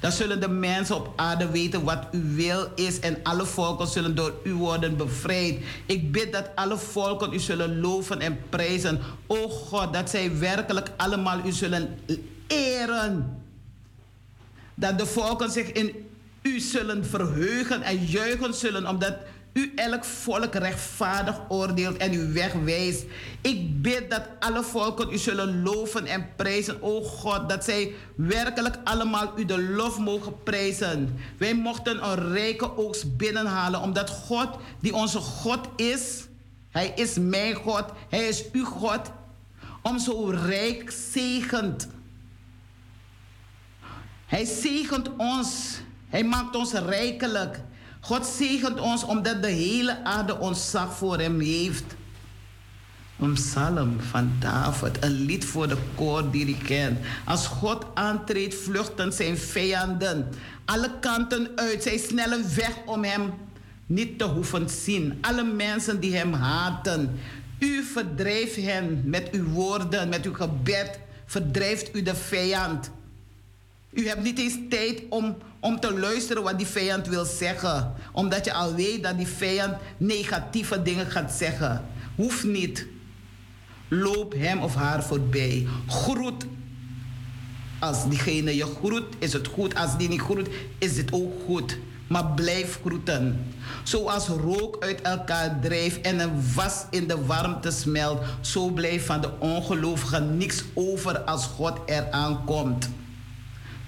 Dan 0.00 0.12
zullen 0.12 0.40
de 0.40 0.48
mensen 0.48 0.96
op 0.96 1.12
aarde 1.16 1.50
weten 1.50 1.84
wat 1.84 2.06
uw 2.10 2.34
wil 2.34 2.68
is 2.74 3.00
en 3.00 3.18
alle 3.22 3.46
volken 3.46 3.86
zullen 3.86 4.14
door 4.14 4.34
u 4.44 4.54
worden 4.54 4.96
bevrijd. 4.96 5.64
Ik 5.86 6.12
bid 6.12 6.32
dat 6.32 6.50
alle 6.54 6.78
volken 6.78 7.32
u 7.32 7.38
zullen 7.38 7.80
loven 7.80 8.20
en 8.20 8.38
prijzen. 8.48 9.00
O 9.26 9.48
God, 9.48 9.92
dat 9.92 10.10
zij 10.10 10.38
werkelijk 10.38 10.90
allemaal 10.96 11.40
u 11.46 11.52
zullen 11.52 11.98
eren. 12.46 13.42
Dat 14.74 14.98
de 14.98 15.06
volken 15.06 15.50
zich 15.50 15.72
in 15.72 16.10
u 16.42 16.60
zullen 16.60 17.04
verheugen 17.04 17.82
en 17.82 18.04
juichen 18.04 18.54
zullen, 18.54 18.88
omdat 18.88 19.14
u 19.52 19.72
elk 19.76 20.04
volk 20.04 20.54
rechtvaardig 20.54 21.40
oordeelt 21.48 21.96
en 21.96 22.12
u 22.12 22.32
wegwijst. 22.32 23.04
Ik 23.40 23.82
bid 23.82 24.10
dat 24.10 24.22
alle 24.38 24.62
volken 24.62 25.12
u 25.12 25.18
zullen 25.18 25.62
loven 25.62 26.06
en 26.06 26.26
prijzen, 26.36 26.82
o 26.82 27.02
God, 27.02 27.48
dat 27.48 27.64
zij 27.64 27.94
werkelijk 28.16 28.76
allemaal 28.84 29.32
u 29.38 29.44
de 29.44 29.62
lof 29.62 29.98
mogen 29.98 30.42
prijzen. 30.42 31.18
Wij 31.38 31.54
mochten 31.54 32.04
een 32.04 32.32
rijke 32.32 32.76
oogst 32.76 33.16
binnenhalen, 33.16 33.80
omdat 33.80 34.10
God, 34.10 34.48
die 34.80 34.94
onze 34.94 35.18
God 35.18 35.68
is, 35.76 36.24
Hij 36.70 36.92
is 36.96 37.18
mijn 37.18 37.54
God, 37.54 37.84
Hij 38.08 38.28
is 38.28 38.44
uw 38.52 38.64
God, 38.64 39.10
om 39.82 39.98
zo 39.98 40.26
rijk 40.26 40.90
zegent. 41.12 41.88
Hij 44.26 44.44
zegent 44.44 45.08
ons, 45.16 45.80
Hij 46.08 46.24
maakt 46.24 46.56
ons 46.56 46.72
rijkelijk. 46.72 47.60
God 48.04 48.26
zegent 48.26 48.80
ons 48.80 49.04
omdat 49.04 49.42
de 49.42 49.48
hele 49.48 50.04
aarde 50.04 50.38
ons 50.38 50.70
zag 50.70 50.96
voor 50.96 51.18
hem 51.18 51.40
heeft. 51.40 51.84
Een 53.18 53.32
psalm 53.32 54.00
van 54.00 54.32
David, 54.38 55.04
een 55.04 55.10
lied 55.10 55.44
voor 55.44 55.68
de 55.68 55.76
koordirigent. 55.94 56.98
Als 57.24 57.46
God 57.46 57.86
aantreedt, 57.94 58.54
vluchten 58.54 59.12
zijn 59.12 59.38
vijanden. 59.38 60.28
Alle 60.64 60.90
kanten 61.00 61.48
uit, 61.54 61.82
zij 61.82 61.98
snellen 61.98 62.54
weg 62.54 62.76
om 62.86 63.04
hem 63.04 63.32
niet 63.86 64.18
te 64.18 64.24
hoeven 64.24 64.70
zien. 64.70 65.18
Alle 65.20 65.44
mensen 65.44 66.00
die 66.00 66.16
hem 66.16 66.32
haten. 66.32 67.20
U 67.58 67.82
verdrijft 67.82 68.56
hen 68.56 69.02
met 69.04 69.30
uw 69.30 69.44
woorden, 69.44 70.08
met 70.08 70.24
uw 70.26 70.34
gebed. 70.34 70.98
Verdrijft 71.26 71.96
u 71.96 72.02
de 72.02 72.14
vijand. 72.14 72.90
U 73.90 74.08
hebt 74.08 74.22
niet 74.22 74.38
eens 74.38 74.58
tijd 74.68 75.02
om, 75.08 75.36
om 75.62 75.80
te 75.80 75.98
luisteren 75.98 76.42
wat 76.42 76.58
die 76.58 76.66
vijand 76.66 77.06
wil 77.06 77.24
zeggen. 77.24 77.92
Omdat 78.12 78.44
je 78.44 78.52
al 78.52 78.74
weet 78.74 79.02
dat 79.02 79.16
die 79.16 79.26
vijand 79.26 79.74
negatieve 79.96 80.82
dingen 80.82 81.06
gaat 81.06 81.32
zeggen. 81.32 81.84
Hoeft 82.16 82.44
niet. 82.44 82.86
Loop 83.88 84.34
hem 84.36 84.58
of 84.58 84.74
haar 84.74 85.04
voorbij. 85.04 85.66
Groet. 85.86 86.46
Als 87.78 88.08
diegene 88.08 88.56
je 88.56 88.64
groet, 88.64 89.04
is 89.18 89.32
het 89.32 89.46
goed. 89.46 89.74
Als 89.74 89.96
die 89.96 90.08
niet 90.08 90.20
groet, 90.20 90.48
is 90.78 90.96
het 90.96 91.12
ook 91.12 91.32
goed. 91.46 91.78
Maar 92.06 92.26
blijf 92.26 92.78
groeten. 92.80 93.54
Zoals 93.82 94.26
rook 94.26 94.76
uit 94.84 95.00
elkaar 95.00 95.60
drijft 95.60 96.00
en 96.00 96.20
een 96.20 96.54
was 96.54 96.84
in 96.90 97.06
de 97.06 97.24
warmte 97.24 97.70
smelt, 97.70 98.22
zo 98.40 98.68
blijft 98.68 99.06
van 99.06 99.20
de 99.20 99.30
ongelovigen 99.38 100.36
niks 100.36 100.64
over 100.74 101.20
als 101.20 101.46
God 101.46 101.78
eraan 101.86 102.44
komt. 102.44 102.88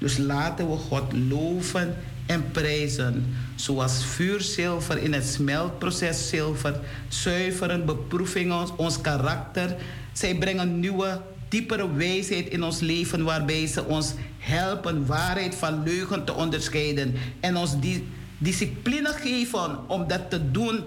Dus 0.05 0.17
laten 0.17 0.71
we 0.71 0.77
God 0.77 1.13
loven 1.29 1.97
en 2.27 2.51
prijzen. 2.51 3.37
Zoals 3.55 4.05
vuurzilver 4.05 4.99
in 4.99 5.13
het 5.13 5.27
smeltproces 5.27 6.29
zilver. 6.29 6.81
Zuiveren 7.09 7.87
beproevingen 7.87 8.61
ons, 8.61 8.71
ons 8.77 9.01
karakter. 9.01 9.77
Zij 10.13 10.35
brengen 10.35 10.81
nieuwe, 10.81 11.21
diepere 11.49 11.95
wijsheid 11.95 12.49
in 12.49 12.63
ons 12.63 12.81
leven. 12.81 13.25
Waarbij 13.25 13.67
ze 13.67 13.85
ons 13.85 14.15
helpen 14.39 15.07
waarheid 15.07 15.55
van 15.55 15.83
leugen 15.83 16.25
te 16.25 16.33
onderscheiden. 16.33 17.15
En 17.41 17.57
ons 17.57 17.81
die 17.81 18.09
discipline 18.39 19.13
geven 19.13 19.89
om 19.89 20.09
dat 20.09 20.31
te 20.31 20.51
doen 20.51 20.85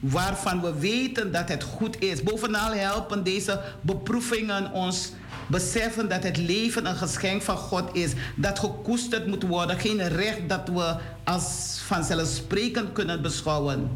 waarvan 0.00 0.60
we 0.60 0.78
weten 0.78 1.32
dat 1.32 1.48
het 1.48 1.62
goed 1.62 2.02
is. 2.02 2.22
Bovenal 2.22 2.72
helpen 2.72 3.24
deze 3.24 3.60
beproevingen 3.80 4.72
ons 4.72 5.12
beseffen 5.50 6.08
dat 6.08 6.22
het 6.22 6.36
leven 6.36 6.86
een 6.86 6.96
geschenk 6.96 7.42
van 7.42 7.56
God 7.56 7.96
is, 7.96 8.12
dat 8.34 8.58
gekoesterd 8.58 9.26
moet 9.26 9.42
worden, 9.42 9.78
geen 9.78 10.08
recht 10.08 10.48
dat 10.48 10.68
we 10.68 10.96
als 11.24 11.78
vanzelfsprekend 11.86 12.92
kunnen 12.92 13.22
beschouwen. 13.22 13.90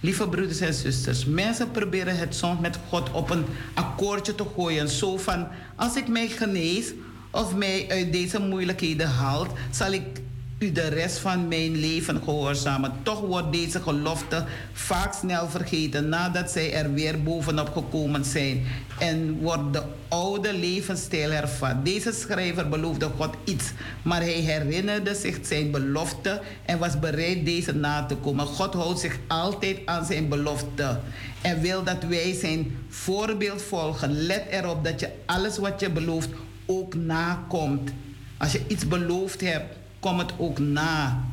Lieve 0.00 0.28
broeders 0.28 0.60
en 0.60 0.74
zusters, 0.74 1.24
mensen 1.24 1.70
proberen 1.70 2.16
het 2.16 2.34
soms 2.34 2.60
met 2.60 2.78
God 2.88 3.10
op 3.10 3.30
een 3.30 3.44
akkoordje 3.74 4.34
te 4.34 4.44
gooien. 4.54 4.88
Zo 4.88 5.16
van, 5.16 5.48
als 5.76 5.96
ik 5.96 6.08
mij 6.08 6.28
genees 6.28 6.92
of 7.30 7.54
mij 7.54 7.86
uit 7.88 8.12
deze 8.12 8.40
moeilijkheden 8.40 9.08
haalt, 9.08 9.50
zal 9.70 9.92
ik 9.92 10.20
u 10.62 10.72
de 10.72 10.88
rest 10.88 11.18
van 11.18 11.48
mijn 11.48 11.76
leven 11.76 12.22
gehoorzamen. 12.24 12.92
Toch 13.02 13.20
wordt 13.20 13.52
deze 13.52 13.80
gelofte 13.80 14.44
vaak 14.72 15.14
snel 15.14 15.48
vergeten 15.48 16.08
nadat 16.08 16.50
zij 16.50 16.72
er 16.72 16.92
weer 16.92 17.22
bovenop 17.22 17.72
gekomen 17.72 18.24
zijn 18.24 18.66
en 18.98 19.38
wordt 19.40 19.72
de 19.72 19.82
oude 20.08 20.52
levensstijl 20.54 21.30
hervat. 21.30 21.84
Deze 21.84 22.12
schrijver 22.12 22.68
beloofde 22.68 23.10
God 23.16 23.34
iets, 23.44 23.72
maar 24.02 24.20
hij 24.20 24.32
herinnerde 24.32 25.14
zich 25.14 25.38
zijn 25.42 25.70
belofte 25.70 26.40
en 26.64 26.78
was 26.78 26.98
bereid 26.98 27.44
deze 27.44 27.74
na 27.74 28.04
te 28.04 28.16
komen. 28.16 28.46
God 28.46 28.74
houdt 28.74 29.00
zich 29.00 29.18
altijd 29.26 29.78
aan 29.84 30.04
zijn 30.04 30.28
belofte 30.28 30.98
en 31.40 31.60
wil 31.60 31.84
dat 31.84 32.04
wij 32.08 32.34
zijn 32.34 32.76
voorbeeld 32.88 33.62
volgen. 33.62 34.26
Let 34.26 34.44
erop 34.50 34.84
dat 34.84 35.00
je 35.00 35.08
alles 35.26 35.58
wat 35.58 35.80
je 35.80 35.90
belooft 35.90 36.30
ook 36.66 36.94
nakomt. 36.94 37.90
Als 38.36 38.52
je 38.52 38.60
iets 38.68 38.88
beloofd 38.88 39.40
hebt, 39.40 39.80
kom 40.02 40.18
het 40.18 40.32
ook 40.36 40.58
na. 40.58 41.24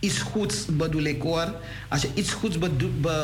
Iets 0.00 0.18
goeds 0.18 0.66
bedoel 0.66 1.02
ik 1.02 1.22
hoor. 1.22 1.54
Als 1.88 2.02
je 2.02 2.10
iets 2.14 2.32
goeds 2.32 2.58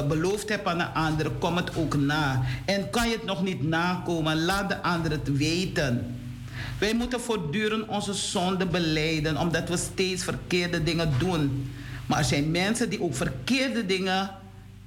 beloofd 0.08 0.48
hebt 0.48 0.66
aan 0.66 0.80
een 0.80 0.94
ander, 0.94 1.30
kom 1.30 1.56
het 1.56 1.76
ook 1.76 1.96
na. 1.96 2.42
En 2.64 2.90
kan 2.90 3.08
je 3.08 3.14
het 3.14 3.24
nog 3.24 3.42
niet 3.42 3.62
nakomen, 3.62 4.44
laat 4.44 4.68
de 4.68 4.82
ander 4.82 5.10
het 5.10 5.36
weten. 5.36 6.16
Wij 6.78 6.94
moeten 6.94 7.20
voortdurend 7.20 7.86
onze 7.86 8.14
zonde 8.14 8.66
beleiden, 8.66 9.36
omdat 9.36 9.68
we 9.68 9.76
steeds 9.76 10.24
verkeerde 10.24 10.82
dingen 10.82 11.12
doen. 11.18 11.70
Maar 12.06 12.18
er 12.18 12.24
zijn 12.24 12.50
mensen 12.50 12.90
die 12.90 13.02
ook 13.02 13.14
verkeerde 13.14 13.86
dingen 13.86 14.30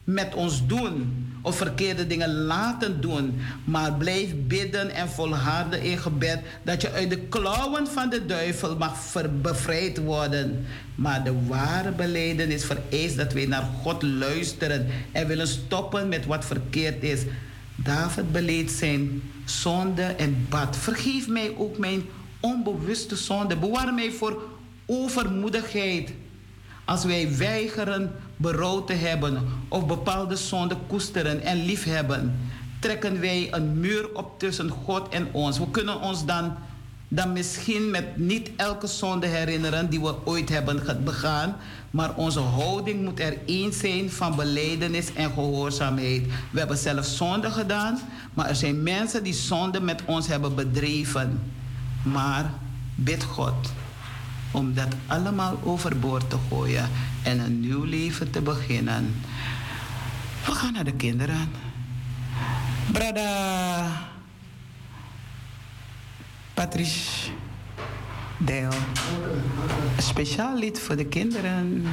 met 0.06 0.36
ons 0.36 0.68
doen 0.68 1.24
of 1.42 1.58
verkeerde 1.58 2.08
dingen 2.08 2.30
laten 2.34 3.02
doen. 3.02 3.40
Maar 3.64 3.94
blijf 3.94 4.30
bidden 4.48 4.90
en 4.90 5.10
volharden 5.10 5.82
in 5.82 5.98
gebed 5.98 6.40
dat 6.64 6.82
je 6.82 6.92
uit 6.92 7.10
de 7.10 7.20
klauwen 7.20 7.88
van 7.88 8.10
de 8.10 8.26
duivel 8.26 8.78
mag 8.78 9.14
bevrijd 9.42 9.98
worden. 9.98 10.66
Maar 10.96 11.24
de 11.24 11.34
ware 11.48 11.92
is 12.48 12.66
vereist 12.66 13.18
dat 13.18 13.34
wij 13.34 13.46
naar 13.46 13.70
God 13.82 14.04
luisteren 14.04 14.88
en 15.12 15.28
willen 15.28 15.48
stoppen 15.48 16.08
met 16.08 16.26
wat 16.26 16.46
verkeerd 16.46 17.04
is. 17.04 17.22
David 17.76 18.32
beleed 18.32 18.72
zijn 18.72 19.22
zonde 19.46 20.04
en 20.04 20.46
bad. 20.50 20.78
Vergeef 20.78 21.28
mij 21.28 21.54
ook 21.58 21.78
mijn 21.78 22.04
onbewuste 22.40 23.16
zonde. 23.16 23.58
Bewaar 23.58 23.94
mij 23.94 24.12
voor 24.12 24.44
overmoedigheid. 24.86 26.12
Als 26.86 27.06
wij 27.06 27.38
weigeren 27.38 28.12
berouw 28.38 28.84
te 28.84 28.94
hebben 28.94 29.38
of 29.68 29.86
bepaalde 29.86 30.36
zonden 30.36 30.78
koesteren 30.88 31.42
en 31.42 31.66
liefhebben, 31.66 32.40
trekken 32.80 33.20
wij 33.20 33.48
een 33.52 33.80
muur 33.80 34.10
op 34.14 34.40
tussen 34.40 34.70
God 34.70 35.10
en 35.10 35.28
ons. 35.32 35.60
We 35.60 35.72
kunnen 35.72 36.02
ons 36.02 36.26
dan, 36.26 36.54
dan 37.08 37.34
misschien 37.34 37.90
met 37.92 38.18
niet 38.18 38.50
elke 38.56 38.88
zonde 38.88 39.28
herinneren 39.28 39.90
die 39.90 40.02
we 40.02 40.16
ooit 40.26 40.50
hebben 40.50 41.04
begaan, 41.04 41.56
maar 41.92 42.16
onze 42.16 42.40
houding 42.40 43.04
moet 43.04 43.20
er 43.20 43.38
eens 43.46 43.78
zijn 43.80 44.12
van 44.12 44.36
beleidenis 44.36 45.14
en 45.14 45.32
gehoorzaamheid. 45.32 46.26
We 46.52 46.60
hebben 46.60 46.78
zelf 46.78 47.06
zonde 47.06 47.52
gedaan, 47.52 48.00
maar 48.34 48.48
er 48.48 48.56
zijn 48.56 48.84
mensen 48.84 49.24
die 49.24 49.34
zonde 49.34 49.82
met 49.82 50.02
ons 50.06 50.28
hebben 50.28 50.56
bedreven. 50.56 51.42
Maar 52.04 52.52
bid 52.96 53.24
God 53.24 53.54
om 54.56 54.74
dat 54.74 54.96
allemaal 55.08 55.60
overboord 55.64 56.30
te 56.30 56.38
gooien 56.50 56.90
en 57.24 57.40
een 57.40 57.60
nieuw 57.60 57.84
leven 57.84 58.32
te 58.32 58.42
beginnen. 58.42 59.16
We 60.46 60.52
gaan 60.52 60.74
naar 60.74 60.84
de 60.84 60.94
kinderen. 60.96 61.50
Brada 62.92 63.88
Patrice 66.54 67.30
Deel. 68.38 68.72
Een 69.96 70.04
speciaal 70.04 70.58
lied 70.58 70.80
voor 70.80 70.96
de 70.96 71.06
kinderen. 71.06 71.86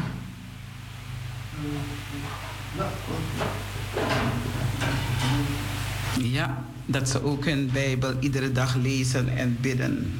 Ja, 6.18 6.64
dat 6.86 7.09
ze 7.09 7.22
ook 7.22 7.44
hun 7.44 7.70
Bijbel 7.72 8.14
iedere 8.20 8.52
dag 8.52 8.74
lezen 8.74 9.36
en 9.36 9.56
bidden. 9.60 10.12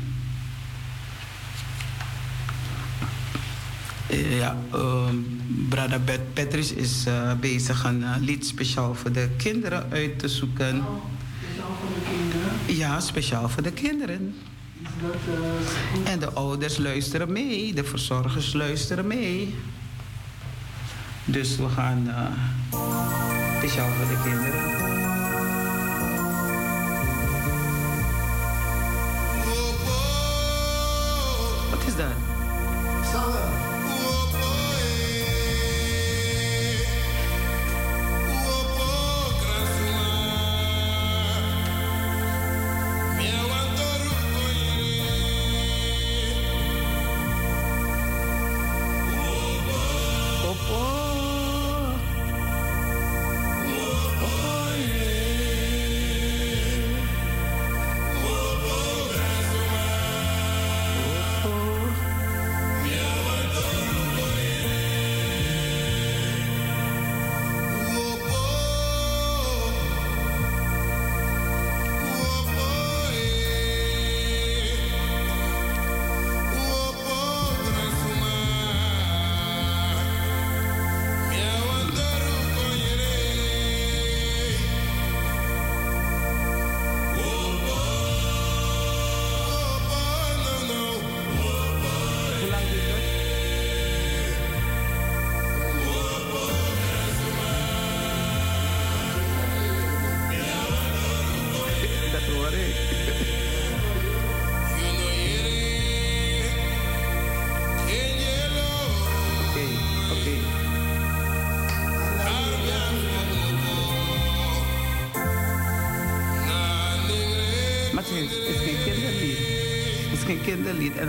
Ja, 4.17 4.57
uh, 4.75 5.09
Brada 5.69 6.01
Patrice 6.33 6.75
is 6.75 7.05
uh, 7.09 7.33
bezig 7.41 7.85
een 7.85 8.01
uh, 8.01 8.15
lied 8.21 8.47
speciaal 8.47 8.95
voor 8.95 9.13
de 9.13 9.29
kinderen 9.37 9.87
uit 9.91 10.19
te 10.19 10.29
zoeken. 10.29 10.79
Oh, 10.79 11.05
speciaal 11.41 11.77
voor 11.81 11.89
de 11.95 12.01
kinderen? 12.11 12.77
Ja, 12.77 13.01
speciaal 13.01 13.49
voor 13.49 13.63
de 13.63 13.73
kinderen. 13.73 14.35
Dat, 14.79 15.15
en 16.05 16.19
de 16.19 16.33
ouders 16.33 16.79
luisteren 16.79 17.33
mee, 17.33 17.75
de 17.75 17.85
verzorgers 17.85 18.53
luisteren 18.53 19.07
mee. 19.07 19.55
Dus 21.25 21.57
we 21.57 21.69
gaan 21.69 22.09
speciaal 23.59 23.89
voor 23.89 24.07
de 24.07 24.23
kinderen. 24.23 24.92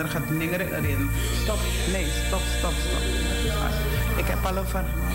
Er 0.03 0.09
gaat 0.09 0.29
ningeren 0.29 0.75
erin. 0.75 1.09
Stop, 1.43 1.59
nee, 1.91 2.05
stop, 2.27 2.41
stop, 2.57 2.73
stop. 2.87 3.01
Ik 4.17 4.25
heb 4.25 4.45
al 4.45 4.57
een 4.57 4.67
verhaal. 4.67 5.11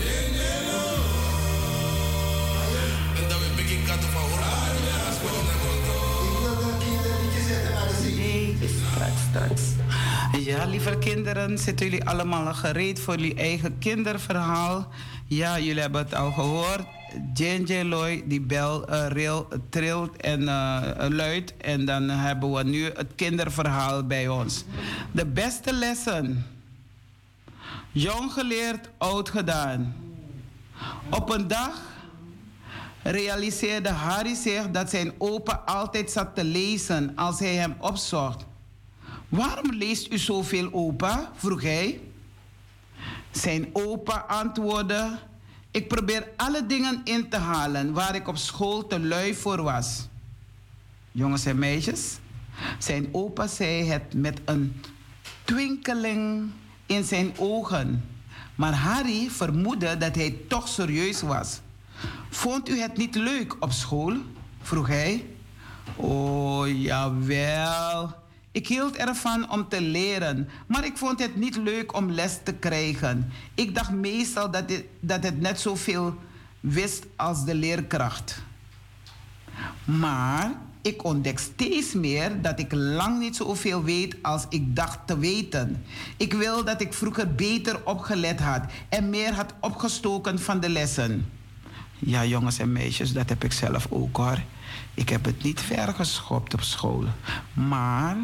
Nee, 8.15 8.57
straks, 8.67 9.21
straks. 9.29 9.61
Ja, 10.45 10.65
lieve 10.65 10.97
kinderen, 10.97 11.57
zitten 11.57 11.85
jullie 11.85 12.05
allemaal 12.05 12.53
gereed 12.53 12.99
voor 12.99 13.15
jullie 13.15 13.35
eigen 13.35 13.77
kinderverhaal? 13.77 14.87
Ja, 15.25 15.59
jullie 15.59 15.81
hebben 15.81 16.01
het 16.01 16.15
al 16.15 16.31
gehoord. 16.31 16.98
JJ 17.33 17.83
Loy, 17.83 18.23
die 18.25 18.41
bel 18.41 18.89
uh, 18.89 19.39
trilt 19.69 20.17
en 20.17 20.41
uh, 20.41 20.81
luidt. 21.09 21.57
En 21.57 21.85
dan 21.85 22.09
hebben 22.09 22.51
we 22.53 22.63
nu 22.63 22.83
het 22.83 23.15
kinderverhaal 23.15 24.03
bij 24.03 24.27
ons. 24.27 24.63
De 25.11 25.25
beste 25.25 25.73
lessen. 25.73 26.45
Jong 27.91 28.31
geleerd, 28.31 28.89
oud 28.97 29.29
gedaan. 29.29 29.95
Op 31.09 31.29
een 31.29 31.47
dag 31.47 31.81
realiseerde 33.03 33.89
Harry 33.89 34.35
zich 34.35 34.71
dat 34.71 34.89
zijn 34.89 35.13
opa 35.17 35.63
altijd 35.65 36.11
zat 36.11 36.35
te 36.35 36.43
lezen 36.43 37.11
als 37.15 37.39
hij 37.39 37.55
hem 37.55 37.75
opzocht. 37.79 38.45
Waarom 39.29 39.73
leest 39.73 40.11
u 40.11 40.17
zoveel, 40.17 40.69
opa? 40.71 41.31
vroeg 41.35 41.61
hij. 41.61 42.01
Zijn 43.31 43.69
opa 43.73 44.25
antwoordde: 44.27 45.17
Ik 45.71 45.87
probeer 45.87 46.27
alle 46.35 46.65
dingen 46.65 47.01
in 47.03 47.29
te 47.29 47.37
halen 47.37 47.93
waar 47.93 48.15
ik 48.15 48.27
op 48.27 48.37
school 48.37 48.87
te 48.87 48.99
lui 48.99 49.35
voor 49.35 49.61
was. 49.61 50.07
Jongens 51.11 51.45
en 51.45 51.59
meisjes, 51.59 52.17
zijn 52.77 53.09
opa 53.11 53.47
zei 53.47 53.89
het 53.89 54.13
met 54.13 54.41
een 54.45 54.81
twinkeling 55.43 56.51
in 56.85 57.03
zijn 57.03 57.33
ogen. 57.37 58.03
Maar 58.55 58.73
Harry 58.73 59.29
vermoedde 59.29 59.97
dat 59.97 60.15
hij 60.15 60.37
toch 60.47 60.67
serieus 60.67 61.21
was. 61.21 61.59
Vond 62.29 62.69
u 62.69 62.79
het 62.79 62.97
niet 62.97 63.15
leuk 63.15 63.55
op 63.59 63.71
school? 63.71 64.13
vroeg 64.61 64.87
hij. 64.87 65.25
Oh, 65.95 66.81
jawel. 66.81 68.18
Ik 68.51 68.67
hield 68.67 68.95
ervan 68.95 69.51
om 69.51 69.67
te 69.67 69.81
leren, 69.81 70.49
maar 70.67 70.85
ik 70.85 70.97
vond 70.97 71.19
het 71.19 71.35
niet 71.35 71.55
leuk 71.55 71.95
om 71.95 72.11
les 72.11 72.39
te 72.43 72.53
krijgen. 72.53 73.31
Ik 73.53 73.75
dacht 73.75 73.91
meestal 73.91 74.51
dat 74.51 74.69
het, 74.69 74.83
dat 74.99 75.23
het 75.23 75.39
net 75.39 75.59
zoveel 75.59 76.15
wist 76.59 77.05
als 77.15 77.45
de 77.45 77.55
leerkracht. 77.55 78.41
Maar 79.85 80.51
ik 80.81 81.03
ontdek 81.03 81.39
steeds 81.39 81.93
meer 81.93 82.41
dat 82.41 82.59
ik 82.59 82.71
lang 82.71 83.19
niet 83.19 83.35
zoveel 83.35 83.83
weet 83.83 84.15
als 84.21 84.45
ik 84.49 84.75
dacht 84.75 84.99
te 85.05 85.17
weten. 85.17 85.83
Ik 86.17 86.33
wil 86.33 86.63
dat 86.63 86.81
ik 86.81 86.93
vroeger 86.93 87.35
beter 87.35 87.85
opgelet 87.85 88.39
had 88.39 88.61
en 88.89 89.09
meer 89.09 89.33
had 89.33 89.53
opgestoken 89.59 90.39
van 90.39 90.59
de 90.59 90.69
lessen. 90.69 91.31
Ja, 91.99 92.25
jongens 92.25 92.59
en 92.59 92.71
meisjes, 92.71 93.13
dat 93.13 93.29
heb 93.29 93.43
ik 93.43 93.51
zelf 93.51 93.87
ook 93.89 94.17
hoor. 94.17 94.39
Ik 94.99 95.09
heb 95.09 95.25
het 95.25 95.43
niet 95.43 95.61
ver 95.61 95.93
geschopt 95.93 96.53
op 96.53 96.61
school. 96.61 97.05
Maar 97.53 98.17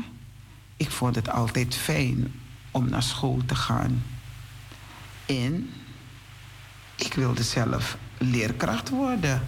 ik 0.77 0.91
vond 0.91 1.15
het 1.15 1.29
altijd 1.29 1.75
fijn 1.75 2.33
om 2.71 2.89
naar 2.89 3.03
school 3.03 3.41
te 3.45 3.55
gaan. 3.55 4.03
En 5.25 5.69
ik 6.95 7.13
wilde 7.13 7.43
zelf 7.43 7.97
leerkracht 8.17 8.89
worden. 8.89 9.47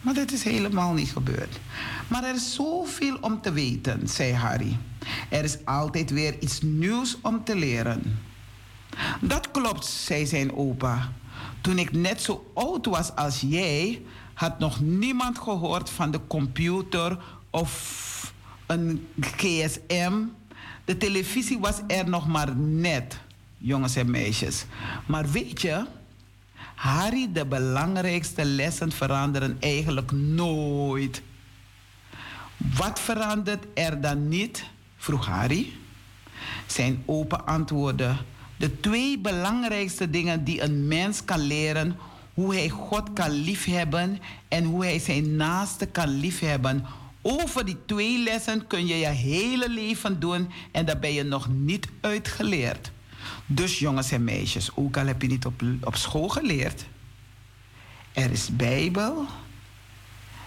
Maar 0.00 0.14
dat 0.14 0.32
is 0.32 0.42
helemaal 0.42 0.92
niet 0.92 1.10
gebeurd. 1.10 1.58
Maar 2.08 2.24
er 2.24 2.34
is 2.34 2.54
zoveel 2.54 3.16
om 3.20 3.40
te 3.40 3.52
weten, 3.52 4.08
zei 4.08 4.34
Harry. 4.34 4.78
Er 5.28 5.44
is 5.44 5.64
altijd 5.64 6.10
weer 6.10 6.38
iets 6.40 6.60
nieuws 6.60 7.16
om 7.20 7.44
te 7.44 7.56
leren. 7.56 8.18
Dat 9.20 9.50
klopt, 9.50 9.84
zei 9.84 10.26
zijn 10.26 10.52
opa. 10.52 11.12
Toen 11.60 11.78
ik 11.78 11.92
net 11.92 12.22
zo 12.22 12.50
oud 12.54 12.86
was 12.86 13.14
als 13.14 13.40
jij, 13.40 14.02
had 14.36 14.58
nog 14.58 14.80
niemand 14.80 15.38
gehoord 15.38 15.90
van 15.90 16.10
de 16.10 16.20
computer 16.26 17.18
of 17.50 18.32
een 18.66 19.08
GSM. 19.20 20.12
De 20.84 20.96
televisie 20.96 21.58
was 21.58 21.80
er 21.86 22.08
nog 22.08 22.26
maar 22.26 22.56
net, 22.56 23.18
jongens 23.58 23.96
en 23.96 24.10
meisjes. 24.10 24.64
Maar 25.06 25.30
weet 25.30 25.60
je, 25.60 25.84
Harry, 26.74 27.32
de 27.32 27.46
belangrijkste 27.46 28.44
lessen 28.44 28.92
veranderen 28.92 29.56
eigenlijk 29.60 30.12
nooit. 30.12 31.22
Wat 32.56 33.00
verandert 33.00 33.64
er 33.74 34.00
dan 34.00 34.28
niet? 34.28 34.64
vroeg 34.96 35.26
Harry. 35.26 35.72
Zijn 36.66 37.02
open 37.06 37.46
antwoordde: 37.46 38.16
De 38.56 38.80
twee 38.80 39.18
belangrijkste 39.18 40.10
dingen 40.10 40.44
die 40.44 40.62
een 40.62 40.86
mens 40.86 41.24
kan 41.24 41.40
leren: 41.40 41.96
hoe 42.36 42.54
hij 42.54 42.68
God 42.68 43.12
kan 43.12 43.30
liefhebben 43.30 44.18
en 44.48 44.64
hoe 44.64 44.84
hij 44.84 44.98
zijn 44.98 45.36
naaste 45.36 45.86
kan 45.86 46.08
liefhebben. 46.08 46.84
Over 47.22 47.64
die 47.64 47.76
twee 47.86 48.22
lessen 48.22 48.66
kun 48.66 48.86
je 48.86 48.94
je 48.94 49.06
hele 49.06 49.68
leven 49.68 50.20
doen 50.20 50.50
en 50.72 50.86
daar 50.86 50.98
ben 50.98 51.12
je 51.12 51.22
nog 51.22 51.48
niet 51.48 51.88
uitgeleerd. 52.00 52.90
Dus 53.46 53.78
jongens 53.78 54.10
en 54.10 54.24
meisjes, 54.24 54.70
ook 54.74 54.96
al 54.96 55.06
heb 55.06 55.22
je 55.22 55.28
niet 55.28 55.46
op, 55.46 55.62
op 55.80 55.96
school 55.96 56.28
geleerd, 56.28 56.86
er 58.12 58.30
is 58.30 58.56
Bijbel, 58.56 59.26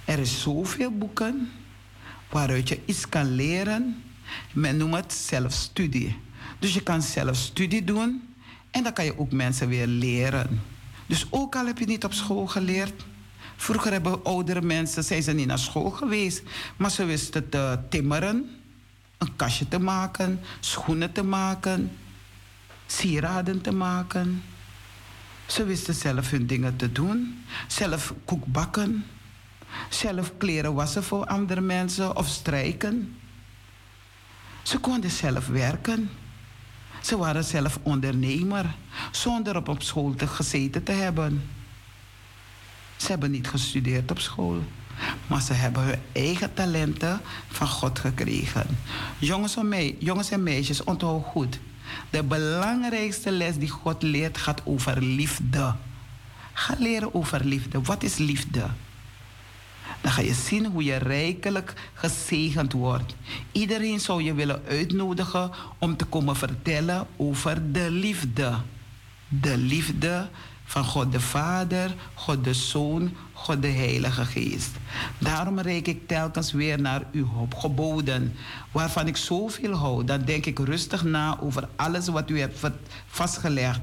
er 0.05 0.19
is 0.19 0.41
zoveel 0.41 0.91
boeken 0.91 1.51
waaruit 2.29 2.69
je 2.69 2.79
iets 2.85 3.09
kan 3.09 3.35
leren. 3.35 4.03
Men 4.53 4.77
noemt 4.77 4.95
het 4.95 5.13
zelfstudie. 5.13 6.17
Dus 6.59 6.73
je 6.73 6.83
kan 6.83 7.01
zelfstudie 7.01 7.83
doen 7.83 8.21
en 8.71 8.83
dan 8.83 8.93
kan 8.93 9.05
je 9.05 9.19
ook 9.19 9.31
mensen 9.31 9.67
weer 9.67 9.87
leren. 9.87 10.61
Dus 11.09 11.25
ook 11.29 11.55
al 11.55 11.65
heb 11.65 11.77
je 11.77 11.85
niet 11.85 12.03
op 12.03 12.13
school 12.13 12.47
geleerd. 12.47 13.05
Vroeger 13.55 13.91
hebben 13.91 14.23
oudere 14.23 14.61
mensen, 14.61 15.03
zijn 15.23 15.35
niet 15.35 15.47
naar 15.47 15.59
school 15.59 15.89
geweest, 15.89 16.43
maar 16.77 16.91
ze 16.91 17.05
wisten 17.05 17.49
te 17.49 17.79
timmeren, 17.89 18.49
een 19.17 19.35
kastje 19.35 19.67
te 19.67 19.79
maken, 19.79 20.39
schoenen 20.59 21.11
te 21.11 21.23
maken, 21.23 21.91
sieraden 22.85 23.61
te 23.61 23.71
maken. 23.71 24.43
Ze 25.45 25.63
wisten 25.63 25.93
zelf 25.93 26.29
hun 26.29 26.47
dingen 26.47 26.75
te 26.75 26.91
doen, 26.91 27.43
zelf 27.67 28.13
koek 28.25 28.45
bakken, 28.45 29.05
zelf 29.89 30.31
kleren 30.37 30.73
wassen 30.73 31.03
voor 31.03 31.25
andere 31.25 31.61
mensen 31.61 32.15
of 32.15 32.27
strijken. 32.27 33.17
Ze 34.61 34.77
konden 34.77 35.11
zelf 35.11 35.47
werken. 35.47 36.09
Ze 37.01 37.17
waren 37.17 37.43
zelf 37.43 37.79
ondernemer, 37.83 38.65
zonder 39.11 39.55
op, 39.55 39.67
op 39.67 39.81
school 39.81 40.15
te 40.15 40.27
gezeten 40.27 40.83
te 40.83 40.91
hebben. 40.91 41.49
Ze 42.97 43.07
hebben 43.07 43.31
niet 43.31 43.47
gestudeerd 43.47 44.11
op 44.11 44.19
school, 44.19 44.63
maar 45.27 45.41
ze 45.41 45.53
hebben 45.53 45.83
hun 45.83 45.99
eigen 46.11 46.53
talenten 46.53 47.21
van 47.47 47.67
God 47.67 47.99
gekregen. 47.99 48.65
Jongens 49.17 49.55
en, 49.55 49.95
jongens 49.99 50.29
en 50.29 50.43
meisjes, 50.43 50.83
onthoud 50.83 51.25
goed. 51.25 51.59
De 52.09 52.23
belangrijkste 52.23 53.31
les 53.31 53.57
die 53.57 53.69
God 53.69 54.01
leert 54.01 54.37
gaat 54.37 54.61
over 54.65 55.01
liefde. 55.03 55.75
Ga 56.53 56.75
leren 56.79 57.13
over 57.13 57.45
liefde. 57.45 57.81
Wat 57.81 58.03
is 58.03 58.17
liefde? 58.17 58.65
Dan 60.01 60.11
ga 60.11 60.21
je 60.21 60.33
zien 60.33 60.65
hoe 60.65 60.83
je 60.83 60.95
rijkelijk 60.95 61.73
gezegend 61.93 62.73
wordt. 62.73 63.15
Iedereen 63.51 63.99
zou 63.99 64.23
je 64.23 64.33
willen 64.33 64.61
uitnodigen 64.67 65.51
om 65.77 65.97
te 65.97 66.05
komen 66.05 66.35
vertellen 66.35 67.07
over 67.17 67.71
de 67.71 67.91
liefde. 67.91 68.53
De 69.27 69.57
liefde 69.57 70.29
van 70.69 70.83
God 70.83 71.11
de 71.11 71.19
Vader, 71.19 71.95
God 72.13 72.43
de 72.43 72.53
Zoon, 72.53 73.15
God 73.33 73.61
de 73.61 73.67
Heilige 73.67 74.25
Geest. 74.25 74.71
Daarom 75.17 75.59
reik 75.59 75.87
ik 75.87 76.07
telkens 76.07 76.51
weer 76.51 76.81
naar 76.81 77.03
uw 77.11 77.47
geboden, 77.55 78.35
waarvan 78.71 79.07
ik 79.07 79.17
zoveel 79.17 79.73
hou. 79.73 80.03
Dan 80.03 80.21
denk 80.21 80.45
ik 80.45 80.59
rustig 80.59 81.03
na 81.03 81.37
over 81.39 81.69
alles 81.75 82.07
wat 82.07 82.29
u 82.29 82.39
hebt 82.39 82.59
vastgelegd. 83.07 83.79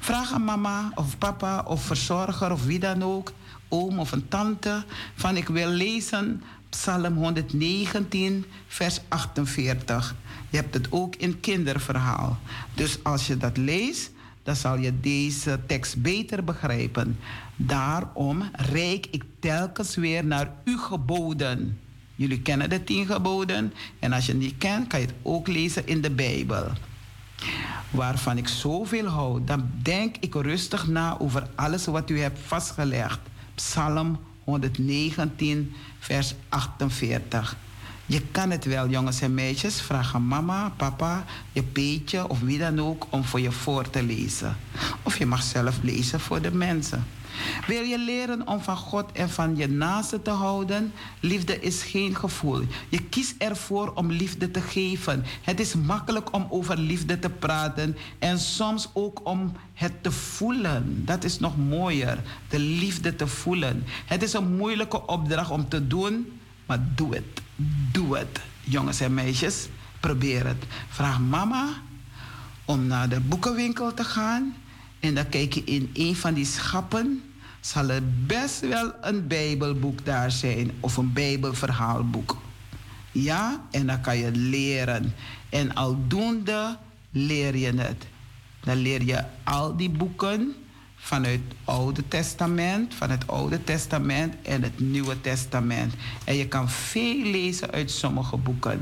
Vraag 0.00 0.32
aan 0.32 0.44
mama 0.44 0.90
of 0.94 1.18
papa 1.18 1.64
of 1.66 1.82
verzorger 1.82 2.52
of 2.52 2.64
wie 2.64 2.78
dan 2.78 3.02
ook, 3.02 3.32
oom 3.70 3.98
of 3.98 4.12
een 4.12 4.28
tante, 4.28 4.84
van 5.14 5.36
ik 5.36 5.48
wil 5.48 5.68
lezen 5.68 6.42
Psalm 6.68 7.14
119, 7.14 8.44
vers 8.66 9.00
48. 9.08 10.14
Je 10.50 10.56
hebt 10.56 10.74
het 10.74 10.86
ook 10.90 11.16
in 11.16 11.40
kinderverhaal. 11.40 12.38
Dus 12.74 12.98
als 13.02 13.26
je 13.26 13.36
dat 13.36 13.56
leest, 13.56 14.10
dan 14.42 14.56
zal 14.56 14.78
je 14.78 15.00
deze 15.00 15.60
tekst 15.66 16.02
beter 16.02 16.44
begrijpen. 16.44 17.18
Daarom 17.56 18.50
reik 18.52 19.06
ik 19.10 19.24
telkens 19.38 19.94
weer 19.94 20.24
naar 20.24 20.52
uw 20.64 20.78
geboden. 20.78 21.78
Jullie 22.14 22.40
kennen 22.42 22.70
de 22.70 22.84
tien 22.84 23.06
geboden. 23.06 23.72
En 23.98 24.12
als 24.12 24.26
je 24.26 24.32
het 24.32 24.40
niet 24.40 24.58
kent, 24.58 24.86
kan 24.86 25.00
je 25.00 25.06
het 25.06 25.14
ook 25.22 25.48
lezen 25.48 25.86
in 25.86 26.00
de 26.00 26.10
Bijbel. 26.10 26.66
Waarvan 27.90 28.36
ik 28.36 28.48
zoveel 28.48 29.06
hou, 29.06 29.44
dan 29.44 29.70
denk 29.82 30.16
ik 30.16 30.34
rustig 30.34 30.86
na 30.86 31.18
over 31.18 31.48
alles 31.54 31.84
wat 31.84 32.10
u 32.10 32.20
hebt 32.20 32.38
vastgelegd. 32.46 33.18
Psalm 33.60 34.18
119, 34.44 35.72
vers 35.98 36.34
48. 36.48 37.56
Je 38.06 38.22
kan 38.30 38.50
het 38.50 38.64
wel, 38.64 38.88
jongens 38.88 39.20
en 39.20 39.34
meisjes. 39.34 39.80
Vraag 39.80 40.14
aan 40.14 40.26
mama, 40.26 40.72
papa, 40.76 41.24
je 41.52 41.62
peetje 41.62 42.28
of 42.28 42.40
wie 42.40 42.58
dan 42.58 42.80
ook 42.80 43.06
om 43.10 43.24
voor 43.24 43.40
je 43.40 43.52
voor 43.52 43.90
te 43.90 44.02
lezen. 44.02 44.56
Of 45.02 45.18
je 45.18 45.26
mag 45.26 45.42
zelf 45.42 45.78
lezen 45.82 46.20
voor 46.20 46.42
de 46.42 46.50
mensen. 46.50 47.04
Wil 47.66 47.82
je 47.82 47.98
leren 47.98 48.46
om 48.46 48.60
van 48.60 48.76
God 48.76 49.12
en 49.12 49.30
van 49.30 49.56
je 49.56 49.68
naaste 49.68 50.22
te 50.22 50.30
houden? 50.30 50.92
Liefde 51.20 51.60
is 51.60 51.82
geen 51.82 52.16
gevoel. 52.16 52.62
Je 52.88 53.02
kiest 53.02 53.34
ervoor 53.38 53.92
om 53.94 54.12
liefde 54.12 54.50
te 54.50 54.60
geven. 54.60 55.24
Het 55.42 55.60
is 55.60 55.74
makkelijk 55.74 56.34
om 56.34 56.46
over 56.50 56.78
liefde 56.78 57.18
te 57.18 57.30
praten 57.30 57.96
en 58.18 58.38
soms 58.38 58.90
ook 58.92 59.20
om 59.24 59.52
het 59.74 60.02
te 60.02 60.12
voelen. 60.12 61.04
Dat 61.04 61.24
is 61.24 61.38
nog 61.38 61.56
mooier, 61.56 62.18
de 62.48 62.58
liefde 62.58 63.16
te 63.16 63.26
voelen. 63.26 63.84
Het 64.06 64.22
is 64.22 64.32
een 64.32 64.56
moeilijke 64.56 65.06
opdracht 65.06 65.50
om 65.50 65.68
te 65.68 65.86
doen, 65.86 66.40
maar 66.66 66.80
doe 66.94 67.14
het. 67.14 67.42
Doe 67.92 68.18
het, 68.18 68.40
jongens 68.60 69.00
en 69.00 69.14
meisjes. 69.14 69.68
Probeer 70.00 70.46
het. 70.46 70.64
Vraag 70.88 71.20
mama 71.20 71.68
om 72.64 72.86
naar 72.86 73.08
de 73.08 73.20
boekenwinkel 73.20 73.94
te 73.94 74.04
gaan. 74.04 74.54
En 75.00 75.14
dan 75.14 75.28
kijk 75.28 75.52
je 75.52 75.64
in 75.64 75.90
een 75.92 76.16
van 76.16 76.34
die 76.34 76.44
schappen. 76.44 77.22
Zal 77.60 77.88
er 77.88 78.02
best 78.26 78.60
wel 78.60 78.92
een 79.00 79.26
Bijbelboek 79.26 80.04
daar 80.04 80.30
zijn 80.30 80.70
of 80.80 80.96
een 80.96 81.12
Bijbelverhaalboek. 81.12 82.36
Ja, 83.12 83.60
en 83.70 83.86
dan 83.86 84.00
kan 84.00 84.16
je 84.16 84.30
leren. 84.30 85.14
En 85.48 85.74
aldoende 85.74 86.76
leer 87.10 87.56
je 87.56 87.72
het. 87.72 88.06
Dan 88.60 88.76
leer 88.76 89.02
je 89.02 89.24
al 89.44 89.76
die 89.76 89.90
boeken 89.90 90.54
vanuit 90.96 91.40
het 91.48 91.56
Oude 91.64 92.08
Testament, 92.08 92.94
van 92.94 93.10
het 93.10 93.26
Oude 93.26 93.64
Testament 93.64 94.34
en 94.42 94.62
het 94.62 94.80
Nieuwe 94.80 95.20
Testament. 95.20 95.94
En 96.24 96.34
je 96.34 96.48
kan 96.48 96.70
veel 96.70 97.24
lezen 97.24 97.70
uit 97.70 97.90
sommige 97.90 98.36
boeken. 98.36 98.80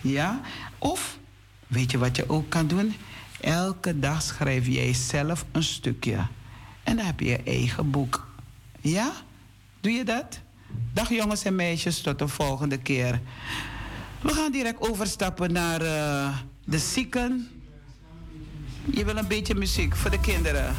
Ja? 0.00 0.40
Of, 0.78 1.18
weet 1.66 1.90
je 1.90 1.98
wat 1.98 2.16
je 2.16 2.28
ook 2.28 2.50
kan 2.50 2.66
doen? 2.66 2.94
Elke 3.40 3.98
dag 3.98 4.22
schrijf 4.22 4.66
jij 4.66 4.94
zelf 4.94 5.44
een 5.52 5.62
stukje. 5.62 6.26
En 6.82 6.96
dan 6.96 7.06
heb 7.06 7.20
je 7.20 7.26
je 7.26 7.42
eigen 7.44 7.90
boek. 7.90 8.26
Ja? 8.80 9.12
Doe 9.80 9.92
je 9.92 10.04
dat? 10.04 10.40
Dag 10.92 11.08
jongens 11.08 11.44
en 11.44 11.54
meisjes, 11.54 12.00
tot 12.00 12.18
de 12.18 12.28
volgende 12.28 12.78
keer. 12.78 13.20
We 14.20 14.32
gaan 14.32 14.52
direct 14.52 14.80
overstappen 14.80 15.52
naar 15.52 15.82
uh, 15.82 16.36
de 16.64 16.78
zieken. 16.78 17.48
Je 18.90 19.04
wil 19.04 19.16
een 19.16 19.28
beetje 19.28 19.54
muziek 19.54 19.96
voor 19.96 20.10
de 20.10 20.20
kinderen. 20.20 20.74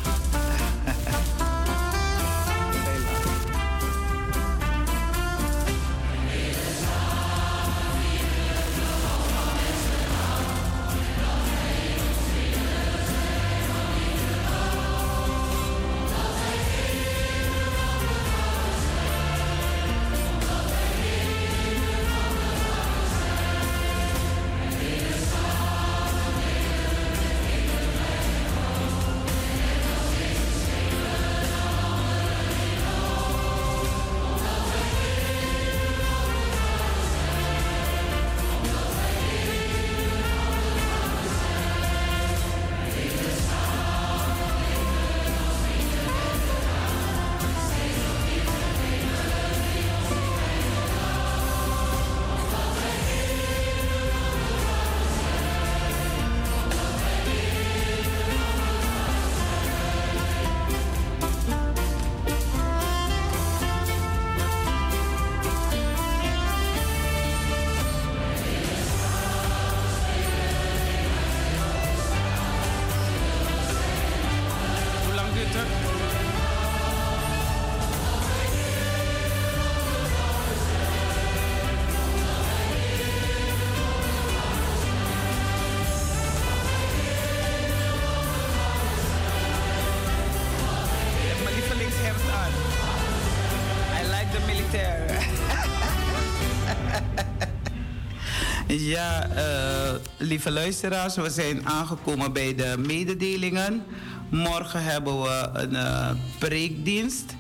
Ja, 98.84 99.30
uh, 99.36 99.94
lieve 100.18 100.52
luisteraars, 100.52 101.16
we 101.16 101.30
zijn 101.30 101.68
aangekomen 101.68 102.34
bij 102.34 102.56
de 102.56 102.76
mededelingen. 102.78 103.84
Morgen 104.30 104.84
hebben 104.84 105.22
we 105.22 105.50
een 105.54 105.72
uh, 105.74 106.10
preekdienst. 106.40 107.36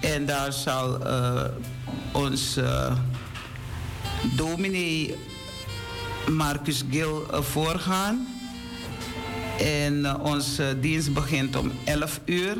En 0.00 0.26
daar 0.26 0.52
zal 0.52 1.06
uh, 1.06 1.44
ons 2.12 2.58
dominee 4.36 5.16
Marcus 6.30 6.84
Gil 6.90 7.26
voorgaan. 7.30 8.26
En 9.58 10.20
onze 10.20 10.76
dienst 10.80 11.12
begint 11.12 11.56
om 11.56 11.72
11 11.84 12.20
uur. 12.24 12.56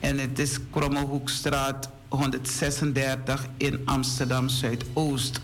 En 0.00 0.18
het 0.18 0.38
is 0.38 0.58
Krommehoekstraat 0.70 1.90
136 2.08 3.46
in 3.56 3.80
Amsterdam 3.84 4.48
Zuidoost. 4.48 5.40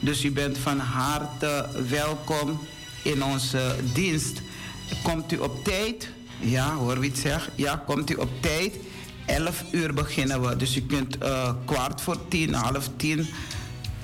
Dus 0.00 0.24
u 0.24 0.30
bent 0.30 0.58
van 0.58 0.78
harte 0.78 1.68
welkom 1.88 2.60
in 3.02 3.24
onze 3.24 3.76
dienst. 3.92 4.40
Komt 5.02 5.32
u 5.32 5.36
op 5.36 5.64
tijd? 5.64 6.08
Ja, 6.38 6.74
hoor 6.74 7.00
wie 7.00 7.10
het 7.10 7.18
zegt. 7.18 7.48
Ja, 7.54 7.82
komt 7.86 8.10
u 8.10 8.14
op 8.14 8.30
tijd? 8.40 8.74
11 9.26 9.64
uur 9.72 9.94
beginnen 9.94 10.48
we. 10.48 10.56
Dus 10.56 10.76
u 10.76 10.80
kunt 10.80 11.22
uh, 11.22 11.52
kwart 11.64 12.00
voor 12.00 12.28
tien, 12.28 12.54
half 12.54 12.90
tien. 12.96 13.26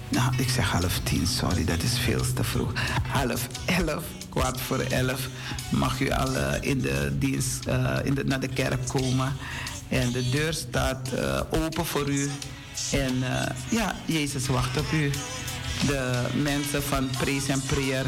Nou, 0.08 0.32
ik 0.36 0.48
zeg 0.48 0.70
half 0.70 0.98
tien, 1.02 1.26
sorry, 1.26 1.64
dat 1.64 1.82
is 1.82 1.98
veel 1.98 2.32
te 2.34 2.44
vroeg. 2.44 2.72
Half 3.08 3.46
elf, 3.66 4.04
kwart 4.28 4.60
voor 4.60 4.78
elf 4.78 5.28
mag 5.70 6.00
u 6.00 6.10
al 6.10 6.34
uh, 6.36 6.52
in 6.60 6.80
de 6.80 7.12
dienst 7.18 7.66
uh, 7.68 7.96
in 8.04 8.14
de, 8.14 8.24
naar 8.24 8.40
de 8.40 8.48
kerk 8.48 8.88
komen. 8.88 9.32
En 9.88 10.12
de 10.12 10.30
deur 10.30 10.52
staat 10.52 11.10
open 11.50 11.86
voor 11.86 12.08
u. 12.08 12.30
En 12.92 13.14
ja, 13.70 13.96
Jezus 14.06 14.46
wacht 14.46 14.78
op 14.78 14.92
u 14.92 15.10
de 15.86 16.28
mensen 16.42 16.82
van 16.82 17.08
Praise 17.18 17.52
and 17.52 17.66
Prayer, 17.66 18.06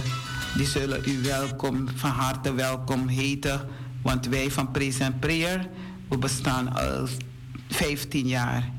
die 0.56 0.66
zullen 0.66 1.02
u 1.04 1.22
welkom, 1.22 1.88
van 1.94 2.10
harte 2.10 2.54
welkom 2.54 3.08
heten. 3.08 3.68
Want 4.02 4.26
wij 4.26 4.50
van 4.50 4.70
Praise 4.70 5.04
and 5.04 5.20
Prayer, 5.20 5.68
we 6.08 6.18
bestaan 6.18 6.74
al 6.74 7.08
15 7.68 8.26
jaar. 8.26 8.70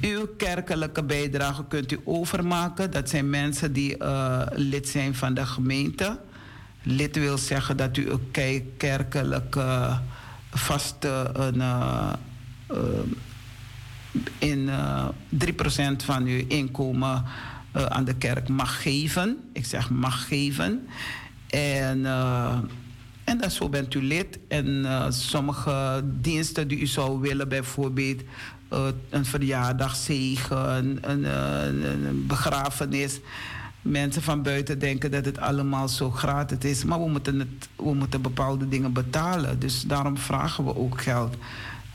Uw 0.00 0.26
kerkelijke 0.36 1.04
bijdrage 1.04 1.64
kunt 1.68 1.92
u 1.92 1.98
overmaken. 2.04 2.90
Dat 2.90 3.08
zijn 3.08 3.30
mensen 3.30 3.72
die 3.72 3.98
uh, 3.98 4.42
lid 4.52 4.88
zijn 4.88 5.14
van 5.14 5.34
de 5.34 5.46
gemeente. 5.46 6.18
Lid 6.82 7.16
wil 7.16 7.38
zeggen 7.38 7.76
dat 7.76 7.96
u 7.96 8.10
een 8.10 8.30
kerkelijke 8.76 9.98
vaste 10.50 11.30
een, 11.32 11.56
uh, 11.56 12.12
uh, 12.70 12.78
in 14.38 14.58
uh, 14.58 15.08
3% 15.44 15.48
van 16.04 16.24
uw 16.24 16.44
inkomen 16.48 17.24
aan 17.88 18.04
de 18.04 18.14
kerk 18.14 18.48
mag 18.48 18.82
geven. 18.82 19.38
Ik 19.52 19.64
zeg 19.64 19.90
mag 19.90 20.26
geven. 20.26 20.88
En, 21.46 22.06
en 23.24 23.38
dan 23.38 23.50
zo 23.50 23.68
bent 23.68 23.94
u 23.94 24.02
lid. 24.02 24.38
En 24.48 24.86
sommige 25.08 26.04
diensten 26.20 26.68
die 26.68 26.80
u 26.80 26.86
zou 26.86 27.20
willen, 27.20 27.48
bijvoorbeeld 27.48 28.22
een 29.10 29.24
verjaardagszegen, 29.24 30.76
een, 30.76 31.10
een, 31.10 31.24
een 32.06 32.26
begrafenis 32.26 33.20
mensen 33.86 34.22
van 34.22 34.42
buiten 34.42 34.78
denken 34.78 35.10
dat 35.10 35.24
het 35.24 35.38
allemaal 35.38 35.88
zo 35.88 36.10
gratis 36.10 36.58
is. 36.58 36.84
Maar 36.84 37.00
we 37.00 37.08
moeten, 37.08 37.38
het, 37.38 37.68
we 37.76 37.94
moeten 37.94 38.22
bepaalde 38.22 38.68
dingen 38.68 38.92
betalen. 38.92 39.58
Dus 39.58 39.82
daarom 39.82 40.18
vragen 40.18 40.64
we 40.64 40.76
ook 40.76 41.02
geld. 41.02 41.36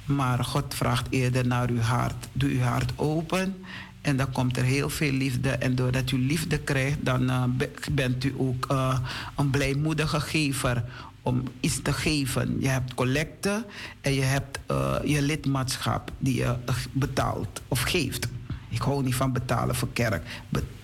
Maar 0.06 0.44
God 0.44 0.74
vraagt 0.74 1.08
eerder 1.10 1.48
naar 1.48 1.70
uw 1.70 1.80
hart. 1.80 2.28
Doe 2.32 2.50
uw 2.50 2.60
hart 2.60 2.92
open. 2.96 3.56
En 4.02 4.18
dan 4.18 4.32
komt 4.32 4.58
er 4.58 4.64
heel 4.64 4.90
veel 4.90 5.12
liefde. 5.12 5.50
En 5.50 5.76
doordat 5.76 6.12
u 6.12 6.18
liefde 6.18 6.58
krijgt, 6.58 7.06
dan 7.06 7.24
uh, 7.30 7.44
bent 7.92 8.24
u 8.24 8.34
ook 8.38 8.68
uh, 8.72 9.00
een 9.36 9.50
blijmoedige 9.50 10.20
gever 10.20 10.84
om 11.22 11.44
iets 11.60 11.82
te 11.82 11.94
geven. 11.94 12.58
Je 12.60 12.68
hebt 12.68 12.94
collecten 12.94 13.66
en 14.02 14.14
je 14.14 14.22
hebt 14.22 14.60
uh, 14.72 14.96
je 15.06 15.22
lidmaatschap 15.22 16.12
die 16.18 16.36
je 16.36 16.56
betaalt 16.92 17.62
of 17.68 17.82
geeft. 17.82 18.28
Ik 18.72 18.81
hou 18.81 19.03
niet 19.03 19.15
van 19.15 19.34
betalen 19.34 19.76
voor 19.76 19.89
kerk. 19.93 20.23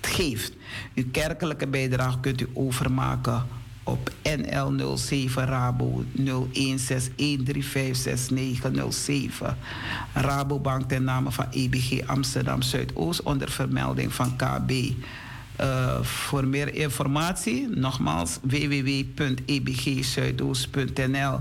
Geeft. 0.01 0.53
Uw 0.95 1.03
kerkelijke 1.11 1.67
bijdrage 1.67 2.19
kunt 2.19 2.41
u 2.41 2.47
overmaken 2.53 3.45
op 3.83 4.11
NL07 4.23 5.33
Rabo 5.33 6.03
0161356907. 6.15 6.21
Rabobank 10.13 10.89
ten 10.89 11.03
name 11.03 11.31
van 11.31 11.45
EBG 11.51 12.07
Amsterdam 12.07 12.61
Zuidoost 12.61 13.21
onder 13.21 13.51
vermelding 13.51 14.13
van 14.13 14.35
KB. 14.35 14.71
Uh, 14.71 16.01
voor 16.01 16.47
meer 16.47 16.73
informatie, 16.73 17.67
nogmaals, 17.67 18.39
www.ebgzuidoost.nl. 18.41 21.39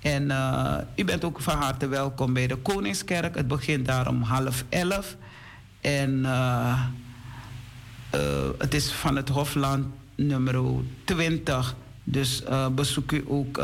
En 0.00 0.22
uh, 0.22 0.74
u 0.96 1.04
bent 1.04 1.24
ook 1.24 1.40
van 1.40 1.56
harte 1.56 1.88
welkom 1.88 2.32
bij 2.32 2.46
de 2.46 2.56
Koningskerk. 2.56 3.34
Het 3.34 3.48
begint 3.48 3.86
daar 3.86 4.08
om 4.08 4.22
half 4.22 4.64
elf. 4.68 5.16
En 5.82 6.10
uh, 6.10 6.82
uh, 8.14 8.20
het 8.58 8.74
is 8.74 8.92
van 8.92 9.16
het 9.16 9.28
Hofland 9.28 9.86
nummer 10.14 10.64
20. 11.04 11.74
Dus 12.04 12.42
uh, 12.42 12.68
bezoek 12.68 13.12
u 13.12 13.24
ook 13.28 13.54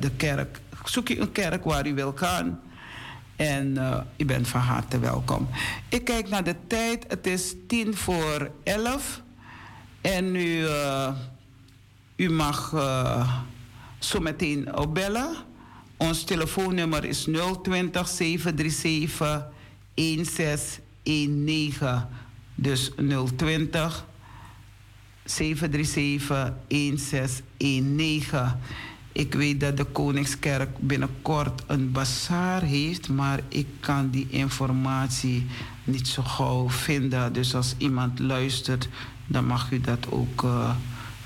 de 0.00 0.10
kerk. 0.16 0.60
Zoek 0.84 1.08
u 1.08 1.20
een 1.20 1.32
kerk 1.32 1.64
waar 1.64 1.86
u 1.86 1.94
wil 1.94 2.12
gaan. 2.14 2.60
En 3.36 3.76
u 4.16 4.24
bent 4.24 4.48
van 4.48 4.60
harte 4.60 4.98
welkom. 4.98 5.48
Ik 5.88 6.04
kijk 6.04 6.28
naar 6.28 6.44
de 6.44 6.54
tijd. 6.66 7.04
Het 7.08 7.26
is 7.26 7.54
tien 7.66 7.96
voor 7.96 8.50
elf. 8.62 9.22
En 10.00 10.36
u, 10.36 10.66
u 12.16 12.30
mag 12.30 12.74
zo 13.98 14.20
meteen 14.20 14.76
opbellen. 14.76 15.36
Ons 15.96 16.24
telefoonnummer 16.24 17.04
is 17.04 17.28
020 17.62 18.08
737 18.08 19.46
16 19.94 20.87
19. 21.08 22.04
Dus 22.54 22.90
020 23.36 24.06
737 25.24 26.52
1619. 26.68 28.56
Ik 29.12 29.34
weet 29.34 29.60
dat 29.60 29.76
de 29.76 29.84
Koningskerk 29.84 30.78
binnenkort 30.78 31.62
een 31.66 31.92
bazaar 31.92 32.62
heeft, 32.62 33.08
maar 33.08 33.40
ik 33.48 33.66
kan 33.80 34.10
die 34.10 34.26
informatie 34.30 35.46
niet 35.84 36.08
zo 36.08 36.22
gauw 36.22 36.70
vinden. 36.70 37.32
Dus 37.32 37.54
als 37.54 37.74
iemand 37.78 38.18
luistert, 38.18 38.88
dan 39.26 39.46
mag 39.46 39.70
u 39.70 39.80
dat 39.80 40.10
ook 40.10 40.42
uh, 40.42 40.70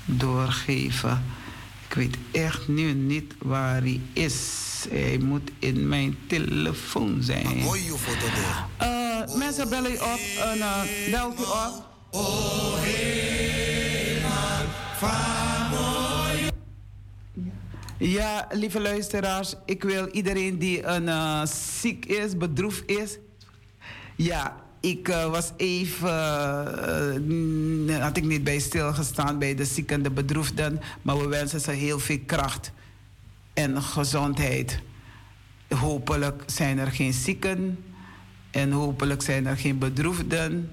doorgeven. 0.05 1.23
Ik 1.87 1.93
weet 1.95 2.17
echt 2.31 2.67
nu 2.67 2.93
niet 2.93 3.33
waar 3.37 3.81
hij 3.81 4.01
is. 4.13 4.61
Hij 4.89 5.17
moet 5.17 5.51
in 5.59 5.87
mijn 5.87 6.17
telefoon 6.27 7.17
zijn. 7.21 7.57
Je 7.57 7.95
foto 7.97 8.25
uh, 8.81 9.02
Mensen 9.31 9.69
bellen 9.69 9.91
u 9.91 9.95
op 9.95 10.19
en 10.41 10.57
uh, 10.57 10.81
belt 11.11 11.39
u 11.39 11.43
op. 11.43 11.91
Ja, 17.97 18.47
lieve 18.51 18.79
luisteraars, 18.79 19.55
ik 19.65 19.83
wil 19.83 20.07
iedereen 20.07 20.59
die 20.59 20.85
een 20.85 21.03
uh, 21.03 21.45
ziek 21.79 22.05
is, 22.05 22.37
bedroefd 22.37 22.89
is. 22.89 23.17
Ja, 24.15 24.55
ik 24.79 25.07
was 25.07 25.51
even, 25.57 26.11
had 28.01 28.17
ik 28.17 28.23
niet 28.23 28.43
bij 28.43 28.59
stilgestaan 28.59 29.39
bij 29.39 29.55
de 29.55 29.65
zieken 29.65 29.95
en 29.95 30.03
de 30.03 30.11
bedroefden, 30.11 30.79
maar 31.01 31.17
we 31.17 31.27
wensen 31.27 31.61
ze 31.61 31.71
heel 31.71 31.99
veel 31.99 32.19
kracht 32.25 32.71
en 33.53 33.81
gezondheid. 33.81 34.79
Hopelijk 35.69 36.43
zijn 36.45 36.77
er 36.77 36.91
geen 36.91 37.13
zieken 37.13 37.77
en 38.53 38.71
hopelijk 38.71 39.21
zijn 39.21 39.45
er 39.45 39.57
geen 39.57 39.77
bedroefden. 39.77 40.69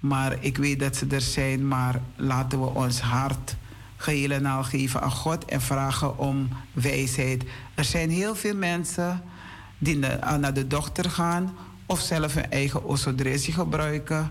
Maar 0.00 0.36
ik 0.40 0.56
weet 0.56 0.80
dat 0.80 0.96
ze 0.96 1.06
er 1.10 1.20
zijn, 1.20 1.68
maar 1.68 2.00
laten 2.16 2.60
we 2.60 2.66
ons 2.66 3.00
hart 3.00 3.56
geheel 3.96 4.30
en 4.30 4.46
al 4.46 4.64
geven 4.64 5.02
aan 5.02 5.10
God 5.10 5.44
en 5.44 5.60
vragen 5.60 6.18
om 6.18 6.48
wijsheid. 6.72 7.44
Er 7.74 7.84
zijn 7.84 8.10
heel 8.10 8.34
veel 8.34 8.56
mensen 8.56 9.22
die 9.78 9.98
naar 10.38 10.54
de 10.54 10.66
dokter 10.66 11.10
gaan 11.10 11.54
of 11.86 12.00
zelf 12.00 12.34
hun 12.34 12.50
eigen 12.50 12.84
osodresie 12.84 13.52
gebruiken. 13.52 14.30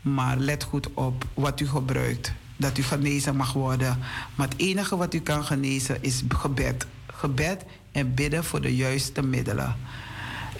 Maar 0.00 0.36
let 0.36 0.62
goed 0.62 0.94
op 0.94 1.24
wat 1.34 1.60
u 1.60 1.68
gebruikt. 1.68 2.32
Dat 2.56 2.78
u 2.78 2.82
genezen 2.82 3.36
mag 3.36 3.52
worden. 3.52 3.98
Maar 4.34 4.48
het 4.48 4.58
enige 4.60 4.96
wat 4.96 5.14
u 5.14 5.20
kan 5.20 5.44
genezen 5.44 6.02
is 6.02 6.22
gebed. 6.28 6.86
Gebed 7.06 7.64
en 7.92 8.14
bidden 8.14 8.44
voor 8.44 8.60
de 8.60 8.76
juiste 8.76 9.22
middelen. 9.22 9.76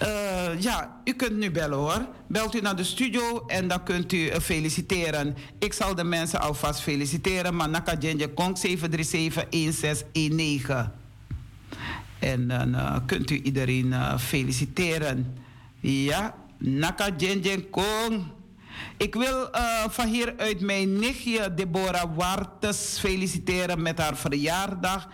Uh, 0.01 0.61
ja, 0.61 1.01
u 1.03 1.13
kunt 1.13 1.37
nu 1.37 1.51
bellen 1.51 1.77
hoor. 1.77 2.07
Belt 2.27 2.55
u 2.55 2.61
naar 2.61 2.75
de 2.75 2.83
studio 2.83 3.43
en 3.47 3.67
dan 3.67 3.83
kunt 3.83 4.13
u 4.13 4.17
uh, 4.17 4.35
feliciteren. 4.35 5.35
Ik 5.59 5.73
zal 5.73 5.95
de 5.95 6.03
mensen 6.03 6.41
alvast 6.41 6.81
feliciteren. 6.81 7.55
Manaka 7.55 7.95
Jenje 7.99 8.33
Kong 8.33 8.57
737-1619. 8.67 8.71
En 12.19 12.47
dan 12.47 12.69
uh, 12.69 12.97
kunt 13.05 13.29
u 13.29 13.41
iedereen 13.41 13.93
feliciteren. 14.19 15.37
Ja, 15.79 16.35
Naka 16.57 17.09
Jenje 17.17 17.63
Kong. 17.69 18.23
Ik 18.97 19.15
wil 19.15 19.49
van 19.89 20.07
hier 20.07 20.33
uit 20.37 20.59
mijn 20.59 20.99
nichtje 20.99 21.53
Deborah 21.53 22.15
Wartes 22.15 22.97
feliciteren 22.99 23.81
met 23.81 23.97
haar 23.97 24.17
verjaardag. 24.17 25.07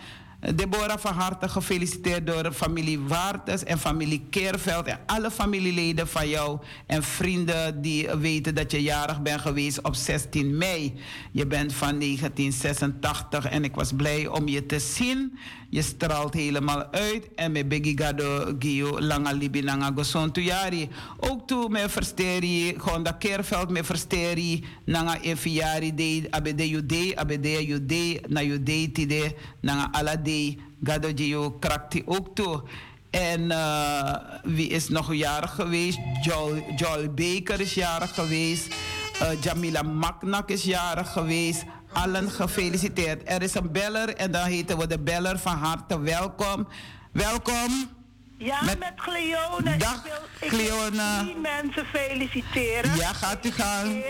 Deborah 0.54 0.98
van 0.98 1.14
harte 1.14 1.50
gefeliciteerd 1.50 2.28
door 2.28 2.52
familie 2.52 3.00
Waartes 3.00 3.64
en 3.64 3.80
familie 3.80 4.28
Keerveld 4.30 4.86
en 4.86 5.00
alle 5.06 5.32
familieleden 5.32 6.08
van 6.08 6.30
jou 6.30 6.60
en 6.86 7.04
vrienden 7.04 7.82
die 7.82 8.10
weten 8.10 8.56
dat 8.56 8.72
je 8.72 8.82
jarig 8.82 9.22
bent 9.22 9.42
geweest 9.42 9.82
op 9.82 9.96
16 9.96 10.58
mei. 10.58 10.94
Je 11.32 11.48
bent 11.48 11.74
van 11.74 12.00
1986 12.00 13.46
en 13.46 13.64
ik 13.64 13.76
was 13.76 13.92
blij 13.92 14.28
om 14.28 14.48
je 14.48 14.66
te 14.66 14.80
zien. 14.80 15.38
Je 15.76 15.82
straalt 15.82 16.34
helemaal 16.34 16.86
uit 16.92 17.28
en 17.36 17.52
met 17.52 17.68
begi 17.68 17.98
gado 17.98 18.56
gio 18.60 19.00
langa 19.00 19.32
libi 19.32 19.62
nanga 19.62 19.92
tuyari. 20.32 20.90
Ook 21.20 21.48
toe 21.48 21.70
me 21.70 21.90
versteri, 21.90 22.76
Gonda 22.78 23.12
Keerveld 23.12 23.70
me 23.70 23.84
versteri 23.84 24.64
nanga 24.86 25.20
efiari 25.22 25.94
de 25.96 26.28
abede 26.30 26.70
jude, 26.70 27.16
abede 27.16 27.66
jude, 27.66 28.22
na 28.28 28.42
jude 28.42 28.92
tide, 28.92 29.36
nanga 29.62 29.92
alade, 29.92 30.56
gado 30.84 31.12
gio 31.16 31.52
krakti 31.52 32.04
ook 32.06 32.36
toe. 32.36 32.64
En 33.10 33.42
uh, 33.42 34.16
wie 34.44 34.70
is 34.70 34.90
nog 34.90 35.14
jarig 35.14 35.56
geweest? 35.56 36.00
Joel, 36.22 36.64
Joel 36.76 37.14
Baker 37.14 37.60
is 37.60 37.74
jarig 37.74 38.14
geweest. 38.14 38.76
Uh, 39.22 39.42
Jamila 39.42 39.82
Maknak 39.82 40.50
is 40.50 40.64
jarig 40.64 41.12
geweest 41.12 41.64
allen 41.96 42.32
gefeliciteerd. 42.32 43.22
Er 43.26 43.42
is 43.42 43.54
een 43.54 43.72
beller 43.72 44.16
en 44.16 44.32
dan 44.32 44.46
heten 44.46 44.78
we 44.78 44.88
de 44.88 45.00
beller 45.00 45.40
van 45.40 45.58
harte 45.58 46.00
welkom. 46.00 46.68
Welkom. 47.12 47.90
Ja, 48.38 48.64
met, 48.64 48.80
met 48.80 48.94
Cleone. 48.96 49.78
Dag, 49.78 50.06
ik 50.40 50.50
wil, 50.50 50.50
Cleone. 50.50 51.24
die 51.26 51.36
mensen 51.36 51.86
feliciteren. 51.86 52.96
Ja, 52.96 53.14
gaat 53.14 53.46
u 53.46 53.52
gaan. 53.52 54.02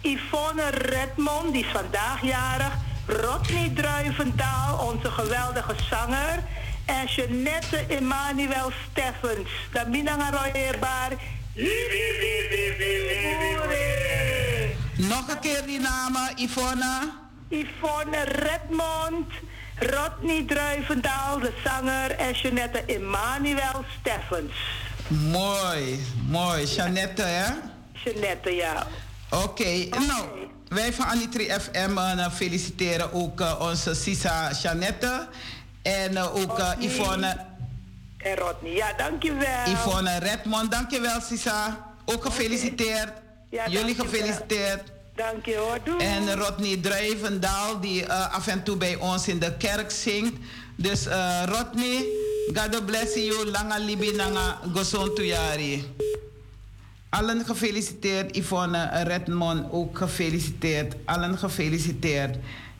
Yvonne 0.00 0.68
Redmond, 0.70 1.52
die 1.52 1.64
is 1.64 1.70
vandaag 1.72 2.22
jarig. 2.22 2.72
Rodney 3.06 3.70
Druivendaal, 3.74 4.86
onze 4.86 5.10
geweldige 5.10 5.74
zanger. 5.90 6.44
En 6.84 7.06
Jeanette 7.06 7.84
Emmanuel 7.88 8.70
Steffens. 8.90 9.50
Damina 9.72 10.16
Ngaroyebar. 10.16 11.10
Nog 15.08 15.28
een 15.28 15.38
keer 15.40 15.66
die 15.66 15.80
namen, 15.80 16.32
Yvonne. 16.36 17.10
Yvonne 17.48 18.24
Redmond. 18.24 19.26
Rodney 19.78 20.44
Druivendaal, 20.46 21.38
de 21.38 21.52
zanger. 21.64 22.10
En 22.10 22.32
Jeanette 22.32 22.84
Emmanuel 22.84 23.84
Steffens. 24.00 24.52
Mooi, 25.08 26.04
mooi. 26.28 26.64
Jeanette, 26.64 27.22
hè? 27.22 27.52
Jeanette, 27.92 28.54
ja. 28.54 28.86
Oké, 29.30 29.86
nou, 29.88 30.24
wij 30.68 30.92
van 30.92 31.04
Anitri 31.04 31.50
FM 31.50 31.98
uh, 31.98 32.30
feliciteren 32.32 33.12
ook 33.12 33.40
uh, 33.40 33.60
onze 33.60 33.94
Sisa 33.94 34.50
Jeannette 34.62 35.28
en 35.82 36.12
uh, 36.12 36.34
ook 36.34 36.62
Yvonne. 36.78 37.36
En 38.18 38.36
Rodney, 38.36 38.72
ja, 38.72 38.92
dankjewel. 38.96 39.66
Yvonne 39.66 40.18
Redmond, 40.18 40.70
dankjewel 40.70 41.20
Sisa. 41.20 41.86
Ook 42.04 42.24
gefeliciteerd. 42.24 43.12
Ja, 43.50 43.68
Jullie 43.68 43.94
gefeliciteerd. 43.94 44.82
Dank 45.14 45.46
je 45.46 45.56
hoor, 45.56 45.78
doei. 45.84 46.04
En 46.04 46.34
Rodney 46.34 46.76
Drijvendaal, 46.76 47.80
die 47.80 48.12
af 48.12 48.46
en 48.46 48.62
toe 48.62 48.76
bij 48.76 48.96
ons 48.96 49.28
in 49.28 49.38
de 49.38 49.56
kerk 49.56 49.90
zingt. 49.90 50.32
Dus 50.76 51.06
Rodney, 51.44 52.06
God 52.54 52.86
bless 52.86 53.14
you, 53.14 53.50
langa 53.50 53.78
libi 53.78 54.12
nanga 54.12 54.58
goson 54.74 55.14
tuyari. 55.14 55.94
Allen 57.08 57.44
gefeliciteerd. 57.44 58.36
Yvonne 58.36 59.02
Redmond 59.02 59.72
ook 59.72 59.98
gefeliciteerd. 59.98 60.94
Allen 61.04 61.38
gefeliciteerd. 61.38 62.36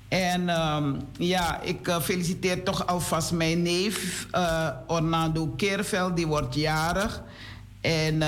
En 0.08 0.48
um, 0.48 1.00
ja, 1.18 1.60
ik 1.60 1.88
uh, 1.88 2.00
feliciteer 2.00 2.62
toch 2.62 2.86
alvast 2.86 3.32
mijn 3.32 3.62
neef 3.62 4.26
Orlando 4.86 5.46
Keerveld, 5.46 6.16
die 6.16 6.26
wordt 6.26 6.54
jarig. 6.54 7.22
En 7.80 8.22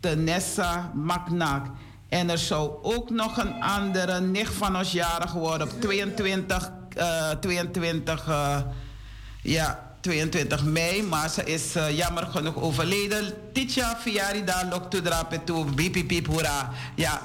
Tenessa 0.00 0.92
Maknak. 0.94 1.66
En 2.08 2.30
er 2.30 2.38
zou 2.38 2.70
ook 2.82 3.10
nog 3.10 3.36
een 3.36 3.62
andere 3.62 4.20
nicht 4.20 4.54
van 4.54 4.76
ons 4.76 4.92
jarig 4.92 5.32
worden 5.32 5.70
op 5.70 5.80
22, 5.80 6.70
22 7.40 8.26
ja, 9.42 9.88
22 10.00 10.64
mei, 10.64 11.02
maar 11.02 11.28
ze 11.30 11.44
is 11.44 11.76
uh, 11.76 11.96
jammer 11.96 12.26
genoeg 12.26 12.56
overleden. 12.56 13.52
Titja 13.52 13.96
Fiarida 13.96 14.68
Loktudra 14.70 15.22
Petu, 15.22 15.64
Bipipip 15.64 16.26
Hoera. 16.26 16.70
Ja, 16.94 17.20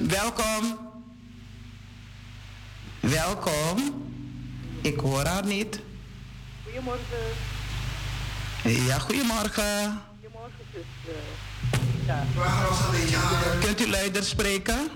welkom. 0.00 0.78
Welkom. 3.00 4.04
Ik 4.82 5.00
hoor 5.00 5.24
haar 5.24 5.46
niet. 5.46 5.80
Goedemorgen. 6.64 7.18
Ja, 8.64 8.98
goedemorgen. 8.98 10.00
Goedemorgen, 10.20 10.64
zus. 10.72 11.51
Ja. 12.06 12.24
Kunt 13.60 13.80
u 13.80 13.90
luider 13.90 14.24
spreken? 14.24 14.88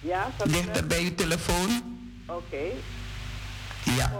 Ja, 0.00 0.30
Dichter 0.44 0.86
bij 0.86 1.02
uw 1.02 1.14
telefoon. 1.14 1.82
Oké. 2.26 2.38
Okay. 2.38 2.72
Ja. 3.96 4.12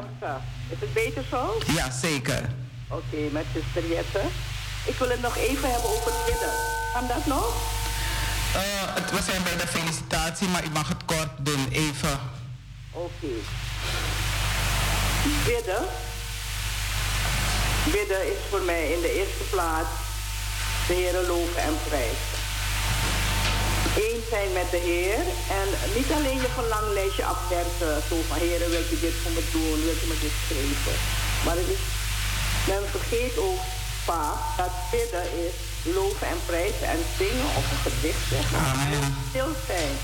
Is 0.69 0.81
het 0.81 0.93
beter 0.93 1.25
zo? 1.31 1.63
Ja, 1.67 1.91
zeker. 1.91 2.51
Oké, 2.89 3.03
okay, 3.13 3.29
met 3.33 3.45
zuster 3.55 3.89
Jette. 3.89 4.23
Ik 4.85 4.95
wil 4.99 5.09
het 5.09 5.21
nog 5.21 5.37
even 5.37 5.71
hebben 5.71 5.91
over 5.91 6.13
het 6.13 6.25
bidden. 6.27 6.53
Kan 6.95 7.07
dat 7.07 7.27
nog? 7.27 7.77
Uh, 8.55 8.61
het, 8.95 9.11
we 9.11 9.23
zijn 9.23 9.43
bij 9.43 9.57
de 9.57 9.67
felicitatie, 9.67 10.49
maar 10.49 10.65
ik 10.65 10.73
mag 10.73 10.89
het 10.89 11.05
kort 11.05 11.31
doen, 11.39 11.69
even. 11.71 12.21
Oké. 12.93 13.05
Okay. 13.05 13.39
Bidden. 15.45 15.83
Bidden 17.85 18.27
is 18.33 18.39
voor 18.51 18.63
mij 18.63 18.93
in 18.93 19.01
de 19.01 19.13
eerste 19.19 19.45
plaats 19.51 20.08
de 20.89 21.25
loven 21.27 21.63
en 21.63 21.77
prijzen. 21.89 22.39
Eén 24.07 24.21
zijn 24.31 24.53
met 24.53 24.71
de 24.71 24.83
Heer 24.89 25.23
en 25.61 25.69
niet 25.97 26.11
alleen 26.17 26.41
je 26.45 26.51
verlanglijstje 26.61 27.25
afwerken, 27.25 28.03
zo 28.09 28.17
van 28.29 28.39
Heer, 28.45 28.59
wil 28.59 28.85
je 28.91 28.99
dit 29.07 29.17
voor 29.23 29.35
me 29.39 29.45
doen, 29.53 29.79
wil 29.87 29.99
je 30.03 30.09
me 30.11 30.17
dit 30.27 30.37
geven. 30.49 30.97
Maar 31.45 31.57
het 31.61 31.71
is, 31.77 31.85
men 32.71 32.83
vergeet 32.97 33.37
ook 33.47 33.63
vaak 34.11 34.41
dat 34.61 34.75
bidden 34.91 35.29
is 35.47 35.57
loven 35.97 36.27
en 36.35 36.41
prijzen 36.51 36.89
en 36.95 37.03
zingen 37.19 37.51
of 37.59 37.65
een 37.73 37.85
gedicht 37.91 38.25
zeggen. 38.33 38.61
Stil 39.29 39.51
zijn 39.71 39.95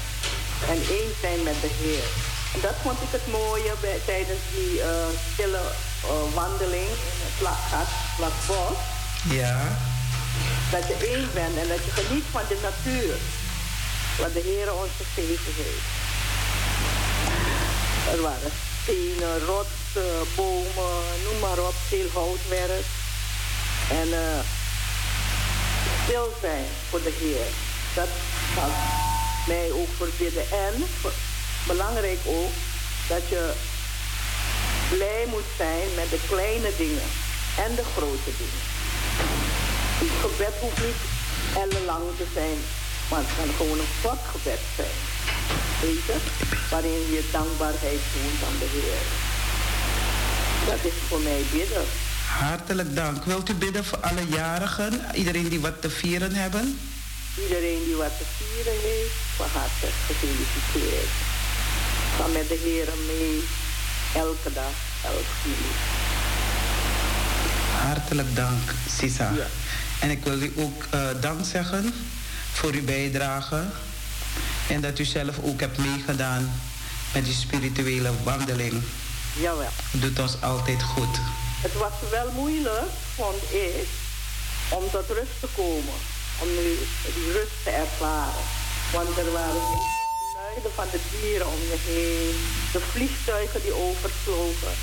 en 0.72 0.80
één 0.98 1.12
zijn 1.22 1.40
met 1.48 1.58
de 1.64 1.70
Heer. 1.80 2.06
En 2.54 2.60
dat 2.66 2.76
vond 2.84 2.98
ik 3.06 3.12
het 3.18 3.26
mooie 3.38 3.72
bij, 3.80 3.98
tijdens 4.04 4.42
die 4.54 4.72
uh, 4.78 5.08
stille 5.32 5.64
uh, 6.04 6.34
wandeling 6.34 6.90
in 7.10 7.18
het 7.24 7.34
Vlakbos. 8.16 8.78
Ja. 9.40 9.92
Dat 10.70 10.86
je 10.86 10.96
één 11.12 11.28
bent 11.34 11.56
en 11.56 11.68
dat 11.68 11.84
je 11.84 11.90
geniet 11.90 12.24
van 12.30 12.42
de 12.48 12.58
natuur 12.62 13.14
wat 14.18 14.32
de 14.32 14.40
Heer 14.40 14.74
ons 14.74 14.90
gegeven 14.96 15.52
heeft. 15.62 15.86
Er 18.14 18.22
waren 18.22 18.52
stenen, 18.82 19.38
rotsen, 19.46 20.26
bomen, 20.36 21.02
noem 21.24 21.38
maar 21.40 21.58
op, 21.58 21.74
veel 21.88 22.08
houtwerk. 22.12 22.86
En 23.90 24.08
uh, 24.08 24.40
stil 26.04 26.34
zijn 26.40 26.66
voor 26.90 27.02
de 27.02 27.12
Heer. 27.20 27.46
Dat 27.94 28.08
gaat 28.54 28.76
mij 29.46 29.70
ook 29.72 29.88
verbidden. 29.96 30.42
En 30.50 30.84
belangrijk 31.66 32.20
ook 32.24 32.52
dat 33.08 33.28
je 33.28 33.52
blij 34.90 35.24
moet 35.28 35.50
zijn 35.56 35.88
met 35.96 36.10
de 36.10 36.20
kleine 36.28 36.70
dingen 36.76 37.08
en 37.56 37.74
de 37.74 37.84
grote 37.94 38.30
dingen. 38.38 38.62
Het 40.00 40.14
gebed 40.22 40.54
hoeft 40.60 40.80
niet 40.86 41.00
ellenlang 41.62 42.04
te 42.18 42.26
zijn, 42.34 42.58
maar 43.08 43.22
het 43.24 43.32
kan 43.38 43.50
gewoon 43.56 43.78
een 43.78 43.94
kort 44.02 44.24
gebed 44.32 44.62
zijn. 44.76 44.96
Weet 45.82 46.04
je? 46.08 46.16
Waarin 46.70 47.04
je 47.14 47.28
dankbaarheid 47.32 48.02
toont 48.12 48.40
aan 48.48 48.58
de 48.62 48.68
Heer. 48.74 49.02
Dat 50.70 50.92
is 50.92 50.98
voor 51.08 51.20
mij 51.20 51.42
bidden. 51.52 51.86
Hartelijk 52.26 52.94
dank. 52.96 53.24
Wilt 53.24 53.48
u 53.48 53.54
bidden 53.54 53.84
voor 53.84 53.98
alle 53.98 54.26
jarigen? 54.28 54.92
Iedereen 55.14 55.48
die 55.48 55.60
wat 55.60 55.80
te 55.80 55.90
vieren 55.90 56.34
hebben? 56.34 56.78
Iedereen 57.42 57.82
die 57.84 57.94
wat 57.94 58.14
te 58.18 58.24
vieren 58.36 58.78
heeft, 58.88 59.16
van 59.36 59.46
harte 59.52 59.88
gefeliciteerd. 60.06 61.12
Ga 62.16 62.26
met 62.26 62.48
de 62.48 62.58
Heer 62.64 62.88
mee, 63.06 63.44
elke 64.14 64.52
dag, 64.52 64.74
elke 65.04 65.36
uur. 65.46 65.74
Hartelijk 67.86 68.36
dank, 68.36 68.74
Sisa. 68.98 69.32
Ja. 69.36 69.46
En 70.00 70.10
ik 70.10 70.24
wil 70.24 70.42
u 70.42 70.52
ook 70.56 70.84
uh, 70.94 71.00
dank 71.20 71.44
zeggen 71.44 71.94
voor 72.52 72.72
uw 72.72 72.84
bijdrage. 72.84 73.64
En 74.68 74.80
dat 74.80 74.98
u 74.98 75.04
zelf 75.04 75.36
ook 75.42 75.60
hebt 75.60 75.78
meegedaan 75.78 76.60
met 77.12 77.24
die 77.24 77.34
spirituele 77.34 78.10
wandeling. 78.22 78.82
Jawel. 79.40 79.68
Doet 79.90 80.18
ons 80.18 80.40
altijd 80.40 80.82
goed. 80.82 81.16
Het 81.62 81.74
was 81.74 81.92
wel 82.10 82.30
moeilijk, 82.32 82.90
vond 83.14 83.42
ik, 83.42 83.86
om 84.68 84.82
tot 84.90 85.08
rust 85.08 85.40
te 85.40 85.48
komen. 85.56 85.98
Om 86.42 86.48
nu 86.48 86.68
die 87.14 87.32
rust 87.32 87.58
te 87.64 87.70
ervaren. 87.70 88.44
Want 88.92 89.18
er 89.18 89.32
waren 89.32 89.62
luiden 90.34 90.72
van 90.74 90.88
de 90.90 91.00
dieren 91.10 91.46
om 91.46 91.60
je 91.70 91.78
heen. 91.88 92.36
De 92.72 92.80
vliegtuigen 92.92 93.62
die 93.62 93.74
overvlogen. 93.74 94.74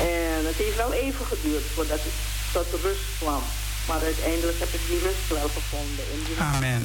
En 0.00 0.46
het 0.46 0.56
heeft 0.56 0.76
wel 0.76 0.92
even 0.92 1.26
geduurd 1.26 1.64
voordat 1.74 1.98
ik 1.98 2.16
tot 2.52 2.66
rust 2.82 3.08
kwam. 3.18 3.42
Maar 3.88 4.02
uiteindelijk 4.12 4.58
heb 4.64 4.72
ik 4.78 4.84
die 4.90 5.00
rust 5.06 5.28
wel 5.38 5.50
gevonden. 5.58 6.04
In 6.14 6.22
die 6.26 6.38
Amen. 6.38 6.84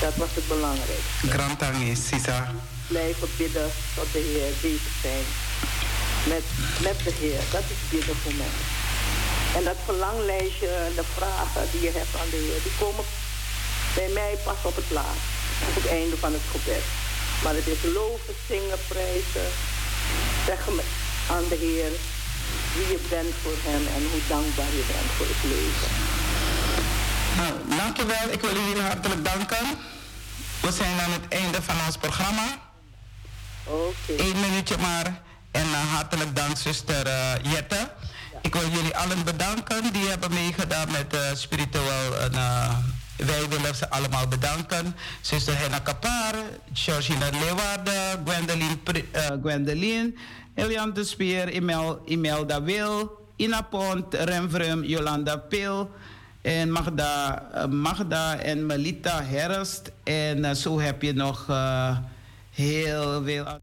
Dat 0.00 0.14
was 0.22 0.32
het 0.38 0.48
belangrijkste. 0.48 1.28
Grantangi, 1.34 1.96
Sisa. 1.96 2.38
Blijven 2.86 3.28
bidden 3.36 3.68
tot 3.96 4.08
de 4.12 4.22
Heer 4.28 4.50
bezig 4.64 4.94
zijn. 5.06 5.24
Met, 6.32 6.46
met 6.86 6.98
de 7.06 7.12
Heer. 7.20 7.42
Dat 7.56 7.66
is 7.74 7.80
bidden 7.90 8.16
voor 8.22 8.36
mij. 8.42 8.56
En 9.56 9.64
dat 9.68 9.78
verlanglijstje 9.84 10.70
en 10.88 10.94
de 11.00 11.06
vragen 11.16 11.64
die 11.72 11.82
je 11.86 11.92
hebt 11.98 12.14
aan 12.20 12.30
de 12.34 12.40
Heer, 12.46 12.60
die 12.66 12.76
komen 12.82 13.04
bij 13.98 14.10
mij 14.18 14.34
pas 14.44 14.60
op 14.70 14.76
het 14.76 14.90
laatst. 14.98 15.30
Op 15.68 15.74
het 15.80 15.88
einde 15.98 16.16
van 16.24 16.32
het 16.32 16.46
gebed. 16.54 16.84
Maar 17.42 17.54
het 17.60 17.68
is 17.74 17.82
loven, 17.98 18.34
zingen, 18.48 18.80
prijzen. 18.92 19.48
Zeggen 20.46 20.76
aan 21.34 21.46
de 21.52 21.58
Heer 21.64 21.92
wie 22.74 22.88
je 22.94 23.00
bent 23.08 23.34
voor 23.42 23.58
hem 23.62 23.82
en 23.96 24.02
hoe 24.10 24.22
dankbaar 24.28 24.72
je 24.78 24.84
bent 24.92 25.10
voor 25.16 25.26
het 25.32 25.42
leven. 25.52 25.90
Nou, 27.36 27.52
dankjewel. 27.78 28.26
Ik 28.30 28.40
wil 28.40 28.54
jullie 28.66 28.82
hartelijk 28.82 29.24
danken. 29.24 29.66
We 30.60 30.72
zijn 30.72 31.00
aan 31.00 31.12
het 31.12 31.26
einde 31.28 31.62
van 31.62 31.76
ons 31.86 31.96
programma. 31.96 32.46
Oké. 33.64 34.22
Eén 34.22 34.40
minuutje 34.40 34.76
maar. 34.76 35.20
En 35.50 35.66
uh, 35.66 35.94
hartelijk 35.94 36.36
dank, 36.36 36.56
zuster 36.56 37.06
uh, 37.06 37.52
Jette. 37.52 37.74
Ja. 37.74 38.38
Ik 38.42 38.54
wil 38.54 38.68
jullie 38.68 38.96
allen 38.96 39.24
bedanken 39.24 39.92
die 39.92 40.08
hebben 40.08 40.32
meegedaan 40.32 40.90
met 40.90 41.14
uh, 41.14 41.20
spiritueel. 41.34 42.30
Uh, 42.32 42.76
wij 43.16 43.48
willen 43.48 43.74
ze 43.74 43.90
allemaal 43.90 44.28
bedanken. 44.28 44.96
Zuster 45.20 45.58
Henna 45.58 45.78
Kapar, 45.78 46.34
Georgina 46.72 47.30
Leeuwarden, 47.30 48.22
Gwendoline, 48.24 48.76
Gwendoline 49.40 50.12
Elian 50.54 50.92
de 50.92 51.50
Imel, 51.52 52.00
Imelda 52.04 52.62
Wil, 52.62 53.10
Ina 53.36 53.62
Pont, 53.62 54.14
Renvrum, 54.14 54.84
Jolanda 54.84 55.36
Pil 55.36 55.90
en 56.42 56.70
Magda, 56.70 57.66
Magda 57.70 58.38
en 58.38 58.66
Melita 58.66 59.22
Herst. 59.22 59.92
En 60.02 60.56
zo 60.56 60.80
heb 60.80 61.02
je 61.02 61.12
nog 61.12 61.46
heel 62.50 63.22
veel... 63.22 63.61